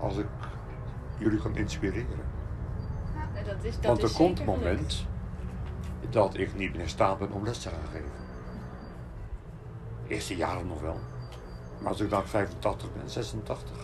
als 0.00 0.16
ik 0.16 0.26
jullie 1.18 1.38
kan 1.40 1.56
inspireren. 1.56 2.32
En 3.34 3.44
dat 3.44 3.64
is, 3.64 3.74
dat 3.74 3.84
Want 3.84 3.98
er 3.98 4.04
is 4.04 4.12
komt 4.14 4.38
een 4.38 4.44
moment 4.46 5.06
dat 6.14 6.36
ik 6.38 6.54
niet 6.54 6.72
meer 6.72 6.80
in 6.80 6.88
staat 6.88 7.18
ben 7.18 7.30
om 7.32 7.44
les 7.44 7.58
te 7.58 7.68
gaan 7.68 7.86
geven. 7.92 8.12
Eerste 10.08 10.36
jaren 10.36 10.66
nog 10.66 10.80
wel. 10.80 10.98
Maar 11.80 11.88
als 11.88 12.00
ik 12.00 12.10
dan 12.10 12.26
85 12.28 12.92
ben, 12.92 13.10
86, 13.10 13.76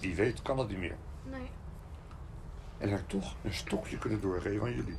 wie 0.00 0.14
weet 0.14 0.42
kan 0.42 0.56
dat 0.56 0.68
niet 0.68 0.78
meer. 0.78 0.96
Nee. 1.22 1.50
En 2.78 2.88
dan 2.88 2.88
heb 2.88 2.98
ik 3.00 3.08
toch 3.08 3.34
een 3.42 3.54
stokje 3.54 3.98
kunnen 3.98 4.20
doorgeven 4.20 4.62
aan 4.66 4.74
jullie. 4.74 4.96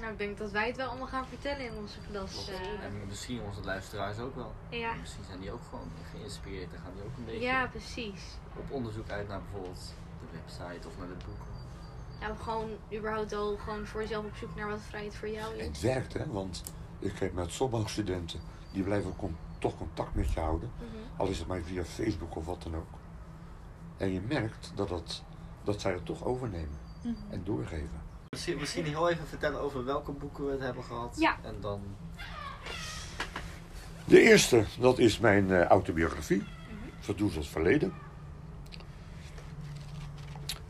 Nou, 0.00 0.12
ik 0.12 0.18
denk 0.18 0.38
dat 0.38 0.50
wij 0.50 0.66
het 0.66 0.76
wel 0.76 0.88
allemaal 0.88 1.06
gaan 1.06 1.26
vertellen 1.26 1.66
in 1.66 1.72
onze 1.76 1.98
klas. 2.10 2.48
eh. 2.50 2.84
En 2.84 3.06
misschien 3.06 3.40
onze 3.42 3.60
luisteraars 3.64 4.18
ook 4.18 4.34
wel. 4.34 4.52
ja. 4.68 4.94
Misschien 4.94 5.24
zijn 5.24 5.40
die 5.40 5.52
ook 5.52 5.62
gewoon 5.70 5.90
geïnspireerd 6.12 6.72
en 6.72 6.80
gaan 6.84 6.92
die 6.94 7.04
ook 7.04 7.16
een 7.16 7.24
beetje 7.24 7.40
ja, 7.40 7.66
precies. 7.66 8.22
op 8.56 8.70
onderzoek 8.70 9.10
uit 9.10 9.28
naar 9.28 9.40
bijvoorbeeld 9.42 9.94
de 10.20 10.26
website 10.38 10.88
of 10.88 10.98
naar 10.98 11.08
de 11.08 11.24
boeken. 11.24 11.47
Nou, 12.20 12.36
gewoon 12.42 12.70
überhaupt 12.94 13.32
al 13.32 13.56
gewoon 13.56 13.86
voor 13.86 14.00
jezelf 14.00 14.24
op 14.24 14.36
zoek 14.36 14.54
naar 14.56 14.68
wat 14.68 14.80
vrijheid 14.88 15.14
voor 15.14 15.28
jou 15.28 15.52
En 15.52 15.58
is. 15.60 15.66
het 15.66 15.80
werkt, 15.80 16.12
hè, 16.12 16.26
want 16.26 16.62
ik 16.98 17.18
heb 17.18 17.32
met 17.32 17.52
sommige 17.52 17.88
studenten, 17.88 18.40
die 18.72 18.82
blijven 18.82 19.16
con- 19.16 19.36
toch 19.58 19.76
contact 19.76 20.14
met 20.14 20.32
je 20.32 20.40
houden. 20.40 20.70
Mhm. 20.76 20.86
Al 21.20 21.26
is 21.28 21.38
het 21.38 21.46
maar 21.48 21.60
via 21.62 21.84
Facebook 21.84 22.36
of 22.36 22.44
wat 22.46 22.62
dan 22.62 22.76
ook. 22.76 22.86
En 23.96 24.12
je 24.12 24.20
merkt 24.20 24.72
dat, 24.74 24.88
dat, 24.88 25.22
dat 25.64 25.80
zij 25.80 25.92
het 25.92 26.04
toch 26.06 26.24
overnemen 26.24 26.78
Mhm. 27.02 27.14
en 27.30 27.42
doorgeven. 27.44 28.06
Misschien, 28.30 28.58
misschien 28.58 28.84
heel 28.84 29.08
even 29.10 29.26
vertellen 29.26 29.60
over 29.60 29.84
welke 29.84 30.12
boeken 30.12 30.44
we 30.46 30.50
het 30.50 30.60
hebben 30.60 30.84
gehad. 30.84 31.16
Ja. 31.18 31.36
En 31.42 31.56
dan... 31.60 31.80
De 34.04 34.20
eerste, 34.20 34.64
dat 34.78 34.98
is 34.98 35.18
mijn 35.18 35.50
eh, 35.52 35.64
autobiografie. 35.64 36.44
Verdoezeld 37.00 37.46
verleden. 37.48 37.92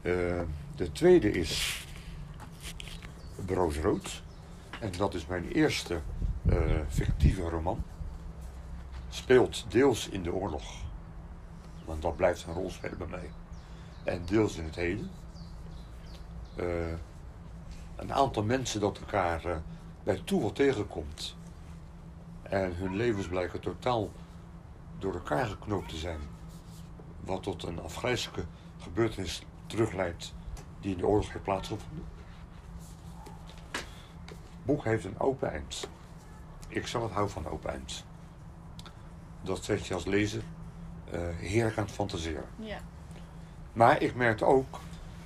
Eh, 0.02 0.40
de 0.78 0.92
tweede 0.92 1.30
is 1.30 1.84
Broos 3.44 3.76
Rood. 3.76 4.22
En 4.80 4.92
dat 4.96 5.14
is 5.14 5.26
mijn 5.26 5.48
eerste 5.48 6.00
eh, 6.48 6.56
fictieve 6.88 7.42
roman. 7.42 7.82
Speelt 9.08 9.64
deels 9.68 10.08
in 10.08 10.22
de 10.22 10.32
oorlog. 10.32 10.64
Want 11.84 12.02
dat 12.02 12.16
blijft 12.16 12.44
een 12.44 12.54
rol 12.54 12.70
spelen 12.70 12.98
bij 12.98 13.06
mij. 13.06 13.30
En 14.04 14.22
deels 14.24 14.56
in 14.56 14.64
het 14.64 14.74
heden. 14.74 15.10
Eh, 16.56 16.92
een 17.96 18.12
aantal 18.12 18.42
mensen 18.42 18.80
dat 18.80 18.98
elkaar 18.98 19.44
eh, 19.44 19.56
bij 20.02 20.20
toeval 20.24 20.52
tegenkomt. 20.52 21.36
En 22.42 22.76
hun 22.76 22.96
levens 22.96 23.28
blijken 23.28 23.60
totaal 23.60 24.10
door 24.98 25.14
elkaar 25.14 25.46
geknoopt 25.46 25.88
te 25.88 25.96
zijn. 25.96 26.20
Wat 27.20 27.42
tot 27.42 27.62
een 27.62 27.80
afgrijzelijke 27.80 28.44
gebeurtenis 28.78 29.42
terugleidt 29.66 30.36
die 30.80 30.92
in 30.92 30.98
de 30.98 31.06
oorlog 31.06 31.32
heeft 31.32 31.44
plaatsgevonden. 31.44 32.04
Het 33.72 34.76
boek 34.76 34.84
heeft 34.84 35.04
een 35.04 35.20
open 35.20 35.52
eind. 35.52 35.88
Ik 36.68 36.86
zelf 36.86 37.12
hou 37.12 37.28
van 37.30 37.46
open 37.46 37.70
eind. 37.70 38.04
Dat 39.42 39.64
zet 39.64 39.86
je 39.86 39.94
als 39.94 40.04
lezer 40.04 40.42
eh, 41.10 41.20
heerlijk 41.36 41.78
aan 41.78 41.84
het 41.84 41.92
fantaseren. 41.92 42.44
Ja. 42.56 42.78
Maar 43.72 44.02
ik 44.02 44.14
merkte 44.14 44.44
ook 44.44 44.78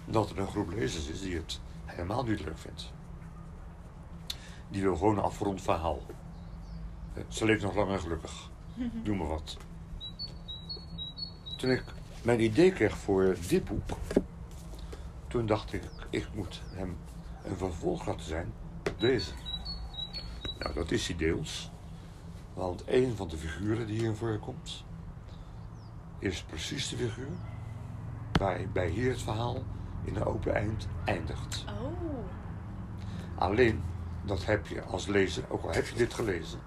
dat 0.04 0.30
er 0.30 0.38
een 0.38 0.46
groep 0.46 0.70
lezers 0.70 1.08
is 1.08 1.20
die 1.20 1.36
het 1.36 1.60
helemaal 1.84 2.24
niet 2.24 2.44
leuk 2.44 2.58
vindt. 2.58 2.92
Die 4.68 4.82
wil 4.82 4.96
gewoon 4.96 5.16
een 5.16 5.22
afgerond 5.24 5.62
verhaal. 5.62 6.00
Eh, 7.14 7.22
Ze 7.28 7.44
leeft 7.44 7.62
nog 7.62 7.74
lang 7.74 7.90
en 7.90 8.00
gelukkig. 8.00 8.50
Doe 9.04 9.16
maar 9.16 9.28
wat. 9.28 9.56
Toen 11.56 11.70
ik 11.70 11.84
mijn 12.22 12.40
idee 12.40 12.72
kreeg 12.72 12.96
voor 12.98 13.36
dit 13.48 13.64
boek, 13.64 13.82
toen 15.32 15.46
dacht 15.46 15.72
ik, 15.72 15.82
ik 16.10 16.28
moet 16.34 16.62
hem 16.74 16.96
een 17.44 17.56
vervolg 17.56 18.06
laten 18.06 18.26
zijn 18.26 18.52
op 18.88 19.00
deze. 19.00 19.32
Nou, 20.58 20.74
dat 20.74 20.90
is 20.90 21.06
hij 21.06 21.16
deels. 21.16 21.70
Want 22.54 22.82
een 22.86 23.16
van 23.16 23.28
de 23.28 23.36
figuren 23.36 23.86
die 23.86 23.96
hierin 23.96 24.16
voorkomt, 24.16 24.84
is 26.18 26.42
precies 26.42 26.88
de 26.88 26.96
figuur 26.96 27.36
waarbij 28.32 28.88
hier 28.88 29.10
het 29.10 29.22
verhaal 29.22 29.62
in 30.04 30.16
een 30.16 30.24
open 30.24 30.54
eind 30.54 30.88
eindigt. 31.04 31.64
Oh. 31.68 31.92
Alleen, 33.38 33.82
dat 34.24 34.44
heb 34.44 34.66
je 34.66 34.82
als 34.82 35.06
lezer, 35.06 35.44
ook 35.48 35.62
al 35.62 35.72
heb 35.72 35.86
je 35.86 35.94
dit 35.94 36.14
gelezen, 36.14 36.60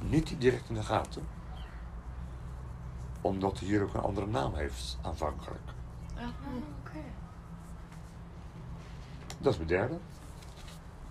niet 0.00 0.40
direct 0.40 0.68
in 0.68 0.74
de 0.74 0.82
gaten. 0.82 1.26
Omdat 3.20 3.58
hij 3.58 3.68
hier 3.68 3.82
ook 3.82 3.94
een 3.94 4.00
andere 4.00 4.26
naam 4.26 4.54
heeft, 4.54 4.98
aanvankelijk. 5.02 5.70
Oké. 6.14 6.81
Dat 9.42 9.52
is 9.52 9.56
mijn 9.58 9.68
derde. 9.68 9.98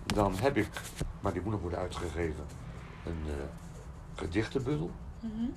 Dan 0.04 0.34
heb 0.34 0.56
ik, 0.56 0.80
maar 1.20 1.32
die 1.32 1.42
moet 1.42 1.52
nog 1.52 1.60
worden 1.60 1.78
uitgegeven, 1.78 2.44
een 3.04 3.22
eh 3.26 3.34
gedichtenbundel. 4.14 4.90
Mhm. 5.20 5.50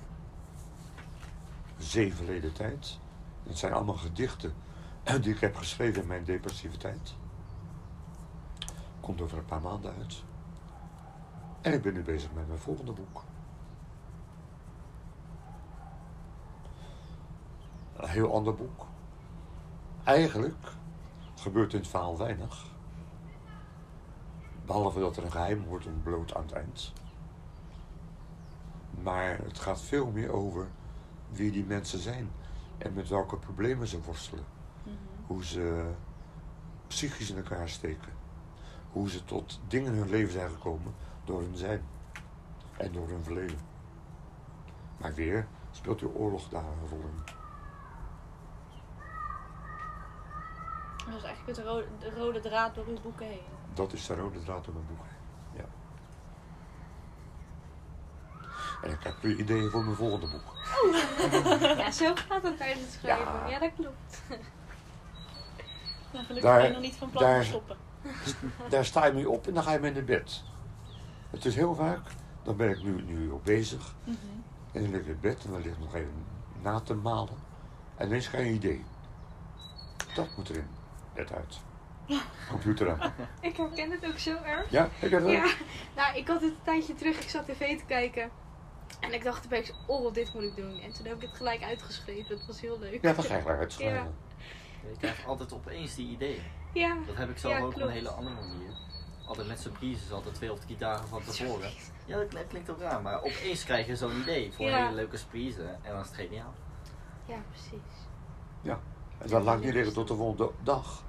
Zeven 1.78 2.26
leden 2.26 2.52
tijd. 2.52 2.98
Het 3.42 3.58
zijn 3.58 3.72
allemaal 3.72 3.94
gedichten 3.94 4.54
die 5.22 5.34
ik 5.34 5.40
heb 5.40 5.56
geschreven 5.56 6.02
in 6.02 6.08
mijn 6.08 6.24
depressiviteit. 6.24 7.14
Komt 9.00 9.20
over 9.20 9.38
een 9.38 9.44
paar 9.44 9.60
maanden 9.60 9.94
uit. 10.00 10.22
En 11.60 11.72
ik 11.72 11.82
ben 11.82 11.92
nu 11.92 12.02
bezig 12.02 12.32
met 12.32 12.46
mijn 12.46 12.58
volgende 12.58 12.92
boek. 12.92 13.22
Een 17.96 18.08
heel 18.08 18.34
ander 18.34 18.54
boek. 18.54 18.86
Eigenlijk 20.04 20.72
gebeurt 21.46 21.72
in 21.72 21.78
het 21.78 21.88
verhaal 21.88 22.18
weinig. 22.18 22.64
Behalve 24.64 25.00
dat 25.00 25.16
er 25.16 25.24
een 25.24 25.32
geheim 25.32 25.64
wordt 25.64 25.86
ontbloot 25.86 26.34
aan 26.34 26.42
het 26.42 26.52
eind. 26.52 26.92
Maar 29.02 29.38
het 29.38 29.58
gaat 29.58 29.80
veel 29.80 30.06
meer 30.06 30.32
over 30.32 30.68
wie 31.28 31.50
die 31.50 31.64
mensen 31.64 31.98
zijn 31.98 32.30
en 32.78 32.94
met 32.94 33.08
welke 33.08 33.36
problemen 33.36 33.86
ze 33.86 34.02
worstelen. 34.02 34.44
Mhm. 34.82 34.94
Hoe 35.26 35.44
ze 35.44 35.92
psychisch 36.86 37.30
in 37.30 37.36
elkaar 37.36 37.68
steken. 37.68 38.12
Hoe 38.92 39.10
ze 39.10 39.24
tot 39.24 39.60
dingen 39.68 39.92
in 39.92 39.98
hun 39.98 40.10
leven 40.10 40.32
zijn 40.32 40.50
gekomen 40.50 40.94
door 41.24 41.40
hun 41.40 41.56
zijn 41.56 41.82
en 42.76 42.92
door 42.92 43.08
hun 43.08 43.24
verleden. 43.24 43.58
Maar 44.96 45.14
weer 45.14 45.46
speelt 45.70 45.98
de 45.98 46.14
oorlog 46.14 46.48
daar 46.48 46.64
een 46.64 46.88
rol 46.88 47.00
in. 47.00 47.35
Dat 51.06 51.14
is 51.16 51.22
eigenlijk 51.22 51.58
het 51.58 51.66
rode, 51.66 51.86
de 51.98 52.10
rode 52.16 52.40
draad 52.40 52.74
door 52.74 52.86
uw 52.86 53.00
boeken 53.00 53.26
heen. 53.26 53.42
Dat 53.74 53.92
is 53.92 54.06
de 54.06 54.14
rode 54.14 54.42
draad 54.42 54.64
door 54.64 54.74
mijn 54.74 54.86
boek. 54.86 55.04
Ja. 55.56 55.64
En 58.82 58.90
ik 58.90 59.02
heb 59.02 59.14
weer 59.20 59.38
ideeën 59.38 59.70
voor 59.70 59.84
mijn 59.84 59.96
volgende 59.96 60.26
boek. 60.30 60.54
Ja, 61.78 61.90
zo 61.90 62.14
gaat 62.14 62.42
het 62.42 62.56
tijdens 62.56 62.80
het 62.80 62.90
schrijven. 62.92 63.24
Ja. 63.32 63.48
Ja, 63.48 63.58
dat 63.58 63.70
klopt. 63.76 64.22
Nou, 66.12 66.24
gelukkig 66.24 66.42
Daar- 66.50 66.56
ben 66.60 66.66
je 66.66 66.72
nog 66.72 66.82
niet 66.82 66.94
van 66.96 67.10
plan 67.10 67.22
daar- 67.22 67.40
te 67.40 67.46
stoppen. 67.46 67.76
Daar 68.70 68.84
sta 68.84 69.06
je 69.06 69.12
mee 69.12 69.30
op 69.30 69.46
en 69.46 69.54
dan 69.54 69.62
ga 69.62 69.72
je 69.72 69.78
mee 69.78 69.92
naar 69.92 70.04
bed. 70.04 70.42
Het 71.30 71.44
is 71.44 71.54
heel 71.54 71.74
vaak, 71.74 72.00
dan 72.42 72.56
ben 72.56 72.70
ik 72.70 72.82
nu, 72.82 73.02
nu 73.02 73.30
op 73.30 73.44
bezig. 73.44 73.94
Mhm. 74.04 74.16
En 74.72 74.82
dan 74.82 74.90
lig 74.90 75.00
ik 75.00 75.06
in 75.06 75.20
bed 75.20 75.44
en 75.44 75.50
dan 75.50 75.60
lig 75.62 75.72
ik 75.72 75.78
nog 75.78 75.94
even 75.94 76.24
na 76.62 76.80
te 76.80 76.94
malen. 76.94 77.34
En 77.96 78.06
ineens 78.06 78.28
krijg 78.28 78.46
je 78.46 78.52
idee. 78.52 78.84
Dat 80.14 80.26
moet 80.36 80.48
erin. 80.50 80.66
Net 81.16 81.32
uit. 81.32 81.58
Computer 82.50 82.90
aan. 83.00 83.12
Ik 83.40 83.56
herken 83.56 83.90
het 83.90 84.06
ook 84.06 84.18
zo 84.18 84.36
erg. 84.44 84.70
Ja, 84.70 84.88
ik 85.00 85.10
heb 85.10 85.22
het 85.22 85.30
Ja, 85.32 85.44
ook. 85.44 85.56
nou, 85.96 86.16
ik 86.16 86.28
had 86.28 86.40
het 86.40 86.50
een 86.50 86.62
tijdje 86.64 86.94
terug. 86.94 87.20
Ik 87.20 87.28
zat 87.28 87.46
tv 87.46 87.78
te 87.78 87.84
kijken. 87.84 88.30
En 89.00 89.12
ik 89.14 89.24
dacht 89.24 89.44
opeens, 89.44 89.72
oh, 89.86 90.12
dit 90.12 90.34
moet 90.34 90.42
ik 90.42 90.56
doen. 90.56 90.78
En 90.80 90.92
toen 90.92 91.06
heb 91.06 91.16
ik 91.16 91.22
het 91.28 91.36
gelijk 91.36 91.62
uitgeschreven. 91.62 92.36
Dat 92.36 92.46
was 92.46 92.60
heel 92.60 92.78
leuk. 92.78 93.02
Ja, 93.02 93.12
dat 93.12 93.24
ga 93.26 93.34
ik 93.34 93.40
gelijk 93.42 93.58
uitschrijven. 93.60 94.14
Je 94.90 94.96
krijgt 94.98 95.26
altijd 95.26 95.52
opeens 95.52 95.94
die 95.94 96.08
ideeën. 96.08 96.42
Ja. 96.72 96.96
Dat 97.06 97.16
heb 97.16 97.30
ik 97.30 97.38
zelf 97.38 97.54
Ja, 97.54 97.60
ook 97.60 97.74
op 97.74 97.80
een 97.80 97.88
hele 97.90 98.08
andere 98.10 98.34
manier. 98.34 98.70
Altijd 99.26 99.46
met 99.48 99.60
surprises, 99.60 100.12
altijd 100.12 100.34
twee 100.34 100.52
of 100.52 100.58
drie 100.58 100.76
dagen 100.76 101.08
van 101.08 101.22
tevoren. 101.22 101.70
Ja, 102.04 102.16
dat 102.16 102.46
klinkt- 102.48 102.70
ook 102.70 102.80
raar, 102.80 103.02
maar 103.02 103.18
opeens 103.22 103.64
krijg 103.64 103.86
je 103.86 103.96
zo'n 103.96 104.20
idee 104.20 104.52
voor 104.52 104.64
Ja. 104.66 104.76
een 104.78 104.82
hele 104.84 104.94
leuke 104.94 105.16
surprise 105.16 105.62
en 105.62 105.90
dan 105.92 106.00
is 106.00 106.06
het 106.06 106.16
geniaal. 106.16 106.54
Ja, 107.26 107.36
precies. 107.50 108.04
En 109.18 109.28
dat 109.28 109.42
laat 109.42 109.58
ik 109.58 109.64
niet 109.64 109.74
liggen 109.74 109.92
tot 109.92 110.08
de 110.08 110.14
volgende 110.14 110.50
dag. 110.62 111.02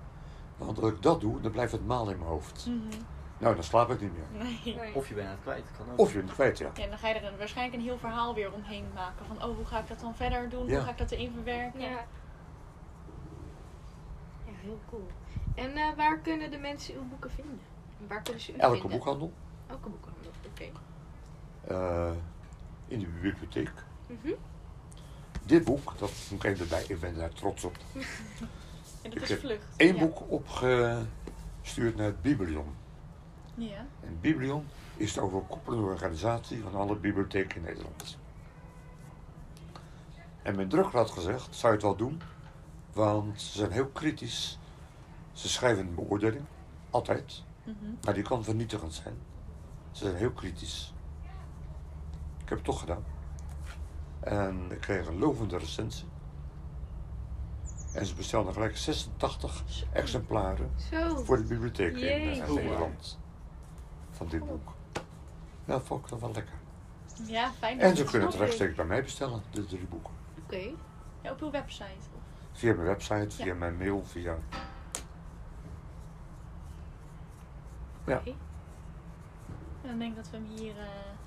Want 0.58 0.82
als 0.82 0.92
ik 0.92 1.02
dat 1.02 1.22
doe, 1.22 1.42
dan 1.42 1.52
blijft 1.52 1.72
het 1.72 1.86
maal 1.88 2.10
in 2.10 2.18
mijn 2.18 2.30
hoofd. 2.30 2.66
Mhm. 2.66 3.02
Nou, 3.38 3.56
dan 3.56 3.64
slaap 3.64 3.90
ik 3.90 4.02
niet 4.02 4.12
meer. 4.14 4.44
Nee. 4.44 4.76
Nee. 4.76 4.96
Of 4.96 5.08
je 5.08 5.14
bent 5.14 5.30
het 5.30 5.40
kwijt, 5.42 5.66
kan 5.78 5.92
ook. 5.92 6.00
Of 6.00 6.12
je 6.14 6.18
bent 6.18 6.32
kwijt, 6.34 6.58
ja. 6.58 6.70
Ja, 6.74 6.84
en 6.84 6.90
dan 6.90 6.98
ga 7.00 7.08
je 7.08 7.14
er 7.14 7.24
een- 7.32 7.38
waarschijnlijk 7.38 7.78
een 7.78 7.84
heel 7.88 7.98
verhaal 7.98 8.34
weer 8.34 8.54
omheen 8.54 8.86
maken. 8.94 9.26
Van, 9.26 9.36
oh, 9.44 9.56
hoe 9.56 9.66
ga 9.66 9.80
ik 9.80 9.88
dat 9.88 10.00
dan 10.00 10.16
verder 10.16 10.50
doen? 10.50 10.68
Ja. 10.68 10.76
Hoe 10.76 10.84
ga 10.84 10.92
ik 10.92 10.98
dat 10.98 11.12
erin 11.12 11.32
verwerken? 11.34 11.80
Ja. 11.82 11.90
Ja, 14.46 14.52
heel 14.62 14.80
cool. 14.90 15.08
En 15.56 15.76
eh, 15.76 15.96
waar 15.96 16.20
kunnen 16.20 16.52
de 16.52 16.58
mensen 16.58 16.96
uw 16.96 17.04
boeken 17.10 17.32
vinden? 17.32 17.60
Waar 18.08 18.22
kunnen 18.22 18.42
ze 18.42 18.52
u 18.54 18.56
Elke 18.58 18.74
vinden? 18.80 18.98
boekhandel. 18.98 19.32
Elke 19.68 19.90
boekhandel, 19.90 20.32
oké. 20.46 20.64
eh, 21.74 22.12
in 22.88 23.00
de 23.00 23.06
bibliotheek. 23.22 23.72
Mhm. 24.08 24.34
Dit 25.46 25.64
boek, 25.64 25.94
dat 25.98 26.12
moet 26.32 26.44
ik 26.44 26.52
even 26.52 26.64
erbij, 26.64 26.84
ik 26.88 27.00
ben 27.00 27.16
daar 27.16 27.34
trots 27.34 27.64
op. 27.64 27.78
En 29.08 29.14
dat 29.14 29.30
Ik 29.30 29.30
is 29.30 29.30
heb 29.30 29.40
vlucht. 29.40 29.96
Ja. 29.96 30.00
boek 30.00 30.32
opgestuurd 30.32 31.96
naar 31.96 32.06
het 32.06 32.22
Biblion. 32.22 32.76
Ja. 33.56 33.86
En 34.04 34.18
Biblion 34.22 34.68
is 34.96 35.14
de 35.14 35.22
overkoepelende 35.22 35.86
organisatie 35.86 36.62
van 36.62 36.76
alle 36.76 36.96
bibliotheken 36.96 37.56
in 37.56 37.62
Nederland. 37.62 38.18
En 40.42 40.56
mijn 40.56 40.70
drukker 40.70 40.98
had 41.00 41.12
gezegd, 41.12 41.56
zou 41.56 41.68
je 41.68 41.78
het 41.78 41.88
wel 41.88 41.96
doen? 41.96 42.22
Want 42.94 43.42
ze 43.42 43.58
zijn 43.58 43.72
heel 43.72 43.88
kritisch. 43.88 44.60
Ze 45.32 45.50
schrijven 45.50 45.88
een 45.88 45.96
beoordeling, 45.96 46.46
altijd. 46.90 47.44
Mhm. 47.64 47.76
Maar 48.04 48.14
die 48.14 48.24
kan 48.24 48.44
vernietigend 48.44 48.94
zijn. 48.94 49.16
Ze 49.92 50.04
zijn 50.04 50.16
heel 50.16 50.32
kritisch. 50.32 50.94
Ik 52.42 52.50
heb 52.50 52.58
het 52.58 52.68
toch 52.68 52.80
gedaan. 52.80 53.04
En 54.20 54.72
ik 54.72 54.80
kreeg 54.80 55.08
een 55.08 55.18
lovende 55.20 55.58
recensie. 55.58 56.08
En 57.94 58.06
ze 58.06 58.16
bestelden 58.16 58.54
gelijk 58.54 58.78
86 58.78 59.64
exemplaren 59.94 60.72
Zo. 60.92 61.24
voor 61.24 61.38
de 61.38 61.44
bibliotheek 61.44 61.96
in 61.98 62.42
eh. 62.42 62.50
Nederland. 62.50 63.20
Van 64.12 64.28
dit 64.28 64.46
boek. 64.48 64.74
Ja, 65.66 65.80
vond 65.82 66.04
ik 66.04 66.10
dat 66.10 66.20
wel 66.20 66.32
lekker. 66.32 66.54
Ja, 67.26 67.52
fijn. 67.52 67.80
En 67.80 67.96
ze 67.98 68.04
kunnen 68.04 68.28
het 68.28 68.38
rechtstreeks 68.38 68.76
bij 68.76 68.86
mij 68.86 69.04
bestellen, 69.04 69.42
de 69.52 69.66
drie 69.66 69.86
boeken. 69.90 70.14
Oké. 70.44 70.70
Ja, 71.22 71.32
op 71.32 71.42
uw 71.42 71.52
website. 71.52 71.86
Via 72.52 72.74
mijn 72.74 72.88
website, 72.88 73.36
via 73.36 73.46
Ja. 73.46 73.54
mijn 73.54 73.78
mail, 73.78 74.04
via... 74.06 74.38
Ja. 78.06 78.18
Oké. 78.18 78.30
En 79.82 79.90
dan 79.90 80.00
denk 80.00 80.12
ik 80.12 80.16
dat 80.18 80.30
we 80.30 80.38
hem 80.38 80.46
hier... 80.46 80.78
eh, 80.78 80.86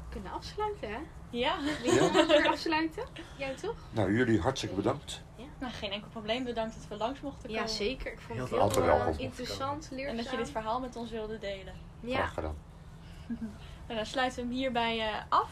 Kunnen 0.08 0.32
afsluiten, 0.32 0.88
hè? 0.90 0.98
Ja, 1.30 1.56
Wil 1.82 1.92
je 1.92 2.48
afsluiten? 2.48 3.02
Jij 3.38 3.54
toch? 3.54 3.74
Nou, 3.90 4.16
jullie 4.16 4.40
hartstikke 4.40 4.74
bedankt. 4.74 5.22
Nou, 5.60 5.72
geen 5.72 5.90
enkel 5.90 6.08
probleem. 6.10 6.44
Bedankt 6.44 6.74
dat 6.74 6.88
we 6.88 6.96
langs 6.96 7.20
mochten 7.20 7.48
komen. 7.48 7.62
Ja, 7.62 7.68
zeker. 7.68 8.12
Ik 8.12 8.20
vond 8.20 8.32
Heel 8.32 8.62
het 8.64 8.74
heel 8.74 8.90
Altijd 8.90 9.16
eh, 9.16 9.22
interessant, 9.24 9.88
leerzaam. 9.90 10.10
En 10.10 10.22
dat 10.22 10.30
je 10.30 10.36
dit 10.36 10.50
verhaal 10.50 10.80
met 10.80 10.96
ons 10.96 11.10
wilde 11.10 11.38
delen. 11.38 11.74
Ja, 12.00 12.16
Graag 12.16 12.34
gedaan. 12.34 12.56
En 13.86 13.96
dan 13.96 14.06
sluiten 14.06 14.38
we 14.38 14.48
hem 14.48 14.56
hierbij 14.56 14.98
eh, 15.00 15.14
af. 15.28 15.50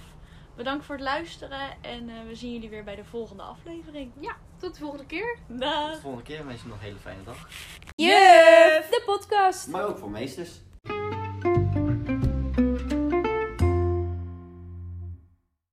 Bedankt 0.57 0.85
voor 0.85 0.95
het 0.95 1.05
luisteren 1.05 1.61
en 1.81 2.09
eh, 2.09 2.15
we 2.27 2.35
zien 2.35 2.53
jullie 2.53 2.71
weer 2.71 2.85
bij 2.85 2.97
de 2.97 3.05
volgende 3.05 3.43
aflevering. 3.43 4.13
ja, 4.21 4.37
tot 4.57 4.75
de 4.75 4.81
volgende 4.81 5.07
keer. 5.07 5.39
Dag! 5.47 5.85
Tot 5.85 5.95
de 5.95 6.01
volgende 6.01 6.25
keer. 6.27 6.47
Wens 6.47 6.63
je 6.63 6.69
nog 6.69 6.77
een 6.77 6.83
hele 6.83 6.99
fijne 6.99 7.25
dag. 7.25 7.49
Juf, 7.95 8.89
de 8.89 9.03
podcast. 9.07 9.67
Maar 9.69 9.85
ook 9.85 9.99
voor 9.99 10.11
meesters. 10.11 10.51